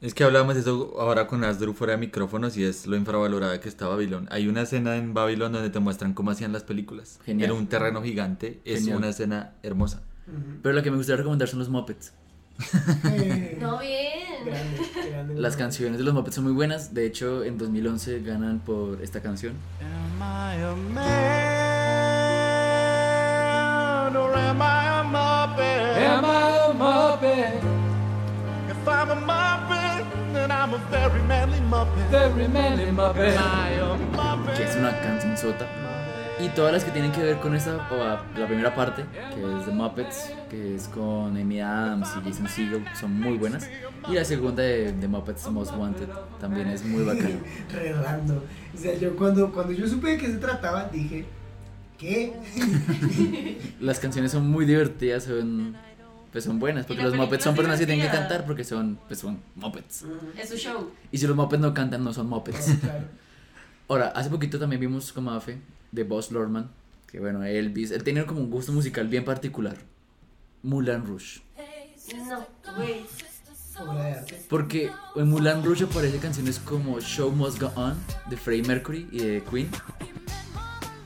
Es 0.00 0.12
que 0.12 0.22
hablábamos 0.22 0.54
de 0.54 0.60
eso 0.60 0.94
ahora 1.00 1.26
con 1.26 1.42
Asdru 1.44 1.72
fuera 1.72 1.92
de 1.92 1.98
micrófonos 1.98 2.56
y 2.58 2.64
es 2.64 2.86
lo 2.86 2.94
infravalorada 2.94 3.58
que 3.60 3.70
está 3.70 3.88
Babylon. 3.88 4.28
Hay 4.30 4.48
una 4.48 4.62
escena 4.62 4.96
en 4.96 5.14
Babylon 5.14 5.50
donde 5.52 5.70
te 5.70 5.78
muestran 5.80 6.12
cómo 6.12 6.30
hacían 6.30 6.52
las 6.52 6.62
películas. 6.62 7.20
Genial. 7.24 7.50
Era 7.50 7.58
un 7.58 7.66
terreno 7.68 8.02
gigante, 8.02 8.60
es 8.66 8.80
Genial. 8.80 8.98
una 8.98 9.08
escena 9.08 9.54
hermosa. 9.62 10.02
Ujú. 10.28 10.58
Pero 10.62 10.74
la 10.74 10.82
que 10.82 10.90
me 10.90 10.98
gustaría 10.98 11.16
recomendar 11.18 11.48
son 11.48 11.58
los 11.60 11.70
Muppets. 11.70 12.12
Eh, 13.04 13.58
No, 13.60 13.78
bien. 13.78 14.44
grande, 14.44 14.80
grande. 15.10 15.34
Las 15.40 15.56
canciones 15.56 15.98
de 15.98 16.04
los 16.04 16.14
Muppets 16.14 16.34
son 16.36 16.44
muy 16.44 16.52
buenas, 16.52 16.94
de 16.94 17.06
hecho 17.06 17.42
en 17.44 17.58
2011 17.58 18.20
ganan 18.20 18.60
por 18.60 19.02
esta 19.02 19.20
canción. 19.20 19.54
Am 19.80 20.20
I 20.20 20.62
a 20.62 20.74
man 21.74 24.16
or 24.16 24.34
am 24.36 24.60
I 24.60 24.86
a 24.86 25.02
muppet? 25.02 25.96
Am 26.06 26.24
I 26.24 26.58
a 26.58 26.72
Muppet? 26.74 27.62
If 28.70 28.88
I'm 28.88 29.10
a 29.10 29.16
muppet, 29.16 30.04
then 30.32 30.50
I'm 30.50 30.74
a 30.74 30.78
very 30.90 31.22
manly 31.22 31.60
muppet. 31.60 32.10
Very 32.10 32.48
manly 32.48 32.90
Muppet. 32.92 33.36
Am 33.36 33.38
I 33.38 33.74
a 33.80 33.96
muppet? 34.16 34.56
que 34.56 34.64
es 34.64 34.76
una 34.76 34.92
canción 35.00 35.36
sota. 35.36 35.66
Y 36.40 36.48
todas 36.48 36.72
las 36.72 36.84
que 36.84 36.90
tienen 36.90 37.12
que 37.12 37.22
ver 37.22 37.38
con 37.38 37.54
esta, 37.54 37.88
o 37.90 37.96
la, 37.96 38.46
primera 38.46 38.74
parte, 38.74 39.04
que 39.34 39.40
es 39.40 39.66
The 39.66 39.70
Muppets, 39.70 40.30
que 40.50 40.74
es 40.74 40.88
con 40.88 41.36
Amy 41.36 41.60
Adams 41.60 42.08
y 42.16 42.28
Jason 42.28 42.48
Segel, 42.48 42.84
son 42.98 43.20
muy 43.20 43.36
buenas. 43.36 43.68
Y 44.08 44.14
la 44.14 44.24
segunda 44.24 44.62
de 44.62 44.92
The 44.92 45.06
Muppets 45.06 45.46
Most 45.48 45.74
Wanted 45.76 46.08
también 46.40 46.68
es 46.68 46.84
muy 46.84 47.04
bacana. 47.04 47.36
Re 47.72 47.92
random. 47.92 48.38
O 48.74 48.78
sea, 48.78 48.98
yo 48.98 49.14
cuando, 49.14 49.52
cuando 49.52 49.72
yo 49.72 49.86
supe 49.86 50.10
de 50.10 50.18
qué 50.18 50.26
se 50.26 50.38
trataba, 50.38 50.88
dije, 50.88 51.24
¿qué? 51.98 52.32
Las 53.80 54.00
canciones 54.00 54.32
son 54.32 54.48
muy 54.48 54.66
divertidas, 54.66 55.24
son, 55.24 55.76
pues 56.32 56.42
son 56.42 56.58
buenas, 56.58 56.84
porque 56.84 57.04
los 57.04 57.14
Muppets 57.14 57.44
son 57.44 57.54
personas 57.54 57.78
que 57.78 57.86
tienen 57.86 58.04
que 58.04 58.12
cantar 58.12 58.44
porque 58.44 58.64
son, 58.64 58.98
pues 59.06 59.20
son 59.20 59.40
Muppets. 59.54 60.04
Es 60.36 60.48
su 60.48 60.56
show. 60.56 60.90
Y 61.12 61.18
si 61.18 61.28
los 61.28 61.36
Muppets 61.36 61.62
no 61.62 61.72
cantan, 61.72 62.02
no 62.02 62.12
son 62.12 62.28
Muppets. 62.28 62.74
Claro. 62.80 63.04
Ahora, 63.88 64.08
hace 64.08 64.30
poquito 64.30 64.58
también 64.58 64.80
vimos 64.80 65.12
como 65.12 65.30
Afe 65.30 65.58
de 65.94 66.04
Boss 66.04 66.30
Lorman, 66.32 66.70
que 67.10 67.20
bueno, 67.20 67.44
Elvis, 67.44 67.90
él 67.92 68.02
tenía 68.02 68.26
como 68.26 68.40
un 68.40 68.50
gusto 68.50 68.72
musical 68.72 69.08
bien 69.08 69.24
particular. 69.24 69.76
Moulin 70.62 71.06
Rouge. 71.06 71.42
No, 72.28 72.46
güey. 72.76 73.04
Porque 74.48 74.90
en 75.16 75.28
Moulin 75.30 75.64
Rouge 75.64 75.84
aparecen 75.84 76.20
canciones 76.20 76.58
como 76.58 77.00
Show 77.00 77.30
Must 77.32 77.60
Go 77.60 77.72
On 77.76 77.94
de 78.30 78.36
Freddie 78.36 78.62
Mercury 78.66 79.08
y 79.10 79.18
de 79.18 79.42
Queen. 79.50 79.68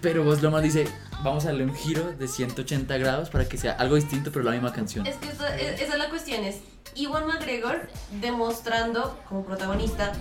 Pero 0.00 0.22
Boss 0.24 0.42
Lorman 0.42 0.62
dice, 0.62 0.86
vamos 1.24 1.44
a 1.44 1.48
darle 1.48 1.64
un 1.64 1.74
giro 1.74 2.12
de 2.12 2.28
180 2.28 2.96
grados 2.98 3.30
para 3.30 3.48
que 3.48 3.56
sea 3.56 3.72
algo 3.72 3.96
distinto 3.96 4.30
pero 4.32 4.44
la 4.44 4.52
misma 4.52 4.72
canción. 4.72 5.06
Es 5.06 5.16
que 5.16 5.28
esa, 5.28 5.56
es- 5.56 5.80
esa 5.80 5.92
es 5.94 5.98
la 5.98 6.08
cuestión, 6.10 6.44
es 6.44 6.58
Iwan 6.94 7.26
McGregor 7.26 7.88
demostrando 8.20 9.18
como 9.28 9.44
protagonista 9.44 10.12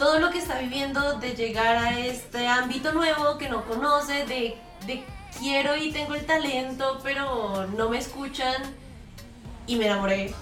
todo 0.00 0.18
lo 0.18 0.30
que 0.30 0.38
está 0.38 0.58
viviendo 0.58 1.18
de 1.18 1.34
llegar 1.34 1.76
a 1.76 1.98
este 1.98 2.48
ámbito 2.48 2.92
nuevo 2.92 3.36
que 3.36 3.50
no 3.50 3.66
conoce, 3.66 4.24
de, 4.24 5.04
quiero 5.38 5.76
y 5.76 5.92
tengo 5.92 6.14
el 6.14 6.24
talento, 6.24 7.00
pero 7.02 7.66
no 7.76 7.90
me 7.90 7.98
escuchan 7.98 8.62
y 9.66 9.76
me 9.76 9.84
enamoré 9.84 10.32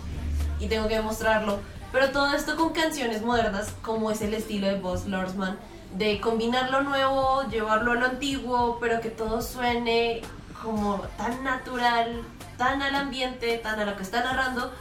y 0.60 0.68
tengo 0.68 0.86
que 0.86 0.94
demostrarlo. 0.94 1.58
Pero 1.90 2.10
todo 2.10 2.32
esto 2.36 2.54
con 2.54 2.72
canciones 2.72 3.22
modernas, 3.22 3.74
como 3.82 4.12
es 4.12 4.22
el 4.22 4.32
estilo 4.32 4.68
de 4.68 4.78
Boss 4.78 5.06
Lorsman, 5.06 5.58
de 5.94 6.20
combinar 6.20 6.70
lo 6.70 6.82
nuevo, 6.82 7.42
llevarlo 7.50 7.90
a 7.92 7.94
lo 7.96 8.06
antiguo, 8.06 8.78
pero 8.80 9.00
que 9.00 9.10
todo 9.10 9.42
suene 9.42 10.22
como 10.62 11.00
tan 11.16 11.42
natural, 11.42 12.22
tan 12.58 12.80
al 12.80 12.94
ambiente, 12.94 13.58
tan 13.58 13.80
a 13.80 13.84
lo 13.86 13.96
que 13.96 14.04
está 14.04 14.22
narrando, 14.22 14.72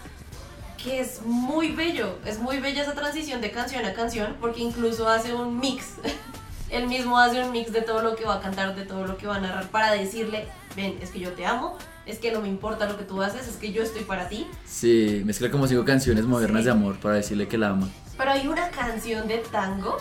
que 0.88 1.02
es 1.02 1.22
muy 1.26 1.72
bello, 1.74 2.18
es 2.26 2.40
muy 2.40 2.60
bella 2.60 2.82
esa 2.82 2.94
transición 2.94 3.42
de 3.42 3.52
canción 3.52 3.84
a 3.84 3.94
canción 3.94 4.38
porque 4.40 4.62
incluso 4.62 5.10
hace 5.10 5.34
un 5.34 5.60
mix. 5.60 5.96
Él 6.70 6.88
mismo 6.88 7.18
hace 7.20 7.44
un 7.44 7.52
mix 7.52 7.74
de 7.74 7.82
todo 7.82 8.02
lo 8.02 8.16
que 8.16 8.24
va 8.24 8.36
a 8.36 8.40
cantar, 8.40 8.74
de 8.74 8.86
todo 8.86 9.06
lo 9.06 9.18
que 9.18 9.28
va 9.28 9.36
a 9.36 9.40
narrar 9.42 9.68
para 9.68 9.92
decirle, 9.92 10.48
ven, 10.78 10.98
es 11.02 11.10
que 11.12 11.20
yo 11.20 11.32
te 11.34 11.46
amo, 11.46 11.78
es 12.06 12.20
que 12.20 12.32
no 12.32 12.40
me 12.40 12.48
importa 12.48 12.88
lo 12.88 12.98
que 12.98 13.04
tú 13.04 13.22
haces, 13.22 13.48
es 13.50 13.58
que 13.58 13.74
yo 13.74 13.84
estoy 13.84 14.04
para 14.04 14.30
ti. 14.30 14.48
Sí, 14.66 15.24
mezcla 15.26 15.52
como 15.52 15.68
cinco 15.68 15.84
canciones 15.84 16.24
modernas 16.26 16.64
de 16.64 16.72
amor 16.72 16.98
para 17.00 17.16
decirle 17.16 17.50
que 17.50 17.58
la 17.58 17.70
ama. 17.70 17.90
Pero 18.18 18.32
hay 18.32 18.48
una 18.48 18.70
canción 18.70 19.28
de 19.28 19.40
tango 19.40 19.98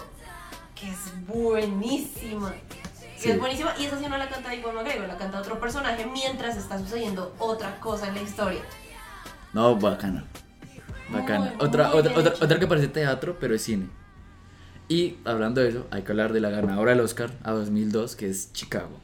que 0.77 0.89
es 0.89 0.99
buenísima. 1.27 2.53
Que 3.17 3.23
Sí. 3.23 3.31
es 3.31 3.41
buenísima 3.41 3.75
y 3.79 3.87
esa 3.87 3.99
sí 3.99 4.05
no 4.09 4.17
la 4.19 4.29
canta 4.29 4.55
Ivonne 4.55 4.75
McGregor, 4.83 5.09
la 5.09 5.17
canta 5.17 5.41
otro 5.41 5.59
personaje 5.59 6.07
mientras 6.07 6.57
está 6.57 6.79
sucediendo 6.79 7.35
otra 7.41 7.81
cosa 7.81 8.07
en 8.09 8.15
la 8.15 8.23
historia. 8.23 8.61
No, 9.53 9.75
bacana. 9.77 10.25
Bacana. 11.11 11.55
Muy, 11.57 11.67
otra, 11.67 11.89
muy 11.91 11.99
otra, 11.99 12.13
otra, 12.19 12.35
otra 12.41 12.59
que 12.59 12.67
parece 12.67 12.89
teatro, 12.89 13.37
pero 13.41 13.55
es 13.55 13.63
cine. 13.63 13.89
Y 14.89 15.17
hablando 15.25 15.61
de 15.61 15.69
eso, 15.71 15.87
hay 15.91 16.03
que 16.03 16.13
hablar 16.13 16.33
de 16.33 16.41
la 16.41 16.51
ganadora 16.51 16.91
del 16.93 17.01
Oscar 17.01 17.33
a 17.43 17.53
2002, 17.53 18.17
que 18.17 18.29
es 18.31 18.53
Chicago. 18.53 19.01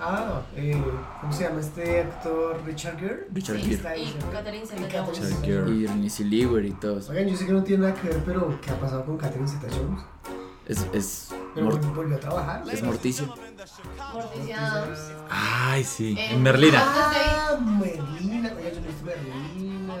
Ah, 0.00 0.42
eh, 0.56 0.82
¿cómo 1.20 1.32
se 1.32 1.44
llama 1.44 1.60
este 1.60 2.00
actor? 2.00 2.60
Richard 2.66 2.98
Gere. 2.98 3.26
Richard 3.32 3.56
Sí, 3.56 3.62
Gere. 3.62 3.74
Está 3.76 3.90
ahí, 3.90 4.02
y. 4.18 4.32
Catherine 4.32 4.66
Zeta-Jones. 4.66 5.18
Richard 5.20 5.42
Gere. 5.44 5.70
Y 5.70 5.86
Renée 5.86 6.10
Zellweger 6.10 6.64
y 6.64 6.72
todos. 6.72 7.08
Oigan, 7.10 7.28
yo 7.28 7.36
sé 7.36 7.46
que 7.46 7.52
no 7.52 7.62
tiene 7.62 7.86
nada 7.88 8.00
que 8.00 8.08
ver, 8.08 8.22
pero 8.26 8.58
¿qué 8.60 8.70
ha 8.72 8.80
pasado 8.80 9.04
con 9.04 9.16
Catherine 9.16 9.48
Zeta-Jones? 9.48 10.02
Es, 10.66 10.86
es, 10.94 11.28
Pero 11.54 11.70
volvió 11.94 12.16
a 12.16 12.20
trabajar. 12.20 12.64
es 12.72 12.82
morticia. 12.82 13.26
Morticia 14.12 14.72
Adams. 14.72 14.98
Ay, 15.30 15.84
sí. 15.84 16.16
Eh, 16.18 16.32
En 16.32 16.42
Merlina. 16.42 16.82
Ah, 16.82 17.56
Merlina. 17.60 18.52
Oiga, 18.56 18.70
yo 18.72 18.80
no 18.80 18.86
he 18.86 18.88
visto 18.88 19.04
Merlina. 19.04 19.94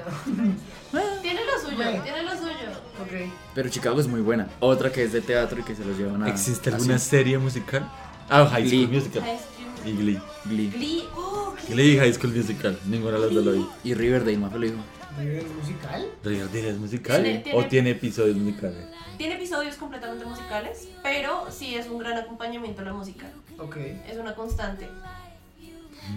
Tiene 1.76 1.92
lo 1.92 1.98
suyo, 1.98 2.02
tiene 2.02 2.22
lo 2.22 2.30
suyo. 2.30 2.80
ok. 3.02 3.30
Pero 3.54 3.68
Chicago 3.68 4.00
es 4.00 4.06
muy 4.06 4.20
buena. 4.20 4.48
Otra 4.60 4.90
que 4.92 5.02
es 5.04 5.12
de 5.12 5.20
teatro 5.20 5.60
y 5.60 5.62
que 5.64 5.74
se 5.74 5.84
los 5.84 5.96
llevan 5.98 6.22
a. 6.22 6.28
¿Existe 6.28 6.70
alguna 6.70 6.98
cine. 6.98 6.98
serie 6.98 7.38
musical? 7.38 7.88
Ah, 8.28 8.46
High 8.46 8.68
School 8.68 8.86
Glee. 8.86 8.98
Musical. 8.98 9.22
High 9.22 9.38
School- 9.38 9.88
Y 9.88 9.92
Glee. 9.96 10.20
Glee. 10.46 10.70
Glee. 10.70 11.04
Oh, 11.14 11.54
Glee. 11.66 11.74
Glee 11.74 11.92
y 11.94 11.98
High 11.98 12.12
School 12.14 12.32
Musical. 12.34 12.78
Ninguna 12.86 13.12
de 13.12 13.18
las 13.20 13.34
dos 13.34 13.44
lo 13.44 13.52
vi. 13.52 13.66
Y 13.84 13.94
Riverdale, 13.94 14.38
más 14.38 14.52
lo 14.52 14.60
dijo. 14.60 14.76
¿Es 15.20 15.44
musical? 15.54 16.08
¿Riverdale 16.24 16.70
es 16.70 16.76
musical? 16.78 17.22
Tiene- 17.22 17.38
tiene- 17.40 17.58
¿O 17.58 17.64
tiene 17.66 17.90
episodios 17.90 18.36
musicales? 18.36 18.86
Tiene 19.16 19.34
episodios 19.36 19.76
completamente 19.76 20.24
musicales, 20.24 20.88
pero 21.04 21.46
sí 21.52 21.76
es 21.76 21.86
un 21.86 21.98
gran 22.00 22.18
acompañamiento 22.18 22.82
a 22.82 22.84
la 22.86 22.92
música. 22.94 23.26
Ok. 23.58 23.76
Es 24.08 24.16
una 24.18 24.34
constante. 24.34 24.88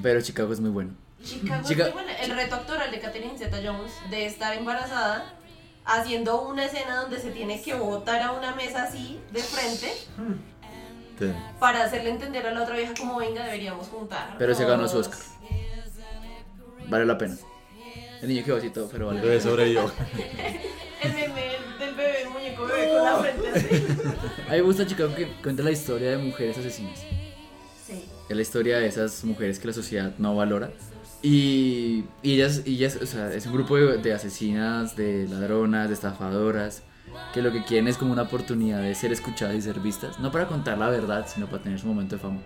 Pero 0.01 0.22
Chicago 0.22 0.51
es 0.51 0.60
muy 0.60 0.70
bueno. 0.72 0.91
Chicago 1.24 1.62
es 1.70 1.78
muy 1.78 1.91
buena. 1.91 2.14
El 2.18 2.32
reto 2.36 2.55
actoral 2.55 2.89
de 2.91 2.99
Catherine 2.99 3.38
Zeta-Jones 3.38 3.91
de 4.10 4.26
estar 4.26 4.55
embarazada 4.55 5.34
haciendo 5.88 6.41
una 6.41 6.65
escena 6.65 7.01
donde 7.01 7.19
se 7.19 7.31
tiene 7.31 7.61
que 7.61 7.73
botar 7.73 8.21
a 8.21 8.31
una 8.33 8.53
mesa 8.55 8.83
así 8.83 9.19
de 9.31 9.41
frente 9.41 9.91
Sí. 11.19 11.31
para 11.59 11.83
hacerle 11.83 12.11
entender 12.11 12.45
a 12.45 12.51
la 12.51 12.61
otra 12.61 12.75
vieja 12.75 12.93
como 12.99 13.17
venga 13.17 13.43
deberíamos 13.43 13.88
juntar. 13.88 14.35
Pero 14.38 14.53
se 14.53 14.65
ganó 14.65 14.88
su 14.88 15.01
todos". 15.01 15.07
Oscar. 15.07 15.25
Vale 16.88 17.05
la 17.05 17.17
pena. 17.17 17.35
El 18.21 18.29
niño 18.29 18.43
quedó 18.43 18.57
así 18.57 18.69
todo, 18.69 18.88
pero 18.89 19.07
vale. 19.07 19.19
El 19.19 19.25
bebé 19.25 19.41
sobrevivió. 19.41 19.91
El 21.03 21.13
meme 21.13 21.41
del 21.79 21.93
bebé, 21.95 22.21
el 22.23 22.29
muñeco 22.29 22.65
bebé 22.65 22.89
con 22.89 23.03
la 23.03 23.15
frente 23.17 23.49
así. 23.49 23.67
A 24.47 24.51
mí 24.51 24.57
me 24.57 24.61
gusta 24.61 24.88
Chicago 24.88 25.13
que 25.15 25.27
cuenta 25.43 25.61
la 25.61 25.69
historia 25.71 26.09
de 26.11 26.17
mujeres 26.17 26.57
asesinas. 26.57 26.99
Sí. 27.85 28.03
Es 28.27 28.35
la 28.35 28.41
historia 28.41 28.79
de 28.79 28.88
esas 28.88 29.23
mujeres 29.23 29.59
que 29.59 29.67
la 29.67 29.73
sociedad 29.73 30.13
no 30.17 30.35
valora. 30.35 30.71
Y, 31.22 32.05
ellas, 32.24 32.61
ellas, 32.65 32.97
o 33.01 33.05
sea, 33.05 33.34
es 33.34 33.45
un 33.45 33.53
grupo 33.53 33.76
de, 33.76 33.97
de 33.97 34.13
asesinas, 34.13 34.95
de 34.95 35.28
ladronas, 35.28 35.88
de 35.88 35.93
estafadoras, 35.93 36.84
que 37.34 37.41
lo 37.41 37.51
que 37.51 37.63
quieren 37.63 37.88
es 37.88 37.97
como 37.97 38.13
una 38.13 38.24
oportunidad 38.24 38.82
de 38.82 38.93
ser 38.95 39.11
escuchadas 39.11 39.55
y 39.55 39.61
ser 39.61 39.80
vistas. 39.80 40.20
No 40.20 40.32
para 40.32 40.47
contar 40.47 40.78
la 40.78 40.89
verdad, 40.89 41.28
sino 41.28 41.47
para 41.47 41.63
tener 41.63 41.80
su 41.80 41.88
momento 41.88 42.15
de 42.15 42.22
fama. 42.22 42.39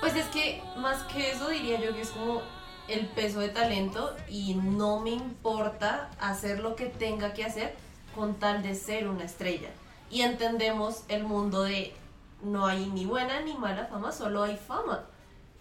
Pues 0.00 0.16
es 0.16 0.26
que 0.26 0.62
más 0.78 1.02
que 1.04 1.30
eso 1.30 1.48
diría 1.50 1.80
yo 1.80 1.94
que 1.94 2.00
es 2.00 2.10
como 2.10 2.40
el 2.88 3.06
peso 3.06 3.40
de 3.40 3.50
talento 3.50 4.16
y 4.28 4.54
no 4.54 5.00
me 5.00 5.10
importa 5.10 6.10
hacer 6.18 6.60
lo 6.60 6.74
que 6.74 6.86
tenga 6.86 7.34
que 7.34 7.44
hacer 7.44 7.74
con 8.14 8.34
tal 8.34 8.62
de 8.62 8.74
ser 8.74 9.08
una 9.08 9.24
estrella. 9.24 9.68
Y 10.10 10.22
entendemos 10.22 11.04
el 11.08 11.24
mundo 11.24 11.62
de 11.62 11.94
no 12.42 12.66
hay 12.66 12.86
ni 12.86 13.04
buena 13.06 13.40
ni 13.42 13.54
mala 13.54 13.86
fama, 13.86 14.10
solo 14.10 14.42
hay 14.42 14.56
fama. 14.56 15.04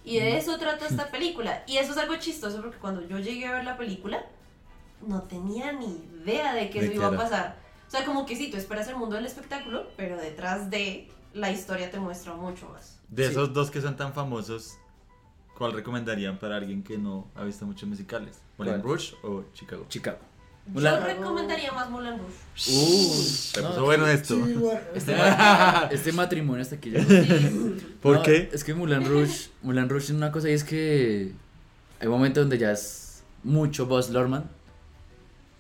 Y 0.10 0.20
de 0.20 0.38
eso 0.38 0.58
trata 0.58 0.88
esta 0.88 1.08
película. 1.12 1.64
Y 1.68 1.78
eso 1.78 1.92
es 1.92 1.98
algo 1.98 2.16
chistoso 2.18 2.62
porque 2.62 2.78
cuando 2.78 3.08
yo 3.08 3.20
llegué 3.20 3.46
a 3.48 3.54
ver 3.54 3.66
la 3.66 3.78
película 3.78 4.26
no 5.06 5.22
tenía 5.24 5.72
ni 5.72 5.86
idea 6.24 6.54
de 6.54 6.70
que 6.70 6.80
¿De 6.80 6.86
eso 6.88 6.92
qué 6.94 6.98
iba 6.98 7.08
a 7.08 7.16
pasar. 7.18 7.58
O 7.88 7.92
sea, 7.92 8.06
como 8.06 8.26
que 8.26 8.36
sí, 8.36 8.52
tú 8.52 8.58
esperas 8.58 8.88
el 8.90 8.98
mundo 8.98 9.16
del 9.16 9.26
espectáculo, 9.26 9.88
pero 9.98 10.18
detrás 10.18 10.70
de 10.70 11.10
la 11.34 11.52
historia 11.52 11.90
te 11.90 12.00
muestra 12.00 12.34
mucho 12.36 12.68
más. 12.70 13.00
De 13.08 13.26
Sí. 13.26 13.32
esos 13.32 13.54
dos 13.54 13.72
que 13.72 13.82
son 13.82 13.96
tan 13.96 14.14
famosos, 14.14 14.78
¿cuál 15.58 15.74
recomendarían 15.74 16.38
para 16.38 16.58
alguien 16.58 16.84
que 16.84 16.98
no 16.98 17.28
ha 17.36 17.44
visto 17.44 17.66
muchos 17.66 17.88
musicales? 17.90 18.42
¿Moulin. 18.58 18.82
Rouge 18.82 19.16
o 19.24 19.44
Chicago? 19.54 19.86
Chicago. 19.90 20.20
Yo 20.74 20.80
Mulan- 20.82 21.04
recomendaría 21.04 21.72
más 21.72 21.90
Moulin 21.90 22.12
Rouge. 22.18 22.34
Uh, 22.68 23.14
Se 23.24 23.62
no, 23.62 23.84
bueno 23.86 24.08
esto. 24.08 24.36
Sí, 24.46 24.54
bueno. 24.54 24.80
este, 24.96 25.16
este 25.92 26.12
matrimonio 26.12 26.62
hasta 26.62 26.76
aquí 26.76 26.92
llegó. 26.92 27.06
¿Por 28.02 28.18
No, 28.18 28.24
qué? 28.24 28.50
Es 28.54 28.64
que 28.64 28.74
Mulan 28.74 29.06
Rouge, 29.06 29.50
Mulan 29.64 29.90
Rouge 29.90 30.06
tiene 30.08 30.18
una 30.18 30.32
cosa 30.32 30.50
y 30.50 30.54
es 30.54 30.64
que 30.64 31.32
hay 32.00 32.08
momentos 32.08 32.44
donde 32.44 32.58
ya 32.58 32.72
es 32.72 33.24
mucho 33.44 33.86
Buzz 33.86 34.10
Lorman 34.10 34.44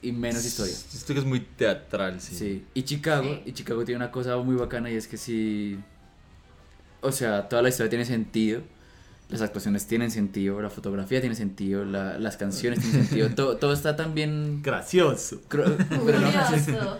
y 0.01 0.11
menos 0.11 0.45
historia. 0.45 0.73
Esto 0.73 1.13
que 1.13 1.19
es 1.19 1.25
muy 1.25 1.39
teatral, 1.41 2.21
sí. 2.21 2.35
Sí. 2.35 2.65
Y 2.73 2.83
Chicago, 2.83 3.23
Sí. 3.23 3.41
y 3.45 3.51
Chicago 3.53 3.83
tiene 3.85 3.97
una 3.97 4.11
cosa 4.11 4.37
muy 4.37 4.55
bacana 4.55 4.89
y 4.91 4.95
es 4.95 5.07
que 5.07 5.17
sí, 5.17 5.77
o 7.01 7.11
sea, 7.11 7.47
toda 7.49 7.61
la 7.61 7.69
historia 7.69 7.89
tiene 7.89 8.05
sentido. 8.05 8.61
Las 9.29 9.41
actuaciones 9.41 9.85
tienen 9.87 10.09
sentido, 10.11 10.59
la 10.61 10.69
fotografía 10.71 11.21
tiene 11.21 11.35
sentido, 11.35 11.85
la- 11.85 12.17
las 12.17 12.35
canciones 12.35 12.79
tienen 12.79 13.05
sentido, 13.05 13.29
todo, 13.35 13.57
todo 13.57 13.73
está 13.73 13.95
tan 13.95 14.13
bien, 14.15 14.61
Gracioso. 14.63 15.39
cro- 15.47 15.77
pero 16.05 16.19
no, 16.81 16.97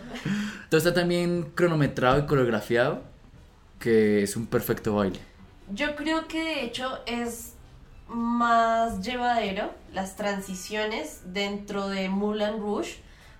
todo 0.69 0.77
está 0.77 0.93
tan 0.93 1.07
bien 1.09 1.51
cronometrado 1.55 2.19
y 2.19 2.25
coreografiado 2.27 3.01
que 3.79 4.21
es 4.23 4.35
un 4.35 4.45
perfecto 4.45 4.93
baile. 4.95 5.19
Yo 5.73 5.95
creo 5.95 6.27
que 6.27 6.43
de 6.43 6.63
hecho 6.65 6.99
es 7.07 7.53
más 8.07 9.01
llevadero 9.01 9.71
las 9.93 10.15
transiciones 10.15 11.21
dentro 11.25 11.87
de 11.89 12.09
Moulin 12.09 12.59
Rouge 12.59 12.97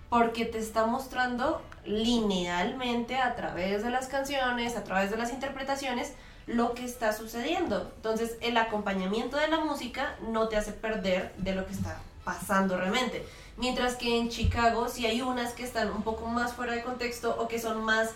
porque 0.08 0.44
te 0.44 0.58
está 0.58 0.86
mostrando 0.86 1.60
linealmente 1.84 3.16
a 3.16 3.34
través 3.36 3.82
de 3.84 3.90
las 3.90 4.06
canciones, 4.08 4.76
a 4.76 4.84
través 4.84 5.10
de 5.10 5.16
las 5.16 5.32
interpretaciones, 5.32 6.12
lo 6.46 6.74
que 6.74 6.84
está 6.84 7.12
sucediendo. 7.12 7.92
Entonces 7.96 8.36
el 8.40 8.56
acompañamiento 8.56 9.36
de 9.36 9.48
la 9.48 9.60
música 9.60 10.16
no 10.28 10.48
te 10.48 10.56
hace 10.56 10.72
perder 10.72 11.32
de 11.38 11.54
lo 11.54 11.66
que 11.66 11.72
está 11.72 12.00
pasando 12.24 12.76
realmente. 12.76 13.24
Mientras 13.56 13.96
que 13.96 14.18
en 14.18 14.28
Chicago 14.30 14.88
sí 14.88 15.06
hay 15.06 15.20
unas 15.22 15.52
que 15.52 15.64
están 15.64 15.90
un 15.90 16.02
poco 16.02 16.26
más 16.26 16.54
fuera 16.54 16.72
de 16.74 16.82
contexto 16.82 17.36
o 17.38 17.46
que 17.48 17.58
son 17.60 17.84
más 17.84 18.10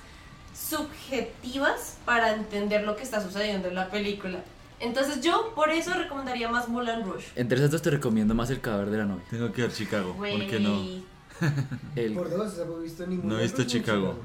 subjetivas 0.56 1.98
para 2.04 2.34
entender 2.34 2.84
lo 2.84 2.96
que 2.96 3.02
está 3.02 3.20
sucediendo 3.22 3.68
en 3.68 3.74
la 3.74 3.90
película. 3.90 4.40
Entonces 4.80 5.20
yo 5.20 5.52
por 5.54 5.70
eso 5.70 5.92
recomendaría 5.94 6.48
más 6.48 6.68
Moulin 6.68 7.04
Rouge. 7.04 7.26
Entre 7.36 7.58
esas 7.58 7.70
dos 7.70 7.82
te 7.82 7.90
recomiendo 7.90 8.34
más 8.34 8.50
El 8.50 8.60
cadáver 8.60 8.90
de 8.90 8.98
la 8.98 9.04
novia. 9.04 9.24
Tengo 9.30 9.52
que 9.52 9.62
ver 9.62 9.72
Chicago. 9.72 10.08
¿Por 10.10 10.16
Güey. 10.18 10.46
qué 10.48 10.60
no? 10.60 10.78
El- 11.96 12.14
Por 12.14 12.30
dos, 12.30 12.56
no 12.58 12.78
he 12.78 12.82
visto 12.82 13.06
ninguna. 13.06 13.32
No 13.34 13.38
he 13.38 13.42
visto 13.42 13.56
pues, 13.58 13.68
Chicago. 13.68 14.16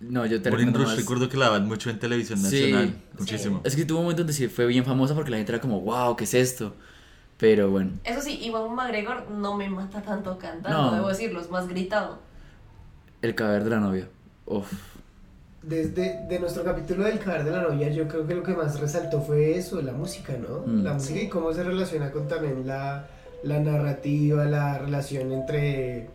No, 0.00 0.26
yo 0.26 0.42
te 0.42 0.50
Moulin 0.50 0.72
Rouge 0.74 0.88
más. 0.88 0.96
recuerdo 0.96 1.28
que 1.28 1.36
la 1.36 1.46
daban 1.46 1.66
mucho 1.66 1.90
en 1.90 1.98
televisión 1.98 2.42
nacional. 2.42 2.88
Sí. 2.88 3.18
Muchísimo. 3.18 3.60
Es 3.64 3.74
que 3.76 3.84
tuvo 3.84 3.98
un 4.00 4.04
momento 4.04 4.22
donde 4.22 4.32
sí 4.34 4.46
fue 4.48 4.66
bien 4.66 4.84
famosa 4.84 5.14
porque 5.14 5.30
la 5.30 5.38
gente 5.38 5.52
era 5.52 5.60
como, 5.60 5.80
wow, 5.80 6.16
¿qué 6.16 6.24
es 6.24 6.34
esto? 6.34 6.74
Pero 7.38 7.70
bueno, 7.70 7.90
Eso 8.04 8.22
sí, 8.22 8.38
Iwan 8.46 8.74
McGregor 8.74 9.30
no 9.30 9.56
me 9.56 9.68
mata 9.68 10.00
tanto 10.02 10.38
cantando, 10.38 10.82
No. 10.90 10.94
debo 10.94 11.08
decirlo, 11.08 11.40
es 11.40 11.50
más 11.50 11.68
gritado. 11.68 12.18
El 13.22 13.34
cadáver 13.34 13.64
de 13.64 13.70
la 13.70 13.80
novia. 13.80 14.08
Uf. 14.46 14.72
Desde 15.62 16.24
de 16.28 16.38
nuestro 16.38 16.62
capítulo 16.62 17.04
del 17.04 17.18
cadáver 17.18 17.44
de 17.44 17.50
la 17.50 17.62
novia, 17.62 17.88
yo 17.90 18.06
creo 18.06 18.26
que 18.26 18.34
lo 18.36 18.42
que 18.42 18.54
más 18.54 18.78
resaltó 18.78 19.20
fue 19.20 19.56
eso, 19.58 19.82
la 19.82 19.92
música, 19.92 20.34
¿no? 20.38 20.62
Mm. 20.64 20.84
La 20.84 20.94
música 20.94 21.20
y 21.20 21.28
cómo 21.28 21.52
se 21.52 21.64
relaciona 21.64 22.12
con 22.12 22.28
también 22.28 22.66
la, 22.66 23.06
la 23.42 23.58
narrativa, 23.58 24.44
la 24.44 24.78
relación 24.78 25.32
entre 25.32 26.08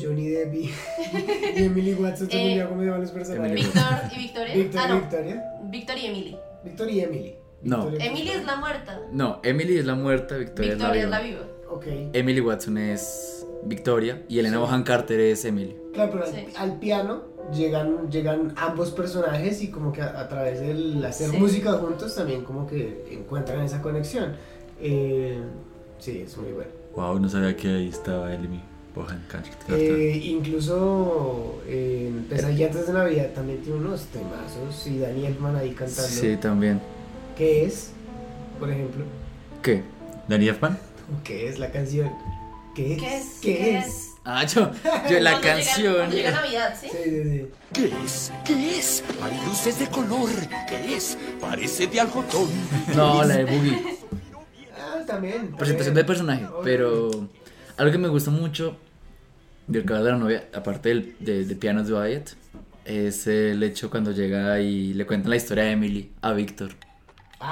Johnny 0.00 0.28
Depp 0.28 0.54
y, 0.54 0.58
y 1.56 1.64
Emily 1.64 1.94
Watson, 1.94 2.30
se 2.30 2.36
me 2.36 2.58
Eh, 2.58 2.66
cómo 2.68 2.80
se 2.80 2.86
llaman 2.86 3.00
los 3.02 3.10
personajes. 3.10 3.50
Emily 3.50 3.62
Víctor 3.64 3.84
y 4.14 4.18
Victoria. 4.18 4.54
Víctor 4.54 4.80
ah, 4.80 4.86
y 4.86 4.88
no, 4.92 5.00
Victoria. 5.00 5.44
Víctor 5.64 5.98
y 5.98 6.06
Emily. 6.06 6.36
Víctor 6.64 6.90
y 6.90 7.00
Emily. 7.00 7.34
No. 7.62 7.76
Victoria 7.86 8.06
Emily 8.10 8.28
es 8.30 8.44
la 8.44 8.56
muerta. 8.56 9.00
No, 9.12 9.40
Emily 9.42 9.78
es 9.78 9.86
la 9.86 9.94
muerta, 9.94 10.36
Victoria, 10.36 10.74
Victoria 10.74 11.02
es 11.04 11.10
la 11.10 11.20
viva. 11.20 11.40
Ok. 11.70 11.86
Emily 12.12 12.40
Watson 12.40 12.78
es 12.78 13.46
Victoria 13.64 14.22
y 14.28 14.38
Elena 14.38 14.56
Sí. 14.56 14.60
Bohan 14.62 14.82
Carter 14.82 15.20
es 15.20 15.44
Emily. 15.44 15.76
Claro, 15.94 16.10
pero 16.12 16.24
al, 16.24 16.30
Sí. 16.32 16.46
al 16.56 16.78
piano 16.78 17.22
llegan, 17.54 18.10
llegan 18.10 18.52
ambos 18.56 18.90
personajes 18.90 19.62
y 19.62 19.70
como 19.70 19.92
que 19.92 20.02
a, 20.02 20.20
a 20.20 20.28
través 20.28 20.60
del 20.60 21.04
hacer 21.04 21.30
Sí. 21.30 21.36
música 21.36 21.72
juntos 21.74 22.14
también 22.14 22.44
como 22.44 22.66
que 22.66 23.04
encuentran 23.10 23.62
esa 23.62 23.80
conexión. 23.80 24.34
Eh, 24.80 25.40
sí, 25.98 26.22
es 26.26 26.36
muy 26.36 26.52
bueno. 26.52 26.70
Wow, 26.96 27.18
no 27.20 27.28
sabía 27.28 27.56
que 27.56 27.68
ahí 27.68 27.88
estaba 27.88 28.34
Emily. 28.34 28.60
Eh, 29.70 30.20
incluso 30.24 31.62
eh, 31.66 32.08
en 32.08 32.24
Pesadilla 32.24 32.66
antes 32.66 32.86
de 32.86 32.92
Navidad 32.92 33.30
también 33.34 33.62
tiene 33.62 33.78
unos 33.78 34.02
temazos 34.06 34.86
y 34.86 34.98
Danny 34.98 35.26
Elfman 35.26 35.56
ahí 35.56 35.70
cantando. 35.70 36.02
Sí, 36.08 36.36
también. 36.36 36.80
¿Qué 37.36 37.64
es? 37.64 37.90
Por 38.60 38.70
ejemplo. 38.70 39.04
¿Qué? 39.62 39.82
Danny 40.28 40.48
Elfman. 40.48 40.78
¿Qué 41.24 41.48
es 41.48 41.58
la 41.58 41.70
canción? 41.70 42.10
¿Qué 42.74 42.94
es? 42.94 43.00
¿Qué 43.00 43.16
es? 43.16 43.24
¿Qué 43.40 43.56
¿Qué 43.56 43.78
es? 43.78 44.08
Ah, 44.24 44.44
yo, 44.46 44.70
yo 45.10 45.20
la 45.20 45.32
Cuando 45.32 45.40
llega- 45.40 45.40
canción. 45.40 45.94
cuando 45.96 46.16
llega 46.16 46.30
Navidad, 46.30 46.74
¿sí? 46.80 46.88
Sí, 46.90 46.98
sí, 47.04 47.22
sí. 47.24 47.46
¿Qué 47.72 47.92
es? 48.04 48.32
¿Qué 48.44 48.78
es? 48.78 49.04
Hay 49.22 49.46
luces 49.48 49.78
de 49.78 49.86
color. 49.88 50.30
¿Qué 50.68 50.96
es? 50.96 51.18
Parece 51.40 51.86
de 51.86 52.00
algodón. 52.00 52.48
No, 52.94 53.24
la 53.24 53.36
de 53.38 53.44
Boogie. 53.46 53.82
Ah, 54.78 55.00
también. 55.06 55.48
Presentación 55.56 55.94
del 55.94 56.06
personaje. 56.06 56.46
Pero 56.62 57.10
algo 57.76 57.92
que 57.92 57.98
me 57.98 58.08
gusta 58.08 58.30
mucho 58.30 58.76
del 59.66 59.84
caballo 59.84 60.06
de 60.06 60.12
la 60.12 60.18
novia, 60.18 60.48
aparte 60.54 60.88
del, 60.90 61.16
de, 61.20 61.44
de 61.44 61.56
Pianos 61.56 61.86
de 61.88 61.94
Wyatt, 61.94 62.30
es 62.84 63.26
el 63.26 63.62
hecho 63.62 63.90
cuando 63.90 64.10
llega 64.12 64.60
y 64.60 64.92
le 64.94 65.06
cuentan 65.06 65.30
la 65.30 65.36
historia 65.36 65.64
de 65.64 65.70
Emily 65.72 66.10
a 66.20 66.32
Víctor. 66.32 66.72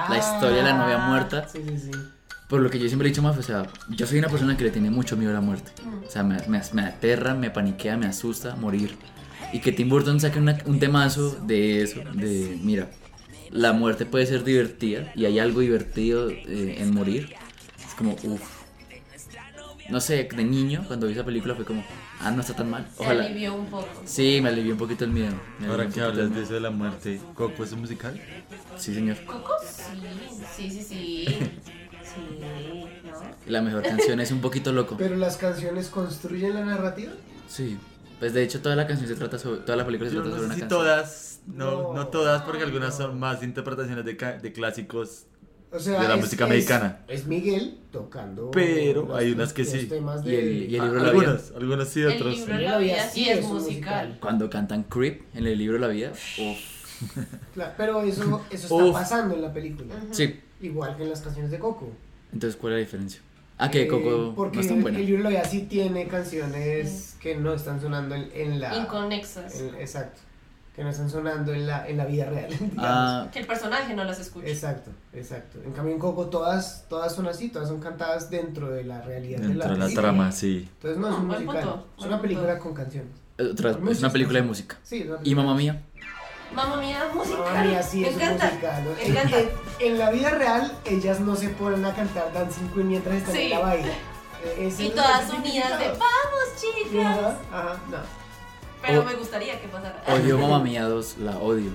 La 0.09 0.19
historia 0.19 0.59
de 0.59 0.63
la 0.65 0.73
novia 0.75 0.99
muerta. 0.99 1.49
Sí, 1.49 1.61
sí, 1.67 1.79
sí. 1.79 1.91
Por 2.49 2.61
lo 2.61 2.71
que 2.71 2.79
yo 2.81 2.89
siempre 2.89 3.07
he 3.09 3.11
dicho 3.13 3.23
más, 3.23 3.37
o 3.39 3.43
sea, 3.43 3.65
yo 3.89 4.07
soy 4.07 4.19
una 4.19 4.29
persona 4.29 4.57
que 4.57 4.65
le 4.65 4.71
tiene 4.71 4.91
mucho 4.91 5.17
miedo 5.17 5.31
a 5.31 5.35
la 5.35 5.41
muerte. 5.41 5.71
O 6.07 6.11
sea, 6.11 6.23
me, 6.25 6.37
me, 6.49 6.61
me 6.73 6.83
aterra, 6.83 7.35
me 7.35 7.51
paniquea, 7.51 7.97
me 7.97 8.07
asusta 8.07 8.57
morir. 8.57 8.97
Y 9.53 9.61
que 9.61 9.71
Tim 9.73 9.89
Burton 9.89 10.19
saque 10.21 10.39
una- 10.41 10.59
un 10.67 10.79
temazo 10.81 11.37
de 11.47 11.83
eso, 11.83 12.01
de, 12.13 12.59
mira, 12.63 12.89
la 13.51 13.73
muerte 13.73 14.05
puede 14.07 14.27
ser 14.27 14.43
divertida 14.45 15.13
y 15.15 15.25
hay 15.27 15.39
algo 15.39 15.61
divertido 15.61 16.29
eh, 16.31 16.77
en 16.79 16.93
morir. 16.93 17.35
Es 17.87 17.95
como, 17.95 18.13
uff. 18.25 18.60
No 19.91 20.01
sé, 20.01 20.25
de 20.25 20.45
niño, 20.45 20.85
cuando 20.87 21.07
vi 21.07 21.15
esa 21.15 21.25
película 21.25 21.55
fue 21.55 21.65
como, 21.65 21.85
ah, 22.21 22.31
no 22.31 22.41
está 22.43 22.55
tan 22.55 22.71
mal. 22.71 22.87
Se 22.97 23.03
Ojalá. 23.03 23.25
alivió 23.25 23.55
un 23.55 23.67
poco. 23.67 23.89
Sí, 24.05 24.41
me 24.43 24.49
alivió 24.51 24.73
un 24.73 24.79
poquito 24.79 25.05
el 25.05 25.11
miedo. 25.11 25.35
Ahora 25.69 25.89
que 25.89 26.01
hablas 26.01 26.35
de 26.35 26.43
eso 26.43 26.55
de 26.55 26.61
la 26.61 26.71
muerte, 26.71 27.21
¿Coco 27.35 27.65
es 27.65 27.73
un 27.73 27.81
musical? 27.81 28.21
Sí, 28.77 28.95
señor. 28.95 29.17
¿Coco? 29.25 29.53
Sí, 29.65 30.01
sí, 30.57 30.71
sí, 30.71 30.83
sí. 30.83 31.25
Sí, 32.03 32.41
¿no? 32.41 33.21
La 33.47 33.63
mejor 33.63 33.83
canción 33.83 34.21
es 34.21 34.31
un 34.33 34.41
poquito 34.41 34.73
loco. 34.73 34.97
Pero 34.99 35.17
las 35.17 35.37
canciones 35.37 35.89
construyen 35.89 36.55
la 36.55 36.65
narrativa. 36.65 37.13
Sí. 37.49 37.79
Pues 38.19 38.35
de 38.35 38.43
hecho 38.43 38.61
toda 38.61 38.77
la 38.77 38.87
canción 38.87 39.09
se 39.09 39.15
trata 39.15 39.39
sobre, 39.39 39.61
toda 39.61 39.77
la 39.77 39.87
película 39.87 40.11
se 40.11 40.17
Yo 40.17 40.23
trata 40.23 40.37
no 40.37 40.43
sobre 40.43 40.49
sé 40.49 40.55
una 40.55 40.55
si 40.55 40.61
canción. 40.61 40.81
todas, 40.81 41.41
no, 41.47 41.71
No. 41.71 41.95
no 41.95 42.07
todas, 42.09 42.43
porque 42.43 42.63
algunas 42.65 42.97
son 42.97 43.19
más 43.19 43.43
interpretaciones 43.43 44.05
de, 44.05 44.17
ca- 44.17 44.39
de 44.39 44.53
clásicos. 44.53 45.25
O 45.73 45.79
sea, 45.79 46.01
De 46.03 46.09
la 46.09 46.15
es- 46.17 46.21
música 46.21 46.45
es- 46.45 46.51
mexicana. 46.51 46.99
Es, 47.07 47.27
Miguel 47.27 47.79
tocando. 47.93 48.51
Pero 48.51 49.07
los- 49.07 49.17
hay 49.19 49.31
unas 49.33 49.53
que 49.53 49.63
los 49.63 49.71
sí. 49.73 49.87
temas 49.87 50.25
Y 50.27 50.35
el- 50.35 50.45
de- 50.45 50.65
y 50.67 50.75
el 50.75 50.81
Ah, 50.81 50.85
libro 50.87 51.01
de 51.01 51.07
la 51.07 51.13
vida. 51.13 51.41
algunos 51.57 51.89
sí, 51.89 52.01
El 52.01 52.09
otros. 52.09 52.37
libro 52.39 52.55
de 52.55 52.59
sí. 52.61 52.65
la 52.67 52.79
vida 52.79 53.09
sí 53.09 53.29
es 53.29 53.45
musical. 53.47 54.19
Cuando 54.21 54.51
cantan 54.51 54.83
Creep 54.85 55.23
en 55.35 55.47
el 55.47 55.57
libro 55.59 55.75
de 55.75 55.81
la 55.81 55.89
vida. 55.89 56.13
Claro, 57.55 57.73
pero 57.79 58.03
eso, 58.03 58.43
eso 58.51 58.79
está 58.89 58.93
pasando 59.01 59.35
en 59.35 59.41
la 59.43 59.53
película. 59.53 59.95
Sí. 60.11 60.39
Igual 60.61 60.97
que 60.97 61.05
en 61.05 61.09
las 61.11 61.23
canciones 61.23 61.51
de 61.51 61.59
Coco. 61.59 61.89
Entonces, 62.33 62.61
¿cuál 62.61 62.75
es 62.75 62.77
la 62.77 62.81
diferencia? 62.81 63.21
Ah, 63.57 63.71
que 63.71 63.83
Eh, 63.83 63.87
Coco 63.89 64.35
porque 64.37 64.57
no 64.57 64.61
es 64.63 64.69
tan 64.69 64.77
el, 64.79 64.83
buena. 64.83 64.99
el 64.99 65.07
libro 65.07 65.23
de 65.23 65.25
la 65.25 65.31
vida 65.41 65.45
sí 65.49 65.63
tiene 65.63 66.07
canciones 66.09 67.17
que 67.21 67.37
no 67.37 67.55
están 67.55 67.81
sonando 67.81 68.15
en, 68.15 68.31
en 68.35 68.61
la. 68.61 68.77
Inconexas. 68.77 69.59
en- 69.61 69.75
exacto. 69.77 70.21
Que 70.81 70.85
no 70.85 70.91
están 70.93 71.11
sonando 71.11 71.53
en 71.53 71.67
la, 71.67 71.87
en 71.87 71.99
la 71.99 72.07
vida 72.07 72.25
real. 72.25 72.49
Ah, 72.79 73.27
Que 73.31 73.41
el 73.41 73.47
personaje 73.47 73.93
no 73.95 74.03
las 74.03 74.19
escucha. 74.19 74.47
Exacto, 74.47 74.91
exacto. 75.13 75.59
En 75.63 75.73
cambio 75.73 75.93
en 75.93 76.01
Coco 76.01 76.31
todas, 76.31 76.87
todas 76.89 77.15
son 77.15 77.27
así, 77.29 77.51
todas 77.51 77.69
son 77.69 77.81
cantadas 77.81 78.31
dentro 78.31 78.71
de 78.71 78.85
la 78.85 79.03
realidad 79.03 79.41
de 79.41 79.49
Dentro 79.49 79.59
la 79.69 79.75
de 79.75 79.79
la 79.79 79.85
película. 79.85 80.03
trama, 80.09 80.33
sí. 80.33 80.67
Entonces 80.77 80.99
no 80.99 81.09
es 81.11 81.15
un 81.17 81.27
musical, 81.27 81.45
punto, 81.47 81.87
es 81.99 82.05
una 82.07 82.23
película 82.23 82.47
punto. 82.55 82.63
con 82.65 82.75
canciones. 82.75 83.11
otra, 83.53 83.73
Con 83.75 83.89
es 83.91 83.99
una 83.99 84.11
película 84.11 84.39
de 84.41 84.47
música. 84.47 84.79
Sí, 84.83 85.03
es 85.03 85.09
una 85.11 85.19
¿Y 85.23 85.35
mamá 85.35 85.55
mía? 85.55 85.83
Mamma 86.55 86.77
mía, 86.79 87.05
musical. 87.15 87.41
Mamma 87.45 87.63
Mía 87.65 87.83
sí 87.83 88.01
me 88.01 88.09
es 88.09 88.15
encanta. 88.17 88.47
musical. 88.47 88.85
¿no? 88.85 88.91
Encanta. 89.07 89.39
En, 89.39 89.49
en 89.93 89.99
la 89.99 90.11
vida 90.11 90.31
real, 90.31 90.73
ellas 90.87 91.21
no 91.21 91.37
se 91.37 91.51
ponen 91.51 91.85
a 91.85 91.95
cantar 91.95 92.33
Dancing 92.33 92.69
Queen 92.69 92.89
mientras 92.89 93.17
están 93.17 93.35
Sí. 93.35 93.43
en 93.43 93.51
la 93.51 93.59
baile. 93.59 93.93
Eh, 94.57 94.75
Y 94.79 94.89
todas 94.89 95.31
unidas 95.31 95.79
de 95.79 95.89
vamos, 95.89 96.47
chicas. 96.59 97.05
Ajá, 97.05 97.37
ajá, 97.53 97.81
no. 97.91 98.20
Pero 98.83 99.01
O- 99.01 99.05
me 99.05 99.15
gustaría 99.15 99.61
que 99.61 99.69
pasara. 99.69 100.03
Odio 100.09 100.39
Mamá 100.39 100.59
Mía 100.61 100.85
2, 100.85 101.19
la 101.19 101.37
odio. 101.39 101.71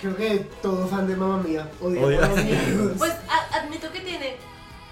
Creo 0.00 0.16
que 0.16 0.48
todo 0.62 0.86
fan 0.88 1.06
de 1.06 1.14
Mamma 1.14 1.42
Mía 1.42 1.68
odia 1.80 2.00
Odia. 2.04 2.20
Mamma 2.22 2.42
Mía. 2.42 2.60
Pues 2.98 3.12
a- 3.28 3.56
admito 3.58 3.90
que 3.92 4.00
tiene 4.00 4.36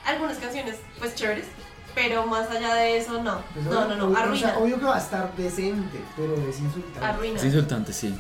algunas 0.05 0.39
canciones 0.39 0.77
pues 0.99 1.15
chéveres, 1.15 1.47
pero 1.95 2.27
más 2.27 2.51
allá 2.51 2.75
de 2.75 2.99
eso 2.99 3.23
no. 3.23 3.41
Pues, 3.55 3.65
No, 3.67 3.87
no, 3.89 3.97
no, 3.97 4.09
o 4.09 4.15
sea, 4.15 4.23
arruina. 4.25 4.59
obvio 4.59 4.79
que 4.79 4.85
va 4.85 4.97
a 4.97 5.01
estar 5.01 5.35
decente, 5.37 5.99
pero 6.17 6.35
es 6.49 6.61
insultante. 6.61 7.05
Arruina. 7.07 7.37
Es 7.39 7.45
insultante, 7.45 7.93
sí. 7.93 8.15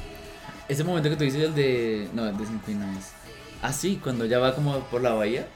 Ese 0.68 0.84
momento 0.84 1.09
que 1.09 1.16
tú 1.16 1.24
dices, 1.24 1.43
el 1.45 1.55
de. 1.55 2.11
No, 2.12 2.26
el 2.26 2.36
de 2.36 2.45
Sin 2.47 2.59
Queen 2.61 2.80
no 2.80 2.99
es. 2.99 3.12
Ah, 3.61 3.73
sí, 3.73 3.99
cuando 4.03 4.25
ya 4.25 4.39
va 4.39 4.55
como 4.55 4.79
por 4.85 5.03
la 5.03 5.15
bahía 5.15 5.49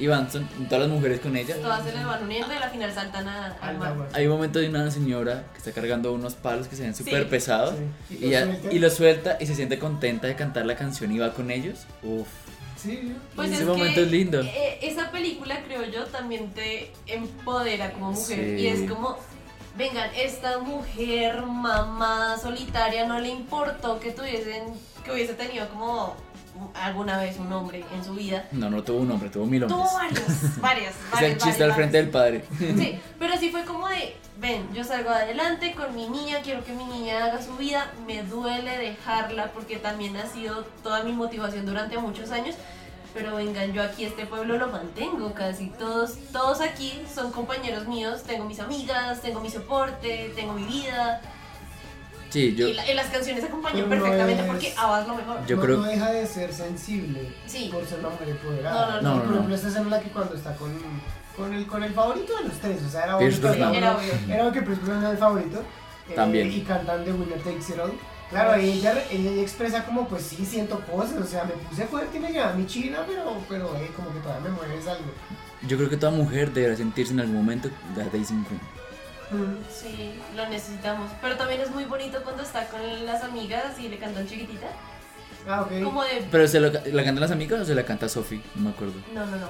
y 0.00 0.08
van 0.08 0.28
son 0.30 0.48
todas 0.68 0.80
las 0.80 0.88
mujeres 0.88 1.20
con 1.20 1.36
ella. 1.36 1.54
Todas 1.62 1.84
se 1.84 1.92
les 1.92 2.04
van 2.04 2.24
uniendo 2.24 2.52
y 2.52 2.56
al 2.56 2.70
final 2.70 2.92
saltan 2.92 3.28
a- 3.28 3.46
al 3.60 3.68
Al 3.70 3.78
mar. 3.78 4.08
Hay 4.12 4.26
un 4.26 4.32
momento 4.32 4.58
de 4.58 4.68
una 4.68 4.90
señora 4.90 5.44
que 5.52 5.58
está 5.58 5.70
cargando 5.72 6.12
unos 6.12 6.34
palos 6.34 6.66
que 6.66 6.74
se 6.74 6.82
ven 6.82 6.94
súper 6.96 7.22
Sí. 7.24 7.28
pesados 7.30 7.74
Sí. 8.08 8.18
y, 8.22 8.30
ya- 8.30 8.58
y 8.72 8.78
lo 8.80 8.90
suelta 8.90 9.36
y 9.40 9.46
se 9.46 9.54
siente 9.54 9.78
contenta 9.78 10.26
de 10.26 10.34
cantar 10.34 10.66
la 10.66 10.74
canción 10.74 11.12
y 11.12 11.18
va 11.20 11.32
con 11.32 11.50
ellos. 11.52 11.80
Uf. 12.02 12.26
Sí, 12.76 13.14
Pues 13.36 13.50
Ese 13.52 13.62
es 13.62 13.66
momento 13.68 13.94
que, 13.94 14.02
es 14.02 14.10
lindo. 14.10 14.40
eh, 14.42 14.78
esa 14.82 15.10
película, 15.10 15.62
creo 15.64 15.84
yo, 15.90 16.04
también 16.06 16.50
te 16.52 16.90
empodera 17.06 17.92
como 17.92 18.10
mujer. 18.12 18.58
Sí. 18.58 18.62
Y 18.62 18.66
es 18.66 18.90
como, 18.90 19.16
vengan, 19.78 20.10
esta 20.16 20.58
mujer 20.58 21.40
mamá 21.46 22.36
solitaria 22.42 23.06
no 23.06 23.20
le 23.20 23.28
importó 23.28 24.00
que 24.00 24.10
tuviesen, 24.10 24.64
que 25.04 25.12
hubiese 25.12 25.32
tenido 25.34 25.68
como 25.70 26.14
alguna 26.74 27.18
vez 27.18 27.38
un 27.38 27.52
hombre 27.52 27.84
en 27.94 28.04
su 28.04 28.14
vida. 28.14 28.46
No, 28.52 28.70
no 28.70 28.82
tuvo 28.82 28.98
un 28.98 29.10
hombre, 29.10 29.28
tuvo 29.30 29.46
mil 29.46 29.64
hombres. 29.64 29.80
Tuvo 29.80 29.94
varios, 29.98 30.60
varias, 30.60 30.94
Es 30.94 31.10
varias. 31.10 31.32
el 31.32 31.38
chiste 31.38 31.50
varias, 31.50 31.60
al 31.62 31.74
frente 31.74 31.96
del 31.96 32.10
padre. 32.10 32.44
Sí, 32.58 32.98
pero 33.18 33.36
sí 33.38 33.50
fue 33.50 33.64
como 33.64 33.88
de, 33.88 34.16
ven, 34.38 34.68
yo 34.72 34.84
salgo 34.84 35.10
adelante 35.10 35.74
con 35.74 35.94
mi 35.94 36.08
niña, 36.08 36.38
quiero 36.42 36.64
que 36.64 36.72
mi 36.72 36.84
niña 36.84 37.24
haga 37.24 37.42
su 37.42 37.56
vida, 37.56 37.90
me 38.06 38.22
duele 38.22 38.78
dejarla 38.78 39.52
porque 39.52 39.76
también 39.76 40.16
ha 40.16 40.26
sido 40.26 40.64
toda 40.82 41.02
mi 41.02 41.12
motivación 41.12 41.66
durante 41.66 41.98
muchos 41.98 42.30
años, 42.30 42.54
pero 43.12 43.36
vengan, 43.36 43.72
yo 43.72 43.82
aquí 43.82 44.04
este 44.04 44.26
pueblo 44.26 44.58
lo 44.58 44.68
mantengo 44.68 45.32
casi, 45.34 45.68
todos, 45.68 46.16
todos 46.32 46.60
aquí 46.60 47.00
son 47.12 47.30
compañeros 47.30 47.86
míos, 47.86 48.24
tengo 48.24 48.44
mis 48.44 48.58
amigas, 48.58 49.22
tengo 49.22 49.40
mi 49.40 49.50
soporte, 49.50 50.32
tengo 50.34 50.52
mi 50.52 50.64
vida, 50.64 51.20
Sí, 52.34 52.54
yo. 52.56 52.66
y, 52.66 52.72
la- 52.74 52.90
y 52.90 52.94
las 52.94 53.06
canciones 53.10 53.44
acompañan 53.44 53.86
Pero 53.88 53.94
no 54.00 54.02
perfectamente 54.02 54.42
es- 54.42 54.48
porque 54.48 54.74
Abba 54.76 55.02
es 55.02 55.06
lo 55.08 55.14
mejor. 55.14 55.46
Yo 55.46 55.54
no, 55.56 55.62
creo- 55.62 55.76
no 55.76 55.82
deja 55.84 56.10
de 56.10 56.26
ser 56.26 56.52
sensible 56.52 57.32
Sí. 57.46 57.68
por 57.72 57.86
ser 57.86 58.00
una 58.00 58.08
mujer 58.10 58.28
empoderada. 58.30 59.00
No, 59.00 59.02
no, 59.02 59.02
no. 59.02 59.14
No, 59.14 59.14
Por 59.20 59.30
ejemplo, 59.30 59.48
no. 59.50 59.54
esta 59.54 59.68
escena 59.68 59.84
en 59.84 59.90
la 59.90 60.00
que 60.00 60.08
cuando 60.10 60.34
está 60.34 60.56
con, 60.56 60.72
con, 61.36 61.52
el, 61.54 61.66
con 61.66 61.84
el 61.84 61.92
favorito 61.94 62.36
de 62.38 62.48
los 62.48 62.58
tres, 62.58 62.82
o 62.86 62.90
sea, 62.90 63.04
era 63.04 63.16
obvio 63.16 63.30
que 63.30 63.36
Brosnan. 63.36 63.74
Era 63.76 63.96
obvio. 63.96 64.12
Era 64.28 64.42
obvio 64.48 64.52
que 64.64 64.90
era 64.98 65.10
el 65.12 65.16
favorito. 65.18 65.62
eh, 66.10 66.14
También. 66.14 66.52
Y 66.52 66.60
cantan 66.62 67.04
The 67.04 67.12
Winner 67.12 67.38
Takes 67.38 67.72
It 67.72 67.78
All. 67.78 67.92
Claro, 68.30 68.50
ahí 68.52 68.72
ella, 68.78 68.94
ella, 69.10 69.40
expresa 69.40 69.84
como, 69.84 70.08
pues 70.08 70.22
sí, 70.24 70.44
siento 70.44 70.80
cosas, 70.80 71.18
o 71.22 71.24
sea, 71.26 71.44
me 71.44 71.52
puse 71.52 71.86
fuerte 71.86 72.16
y 72.16 72.20
me 72.20 72.28
llevé 72.32 72.40
a 72.42 72.52
mi 72.52 72.66
china, 72.66 73.04
pero, 73.06 73.36
pero 73.48 73.76
eh, 73.76 73.90
como 73.94 74.12
que 74.12 74.18
todavía 74.18 74.50
me 74.50 74.56
mueves 74.56 74.86
algo. 74.88 75.04
Yo 75.68 75.76
creo 75.76 75.88
que 75.88 75.96
toda 75.96 76.10
mujer 76.10 76.50
deberá 76.52 76.74
sentirse 76.74 77.12
en 77.12 77.20
algún 77.20 77.36
momento 77.36 77.68
de 77.94 78.04
Daisy 78.10 78.34
Queen. 78.34 78.60
Sí, 79.70 80.14
lo 80.36 80.48
necesitamos. 80.48 81.10
Pero 81.20 81.36
también 81.36 81.60
es 81.60 81.70
muy 81.70 81.84
bonito 81.84 82.22
cuando 82.22 82.42
está 82.42 82.66
con 82.68 82.80
las 83.06 83.22
amigas 83.22 83.78
y 83.78 83.88
le 83.88 83.98
cantan 83.98 84.26
chiquitita. 84.26 84.66
Ah, 85.48 85.62
ok. 85.62 85.82
Como 85.84 86.02
de 86.02 86.26
Pero 86.30 86.48
se 86.48 86.60
lo- 86.60 86.70
la 86.70 87.04
cantan 87.04 87.20
las 87.20 87.30
amigas 87.30 87.60
o 87.60 87.64
se 87.64 87.74
la 87.74 87.84
canta 87.84 88.08
Sophie, 88.08 88.42
no 88.54 88.62
me 88.62 88.70
acuerdo. 88.70 88.94
No, 89.12 89.26
no, 89.26 89.36
no. 89.36 89.48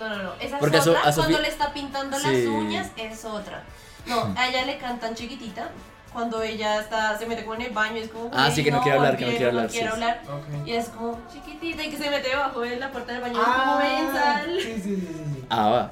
No, 0.00 0.08
no, 0.08 0.22
no. 0.22 0.32
Esa 0.40 0.58
Porque 0.58 0.76
a 0.76 0.78
es 0.80 0.84
So- 0.84 0.90
otra. 0.92 1.02
a 1.02 1.12
Sofía- 1.12 1.22
Cuando 1.24 1.38
le 1.40 1.48
está 1.48 1.72
pintando 1.72 2.18
Sí. 2.18 2.26
las 2.26 2.46
uñas 2.46 2.90
es 2.96 3.24
otra. 3.24 3.62
No, 4.06 4.34
a 4.36 4.48
ella 4.48 4.64
le 4.66 4.78
cantan 4.78 5.14
chiquitita. 5.14 5.68
Cuando 6.12 6.42
ella 6.42 6.80
está, 6.80 7.16
se 7.18 7.24
mete 7.24 7.42
como 7.42 7.54
en 7.54 7.62
el 7.62 7.72
baño, 7.72 7.96
es 7.96 8.10
como. 8.10 8.26
Ah, 8.34 8.42
"Güey, 8.46 8.52
sí, 8.56 8.64
que 8.64 8.70
no 8.70 8.82
quiere 8.82 8.98
hablar, 8.98 9.16
que 9.16 9.24
no 9.24 9.30
quiere 9.30 9.46
hablar, 9.46 9.68
quiero 9.68 9.94
sí, 9.94 9.96
sí. 9.96 10.02
hablar. 10.02 10.22
Ok. 10.28 10.66
Y 10.66 10.72
es 10.72 10.88
como 10.90 11.18
chiquitita 11.32 11.82
y 11.84 11.90
que 11.90 11.96
se 11.96 12.10
mete 12.10 12.28
debajo 12.28 12.60
de 12.60 12.76
la 12.76 12.90
puerta 12.90 13.12
del 13.12 13.22
baño. 13.22 13.40
es 13.40 13.46
como 13.46 13.56
Ah, 13.56 13.78
ven, 13.78 14.10
sí, 14.10 14.16
sal. 14.18 14.58
sí, 14.60 14.74
sí, 14.82 14.96
sí. 14.96 15.06
sí. 15.36 15.44
Ah, 15.48 15.68
va. 15.70 15.90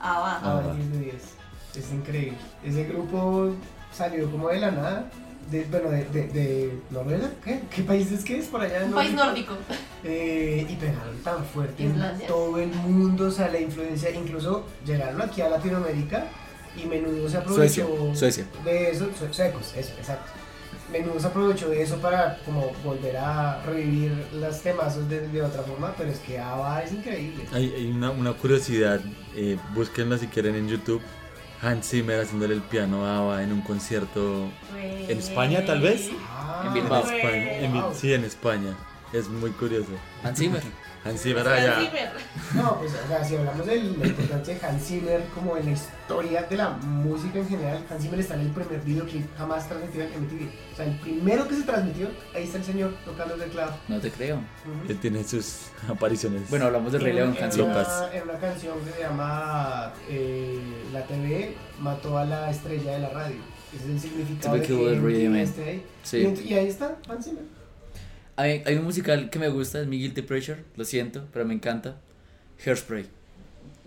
Ah, 0.00 0.20
va. 0.20 0.40
Ah, 0.42 0.54
va. 0.66 0.74
10 0.74 0.92
de 0.92 0.98
10. 0.98 1.22
Es 1.76 1.92
increíble. 1.92 2.38
Ese 2.64 2.84
grupo 2.84 3.52
salió 3.92 4.30
como 4.30 4.48
de 4.48 4.58
la 4.58 4.70
nada. 4.70 5.10
De, 5.50 5.62
bueno, 5.64 5.90
de, 5.90 6.04
de, 6.06 6.28
de 6.28 6.78
Noruega. 6.90 7.30
¿Qué? 7.44 7.60
¿Qué 7.70 7.82
país 7.82 8.10
es 8.12 8.24
que 8.24 8.38
es 8.38 8.46
por 8.46 8.62
allá? 8.62 8.82
Un 8.86 8.92
país 8.92 9.12
nórdico. 9.12 9.52
Eh, 10.02 10.66
y 10.68 10.74
pegaron 10.76 11.18
tan 11.22 11.44
fuerte 11.44 11.82
en 11.84 12.00
todo 12.26 12.58
el 12.58 12.68
mundo, 12.68 13.26
o 13.26 13.30
sea, 13.30 13.48
la 13.48 13.60
influencia, 13.60 14.10
incluso 14.10 14.64
llegaron 14.86 15.20
aquí 15.20 15.42
a 15.42 15.50
Latinoamérica 15.50 16.26
y 16.82 16.86
Menudo 16.86 17.28
se 17.28 17.36
aprovechó 17.36 17.86
Suecia, 17.86 18.14
Suecia. 18.14 18.46
de 18.64 18.90
eso, 18.90 19.08
sue- 19.18 19.32
suecos, 19.34 19.72
eso, 19.76 19.92
exacto. 19.98 20.32
Menudo 20.90 21.20
se 21.20 21.26
aprovechó 21.26 21.68
de 21.68 21.82
eso 21.82 21.96
para 21.98 22.38
como 22.44 22.72
volver 22.82 23.16
a 23.18 23.62
revivir 23.64 24.12
las 24.34 24.62
temazos 24.62 25.08
de, 25.08 25.28
de 25.28 25.42
otra 25.42 25.62
forma, 25.62 25.94
pero 25.96 26.10
es 26.10 26.18
que 26.20 26.38
ABBA 26.38 26.82
es 26.84 26.92
increíble. 26.92 27.44
Hay, 27.52 27.72
hay 27.74 27.90
una, 27.90 28.10
una 28.10 28.32
curiosidad, 28.32 29.00
eh, 29.36 29.58
búsquenla 29.74 30.16
si 30.18 30.26
quieren 30.26 30.54
en 30.54 30.68
YouTube. 30.68 31.00
Hans 31.64 31.88
Zimmer 31.88 32.20
haciéndole 32.20 32.54
el 32.54 32.62
piano 32.62 33.06
a 33.06 33.18
Ava 33.18 33.42
en 33.42 33.52
un 33.52 33.62
concierto 33.62 34.48
Güey. 34.72 35.10
en 35.10 35.18
España, 35.18 35.64
tal 35.64 35.80
vez. 35.80 36.10
Ah, 36.28 36.62
En 36.62 36.68
En 36.68 36.74
Bilbao. 36.74 37.02
España, 37.04 37.58
en 37.58 37.94
sí, 37.94 38.12
en 38.12 38.24
España. 38.24 38.76
Es 39.12 39.28
muy 39.28 39.50
curioso. 39.52 39.90
Hans 40.22 40.38
Zimmer. 40.38 40.62
Hans 41.04 41.20
Zimmer 41.22 41.46
Hans 41.46 41.58
allá. 41.60 41.80
Zimmer. 41.80 42.10
No, 42.54 42.78
pues, 42.78 42.92
o 42.94 43.08
sea, 43.08 43.24
si 43.24 43.36
hablamos 43.36 43.66
de 43.66 43.76
la 43.76 44.06
importancia 44.06 44.54
de 44.54 44.66
Hans 44.66 44.84
Zimmer 44.86 45.24
como 45.34 45.56
en 45.56 45.66
la 45.66 45.72
historia 45.72 46.42
de 46.42 46.56
la 46.56 46.70
música 46.70 47.38
en 47.38 47.48
general, 47.48 47.84
Hans 47.90 48.02
Zimmer 48.02 48.20
está 48.20 48.34
en 48.34 48.40
el 48.40 48.48
primer 48.50 48.80
videoclip 48.80 49.26
jamás 49.36 49.68
transmitido 49.68 50.04
en 50.04 50.22
MTV. 50.22 50.48
O 50.72 50.76
sea, 50.76 50.86
el 50.86 50.98
primero 51.00 51.46
que 51.48 51.56
se 51.56 51.62
transmitió, 51.62 52.08
ahí 52.34 52.44
está 52.44 52.58
el 52.58 52.64
señor 52.64 52.94
tocando 53.04 53.34
el 53.34 53.40
teclado. 53.40 53.76
No 53.88 54.00
te 54.00 54.10
creo. 54.10 54.36
Ujú. 54.36 54.90
Él 54.92 54.98
tiene 54.98 55.24
sus 55.24 55.66
apariciones. 55.88 56.48
Bueno, 56.48 56.66
hablamos 56.66 56.92
de 56.92 56.98
Rey 56.98 57.12
León, 57.12 57.34
en 57.36 57.44
Hans 57.44 57.56
en 57.56 58.22
una 58.22 58.38
canción 58.40 58.78
que 58.84 58.92
se 58.92 59.00
llama 59.00 59.92
eh, 60.08 60.58
La 60.92 61.04
TV 61.06 61.54
mató 61.80 62.16
a 62.18 62.24
la 62.24 62.50
estrella 62.50 62.92
de 62.92 62.98
la 63.00 63.10
radio. 63.10 63.36
Ese 63.74 63.84
es 63.84 63.90
el 63.90 64.00
significado 64.00 64.54
de 64.54 64.62
que 64.62 64.72
MTV 64.72 65.28
Man. 65.30 65.36
esté 65.40 65.64
ahí. 65.64 65.86
Sí. 66.02 66.18
Y, 66.18 66.48
y 66.52 66.54
ahí 66.54 66.68
está 66.68 66.96
Hans 67.08 67.24
Zimmer. 67.24 67.44
Hay, 68.36 68.62
hay 68.66 68.76
un 68.76 68.84
musical 68.84 69.30
que 69.30 69.38
me 69.38 69.48
gusta, 69.48 69.80
es 69.80 69.86
mi 69.86 69.98
Guilty 69.98 70.22
Pressure, 70.22 70.64
lo 70.76 70.84
siento, 70.84 71.24
pero 71.32 71.44
me 71.44 71.54
encanta. 71.54 71.96
Hairspray. 72.64 73.06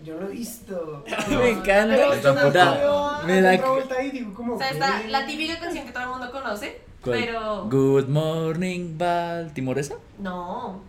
Yo 0.04 0.14
no 0.14 0.20
lo 0.22 0.28
he 0.28 0.32
visto. 0.32 1.04
Me 1.28 1.50
encanta. 1.50 1.96
Yo 1.96 2.20
tampoco. 2.20 3.26
Me 3.26 3.40
da- 3.42 3.54
otra 3.56 3.70
vuelta 3.70 3.94
ahí 3.98 4.06
y 4.08 4.10
digo 4.12 4.32
como 4.32 4.54
O 4.54 4.58
sea, 4.58 4.70
está 4.70 5.02
la 5.08 5.26
típica 5.26 5.58
canción 5.58 5.86
que 5.86 5.92
todo 5.92 6.04
el 6.04 6.08
mundo 6.10 6.30
conoce, 6.30 6.80
¿Cuál? 7.02 7.18
pero 7.18 7.64
Good 7.68 8.06
Morning 8.08 8.96
Baltimore, 8.96 9.80
¿esa? 9.80 9.94
no, 10.20 10.80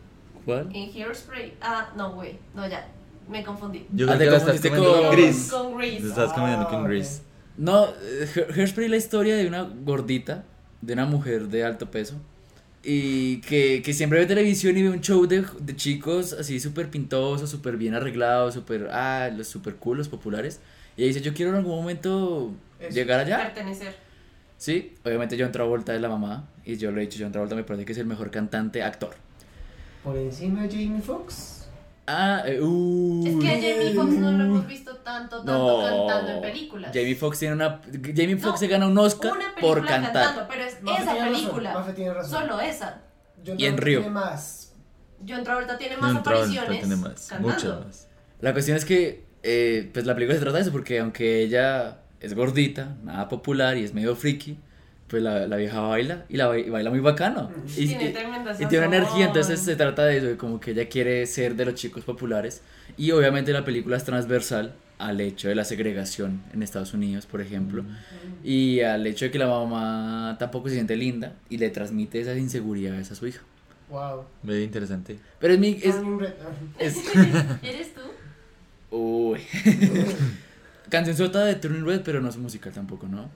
¿Cuál? 0.46 0.70
en 0.76 0.92
Hairspray. 0.94 1.56
Ah, 1.60 1.90
no, 1.96 2.14
güey, 2.14 2.38
no, 2.54 2.68
ya, 2.68 2.88
me 3.28 3.44
confundí. 3.44 3.88
Yo 3.94 4.06
Ah, 4.12 4.16
creo 4.16 4.20
te 4.20 4.26
que 4.26 4.32
la 4.32 4.38
estás 4.38 4.62
comiendo 4.62 4.92
con- 4.94 5.02
con 5.02 5.12
Gris. 5.12 5.50
Con 5.52 5.78
Grease. 5.78 6.02
Te 6.02 6.08
estás 6.10 6.34
comiendo 6.34 6.66
Ah, 6.68 6.70
con 6.70 6.82
ok. 6.82 6.88
Gris. 6.88 7.22
No, 7.58 7.86
eh, 7.88 8.30
Hair- 8.36 8.54
Hairspray 8.56 8.86
es 8.86 8.92
la 8.92 8.98
historia 8.98 9.36
de 9.38 9.48
una 9.48 9.64
gordita, 9.64 10.44
de 10.82 10.94
una 10.94 11.06
mujer 11.08 11.48
de 11.48 11.66
alto 11.66 11.90
peso, 11.90 12.16
y 12.84 13.42
que, 13.42 13.82
que 13.84 13.94
siempre 13.94 14.20
ve 14.20 14.26
televisión 14.26 14.78
y 14.78 14.84
ve 14.84 14.90
un 14.90 15.02
show 15.02 15.26
de, 15.28 15.46
de 15.60 15.76
chicos 15.76 16.34
así 16.34 16.60
súper 16.60 16.90
pintosos, 16.90 17.50
súper 17.50 17.78
bien 17.78 17.94
arreglados, 17.94 18.54
súper, 18.54 18.90
ah, 18.92 19.30
los 19.36 19.48
súper 19.48 19.76
cool, 19.76 19.98
los 19.98 20.10
populares. 20.10 20.60
Y 20.96 21.06
dice, 21.06 21.22
yo 21.22 21.34
quiero 21.34 21.52
en 21.52 21.58
algún 21.58 21.76
momento 21.76 22.52
Eso. 22.80 22.96
llegar 22.96 23.20
allá. 23.20 23.54
Pertenecer. 23.54 23.96
Sí, 24.58 24.96
obviamente 25.06 25.38
John 25.40 25.52
Travolta 25.52 25.96
es 25.96 26.02
la 26.02 26.10
mamá, 26.10 26.50
y 26.66 26.76
yo 26.76 26.92
lo 26.92 26.98
he 27.00 27.02
dicho, 27.02 27.18
John 27.22 27.32
Travolta 27.32 27.56
me 27.56 27.64
parece 27.64 27.86
que 27.86 27.94
es 27.94 27.98
el 27.98 28.06
mejor 28.06 28.30
cantante, 28.30 28.84
actor. 28.84 29.16
Por 30.04 30.18
encima 30.18 30.64
de 30.64 30.70
Jamie 30.70 31.02
Foxx. 31.02 31.59
Ah, 32.12 32.44
eh, 32.46 32.60
uh, 32.60 33.28
Es 33.28 33.36
que 33.36 33.48
a 33.50 33.54
Jamie 33.56 33.94
Foxx 33.94 34.12
no 34.14 34.32
lo 34.32 34.44
hemos 34.46 34.68
visto 34.68 34.96
tanto, 34.98 35.38
tanto 35.44 35.52
No. 35.82 36.08
cantando 36.08 36.32
en 36.32 36.42
películas. 36.42 36.92
Jamie 36.94 37.16
Foxx 37.16 37.40
tiene 37.40 37.54
una. 37.56 37.82
Jamie 37.92 38.36
Foxx 38.38 38.54
No, 38.54 38.58
se 38.58 38.68
gana 38.68 38.88
un 38.88 38.98
Oscar 38.98 39.34
Una 39.34 39.56
por 39.62 39.86
cantar. 39.86 40.12
cantando, 40.14 40.48
pero 40.50 40.64
es 40.64 40.82
Mafe 40.82 41.04
esa 41.04 41.14
razón, 41.14 41.34
película. 41.34 41.74
Mafe 41.74 41.94
tiene 41.94 42.14
razón. 42.14 42.42
Solo 42.42 42.62
esa. 42.62 43.02
John 43.46 43.60
Y 43.60 43.66
en 43.66 43.78
Río. 43.78 44.00
tiene 44.00 44.14
más. 44.14 44.74
John 45.28 45.44
Travolta 45.44 45.78
tiene 45.78 45.98
más 45.98 46.14
John 46.14 46.24
Travolta 46.24 46.48
apariciones. 46.52 46.80
tiene 46.88 46.96
más, 46.96 47.28
cantando. 47.28 47.48
muchas 47.54 47.86
más. 47.86 48.08
La 48.42 48.54
cuestión 48.54 48.78
es 48.78 48.86
que, 48.86 49.26
eh, 49.44 49.90
pues 49.94 50.06
la 50.06 50.16
película 50.16 50.36
se 50.36 50.42
trata 50.42 50.58
de 50.58 50.64
eso, 50.64 50.72
porque 50.72 51.00
aunque 51.00 51.44
ella 51.44 52.00
es 52.22 52.34
gordita, 52.34 52.96
nada 53.04 53.28
popular 53.30 53.78
y 53.78 53.84
es 53.84 53.94
medio 53.94 54.16
friki, 54.16 54.58
pues 55.10 55.22
la, 55.24 55.48
la 55.48 55.56
vieja 55.58 55.80
baila 55.82 56.26
y 56.30 56.38
la 56.38 56.48
ba- 56.48 56.58
y 56.60 56.70
baila 56.70 56.90
muy 56.92 57.00
bacano. 57.00 57.52
Y, 57.76 57.88
Tiene 57.88 58.10
y- 58.10 58.14
tremenda 58.14 58.54
y 58.54 58.66
tiene 58.68 58.88
una 58.88 58.98
energía, 58.98 59.26
entonces 59.28 59.60
se 59.60 59.76
trata 59.76 60.06
de 60.06 60.18
eso, 60.18 60.28
de 60.28 60.38
como 60.38 60.60
que 60.60 60.72
ella 60.72 60.88
quiere 60.88 61.26
ser 61.26 61.56
de 61.56 61.66
los 61.66 61.76
chicos 61.76 62.04
populares. 62.04 62.62
Y 62.98 63.12
obviamente 63.12 63.52
la 63.54 63.66
película 63.66 63.98
es 63.98 64.04
transversal 64.04 64.74
al 64.98 65.22
hecho 65.22 65.48
de 65.48 65.56
la 65.56 65.64
segregación 65.64 66.42
en 66.54 66.62
Estados 66.62 66.94
Unidos, 66.94 67.26
por 67.26 67.40
ejemplo, 67.42 67.84
y 68.44 68.82
al 68.82 69.08
hecho 69.08 69.26
de 69.26 69.32
que 69.32 69.40
la 69.40 69.48
mamá 69.48 70.36
tampoco 70.40 70.68
se 70.68 70.76
siente 70.76 70.96
linda 70.98 71.34
y 71.50 71.58
le 71.58 71.70
transmite 71.70 72.20
esas 72.20 72.38
inseguridades 72.38 73.10
a 73.12 73.16
su 73.16 73.26
hija. 73.28 73.42
Wow. 73.90 74.26
Ve 74.44 74.62
interesante. 74.64 75.18
Pero 75.40 75.54
es 75.54 75.60
mi... 75.60 75.80
Es, 75.82 75.96
es, 76.80 76.98
¿Eres 77.64 77.94
tú? 77.94 78.02
Uy. 78.96 79.40
Canción 80.90 81.16
sota 81.16 81.46
de 81.46 81.56
Turning 81.56 81.86
Red, 81.86 82.02
pero 82.04 82.20
no 82.22 82.30
es 82.30 82.38
musical 82.38 82.72
tampoco, 82.74 83.08
¿no? 83.08 83.30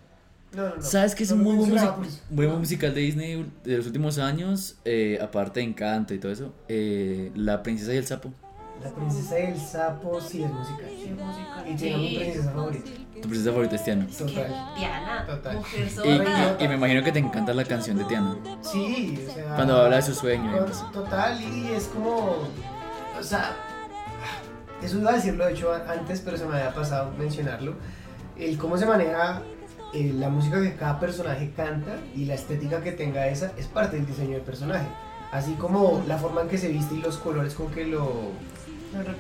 No, 0.56 0.70
no, 0.70 0.76
no. 0.76 0.82
¿Sabes 0.82 1.16
qué 1.16 1.24
es 1.24 1.30
No 1.32 1.38
un 1.38 1.44
lo 1.44 1.50
muy 1.50 1.58
buen, 1.70 1.72
music- 1.72 2.22
muy 2.30 2.48
musical 2.48 2.94
de 2.94 3.02
Disney 3.02 3.52
de 3.64 3.78
los 3.78 3.86
últimos 3.88 4.18
años? 4.20 4.76
Eh, 4.86 5.18
aparte 5.22 5.60
de 5.60 5.66
Encanto 5.68 6.14
y 6.14 6.20
todo 6.20 6.32
eso. 6.32 6.54
eh, 6.68 7.32
la 7.36 7.64
princesa 7.64 7.94
y 7.94 7.98
el 7.98 8.06
sapo. 8.06 8.32
La 8.84 8.90
princesa 8.90 9.40
y 9.40 9.44
el 9.46 9.58
sapo 9.60 10.20
sí 10.20 10.44
es 10.44 10.52
musical. 10.52 10.90
Y 11.68 11.76
tiene 11.76 11.98
mi 11.98 12.10
Sí. 12.10 12.16
princesa 12.20 12.52
favorita. 12.52 12.92
Tu 13.16 13.22
princesa 13.30 13.52
favorita 13.52 13.76
es 13.76 13.84
Tiana. 13.84 14.06
Que 14.08 14.14
Total. 14.14 14.74
Diana, 14.78 15.26
Total. 15.26 15.56
mujer 15.58 15.88
Y, 15.88 15.90
sorda. 15.90 16.56
y- 16.60 16.64
y 16.64 16.68
me 16.68 16.76
imagino 16.76 17.04
que 17.04 17.12
te 17.14 17.20
encanta 17.20 17.54
la 17.54 17.64
canción 17.64 17.98
de 17.98 18.04
Tiana. 18.06 18.36
Sí, 18.62 19.18
o 19.30 19.34
sea. 19.34 19.56
Cuando 19.56 19.78
habla 19.78 19.96
de 19.98 20.02
su 20.02 20.14
sueño. 20.14 20.52
Total, 20.92 21.42
y 21.42 21.72
es 21.74 21.86
como. 21.86 22.40
O 23.20 23.24
sea. 23.24 23.56
Eso 24.82 24.98
iba 25.00 25.12
a 25.12 25.14
decirlo, 25.14 25.46
de 25.46 25.54
hecho, 25.54 25.74
antes, 25.88 26.20
pero 26.20 26.36
se 26.36 26.46
me 26.46 26.56
había 26.58 26.74
pasado 26.74 27.12
mencionarlo. 27.18 27.76
El 28.38 28.58
cómo 28.58 28.78
se 28.78 28.86
maneja 28.86 29.42
eh, 29.94 30.12
la 30.14 30.30
música 30.30 30.62
que 30.62 30.74
cada 30.76 31.00
personaje 31.00 31.52
canta 31.56 31.98
y 32.16 32.26
la 32.26 32.34
estética 32.34 32.82
que 32.82 32.92
tenga 32.92 33.28
esa 33.28 33.52
es 33.58 33.68
parte 33.68 33.98
del 33.98 34.06
diseño 34.06 34.32
del 34.32 34.42
personaje. 34.42 34.88
Así 35.32 35.54
como 35.54 36.04
la 36.08 36.18
forma 36.18 36.42
en 36.42 36.48
que 36.48 36.58
se 36.58 36.68
viste 36.68 36.96
y 36.96 37.02
los 37.02 37.18
colores 37.18 37.54
con 37.54 37.72
que 37.72 37.86
lo, 37.86 38.32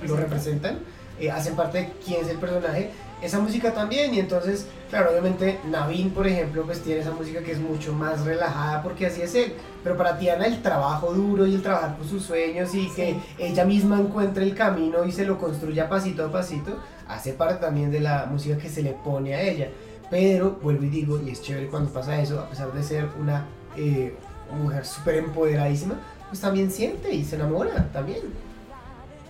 lo 0.06 0.16
representan, 0.16 0.80
eh, 1.20 1.30
hacen 1.30 1.56
parte 1.56 1.80
de 1.80 1.90
quién 2.06 2.22
es 2.22 2.30
el 2.30 2.38
personaje. 2.38 2.92
Esa 3.22 3.40
música 3.40 3.74
también, 3.74 4.14
y 4.14 4.20
entonces, 4.20 4.68
claro, 4.90 5.12
obviamente 5.12 5.60
Navin, 5.70 6.10
por 6.10 6.28
ejemplo, 6.28 6.64
pues 6.64 6.82
tiene 6.82 7.02
esa 7.02 7.12
música 7.12 7.42
que 7.42 7.54
es 7.54 7.60
mucho 7.60 7.94
más 7.94 8.26
relajada 8.26 8.84
porque 8.84 9.06
así 9.06 9.22
es 9.22 9.34
él. 9.36 9.54
Pero 9.84 9.96
para 9.96 10.18
Tiana 10.18 10.46
el 10.46 10.62
trabajo 10.62 11.14
duro 11.14 11.46
y 11.46 11.56
el 11.56 11.62
trabajar 11.62 11.96
por 11.96 12.06
sus 12.06 12.24
sueños 12.24 12.74
y 12.76 12.90
que 12.90 13.16
ella 13.38 13.64
misma 13.64 14.00
encuentre 14.00 14.44
el 14.44 14.56
camino 14.56 15.06
y 15.06 15.12
se 15.12 15.26
lo 15.26 15.38
construya 15.38 15.88
pasito 15.88 16.26
a 16.26 16.32
pasito, 16.32 16.78
hace 17.08 17.34
parte 17.34 17.62
también 17.62 17.92
de 17.92 18.02
la 18.02 18.26
música 18.26 18.58
que 18.58 18.70
se 18.70 18.82
le 18.82 18.92
pone 18.92 19.36
a 19.36 19.42
ella. 19.42 19.70
Pero, 20.14 20.60
vuelvo 20.62 20.84
y 20.84 20.90
digo, 20.90 21.20
y 21.20 21.32
es 21.32 21.42
chévere 21.42 21.70
cuando 21.70 21.92
pasa 21.92 22.22
eso, 22.22 22.40
a 22.40 22.48
pesar 22.48 22.72
de 22.72 22.84
ser 22.84 23.10
una 23.20 23.48
eh, 23.76 24.16
mujer 24.62 24.86
súper 24.86 25.16
empoderadísima, 25.16 25.96
pues 26.30 26.40
también 26.40 26.70
siente 26.70 27.12
y 27.12 27.26
se 27.26 27.36
enamora 27.36 27.92
también. 27.92 28.20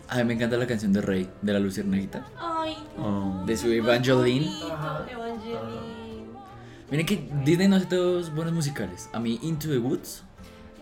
A 0.09 0.17
mí 0.17 0.23
me 0.25 0.33
encanta 0.33 0.57
la 0.57 0.67
canción 0.67 0.91
de 0.91 0.99
Rey, 0.99 1.29
de 1.41 1.53
la 1.53 1.59
Luciérnaguita. 1.59 2.25
Ay, 2.37 2.75
Oh. 2.97 3.43
De 3.45 3.55
su 3.55 3.71
Evangeline. 3.71 4.45
Ajá. 4.69 5.05
Evangeline. 5.09 6.27
Miren 6.91 7.05
que 7.05 7.29
Disney 7.45 7.69
no 7.69 7.77
hace 7.77 7.85
todos 7.85 8.35
buenos 8.35 8.53
musicales. 8.53 9.09
A 9.13 9.21
mí 9.21 9.39
Into 9.41 9.69
the 9.69 9.77
Woods. 9.77 10.23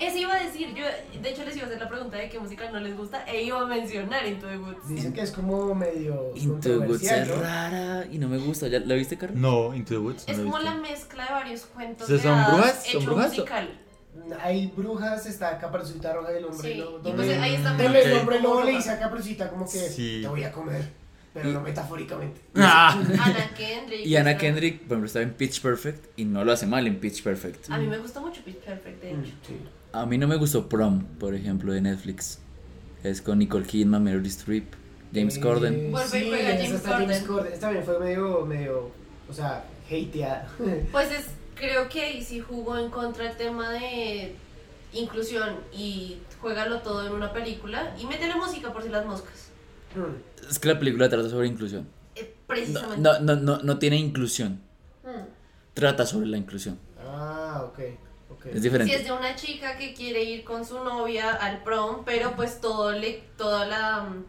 Eso 0.01 0.17
iba 0.17 0.33
a 0.33 0.43
decir, 0.43 0.73
yo 0.73 0.83
de 1.21 1.29
hecho 1.29 1.45
les 1.45 1.55
iba 1.55 1.65
a 1.65 1.67
hacer 1.67 1.79
la 1.79 1.87
pregunta 1.87 2.17
de 2.17 2.27
qué 2.27 2.39
musical 2.39 2.73
no 2.73 2.79
les 2.79 2.97
gusta 2.97 3.23
e 3.27 3.43
iba 3.43 3.61
a 3.61 3.65
mencionar 3.67 4.25
Into 4.27 4.47
the 4.47 4.57
Woods. 4.57 4.87
Dicen 4.89 5.13
que 5.13 5.21
es 5.21 5.31
como 5.31 5.75
medio 5.75 6.31
Into 6.35 6.69
the 6.69 6.77
Woods 6.79 7.03
es 7.03 7.27
¿no? 7.27 7.35
rara 7.35 8.05
y 8.11 8.17
no 8.17 8.27
me 8.27 8.37
gusta. 8.39 8.67
¿Ya 8.67 8.79
la 8.79 8.95
viste, 8.95 9.17
Carlos? 9.17 9.37
No, 9.39 9.75
Into 9.75 9.89
the 9.93 9.99
Woods. 9.99 10.23
Es 10.27 10.37
no 10.39 10.45
como 10.45 10.59
la 10.59 10.73
mezcla 10.75 11.25
de 11.25 11.31
varios 11.31 11.61
cuentos 11.67 12.07
¿Sí 12.07 12.13
de 12.13 12.19
son 12.19 12.43
brujas? 12.45 12.83
¿Son 12.91 13.05
brujas 13.05 13.29
musical. 13.29 13.79
Hay 14.41 14.67
brujas, 14.75 15.25
está 15.25 15.57
Caperucita 15.57 16.13
Roja 16.13 16.31
del 16.31 16.45
Hombre 16.45 16.73
Sí, 16.73 16.77
Lobo. 16.79 16.89
y 16.99 17.01
Donde, 17.03 17.09
entonces 17.11 17.39
ahí 17.39 17.55
está 17.55 17.73
Ok. 17.75 17.79
el 17.79 18.13
hombre 18.17 18.39
lobo 18.41 18.63
le 18.63 18.71
dice 18.71 18.89
a 18.89 18.99
Caperucita 18.99 19.49
como 19.49 19.65
que 19.65 19.77
Sí. 19.77 20.19
te 20.21 20.27
voy 20.27 20.43
a 20.43 20.51
comer, 20.51 20.81
pero 21.33 21.49
no 21.51 21.61
metafóricamente. 21.61 22.41
Ah. 22.55 22.91
Ana 23.23 23.51
Kendrick. 23.55 24.05
Y 24.05 24.15
Ana 24.17 24.37
Kendrick, 24.37 24.79
por 24.79 24.85
ejemplo, 24.97 25.05
estaba 25.07 25.23
en 25.23 25.33
Pitch 25.33 25.61
Perfect 25.61 26.05
y 26.17 26.25
no 26.25 26.43
lo 26.43 26.51
hace 26.51 26.65
mal 26.65 26.85
en 26.87 26.99
Pitch 26.99 27.23
Perfect. 27.23 27.69
A 27.69 27.77
mí 27.77 27.87
me 27.87 27.99
gusta 27.99 28.19
mucho 28.19 28.41
Pitch 28.43 28.57
Perfect, 28.57 29.01
de 29.01 29.11
hecho. 29.11 29.31
Sí. 29.47 29.55
A 29.93 30.05
mí 30.05 30.17
no 30.17 30.27
me 30.27 30.37
gustó 30.37 30.69
Prom, 30.69 31.03
por 31.19 31.35
ejemplo, 31.35 31.73
de 31.73 31.81
Netflix. 31.81 32.39
Es 33.03 33.21
con 33.21 33.39
Nicole 33.39 33.65
Kidman, 33.65 34.03
Meryl 34.03 34.25
Streep, 34.27 34.73
James 35.13 35.37
Eh, 35.37 35.41
Corden. 35.41 35.93
Sí, 36.07 36.31
esa 36.33 36.47
James 36.57 36.71
está 36.71 36.89
James 36.91 37.17
Corden. 37.19 37.27
Corden. 37.27 37.53
Esta 37.53 37.67
también 37.67 37.83
fue 37.85 37.99
medio, 37.99 38.45
medio, 38.45 38.91
o 39.29 39.33
sea, 39.33 39.65
hateada. 39.87 40.47
Pues 40.91 41.11
es, 41.11 41.25
creo 41.55 41.89
que 41.89 42.01
ahí 42.01 42.23
sí 42.23 42.39
jugó 42.39 42.77
en 42.77 42.89
contra 42.89 43.29
el 43.29 43.35
tema 43.35 43.71
de 43.71 44.35
inclusión 44.93 45.55
y 45.73 46.19
juégalo 46.41 46.79
todo 46.81 47.05
en 47.07 47.13
una 47.13 47.33
película 47.33 47.95
y 47.99 48.05
métele 48.05 48.35
música 48.35 48.71
por 48.71 48.83
si 48.83 48.89
las 48.89 49.05
moscas. 49.05 49.49
Hmm. 49.95 50.47
Es 50.49 50.59
que 50.59 50.67
la 50.69 50.79
película 50.79 51.09
trata 51.09 51.29
sobre 51.29 51.47
inclusión. 51.47 51.87
Eh, 52.15 52.33
No, 52.39 52.47
precisamente. 52.47 53.01
no, 53.01 53.19
no, 53.19 53.35
no, 53.35 53.57
no 53.63 53.79
tiene 53.79 53.97
inclusión. 53.97 54.61
Hmm. 55.03 55.25
Trata 55.73 56.05
sobre 56.05 56.27
la 56.27 56.37
inclusión. 56.37 56.77
Ah, 57.03 57.63
ok, 57.67 57.79
Es 58.45 58.61
Si 58.61 58.91
es 58.93 59.03
de 59.05 59.11
una 59.11 59.35
chica 59.35 59.77
que 59.77 59.93
quiere 59.93 60.23
ir 60.23 60.43
con 60.43 60.65
su 60.65 60.83
novia 60.83 61.31
al 61.33 61.61
prom, 61.63 62.03
pero 62.05 62.35
pues 62.35 62.59
todo 62.61 62.91
le, 62.91 63.23
toda 63.37 63.65
la 63.67 64.03
mm, 64.03 64.25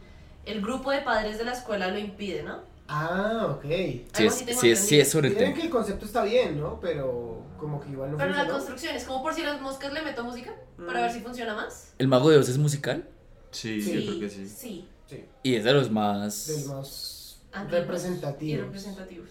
el 0.47 0.61
grupo 0.61 0.91
de 0.91 1.01
padres 1.01 1.39
de 1.39 1.45
la 1.45 1.53
escuela 1.53 1.89
lo 1.89 1.99
impide, 1.99 2.43
¿no? 2.43 2.61
Ah, 2.89 3.47
ok. 3.57 3.63
Sí, 3.65 4.05
Algo 4.15 4.29
es, 4.29 4.35
sí, 4.59 4.71
es, 4.71 4.79
sí 4.81 5.01
es 5.01 5.11
sobre 5.11 5.29
el 5.29 5.35
Miren 5.35 5.51
tema. 5.51 5.61
que 5.61 5.67
el 5.67 5.73
concepto 5.73 6.05
está 6.05 6.25
bien, 6.25 6.61
¿no? 6.61 6.79
Pero 6.81 7.43
como 7.59 7.81
que 7.81 7.89
igual 7.91 8.11
no 8.11 8.17
Pero 8.19 8.31
la 8.31 8.37
funcionó. 8.39 8.55
construcción 8.59 8.97
es 8.97 9.05
como 9.05 9.23
por 9.23 9.33
si 9.35 9.43
las 9.43 9.61
moscas 9.63 9.93
le 9.93 10.03
meto 10.03 10.25
música 10.25 10.55
para 10.77 10.99
Mm. 10.99 11.03
ver 11.03 11.13
si 11.13 11.21
funciona 11.21 11.55
más. 11.55 11.95
¿El 11.99 12.09
Mago 12.09 12.29
de 12.29 12.37
Oz 12.39 12.49
es 12.51 12.59
musical? 12.59 13.09
Sí, 13.51 13.81
Sí. 13.81 14.03
yo 14.05 14.11
creo 14.11 14.21
que 14.21 14.29
sí. 14.29 14.47
Sí. 14.49 14.89
Sí, 15.09 15.25
Y 15.43 15.55
es 15.55 15.65
de 15.65 15.73
los 15.73 15.91
más... 15.91 16.67
más 16.69 17.39
Antiguos 17.53 17.79
Y 17.79 17.81
representativo. 17.81 18.63
representativos. 18.65 19.29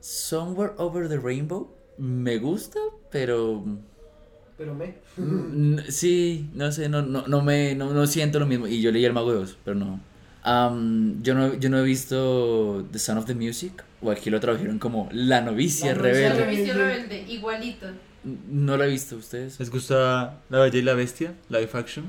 Somewhere 0.00 0.72
Over 0.76 1.08
the 1.08 1.18
Rainbow 1.18 1.74
me 1.98 2.38
gusta, 2.38 2.78
pero 3.10 3.64
Pero 4.58 4.74
me. 4.74 4.94
Mm, 5.16 5.78
Sí, 5.88 6.48
no 6.54 6.72
sé, 6.72 6.88
no, 6.88 7.02
no, 7.02 7.26
no 7.26 7.42
me 7.42 7.74
no, 7.74 7.92
no 7.92 8.06
siento 8.06 8.38
lo 8.38 8.46
mismo. 8.46 8.66
Y 8.66 8.80
yo 8.80 8.90
leí 8.90 9.04
El 9.04 9.12
Mago 9.12 9.32
de 9.32 9.38
Oz, 9.38 9.56
pero 9.64 9.74
no. 9.76 10.00
Am, 10.42 11.22
yo 11.22 11.34
no. 11.34 11.54
Yo 11.54 11.68
no 11.68 11.78
he 11.78 11.82
visto 11.82 12.86
The 12.92 12.98
Sound 12.98 13.20
of 13.20 13.26
the 13.26 13.34
Music, 13.34 13.84
o 14.00 14.10
aquí 14.10 14.30
lo 14.30 14.40
tradujeron 14.40 14.78
como 14.78 15.08
La 15.12 15.40
novicia 15.42 15.94
La 15.94 15.98
novicia 16.02 16.12
rebelde. 16.32 16.36
Servicio 16.44 16.74
rebelde, 16.74 17.22
igualito. 17.28 17.86
No 18.48 18.76
la 18.76 18.86
he 18.86 18.88
visto 18.88 19.16
ustedes. 19.16 19.58
¿Les 19.60 19.70
gusta 19.70 20.38
La 20.48 20.58
Bella 20.60 20.78
y 20.78 20.82
la 20.82 20.94
Bestia? 20.94 21.34
Live 21.48 21.70
action. 21.74 22.06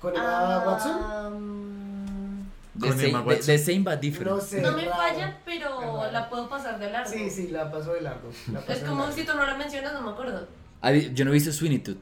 ¿Con 0.00 0.14
Emma 0.14 0.24
Ah, 0.26 0.64
Watson? 0.66 2.44
The 2.78 2.88
Con 2.88 2.96
same, 2.96 3.08
Emma 3.08 3.20
the- 3.22 3.26
Watson. 3.28 3.46
the 3.46 3.58
same 3.58 3.78
but 3.80 4.00
different. 4.00 4.30
No 4.30 4.40
sé. 4.40 4.60
No 4.62 4.72
me 4.72 4.84
falla, 4.88 5.38
pero 5.44 6.10
la 6.12 6.28
puedo 6.28 6.48
pasar 6.48 6.78
de 6.78 6.90
largo. 6.90 7.10
Sí, 7.10 7.30
sí, 7.30 7.48
la 7.48 7.70
paso 7.70 7.92
de 7.94 8.00
largo. 8.02 8.30
la 8.52 8.60
paso 8.60 8.72
Es 8.72 8.78
como 8.80 9.02
largo. 9.02 9.16
si 9.16 9.24
tú 9.24 9.32
no 9.34 9.46
la 9.46 9.56
mencionas, 9.56 9.92
no 9.94 10.02
me 10.02 10.10
acuerdo. 10.10 10.46
Ah, 10.84 10.92
yo 10.92 11.24
no 11.24 11.30
he 11.30 11.34
visto 11.34 11.52
Sweeney 11.52 11.78
Todd. 11.78 11.96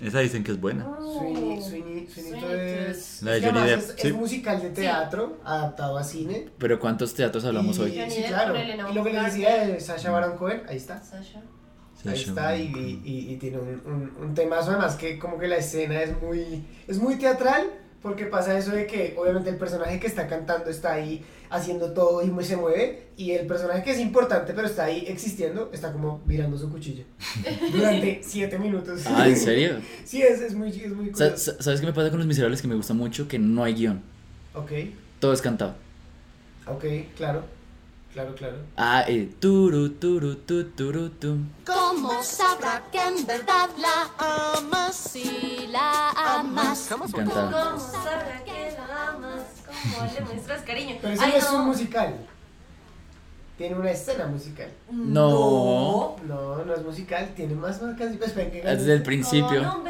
Esa 0.00 0.20
dicen 0.20 0.44
que 0.44 0.52
es 0.52 0.60
buena. 0.60 0.84
Sweeney, 0.84 1.60
Sweeney, 1.60 1.60
Sweeney 1.62 2.06
Sweeney 2.08 2.40
Todd 2.40 2.54
es, 2.54 3.22
La 3.22 3.32
de 3.32 3.42
Johnny 3.42 3.60
Depp, 3.68 3.78
es, 3.80 3.94
sí. 3.98 4.08
es 4.08 4.14
musical 4.14 4.62
de 4.62 4.70
teatro 4.70 5.38
adaptado 5.44 5.98
a 5.98 6.04
cine. 6.04 6.48
Pero 6.56 6.78
¿cuántos 6.78 7.14
teatros 7.14 7.44
hablamos 7.44 7.78
y, 7.78 7.80
hoy? 7.82 7.96
Johnny 7.98 8.10
Sí, 8.10 8.20
Depp 8.20 8.28
claro. 8.28 8.54
Y 8.90 8.94
lo 8.94 9.02
que 9.04 9.12
les 9.12 9.24
decía 9.24 9.66
de 9.66 9.80
Sasha 9.80 10.10
Baron 10.12 10.36
Cohen, 10.36 10.62
ahí 10.68 10.76
está. 10.76 11.02
Sasha. 11.02 11.42
Sí, 12.00 12.08
Ahí 12.08 12.16
sí, 12.16 12.28
está 12.28 12.56
y, 12.56 13.00
y- 13.04 13.32
y 13.32 13.36
tiene 13.38 13.58
un, 13.58 13.82
un, 13.84 14.16
un 14.22 14.34
temazo 14.34 14.70
además 14.70 14.94
que 14.94 15.18
como 15.18 15.36
que 15.36 15.48
la 15.48 15.56
escena 15.56 16.00
es 16.00 16.12
muy 16.22 16.64
es 16.86 16.96
muy 17.00 17.16
teatral 17.16 17.66
porque 18.02 18.26
pasa 18.26 18.56
eso 18.56 18.70
de 18.72 18.86
que 18.86 19.14
obviamente 19.18 19.50
el 19.50 19.56
personaje 19.56 19.98
que 19.98 20.06
está 20.06 20.26
cantando 20.28 20.70
está 20.70 20.92
ahí 20.92 21.24
haciendo 21.50 21.92
todo 21.92 22.22
y 22.22 22.44
se 22.44 22.56
mueve 22.56 23.04
y 23.16 23.32
el 23.32 23.46
personaje 23.46 23.82
que 23.82 23.90
es 23.92 23.98
importante 23.98 24.52
pero 24.52 24.66
está 24.66 24.84
ahí 24.84 25.04
existiendo 25.08 25.70
está 25.72 25.92
como 25.92 26.20
mirando 26.26 26.56
su 26.58 26.70
cuchillo 26.70 27.04
durante 27.72 28.20
siete 28.22 28.58
minutos. 28.58 29.00
Ah, 29.06 29.26
¿en 29.28 29.36
serio? 29.36 29.78
Sí, 30.04 30.22
es, 30.22 30.40
es 30.40 30.54
muy, 30.54 30.68
es 30.68 30.92
muy 30.92 31.10
curioso. 31.10 31.36
sa- 31.36 31.62
¿Sabes 31.62 31.80
qué 31.80 31.86
me 31.86 31.92
pasa 31.92 32.10
con 32.10 32.18
Los 32.18 32.28
Miserables? 32.28 32.60
Que 32.62 32.68
me 32.68 32.74
gusta 32.76 32.94
mucho 32.94 33.26
que 33.26 33.38
no 33.38 33.64
hay 33.64 33.74
guion. 33.74 34.00
Ok, 34.54 34.70
Todo 35.20 35.32
es 35.32 35.42
cantado. 35.42 35.74
ok, 36.66 36.84
claro, 37.16 37.42
claro, 38.12 38.34
claro. 38.34 38.56
Ah, 38.76 39.04
eh, 39.06 39.30
turu, 39.40 39.90
turu, 39.90 40.36
tu, 40.36 40.64
turu, 40.70 41.10
tu. 41.10 41.38
¿Cómo 41.66 42.22
sabrá 42.22 42.82
que 42.90 43.00
en 43.00 43.26
verdad 43.26 43.68
la 43.78 44.56
amas 44.56 44.96
si 44.96 45.66
la 45.68 46.10
amas? 46.10 46.86
¿Cómo 46.90 47.08
sabrá 47.08 47.24
que 47.24 48.76
la 48.76 49.08
amas? 49.08 49.42
¿Cómo 49.66 50.12
le 50.12 50.20
muestras 50.22 50.62
cariño? 50.62 50.96
Pero 51.00 51.14
eso 51.14 51.22
Ay, 51.22 51.32
no 51.32 51.38
es 51.38 51.50
un 51.50 51.66
musical. 51.66 52.14
Tiene 53.58 53.74
una 53.74 53.90
escena 53.90 54.26
musical. 54.26 54.70
No. 54.88 56.16
No, 56.26 56.64
no 56.64 56.74
es 56.74 56.82
musical, 56.84 57.32
tiene 57.34 57.56
más 57.56 57.82
marcas. 57.82 58.12
¿qué 58.16 58.62
Desde 58.62 58.92
el 58.92 59.02
principio. 59.02 59.82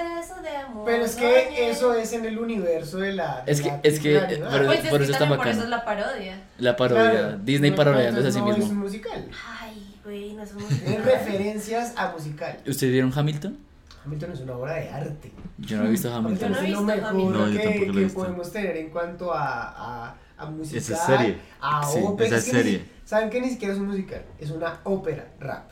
De 0.50 0.56
amor. 0.56 0.84
Pero 0.86 1.04
es 1.04 1.16
que 1.16 1.70
eso 1.70 1.94
es 1.94 2.12
en 2.12 2.24
el 2.24 2.38
universo 2.38 2.98
de 2.98 3.12
la. 3.12 3.42
de 3.44 3.52
Es 3.52 3.60
que- 3.60 3.68
la 3.68 3.80
es 3.82 4.00
que, 4.00 4.16
eh, 4.16 4.20
pero- 4.28 4.66
Pues 4.66 4.84
es 4.84 4.90
por 4.90 4.98
que 4.98 5.04
eso 5.04 5.12
es 5.12 5.18
tan 5.18 5.28
también 5.28 5.38
por 5.38 5.48
eso 5.48 5.62
es 5.62 5.68
la 5.68 5.84
parodia. 5.84 6.40
La 6.58 6.76
parodia. 6.76 7.10
Claro, 7.10 7.38
Disney 7.38 7.70
no, 7.70 7.76
parodiándose 7.76 8.28
a 8.28 8.32
sí 8.32 8.38
No 8.40 8.50
es 8.50 8.58
mismo. 8.58 8.72
un 8.72 8.78
musical. 8.78 9.28
Ay, 9.60 9.96
güey, 10.04 10.32
no 10.34 10.42
es 10.42 10.52
un 10.52 10.62
musical. 10.62 11.02
referencias 11.04 11.92
a 11.96 12.10
musical. 12.12 12.56
¿Ustedes 12.66 12.92
vieron 12.92 13.12
Hamilton? 13.14 13.58
Hamilton 14.04 14.32
es 14.32 14.40
una 14.40 14.52
obra 14.56 14.74
de 14.74 14.88
arte. 14.90 15.32
Yo 15.58 15.76
no 15.78 15.84
he 15.86 15.90
visto 15.90 16.12
Hamilton 16.14 16.52
Hamilton. 16.52 16.52
no 16.52 16.58
he 16.58 16.64
es 16.64 16.70
lo 16.72 16.78
visto 16.80 16.84
mejor 16.96 17.10
Hamilton. 17.10 17.32
No, 17.40 17.48
yo 17.48 17.58
que, 17.58 17.64
tampoco 17.64 17.84
lo 17.86 17.90
he 17.90 17.94
que 17.94 18.04
visto. 18.04 18.18
podemos 18.20 18.52
tener 18.52 18.76
en 18.78 18.90
cuanto 18.90 19.32
a, 19.34 20.06
a, 20.08 20.14
a 20.38 20.46
musical. 20.46 20.78
Esa 20.78 21.06
serie. 21.06 21.38
A 21.60 21.86
Sí, 21.86 21.98
ópera. 22.02 22.26
esa 22.28 22.36
Es 22.38 22.44
que 22.44 22.52
ni- 22.52 22.58
serie. 22.62 22.84
Saben 23.04 23.30
que 23.30 23.40
ni 23.40 23.48
siquiera 23.50 23.74
es 23.74 23.80
un 23.80 23.86
musical, 23.88 24.22
es 24.38 24.50
una 24.50 24.80
ópera 24.84 25.26
rap. 25.40 25.70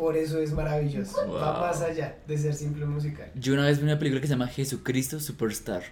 Por 0.00 0.16
eso 0.16 0.38
es 0.40 0.52
maravilloso. 0.52 1.16
Va 1.30 1.52
Wow. 1.52 1.66
más 1.68 1.80
allá 1.82 2.16
de 2.26 2.38
ser 2.38 2.54
simple 2.54 2.86
musical. 2.86 3.30
Yo 3.34 3.52
una 3.52 3.66
vez 3.66 3.78
vi 3.78 3.84
una 3.84 3.98
película 3.98 4.20
que 4.20 4.26
se 4.26 4.32
llama 4.32 4.48
Jesucristo 4.48 5.20
Superstar. 5.20 5.82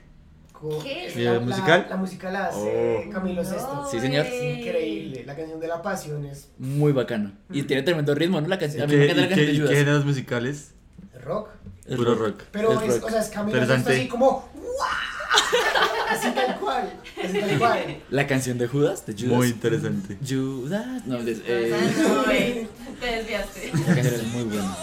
¿Qué? 0.83 1.07
es 1.07 1.17
¿Y 1.17 1.21
La, 1.23 1.35
el 1.35 1.41
musical? 1.43 1.83
La, 1.83 1.89
la 1.91 1.97
musical 1.99 2.33
la 2.33 2.47
hace 2.47 3.05
Oh. 3.07 3.11
Camilo 3.13 3.43
No, 3.45 3.49
Sesto. 3.49 3.87
Sí, 3.91 4.01
señor. 4.01 4.27
Es 4.27 4.59
increíble. 4.59 5.25
La 5.25 5.37
canción 5.37 5.61
de 5.61 5.69
la 5.69 5.81
pasión 5.83 6.25
es 6.25 6.49
Muy 6.59 6.91
bacano. 6.93 7.33
Y 7.53 7.63
tiene 7.63 7.83
tremendo 7.83 8.13
ritmo, 8.15 8.41
¿no? 8.41 8.49
La 8.49 8.57
¿Y 8.57 8.59
canción. 8.59 8.83
A 8.83 8.87
mí 8.87 8.93
qué, 8.93 8.97
me 8.99 9.05
encanta 9.05 9.21
la 9.23 9.29
canción 9.29 9.47
de 9.47 9.53
y 9.53 9.57
qué 9.57 9.63
Judas. 9.63 9.77
géneros 9.77 10.05
musicales? 10.05 10.75
rock. 11.23 11.49
Puro 11.97 12.15
rock. 12.15 12.43
Pero 12.51 12.73
Es 12.73 12.83
es, 12.89 12.95
rock. 13.01 13.05
o 13.05 13.11
sea, 13.11 13.21
es 13.21 13.29
Camilo 13.29 13.67
Sesto 13.67 13.91
así 13.91 14.09
como 14.09 14.49
¡guau! 14.55 15.18
Así 16.11 16.31
tal 16.31 16.59
cual. 16.59 16.93
Así 17.23 17.39
tal 17.41 17.59
cual. 17.59 18.03
La 18.11 18.27
canción 18.27 18.59
de 18.59 18.67
Judas, 18.67 19.05
de 19.07 19.13
Judas. 19.15 19.29
Muy 19.29 19.49
interesante. 19.49 20.17
Judas. 20.27 21.07
No, 21.07 21.19
de- 21.23 21.33
Ah, 21.35 22.33
eh, 22.33 22.69
no, 22.79 22.95
Te 23.01 23.07
desviaste. 23.07 23.71
la 23.87 23.95
canción 23.95 24.15
es 24.15 24.27
muy 24.29 24.45
buena. 24.45 24.77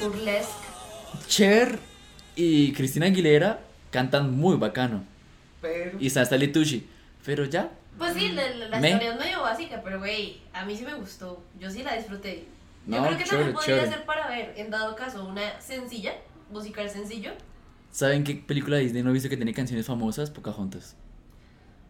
Burlesque. 0.00 0.52
Cher 1.28 1.78
y 2.36 2.72
Cristina 2.72 3.06
Aguilera 3.06 3.60
cantan 3.90 4.34
muy 4.36 4.56
bacano. 4.56 5.04
Pero 5.60 5.98
Y 6.00 6.06
está 6.06 6.22
Stanley 6.22 6.52
Tucci. 6.52 6.86
Pero 7.24 7.44
ya. 7.44 7.70
Pues 8.00 8.14
sí, 8.14 8.28
la, 8.32 8.48
la- 8.68 8.80
Me- 8.80 8.88
historia 8.90 9.12
es 9.12 9.18
medio 9.18 9.42
básica, 9.42 9.80
pero 9.84 9.98
güey, 9.98 10.40
a 10.52 10.64
mí 10.64 10.76
sí 10.76 10.84
me 10.84 10.94
gustó. 10.94 11.42
Yo 11.58 11.70
sí 11.70 11.82
la 11.82 11.94
disfruté. 11.96 12.46
Yo 12.86 12.96
No, 13.00 13.06
creo 13.06 13.18
que 13.18 13.24
también 13.24 13.52
podría 13.52 13.76
chévere. 13.76 13.92
ser 13.92 14.04
para 14.06 14.26
ver, 14.28 14.54
en 14.56 14.70
dado 14.70 14.96
caso, 14.96 15.24
una 15.24 15.60
sencilla, 15.60 16.14
musical 16.50 16.88
sencillo. 16.90 17.32
¿Saben 17.90 18.24
qué 18.24 18.34
película 18.36 18.76
de 18.76 18.82
Disney 18.84 19.02
no 19.02 19.10
he 19.10 19.12
visto 19.12 19.28
que 19.28 19.36
tiene 19.36 19.52
canciones 19.52 19.86
famosas? 19.86 20.30
Pocahontas. 20.30 20.96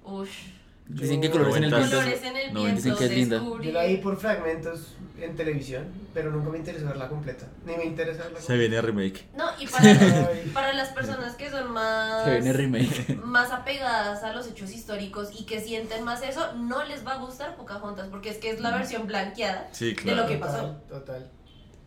Ush. 0.05 0.49
Dicen 0.93 1.21
que 1.21 1.31
Colores 1.31 1.57
en 1.57 1.65
el. 1.65 1.71
Viento. 1.71 1.97
Colores 1.97 2.23
en 2.23 2.37
el 2.37 2.53
no, 2.55 2.61
viento. 2.65 2.77
dicen 2.83 2.97
que 2.97 3.05
es 3.07 3.11
linda. 3.13 3.43
yo 3.63 3.73
la 3.73 3.85
vi 3.85 3.97
por 3.99 4.17
fragmentos 4.19 4.95
en 5.21 5.37
televisión, 5.37 5.85
pero 6.15 6.31
nunca 6.31 6.51
me 6.51 6.59
interesó 6.59 6.87
verla 6.87 7.09
completa. 7.09 7.47
Ni 7.67 7.77
me 7.77 7.85
interesa 7.85 8.25
verla 8.25 8.41
Se 8.41 8.57
viene 8.57 8.81
remake. 8.81 9.27
No, 9.37 9.45
y 9.61 9.67
para, 9.69 10.31
para 10.55 10.73
las 10.73 10.89
personas 10.89 11.37
que 11.37 11.51
son 11.51 11.71
más, 11.73 12.25
Se 12.25 12.31
viene 12.31 12.53
remake. 12.53 13.17
más 13.25 13.51
apegadas 13.53 14.23
a 14.25 14.33
los 14.33 14.49
hechos 14.49 14.73
históricos 14.73 15.29
y 15.39 15.45
que 15.45 15.61
sienten 15.61 16.05
más 16.05 16.23
eso, 16.23 16.55
no 16.55 16.85
les 16.85 17.07
va 17.07 17.13
a 17.13 17.19
gustar 17.19 17.57
Pocahontas, 17.57 18.09
porque 18.09 18.31
es 18.31 18.39
que 18.39 18.51
es 18.51 18.61
la 18.61 18.71
versión 18.77 19.07
blanqueada 19.07 19.69
Sí, 19.73 19.91
de 19.91 19.95
claro. 19.97 20.23
lo 20.23 20.29
que 20.29 20.37
pasó. 20.39 20.67
Total, 20.89 20.89
total. 21.01 21.31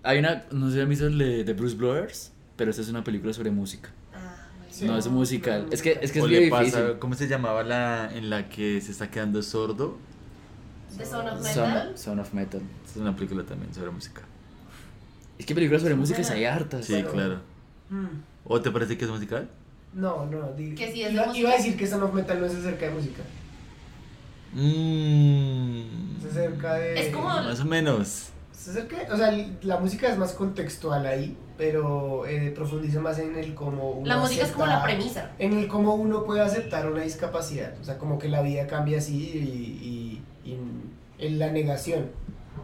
Hay 0.03 0.19
una, 0.19 0.45
no 0.51 0.67
sé 0.69 0.75
si 0.75 0.81
han 0.81 0.89
visto 0.89 1.07
el 1.07 1.17
de, 1.17 1.43
de 1.43 1.53
Bruce 1.53 1.75
Blowers, 1.75 2.31
pero 2.55 2.69
esta 2.69 2.81
es 2.83 2.89
una 2.89 3.03
película 3.03 3.33
sobre 3.33 3.49
música. 3.51 3.89
Sí. 4.73 4.85
No 4.85 4.97
es 4.97 5.07
musical. 5.07 5.67
Es 5.69 5.83
que 5.83 5.99
es, 6.01 6.11
que 6.11 6.17
es 6.17 6.27
bien 6.27 6.49
pasa, 6.49 6.63
difícil. 6.63 6.97
¿cómo 6.99 7.13
se 7.13 7.27
llamaba 7.27 7.61
la 7.61 8.09
en 8.11 8.31
la 8.31 8.49
que 8.49 8.81
se 8.81 8.91
está 8.91 9.11
quedando 9.11 9.43
sordo? 9.43 9.99
The 10.97 11.05
Son 11.05 11.27
of 11.27 11.41
Metal. 11.43 11.91
Son 11.95 12.19
of 12.19 12.33
Metal. 12.33 12.61
Es 12.89 12.95
una 12.97 13.15
película 13.15 13.43
también 13.43 13.71
sobre 13.71 13.91
música. 13.91 14.23
Es 15.37 15.45
que 15.45 15.53
películas 15.53 15.83
sobre 15.83 15.93
música 15.93 16.21
hay 16.31 16.45
hartas. 16.45 16.85
Sí, 16.85 17.03
claro. 17.03 17.39
Hmm. 17.91 18.07
¿O 18.45 18.59
te 18.61 18.71
parece 18.71 18.97
que 18.97 19.05
es 19.05 19.11
musical? 19.11 19.47
No, 19.93 20.25
no, 20.25 20.51
di- 20.53 20.73
Que 20.73 20.91
sí 20.91 21.03
es 21.03 21.13
de 21.13 21.37
iba, 21.37 21.51
a 21.51 21.55
decir 21.55 21.77
que 21.77 21.85
Son 21.85 22.01
of 22.01 22.11
Metal 22.11 22.39
no 22.39 22.47
es 22.47 22.55
acerca 22.55 22.87
de 22.87 22.91
música. 22.93 23.21
Mmm. 24.53 26.17
Es 26.19 26.25
acerca 26.31 26.73
de. 26.75 26.99
Es 27.09 27.13
como- 27.15 27.27
Más 27.27 27.59
o 27.59 27.65
menos. 27.65 28.29
Es 28.53 28.69
acerca- 28.69 29.07
o 29.13 29.17
sea, 29.17 29.31
la 29.61 29.77
música 29.77 30.09
es 30.09 30.17
más 30.17 30.33
contextual 30.33 31.05
ahí, 31.05 31.35
pero 31.57 32.25
eh, 32.25 32.51
profundiza 32.55 32.99
más 32.99 33.19
en 33.19 33.35
el 33.37 33.53
cómo 33.53 33.91
uno 33.91 34.07
La 34.07 34.17
música 34.17 34.43
es 34.43 34.51
como 34.51 34.65
la 34.65 34.77
acepta- 34.83 34.85
premisa. 34.97 35.31
En 35.39 35.53
el 35.53 35.67
cómo 35.67 35.95
uno 35.95 36.23
puede 36.25 36.41
aceptar 36.41 36.89
una 36.91 37.01
discapacidad. 37.03 37.73
O 37.79 37.83
sea, 37.83 37.97
como 37.97 38.17
que 38.19 38.27
la 38.29 38.41
vida 38.41 38.67
cambia 38.67 38.97
así 38.97 39.17
y, 39.33 40.47
y- 40.47 40.49
y 40.51 40.57
en 41.25 41.39
la 41.39 41.51
negación 41.51 42.07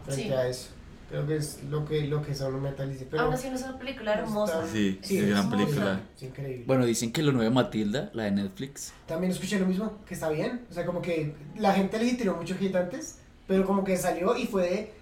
frente 0.05 0.23
Sí. 0.23 0.31
a 0.31 0.47
eso. 0.47 0.69
Creo 1.09 1.25
que 1.25 1.37
es 1.37 1.63
lo 1.71 1.85
que, 1.85 2.01
lo 2.03 2.21
que 2.21 2.35
Son. 2.35 2.61
Pero 3.09 3.23
Aún 3.23 3.33
así 3.33 3.49
no 3.49 3.55
es 3.55 3.63
una 3.63 3.79
película 3.79 4.13
hermosa. 4.13 4.63
Sí, 4.71 4.99
Sí, 5.01 5.17
es 5.17 5.23
es 5.23 5.29
gran 5.29 5.45
hermosa. 5.45 5.57
película. 5.65 6.01
es 6.15 6.23
increíble. 6.23 6.63
Bueno, 6.67 6.85
dicen 6.85 7.11
que 7.11 7.23
lo 7.23 7.31
nuevo 7.31 7.45
de 7.49 7.55
Matilda, 7.55 8.11
la 8.13 8.25
de 8.25 8.31
Netflix. 8.31 8.93
También 9.07 9.31
escuché 9.31 9.57
lo 9.59 9.65
mismo, 9.65 9.93
que 10.05 10.13
está 10.13 10.29
bien. 10.29 10.61
O 10.69 10.73
sea, 10.73 10.85
como 10.85 11.01
que 11.01 11.33
la 11.57 11.73
gente 11.73 11.97
le 11.97 12.13
tiró 12.13 12.35
mucho 12.35 12.53
hit 12.59 12.75
antes, 12.75 13.17
pero 13.47 13.65
como 13.65 13.83
que 13.83 13.97
salió 13.97 14.35
y 14.37 14.45
fue 14.45 14.63
de. 14.69 14.93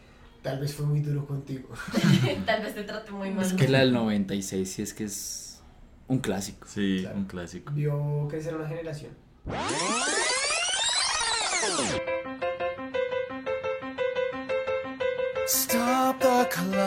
Tal 0.42 0.60
vez 0.60 0.74
fue 0.74 0.86
muy 0.86 1.02
duro 1.02 1.26
contigo. 1.26 1.70
Tal 2.46 2.62
vez 2.64 2.74
te 2.76 2.84
trate 2.84 3.12
muy 3.12 3.32
mal. 3.32 3.46
Es 3.46 3.54
que 3.54 3.68
la 3.68 3.80
del 3.80 3.94
96 3.94 4.72
sí 4.72 4.82
es 4.82 4.94
que 4.94 5.04
es 5.06 5.62
un 6.08 6.20
clásico. 6.20 6.68
Sí, 6.70 7.00
Claro. 7.02 7.18
un 7.18 7.26
clásico. 7.26 7.74
Vio 7.74 8.28
crecer 8.30 8.56
una 8.56 8.68
generación. 8.68 9.12
Stop 15.48 16.20
the 16.20 16.48
clock. 16.50 16.78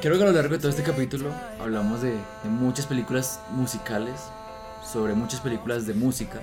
Creo 0.00 0.16
que 0.18 0.22
a 0.22 0.26
lo 0.26 0.32
largo 0.32 0.52
de 0.54 0.58
todo 0.58 0.68
este 0.70 0.82
capítulo 0.82 1.30
hablamos 1.60 2.02
de, 2.02 2.10
de 2.12 2.48
muchas 2.50 2.86
películas 2.86 3.40
musicales, 3.50 4.20
sobre 4.92 5.14
muchas 5.14 5.40
películas 5.40 5.86
de 5.86 5.94
música, 5.94 6.40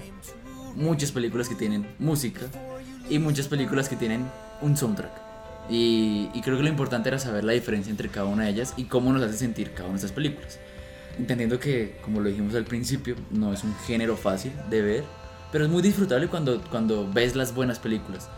muchas 0.76 1.12
películas 1.12 1.48
que 1.48 1.56
tienen 1.56 1.88
música 2.00 2.42
y 3.10 3.20
muchas 3.20 3.48
películas 3.48 3.90
que 3.90 3.96
tienen 3.96 4.26
un 4.62 4.78
soundtrack. 4.78 5.12
Y, 5.70 6.30
y 6.34 6.42
creo 6.42 6.58
que 6.58 6.64
lo 6.64 6.70
importante 6.70 7.10
era 7.10 7.20
saber 7.20 7.44
la 7.44 7.54
diferencia 7.54 7.92
entre 7.92 8.10
cada 8.10 8.26
una 8.26 8.46
de 8.46 8.50
ellas 8.50 8.74
y 8.78 8.86
cómo 8.86 9.14
nos 9.14 9.24
hace 9.24 9.38
sentir 9.38 9.74
cada 9.74 9.86
una 9.86 9.94
de 9.94 10.06
estas 10.06 10.12
películas. 10.12 10.60
Entendiendo 11.18 11.60
que, 11.60 11.98
como 12.04 12.20
lo 12.20 12.30
dijimos 12.30 12.56
al 12.56 12.66
principio, 12.66 13.16
no 13.32 13.54
es 13.54 13.64
un 13.64 13.76
género 13.86 14.18
fácil 14.18 14.54
de 14.70 14.82
ver, 14.82 15.04
pero 15.52 15.66
es 15.66 15.70
muy 15.70 15.82
disfrutable 15.82 16.28
cuando, 16.28 16.62
cuando 16.70 17.10
ves 17.12 17.36
las 17.36 17.54
buenas 17.54 17.80
películas. 17.80 18.30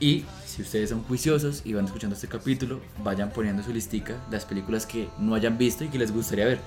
Y 0.00 0.24
si 0.46 0.62
ustedes 0.62 0.90
son 0.90 1.04
juiciosos 1.04 1.62
y 1.64 1.74
van 1.74 1.84
escuchando 1.84 2.16
este 2.16 2.26
capítulo, 2.26 2.80
vayan 3.04 3.30
poniendo 3.30 3.62
su 3.62 3.72
listica 3.72 4.14
de 4.28 4.36
las 4.36 4.44
películas 4.44 4.86
que 4.86 5.08
no 5.18 5.34
hayan 5.34 5.56
visto 5.58 5.84
y 5.84 5.88
que 5.88 5.98
les 5.98 6.12
gustaría 6.12 6.46
ver. 6.46 6.60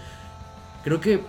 Creo 0.84 1.02
que 1.02 1.19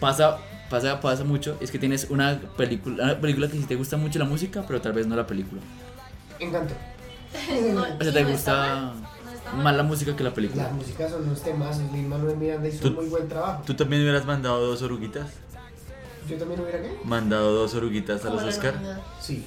pasa, 0.00 0.38
pasa, 0.70 1.00
pasa 1.00 1.24
mucho, 1.24 1.56
es 1.60 1.70
que 1.70 1.78
tienes 1.78 2.06
una 2.10 2.40
película, 2.56 3.04
una 3.04 3.20
película 3.20 3.48
que 3.48 3.58
sí 3.58 3.64
te 3.64 3.74
gusta 3.76 3.96
mucho 3.96 4.18
la 4.18 4.24
música, 4.24 4.64
pero 4.66 4.80
tal 4.80 4.92
vez 4.92 5.06
no 5.06 5.16
la 5.16 5.26
película. 5.26 5.60
Encanto. 6.38 6.74
No, 7.74 7.82
O 7.82 8.02
sea, 8.02 8.12
te 8.12 8.22
no 8.24 8.30
gusta 8.30 8.52
mal, 8.56 8.92
no 8.94 9.52
mal. 9.54 9.62
más 9.64 9.76
la 9.76 9.82
música 9.84 10.16
que 10.16 10.24
la 10.24 10.32
película. 10.34 10.64
La 10.64 10.70
música 10.70 11.08
son 11.08 11.22
unos 11.24 11.42
temas, 11.42 11.78
Lin 11.92 12.08
Manuel 12.08 12.36
Miranda 12.36 12.68
hizo 12.68 12.88
un 12.88 12.94
muy 12.94 13.06
buen 13.06 13.28
trabajo. 13.28 13.62
¿Tú 13.66 13.74
también 13.74 14.02
hubieras 14.02 14.24
mandado 14.26 14.66
dos 14.66 14.82
oruguitas? 14.82 15.28
¿Yo 16.28 16.36
también 16.38 16.60
hubiera 16.60 16.80
qué? 16.82 16.98
¿Mandado 17.04 17.52
dos 17.52 17.74
oruguitas 17.74 18.24
a 18.24 18.30
los 18.30 18.42
Oscar? 18.42 18.74
Sí. 19.20 19.44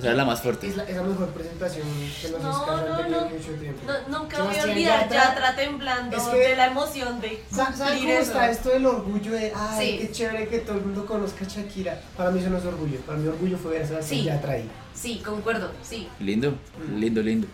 O 0.00 0.02
sea, 0.02 0.10
es 0.12 0.16
la 0.16 0.24
más 0.24 0.40
fuerte. 0.40 0.66
Es 0.66 0.76
la, 0.76 0.82
es 0.84 0.96
la 0.96 1.02
mejor 1.02 1.28
presentación 1.28 1.86
que 2.22 2.28
los 2.30 2.42
No, 2.42 2.50
Oscars 2.50 2.88
no, 2.88 2.94
han 2.94 3.02
tenido 3.02 3.20
no. 3.20 3.26
en 3.28 3.32
mucho 3.36 3.52
tiempo. 3.52 3.80
No, 3.86 4.18
nunca 4.18 4.42
voy 4.42 4.56
a 4.56 4.62
olvidar 4.64 5.08
Yatra- 5.08 5.12
Yatra 5.12 5.56
temblando 5.56 6.16
Es 6.16 6.22
que- 6.24 6.36
de 6.38 6.56
la 6.56 6.66
emoción 6.66 7.20
de 7.20 7.44
Sa- 7.50 7.72
¿Saben 7.72 7.76
cumplir 7.98 8.00
cómo 8.00 8.10
eso. 8.22 8.32
está 8.32 8.50
esto 8.50 8.68
del 8.70 8.86
orgullo 8.86 9.32
de, 9.32 9.52
ay, 9.54 9.90
Sí. 9.90 9.98
qué 10.06 10.12
chévere 10.12 10.48
que 10.48 10.58
todo 10.60 10.76
el 10.78 10.84
mundo 10.86 11.06
conozca 11.06 11.44
a 11.44 11.48
Shakira? 11.48 12.00
Para 12.16 12.30
mí 12.30 12.40
eso 12.40 12.50
no 12.50 12.58
es 12.58 12.64
orgullo, 12.64 12.98
para 13.00 13.18
mí 13.18 13.28
orgullo 13.28 13.58
fue 13.58 13.72
ver 13.72 13.82
a 13.82 13.86
Sebastián 13.86 14.20
Sí. 14.20 14.26
Yatra 14.26 14.52
ahí. 14.54 14.70
Sí, 14.94 15.22
concuerdo, 15.24 15.70
sí. 15.82 16.08
Lindo, 16.18 16.54
lindo, 16.96 17.22
lindo. 17.22 17.46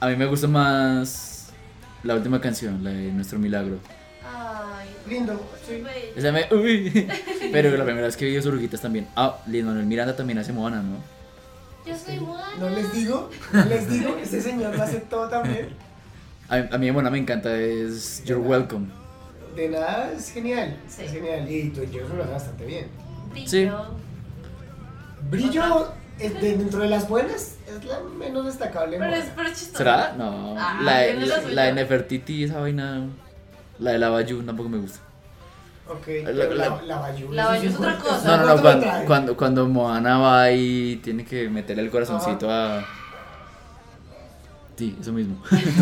A 0.00 0.08
mí 0.08 0.16
me 0.16 0.26
gusta 0.26 0.48
más 0.48 1.50
la 2.02 2.14
última 2.16 2.40
canción, 2.40 2.82
la 2.82 2.90
de 2.90 3.12
Nuestro 3.12 3.38
Milagro. 3.38 3.78
Ay, 4.24 4.88
Lindo, 5.08 5.40
sí. 5.66 5.82
Esa 6.16 6.30
me... 6.32 6.46
Uy. 6.52 7.08
Pero 7.52 7.76
la 7.76 7.84
primera 7.84 8.06
vez 8.06 8.16
que 8.16 8.24
vi 8.24 8.36
oruguitas 8.38 8.80
también. 8.80 9.08
Ah, 9.16 9.38
Lin 9.46 9.66
Manuel 9.66 9.86
Miranda 9.86 10.14
también 10.16 10.38
hace 10.38 10.52
Moana, 10.52 10.80
¿no? 10.82 10.96
Yo 11.86 11.96
soy 11.96 12.20
Moana. 12.20 12.46
No 12.58 12.68
les 12.70 12.92
digo, 12.92 13.30
no 13.52 13.64
les 13.64 13.88
digo, 13.90 14.16
este 14.22 14.40
señor 14.40 14.76
lo 14.76 14.82
hace 14.82 14.98
todo 15.00 15.28
también. 15.28 15.70
A, 16.48 16.74
a 16.74 16.78
mí 16.78 16.90
Moana 16.92 17.10
me 17.10 17.18
encanta, 17.18 17.56
es 17.58 18.22
You're 18.24 18.40
Welcome. 18.42 18.86
De 19.56 19.68
nada, 19.68 20.12
es 20.12 20.30
genial, 20.30 20.76
Sí. 20.88 21.02
es 21.04 21.12
genial. 21.12 21.50
Y 21.50 21.70
tú, 21.70 21.82
yo 21.84 22.06
lo 22.08 22.22
hace 22.22 22.32
bastante 22.32 22.64
bien. 22.66 22.86
Brillo. 23.32 23.48
Sí. 23.48 23.68
Brillo, 25.30 25.92
es 26.18 26.40
de- 26.40 26.56
dentro 26.56 26.80
de 26.80 26.88
las 26.88 27.08
buenas, 27.08 27.56
es 27.66 27.84
la 27.84 28.00
menos 28.00 28.44
destacable. 28.46 28.98
Pero 28.98 29.14
es, 29.14 29.24
es 29.26 29.58
chistoso. 29.58 29.78
¿Será? 29.78 30.14
No. 30.16 30.54
Ah, 30.58 30.78
la, 30.82 30.98
de- 30.98 31.06
tiene 31.12 31.26
la 31.26 31.36
la, 31.38 31.48
la 31.50 31.62
de 31.64 31.72
Nefertiti, 31.74 32.44
esa 32.44 32.60
vaina. 32.60 33.06
La 33.78 33.92
de 33.92 33.98
la 33.98 34.10
Bayou 34.10 34.42
tampoco 34.42 34.68
me 34.68 34.78
gusta. 34.78 35.00
Ok, 35.88 36.06
La- 36.24 36.32
la, 36.32 36.44
la- 36.54 36.82
la 36.82 36.98
Bayou. 37.00 37.32
La 37.32 37.42
eso 37.42 37.50
Bayou 37.50 37.66
es 37.70 37.76
otra 37.76 37.98
cosa. 37.98 38.36
No, 38.36 38.36
no, 38.46 38.54
no, 38.56 38.62
cuando, 38.62 38.86
cuando, 39.06 39.36
cuando 39.36 39.68
Moana 39.68 40.18
va 40.18 40.50
y 40.52 40.96
tiene 40.96 41.24
que 41.24 41.48
meterle 41.48 41.82
el 41.82 41.90
corazoncito 41.90 42.50
a... 42.50 42.84
Sí, 44.76 44.96
eso 45.00 45.12
mismo. 45.12 45.36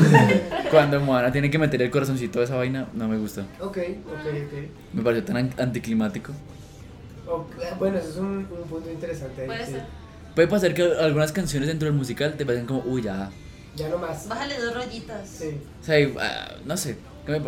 cuando 0.70 1.00
Moana 1.00 1.30
tiene 1.30 1.50
que 1.50 1.58
meterle 1.58 1.86
el 1.86 1.90
corazoncito 1.92 2.40
a 2.40 2.44
esa 2.44 2.56
vaina, 2.56 2.88
no 2.92 3.08
me 3.08 3.18
gusta. 3.18 3.42
Ok, 3.60 3.78
ok, 4.06 4.52
Me 4.92 5.02
pareció 5.02 5.24
tan 5.24 5.36
an- 5.36 5.54
anticlimático. 5.58 6.32
ok. 7.26 7.46
Ok, 7.70 7.78
Bueno, 7.78 7.98
eso 7.98 8.08
es 8.08 8.16
un, 8.16 8.26
un 8.50 8.68
punto 8.68 8.90
interesante 8.90 9.42
ahí. 9.42 9.46
Puede 9.46 9.66
sí. 9.66 9.72
ser. 9.72 9.82
Puede 10.34 10.48
pasar 10.48 10.74
que 10.74 10.82
algunas 10.82 11.30
canciones 11.32 11.68
dentro 11.68 11.86
del 11.86 11.94
musical 11.96 12.34
te 12.36 12.44
parecen 12.44 12.66
como, 12.66 12.80
uy, 12.80 13.02
ya. 13.02 13.30
Ya 13.76 13.88
no 13.88 13.98
más. 13.98 14.26
Bájale 14.28 14.58
dos 14.58 14.74
rollitas. 14.74 15.28
Sí. 15.28 15.60
O 15.80 15.84
sea, 15.84 16.00
y, 16.00 16.14
ah, 16.18 16.52
no 16.64 16.76
sé. 16.76 16.96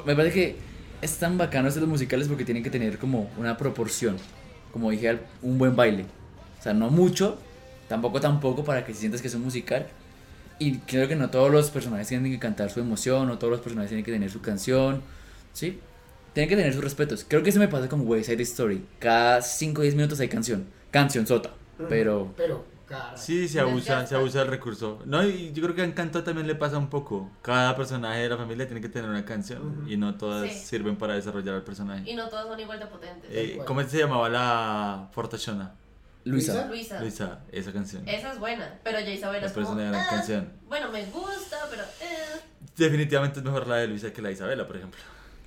me 0.07 0.15
parece 0.15 0.33
que 0.35 0.57
es 1.03 1.19
tan 1.19 1.37
bacano 1.37 1.69
estos 1.69 1.87
musicales 1.87 2.29
porque 2.29 2.45
tienen 2.45 2.63
que 2.63 2.71
tener 2.71 2.97
como 2.97 3.29
una 3.37 3.57
proporción. 3.57 4.17
Como 4.73 4.91
dije, 4.91 5.19
un 5.43 5.59
buen 5.59 5.77
baile. 5.77 6.07
O 6.59 6.63
sea, 6.63 6.73
no 6.73 6.89
mucho, 6.91 7.39
tampoco 7.89 8.21
tampoco 8.21 8.65
para 8.65 8.87
que 8.87 8.95
sientas 8.95 9.21
que 9.21 9.29
es 9.29 9.35
un 9.35 9.43
musical. 9.43 9.87
Y 10.59 10.79
creo 10.79 11.09
que 11.09 11.17
no 11.17 11.29
todos 11.29 11.51
los 11.51 11.71
personajes 11.71 12.07
tienen 12.07 12.31
que 12.31 12.39
cantar 12.39 12.71
su 12.71 12.79
emoción, 12.79 13.27
no 13.27 13.37
todos 13.37 13.51
los 13.51 13.61
personajes 13.61 13.91
tienen 13.91 14.05
que 14.05 14.13
tener 14.13 14.31
su 14.31 14.41
canción. 14.41 15.03
¿Sí? 15.53 15.81
Tienen 16.35 16.49
que 16.49 16.57
tener 16.57 16.73
sus 16.73 16.85
respetos. 16.85 17.27
Creo 17.29 17.43
que 17.43 17.51
eso 17.51 17.59
me 17.59 17.69
pasa 17.69 17.89
con 17.89 18.07
West 18.07 18.31
Side 18.31 18.43
Story. 18.45 18.87
Cada 19.01 19.43
5 19.43 19.81
o 19.81 19.83
10 19.83 19.97
minutos 19.97 20.21
hay 20.21 20.29
canción. 20.29 20.67
Canción 20.93 21.27
sota. 21.27 21.51
Pero 21.89 22.33
Pero, 22.37 22.65
cara. 22.99 23.17
Sí, 23.17 23.49
se 23.49 23.55
Ya 23.57 23.63
abusa, 23.63 23.95
está. 23.99 24.07
se 24.07 24.15
abusa 24.17 24.39
del 24.41 24.49
recurso. 24.49 25.01
No, 25.05 25.23
y 25.27 25.53
yo 25.53 25.63
creo 25.63 25.75
que 25.75 25.83
a 25.83 25.85
Encanto 25.85 26.23
también 26.23 26.47
le 26.47 26.55
pasa 26.55 26.79
un 26.79 26.89
poco. 26.89 27.31
Cada 27.43 27.75
personaje 27.77 28.21
de 28.21 28.29
la 28.29 28.37
familia 28.37 28.67
tiene 28.67 28.81
que 28.81 28.89
tener 28.89 29.09
una 29.11 29.25
canción 29.25 29.85
y 29.89 29.97
no 29.97 30.15
todas 30.17 30.51
Sí. 30.51 30.59
sirven 30.67 30.97
para 30.97 31.15
desarrollar 31.15 31.55
al 31.57 31.63
personaje. 31.63 32.09
Y 32.11 32.15
no 32.15 32.29
todas 32.29 32.47
son 32.47 32.59
igual 32.61 32.79
de 32.79 32.87
potentes. 32.87 33.31
Eh, 33.33 33.59
¿Cómo 33.67 33.83
se 33.83 33.99
llamaba 33.99 34.29
la 34.29 35.09
Fortachona? 35.13 35.75
Luisa. 36.25 36.67
Luisa. 36.69 37.01
Luisa, 37.01 37.41
esa 37.51 37.73
canción. 37.73 38.09
Esa 38.09 38.33
es 38.33 38.39
buena, 38.39 38.79
pero 38.85 39.01
ya 39.01 39.11
Isabela 39.11 39.47
es 39.47 39.53
como, 39.53 39.71
una 39.71 39.91
gran 39.91 39.95
"Ah, 39.97 40.07
canción. 40.09 40.53
Bueno, 40.69 40.91
me 40.93 41.05
gusta, 41.07 41.57
pero 41.69 41.83
eh". 42.01 42.41
Definitivamente 42.77 43.41
es 43.41 43.45
mejor 43.45 43.67
la 43.67 43.77
de 43.77 43.89
Luisa 43.89 44.13
que 44.13 44.23
la 44.23 44.29
de 44.29 44.35
Isabela, 44.35 44.67
por 44.67 44.77
ejemplo. 44.77 45.01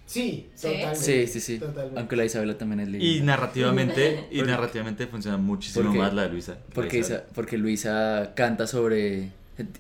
Sí, 0.06 0.50
Sí. 0.54 0.68
totalmente. 0.68 0.96
Sí, 1.00 1.28
sí, 1.28 1.40
sí. 1.40 1.60
Totalmente. 1.60 2.00
Aunque 2.00 2.16
la 2.16 2.26
Isabela 2.26 2.58
también 2.58 2.80
es 2.82 2.88
linda. 2.90 3.06
Y 3.06 3.22
narrativamente, 3.22 4.26
y 4.32 4.42
narrativamente 4.44 5.08
funciona 5.08 5.38
muchísimo 5.38 5.94
más 5.94 6.14
la 6.14 6.24
de 6.24 6.30
Luisa. 6.30 6.58
Porque. 6.74 7.00
Isa- 7.00 7.24
porque 7.34 7.58
Luisa 7.58 8.32
canta 8.36 8.68
sobre... 8.68 9.32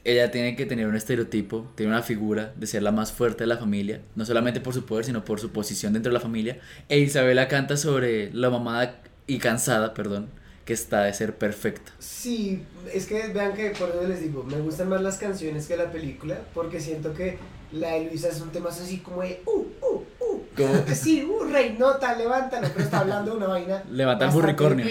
Ella 0.05 0.31
tiene 0.31 0.55
que 0.55 0.65
tener 0.65 0.87
un 0.87 0.95
estereotipo, 0.95 1.69
tiene 1.75 1.91
una 1.91 2.01
figura 2.01 2.53
de 2.55 2.65
ser 2.65 2.81
la 2.81 2.93
más 2.93 3.11
fuerte 3.11 3.43
de 3.43 3.47
la 3.47 3.57
familia, 3.57 3.99
no 4.15 4.23
solamente 4.25 4.61
por 4.61 4.73
su 4.73 4.85
poder, 4.85 5.03
sino 5.03 5.25
por 5.25 5.41
su 5.41 5.51
posición 5.51 5.91
dentro 5.91 6.11
de 6.11 6.13
la 6.13 6.21
familia. 6.21 6.59
E 6.87 6.99
Isabela 6.99 7.49
canta 7.49 7.75
sobre 7.75 8.31
la 8.33 8.49
mamada 8.49 9.01
y 9.27 9.37
cansada, 9.37 9.93
perdón, 9.93 10.27
que 10.63 10.71
está 10.71 11.03
de 11.03 11.13
ser 11.13 11.35
perfecta. 11.37 11.91
Sí, 11.99 12.63
es 12.93 13.05
que 13.05 13.27
vean 13.33 13.53
que 13.53 13.71
por 13.71 13.89
eso 13.89 14.07
les 14.07 14.21
digo, 14.21 14.43
me 14.45 14.61
gustan 14.61 14.87
más 14.87 15.01
las 15.01 15.17
canciones 15.17 15.67
que 15.67 15.75
la 15.75 15.91
película, 15.91 16.39
porque 16.53 16.79
siento 16.79 17.13
que 17.13 17.37
la 17.75 17.91
de 17.93 18.05
Luisa 18.05 18.29
es 18.29 18.41
un 18.41 18.49
tema 18.49 18.69
así 18.69 18.97
como 18.99 19.21
de, 19.21 19.41
uh, 19.45 19.51
uh, 19.51 19.95
uh, 19.95 20.41
Como- 20.55 20.95
sí, 20.95 21.23
uh, 21.23 21.43
rey, 21.43 21.75
nota, 21.77 22.15
levántalo, 22.15 22.67
pero 22.73 22.85
está 22.85 22.99
hablando 22.99 23.31
de 23.31 23.37
una 23.37 23.47
vaina. 23.47 23.83
Levanta 23.91 24.25
el 24.25 24.31
burricornio. 24.31 24.85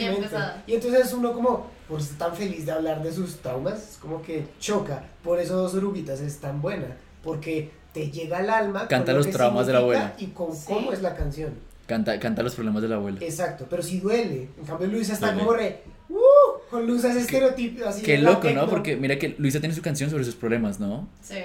Y 0.67 0.75
entonces 0.75 1.13
uno 1.13 1.33
como, 1.33 1.67
por 1.89 2.03
ser 2.03 2.19
tan 2.19 2.35
feliz 2.35 2.67
de 2.67 2.73
hablar 2.73 3.03
de 3.03 3.13
sus 3.13 3.37
traumas, 3.37 3.93
es 3.93 3.97
como 3.97 4.23
que 4.23 4.47
choca, 4.61 5.05
por 5.23 5.39
eso 5.41 5.57
Dos 5.57 5.75
Oruguitas 5.75 6.21
es 6.21 6.39
tan 6.39 6.61
buena, 6.63 6.97
porque 7.23 7.71
te 7.93 8.11
llega 8.11 8.39
al 8.39 8.51
alma. 8.51 8.81
con 8.81 8.89
Canta 8.89 9.13
lo 9.13 9.19
los 9.19 9.27
que 9.29 9.33
traumas 9.33 9.67
de 9.67 9.73
la 9.73 9.79
abuela. 9.79 10.15
Y 10.19 10.27
con 10.29 10.55
Sí. 10.55 10.65
cómo 10.67 10.93
es 10.93 11.01
la 11.01 11.15
canción. 11.15 11.55
Canta, 11.87 12.19
canta 12.19 12.43
los 12.43 12.55
problemas 12.55 12.83
de 12.83 12.89
la 12.89 12.97
abuela. 12.97 13.19
Exacto, 13.21 13.67
pero 13.69 13.83
si 13.83 14.01
duele. 14.01 14.49
En 14.59 14.65
cambio, 14.67 14.87
Luisa 14.89 15.13
está 15.13 15.27
Duele. 15.33 15.41
como 15.41 15.53
re. 15.57 15.83
Uh, 16.09 16.71
con 16.71 16.87
Luisa 16.87 17.11
ese 17.11 17.21
estereotipo 17.21 17.87
así. 17.87 18.03
Qué 18.03 18.19
loco, 18.19 18.49
¿no? 18.51 18.69
Porque 18.69 18.97
mira 18.97 19.19
que 19.19 19.35
Luisa 19.39 19.61
tiene 19.61 19.75
su 19.75 19.83
canción 19.83 20.11
sobre 20.11 20.25
sus 20.25 20.35
problemas, 20.35 20.81
¿no? 20.81 21.09
Sí. 21.23 21.37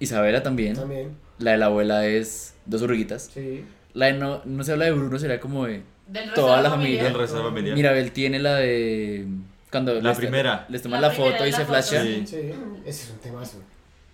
Isabela 0.00 0.42
también. 0.42 0.74
También, 0.74 1.10
La 1.38 1.52
de 1.52 1.58
la 1.58 1.66
abuela 1.66 2.04
es 2.06 2.54
dos 2.66 2.82
oruguitas. 2.82 3.30
sí. 3.32 3.64
La 3.92 4.06
de 4.06 4.12
no, 4.14 4.40
no 4.44 4.62
se 4.62 4.70
habla 4.72 4.84
de 4.84 4.92
Bruno, 4.92 5.18
será 5.18 5.40
como 5.40 5.66
de... 5.66 5.82
Del 6.06 6.32
Toda 6.32 6.58
de 6.58 6.62
la 6.62 6.70
familia. 6.70 7.08
El 7.08 7.14
resto 7.14 7.36
de 7.38 7.42
la 7.42 7.48
familia. 7.48 7.74
Mirabel 7.74 8.12
tiene 8.12 8.38
la 8.38 8.56
de... 8.56 9.26
Cuando 9.70 9.94
La 9.94 10.10
les- 10.10 10.18
primera. 10.18 10.64
Les 10.68 10.80
toman 10.82 11.00
La 11.00 11.10
foto 11.10 11.44
y 11.46 11.50
la 11.50 11.56
se 11.56 11.64
flasha. 11.64 12.02
Sí. 12.02 12.22
Sí, 12.26 12.36
ese 12.86 13.04
es 13.04 13.10
un 13.10 13.18
temazo. 13.18 13.58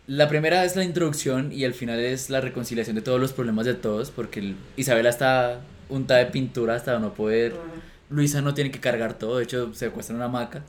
La 0.06 0.28
primera 0.28 0.64
es 0.64 0.76
la 0.76 0.84
introducción 0.84 1.52
y 1.52 1.64
al 1.66 1.74
final 1.74 1.98
es 2.00 2.30
la 2.30 2.40
reconciliación 2.40 2.96
de 2.96 3.02
todos 3.02 3.20
los 3.20 3.32
problemas 3.34 3.66
de 3.66 3.74
todos 3.74 4.10
porque 4.10 4.40
el- 4.40 4.56
Isabela 4.76 5.10
está 5.10 5.60
untada 5.90 6.20
de 6.20 6.26
pintura 6.26 6.74
hasta 6.74 6.98
no 6.98 7.12
poder. 7.12 7.54
Luisa 8.08 8.40
no 8.40 8.54
tiene 8.54 8.70
que 8.70 8.80
cargar 8.80 9.14
todo, 9.18 9.36
de 9.38 9.44
hecho 9.44 9.74
se 9.74 9.86
acuesta 9.86 10.12
en 10.12 10.16
una 10.16 10.26
hamaca. 10.26 10.62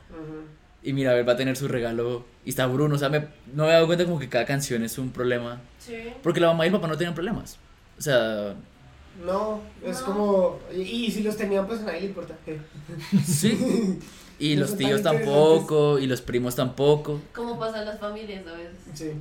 Y 0.87 0.93
Mirabel 0.93 1.27
va 1.27 1.33
a 1.33 1.37
tener 1.37 1.57
su 1.57 1.67
regalo 1.67 2.25
y 2.45 2.49
está 2.51 2.65
Bruno. 2.67 2.95
O 2.95 2.97
sea, 2.97 3.09
me, 3.09 3.19
no 3.53 3.63
me 3.63 3.69
he 3.69 3.73
dado 3.73 3.87
cuenta 3.87 4.05
como 4.05 4.19
que 4.19 4.29
cada 4.29 4.45
canción 4.45 4.83
es 4.83 4.97
un 4.97 5.11
problema. 5.11 5.59
Sí. 5.79 5.95
Porque 6.23 6.39
la 6.39 6.47
mamá 6.47 6.63
y 6.65 6.67
el 6.67 6.73
papá 6.73 6.87
no 6.87 6.97
tenían 6.97 7.13
problemas. 7.13 7.57
O 7.97 8.01
sea, 8.01 8.53
No, 9.25 9.61
es 9.83 9.99
No. 9.99 10.05
como. 10.05 10.59
Y, 10.73 10.81
y 10.81 11.11
si 11.11 11.23
los 11.23 11.35
tenían, 11.35 11.67
pues 11.67 11.81
a 11.81 11.85
nadie 11.85 12.01
le 12.01 12.05
importa. 12.07 12.35
sí. 13.25 13.99
Y 14.39 14.55
No 14.55 14.61
los 14.61 14.77
tíos 14.77 15.01
tampoco, 15.01 15.97
y 15.99 16.07
los 16.07 16.21
primos 16.21 16.55
tampoco. 16.55 17.19
¿Cómo 17.33 17.57
pasan 17.59 17.85
las 17.85 17.99
familias 17.99 18.45
a 18.47 18.53
veces? 18.53 18.77
Sí. 18.93 19.11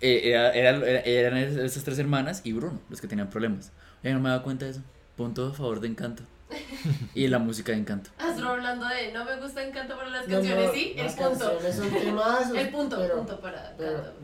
Eh, 0.00 0.20
era- 0.24 0.52
era- 0.52 0.76
era- 0.86 1.00
eran 1.00 1.36
esas 1.38 1.82
tres 1.84 1.98
hermanas 1.98 2.42
y 2.44 2.52
Bruno 2.52 2.78
los 2.90 3.00
que 3.00 3.06
tenían 3.08 3.30
problemas. 3.30 3.72
Yo 4.02 4.12
no 4.12 4.20
me 4.20 4.28
daba 4.28 4.42
cuenta 4.42 4.64
de 4.66 4.72
eso. 4.72 4.80
Punto 5.16 5.46
a 5.46 5.54
favor 5.54 5.80
de 5.80 5.88
Encanto. 5.88 6.24
y 7.14 7.26
la 7.28 7.38
música 7.38 7.72
de 7.72 7.78
Encanto. 7.78 8.10
Astro 8.18 8.48
hablando 8.50 8.86
de 8.86 9.12
no 9.12 9.24
me 9.24 9.36
gusta 9.40 9.64
Encanto, 9.66 9.94
pero 9.98 10.10
las 10.10 10.26
canciones 10.26 10.66
no, 10.66 10.72
sí, 10.72 10.92
el 10.96 11.04
las 11.06 11.14
punto. 11.14 11.60
son 11.72 12.56
El 12.56 12.68
punto, 12.70 12.96
pero- 12.98 13.16
punto 13.16 13.40
para 13.40 13.74
Pero, 13.76 13.90
Encanto. 13.98 14.14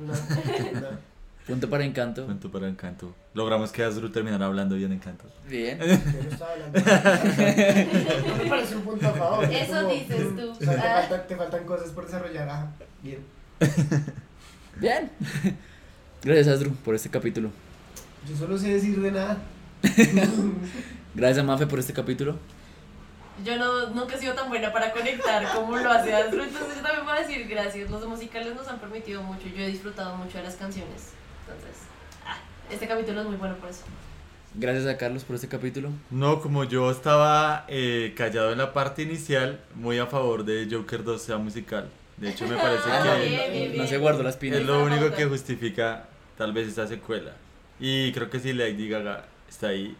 no, 0.74 0.80
no. 0.80 1.12
Punto 1.46 1.68
para 1.68 1.84
Encanto. 1.84 2.24
Punto 2.26 2.52
para 2.52 2.68
Encanto. 2.68 3.14
Logramos 3.34 3.72
que 3.72 3.82
Azul 3.82 4.12
terminara 4.12 4.46
hablando 4.46 4.76
bien 4.76 4.92
Encanto. 4.92 5.24
Bien. 5.48 5.76
Yo 5.80 5.86
no 5.86 6.30
estaba 6.30 6.52
hablando. 6.52 6.78
No 6.78 8.36
me 8.36 8.48
parece 8.48 8.76
un 8.76 8.82
punto 8.82 9.08
a 9.08 9.12
favor. 9.12 9.44
es 9.46 9.68
Eso 9.68 9.80
como- 9.82 9.92
dices 9.92 10.36
tú. 10.36 10.50
O 10.50 10.54
sea, 10.60 10.74
te, 10.80 10.86
Ah. 10.86 10.94
faltan, 11.00 11.26
te 11.26 11.36
faltan 11.36 11.64
cosas 11.64 11.90
por 11.90 12.04
desarrollar. 12.06 12.48
Ajá, 12.48 12.70
bien. 13.02 13.18
Bien. 14.76 15.10
Gracias, 16.22 16.46
Asdru, 16.46 16.70
por 16.76 16.94
este 16.94 17.10
capítulo. 17.10 17.50
Yo 18.28 18.36
solo 18.36 18.56
sé 18.56 18.74
decir 18.74 19.00
de 19.00 19.10
nada. 19.10 19.38
Gracias 21.14 21.38
a 21.38 21.42
Mafe 21.42 21.66
por 21.66 21.78
este 21.78 21.92
capítulo. 21.92 22.36
Yo 23.44 23.56
no, 23.56 23.88
nunca 23.90 24.14
he 24.16 24.18
sido 24.18 24.34
tan 24.34 24.48
buena 24.48 24.72
para 24.72 24.92
conectar 24.92 25.42
como 25.54 25.76
lo 25.76 25.90
hace 25.90 26.14
Astro, 26.14 26.42
entonces 26.44 26.76
yo 26.76 26.82
también 26.82 27.04
voy 27.04 27.16
a 27.16 27.20
decir 27.20 27.46
gracias. 27.48 27.90
Los 27.90 28.06
musicales 28.06 28.54
nos 28.54 28.68
han 28.68 28.78
permitido 28.78 29.22
mucho, 29.22 29.46
yo 29.48 29.62
he 29.64 29.68
disfrutado 29.68 30.16
mucho 30.16 30.38
de 30.38 30.44
las 30.44 30.56
canciones. 30.56 31.10
Entonces, 31.46 31.80
ah, 32.26 32.36
este 32.70 32.86
capítulo 32.86 33.22
es 33.22 33.26
muy 33.26 33.36
bueno 33.36 33.56
por 33.56 33.70
eso. 33.70 33.84
Gracias 34.54 34.86
a 34.86 34.98
Carlos 34.98 35.24
por 35.24 35.36
este 35.36 35.48
capítulo. 35.48 35.88
No, 36.10 36.40
como 36.42 36.64
yo 36.64 36.90
estaba 36.90 37.64
eh, 37.68 38.12
callado 38.16 38.52
en 38.52 38.58
la 38.58 38.74
parte 38.74 39.02
inicial, 39.02 39.60
muy 39.74 39.98
a 39.98 40.06
favor 40.06 40.44
de 40.44 40.68
Joker 40.70 41.02
2 41.02 41.20
sea 41.22 41.38
musical. 41.38 41.88
De 42.18 42.28
hecho, 42.30 42.46
me 42.46 42.56
parece 42.56 42.84
Ah, 42.86 43.16
que 43.18 43.28
bien, 43.28 43.52
bien, 43.52 43.68
No 43.68 43.72
bien. 43.76 43.88
se 43.88 43.96
guardó 43.98 44.22
las 44.22 44.34
es 44.34 44.40
pinas. 44.40 44.62
lo 44.62 44.84
único 44.84 45.10
que 45.16 45.24
justifica 45.24 46.04
tal 46.36 46.52
vez 46.52 46.68
esta 46.68 46.86
secuela. 46.86 47.32
Y 47.80 48.12
creo 48.12 48.28
que 48.28 48.38
si 48.40 48.52
Lady 48.52 48.88
Gaga 48.90 49.24
está 49.48 49.68
ahí, 49.68 49.96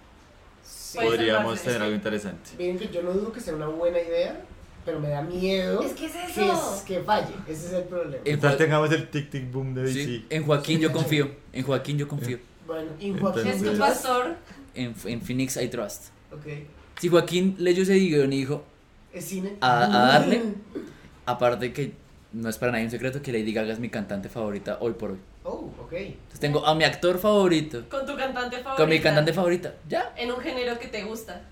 Sí. 0.93 0.99
Podríamos 1.07 1.61
tener 1.63 1.81
algo 1.83 1.95
interesante. 1.95 2.51
Miren 2.59 2.79
que 2.79 2.89
yo 2.89 3.03
no 3.03 3.13
dudo 3.13 3.33
que 3.33 3.41
sea 3.41 3.55
una 3.55 3.67
buena 3.69 3.99
idea, 3.99 4.41
pero 4.85 5.01
me 5.01 5.09
da 5.09 5.23
miedo 5.23 5.81
Es 5.83 5.93
que 5.93 6.07
es 6.07 6.13
que, 6.35 6.45
eso. 6.45 6.75
es- 6.77 6.83
que 6.83 7.01
falle. 7.01 7.35
Ese 7.49 7.67
es 7.67 7.73
el 7.73 7.85
problema. 7.85 8.17
En, 8.17 8.23
¿Qué 8.25 8.37
tal 8.37 8.51
Joa- 8.53 8.59
tengamos 8.59 8.93
el 8.93 9.09
tic 9.09 9.31
tic 9.31 9.51
boom 9.51 9.75
de 9.75 9.83
DC? 9.85 10.05
sí, 10.05 10.27
en 10.29 10.45
Joaquín 10.45 10.81
yo 10.81 10.93
confío. 10.93 11.31
En 11.53 11.63
Joaquín 11.65 11.97
yo 11.99 12.07
confío. 12.09 12.39
Bueno, 12.67 12.91
Entonces- 13.01 13.21
Joaquín 13.23 13.47
Es 13.53 13.59
tu 13.59 13.65
Phoenix- 13.65 13.79
pastor. 13.79 14.37
En, 14.75 14.95
en 15.05 15.21
Phoenix 15.23 15.57
I 15.57 15.69
Trust. 15.69 16.05
Ok. 16.33 16.47
Si 17.01 17.09
Joaquín 17.09 17.57
leyó 17.59 17.83
ese 17.83 17.95
guion 17.95 18.33
y 18.33 18.39
dijo, 18.39 18.65
¿Es 19.13 19.25
cine? 19.25 19.55
A- 19.61 19.85
a 19.85 19.89
darle. 20.13 20.43
aparte 21.27 21.73
que 21.73 21.93
no 22.33 22.49
es 22.49 22.59
para 22.59 22.73
nadie 22.73 22.85
un 22.87 22.91
secreto 22.91 23.21
que 23.23 23.33
Lady 23.33 23.53
Gaga 23.53 23.73
es 23.73 23.79
mi 23.79 23.89
cantante 23.91 24.29
favorita 24.29 24.79
hoy 24.81 24.93
por 24.95 25.13
hoy. 25.13 25.19
Oh, 25.45 25.73
ok. 25.81 25.93
Entonces 25.93 26.41
tengo 26.41 26.65
a 26.65 26.75
mi 26.75 26.85
actor 26.85 27.19
favorito, 27.19 27.83
Con 27.89 28.07
tu 28.07 28.17
cantante 28.17 28.57
favorita. 28.59 28.77
con 28.77 28.89
mi 28.89 29.01
cantante 29.01 29.33
favorita, 29.33 29.75
ya. 29.89 30.13
En 30.17 30.31
un 30.33 30.41
género 30.41 30.79
que 30.79 30.89
te 30.89 31.03
gusta. 31.03 31.43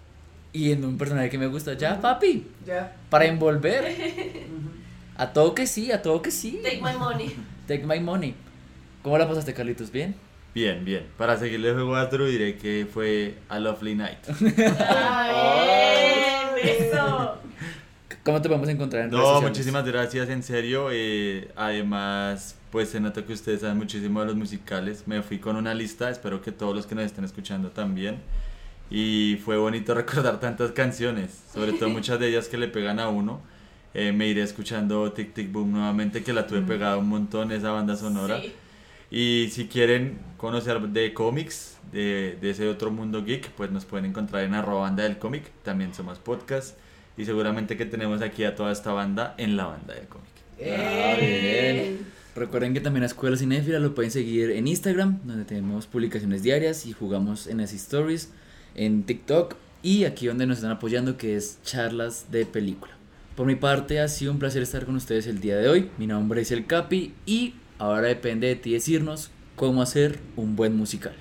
Y 0.52 0.72
en 0.72 0.84
un 0.84 0.96
personaje 0.98 1.30
que 1.30 1.38
me 1.38 1.46
gusta, 1.46 1.74
ya, 1.74 2.00
papi. 2.00 2.46
Ya. 2.66 2.96
Para 3.08 3.24
envolver. 3.26 3.84
A 5.16 5.32
todo 5.32 5.54
que 5.54 5.66
sí, 5.66 5.92
a 5.92 6.02
todo 6.02 6.22
que 6.22 6.30
sí. 6.30 6.60
Take 6.62 6.80
my 6.82 6.96
money. 6.98 7.36
Take 7.68 7.84
my 7.84 8.00
money. 8.00 8.34
¿Cómo 9.02 9.16
la 9.18 9.28
pasaste, 9.28 9.54
Carlitos? 9.54 9.90
¿Bien? 9.90 10.14
Bien, 10.54 10.84
bien. 10.84 11.06
Para 11.16 11.36
seguirle 11.36 11.68
el 11.68 11.74
juego 11.74 11.94
a 11.94 12.02
Astro 12.02 12.26
diré 12.26 12.56
que 12.56 12.86
fue 12.92 13.36
a 13.48 13.58
Lovely 13.60 13.94
Night. 13.94 14.18
¡Ah, 14.78 16.52
bien! 16.58 16.76
¡Eso! 16.88 17.38
¿Cómo 18.24 18.42
te 18.42 18.48
podemos 18.48 18.68
encontrar 18.68 19.04
en 19.04 19.10
No, 19.10 19.40
muchísimas 19.42 19.84
gracias, 19.86 20.28
en 20.28 20.42
serio. 20.42 20.88
eh, 20.92 21.50
además, 21.56 22.56
pues 22.70 22.90
se 22.90 23.00
nota 23.00 23.24
que 23.24 23.32
ustedes 23.32 23.60
saben 23.60 23.76
muchísimo 23.76 24.20
de 24.20 24.26
los 24.26 24.36
musicales. 24.36 25.04
Me 25.06 25.22
fui 25.22 25.38
con 25.38 25.56
una 25.56 25.74
lista, 25.74 26.10
espero 26.10 26.40
que 26.40 26.52
todos 26.52 26.74
los 26.74 26.86
que 26.86 26.94
nos 26.94 27.04
estén 27.04 27.24
escuchando 27.24 27.70
también. 27.70 28.18
Y 28.90 29.38
fue 29.44 29.56
bonito 29.56 29.94
recordar 29.94 30.40
tantas 30.40 30.72
canciones, 30.72 31.30
sobre 31.52 31.72
todo 31.72 31.88
muchas 31.88 32.18
de 32.20 32.28
ellas 32.28 32.48
que 32.48 32.58
le 32.58 32.68
pegan 32.68 33.00
a 33.00 33.08
uno. 33.08 33.40
Eh, 33.92 34.12
me 34.12 34.28
iré 34.28 34.42
escuchando 34.42 35.12
Tic 35.12 35.34
Tic 35.34 35.50
Boom 35.50 35.72
nuevamente, 35.72 36.22
que 36.22 36.32
la 36.32 36.46
tuve 36.46 36.62
pegada 36.62 36.96
un 36.96 37.08
montón, 37.08 37.50
esa 37.50 37.72
banda 37.72 37.96
sonora. 37.96 38.40
Sí. 38.40 38.52
Y 39.10 39.48
si 39.50 39.66
quieren 39.66 40.18
conocer 40.36 40.80
de 40.80 41.12
cómics, 41.12 41.76
de, 41.90 42.38
de 42.40 42.50
ese 42.50 42.68
otro 42.68 42.92
mundo 42.92 43.24
geek, 43.24 43.50
pues 43.50 43.72
nos 43.72 43.84
pueden 43.84 44.06
encontrar 44.06 44.44
en 44.44 44.54
arroba 44.54 44.82
banda 44.82 45.02
del 45.02 45.18
cómic. 45.18 45.50
También 45.64 45.92
somos 45.92 46.20
podcast. 46.20 46.78
Y 47.16 47.24
seguramente 47.24 47.76
que 47.76 47.84
tenemos 47.84 48.22
aquí 48.22 48.44
a 48.44 48.54
toda 48.54 48.70
esta 48.70 48.92
banda 48.92 49.34
en 49.36 49.56
la 49.56 49.66
banda 49.66 49.94
del 49.94 50.06
cómic. 50.06 50.30
Ah, 50.60 51.16
bien. 51.18 52.19
Recuerden 52.34 52.74
que 52.74 52.80
también 52.80 53.02
a 53.02 53.06
Escuela 53.06 53.36
Cinéfila 53.36 53.80
lo 53.80 53.94
pueden 53.94 54.10
seguir 54.10 54.50
en 54.50 54.68
Instagram, 54.68 55.18
donde 55.24 55.44
tenemos 55.44 55.86
publicaciones 55.86 56.42
diarias 56.42 56.86
y 56.86 56.92
jugamos 56.92 57.48
en 57.48 57.58
las 57.58 57.72
stories, 57.72 58.30
en 58.74 59.02
TikTok 59.02 59.56
y 59.82 60.04
aquí 60.04 60.26
donde 60.26 60.46
nos 60.46 60.58
están 60.58 60.70
apoyando 60.70 61.16
que 61.16 61.36
es 61.36 61.58
charlas 61.64 62.26
de 62.30 62.46
película. 62.46 62.92
Por 63.34 63.46
mi 63.46 63.56
parte 63.56 64.00
ha 64.00 64.08
sido 64.08 64.32
un 64.32 64.38
placer 64.38 64.62
estar 64.62 64.84
con 64.84 64.96
ustedes 64.96 65.26
el 65.26 65.40
día 65.40 65.56
de 65.56 65.68
hoy. 65.68 65.90
Mi 65.98 66.06
nombre 66.06 66.42
es 66.42 66.52
El 66.52 66.66
Capi 66.66 67.14
y 67.26 67.54
ahora 67.78 68.08
depende 68.08 68.46
de 68.46 68.56
ti 68.56 68.72
decirnos 68.72 69.30
cómo 69.56 69.82
hacer 69.82 70.20
un 70.36 70.56
buen 70.56 70.76
musical. 70.76 71.14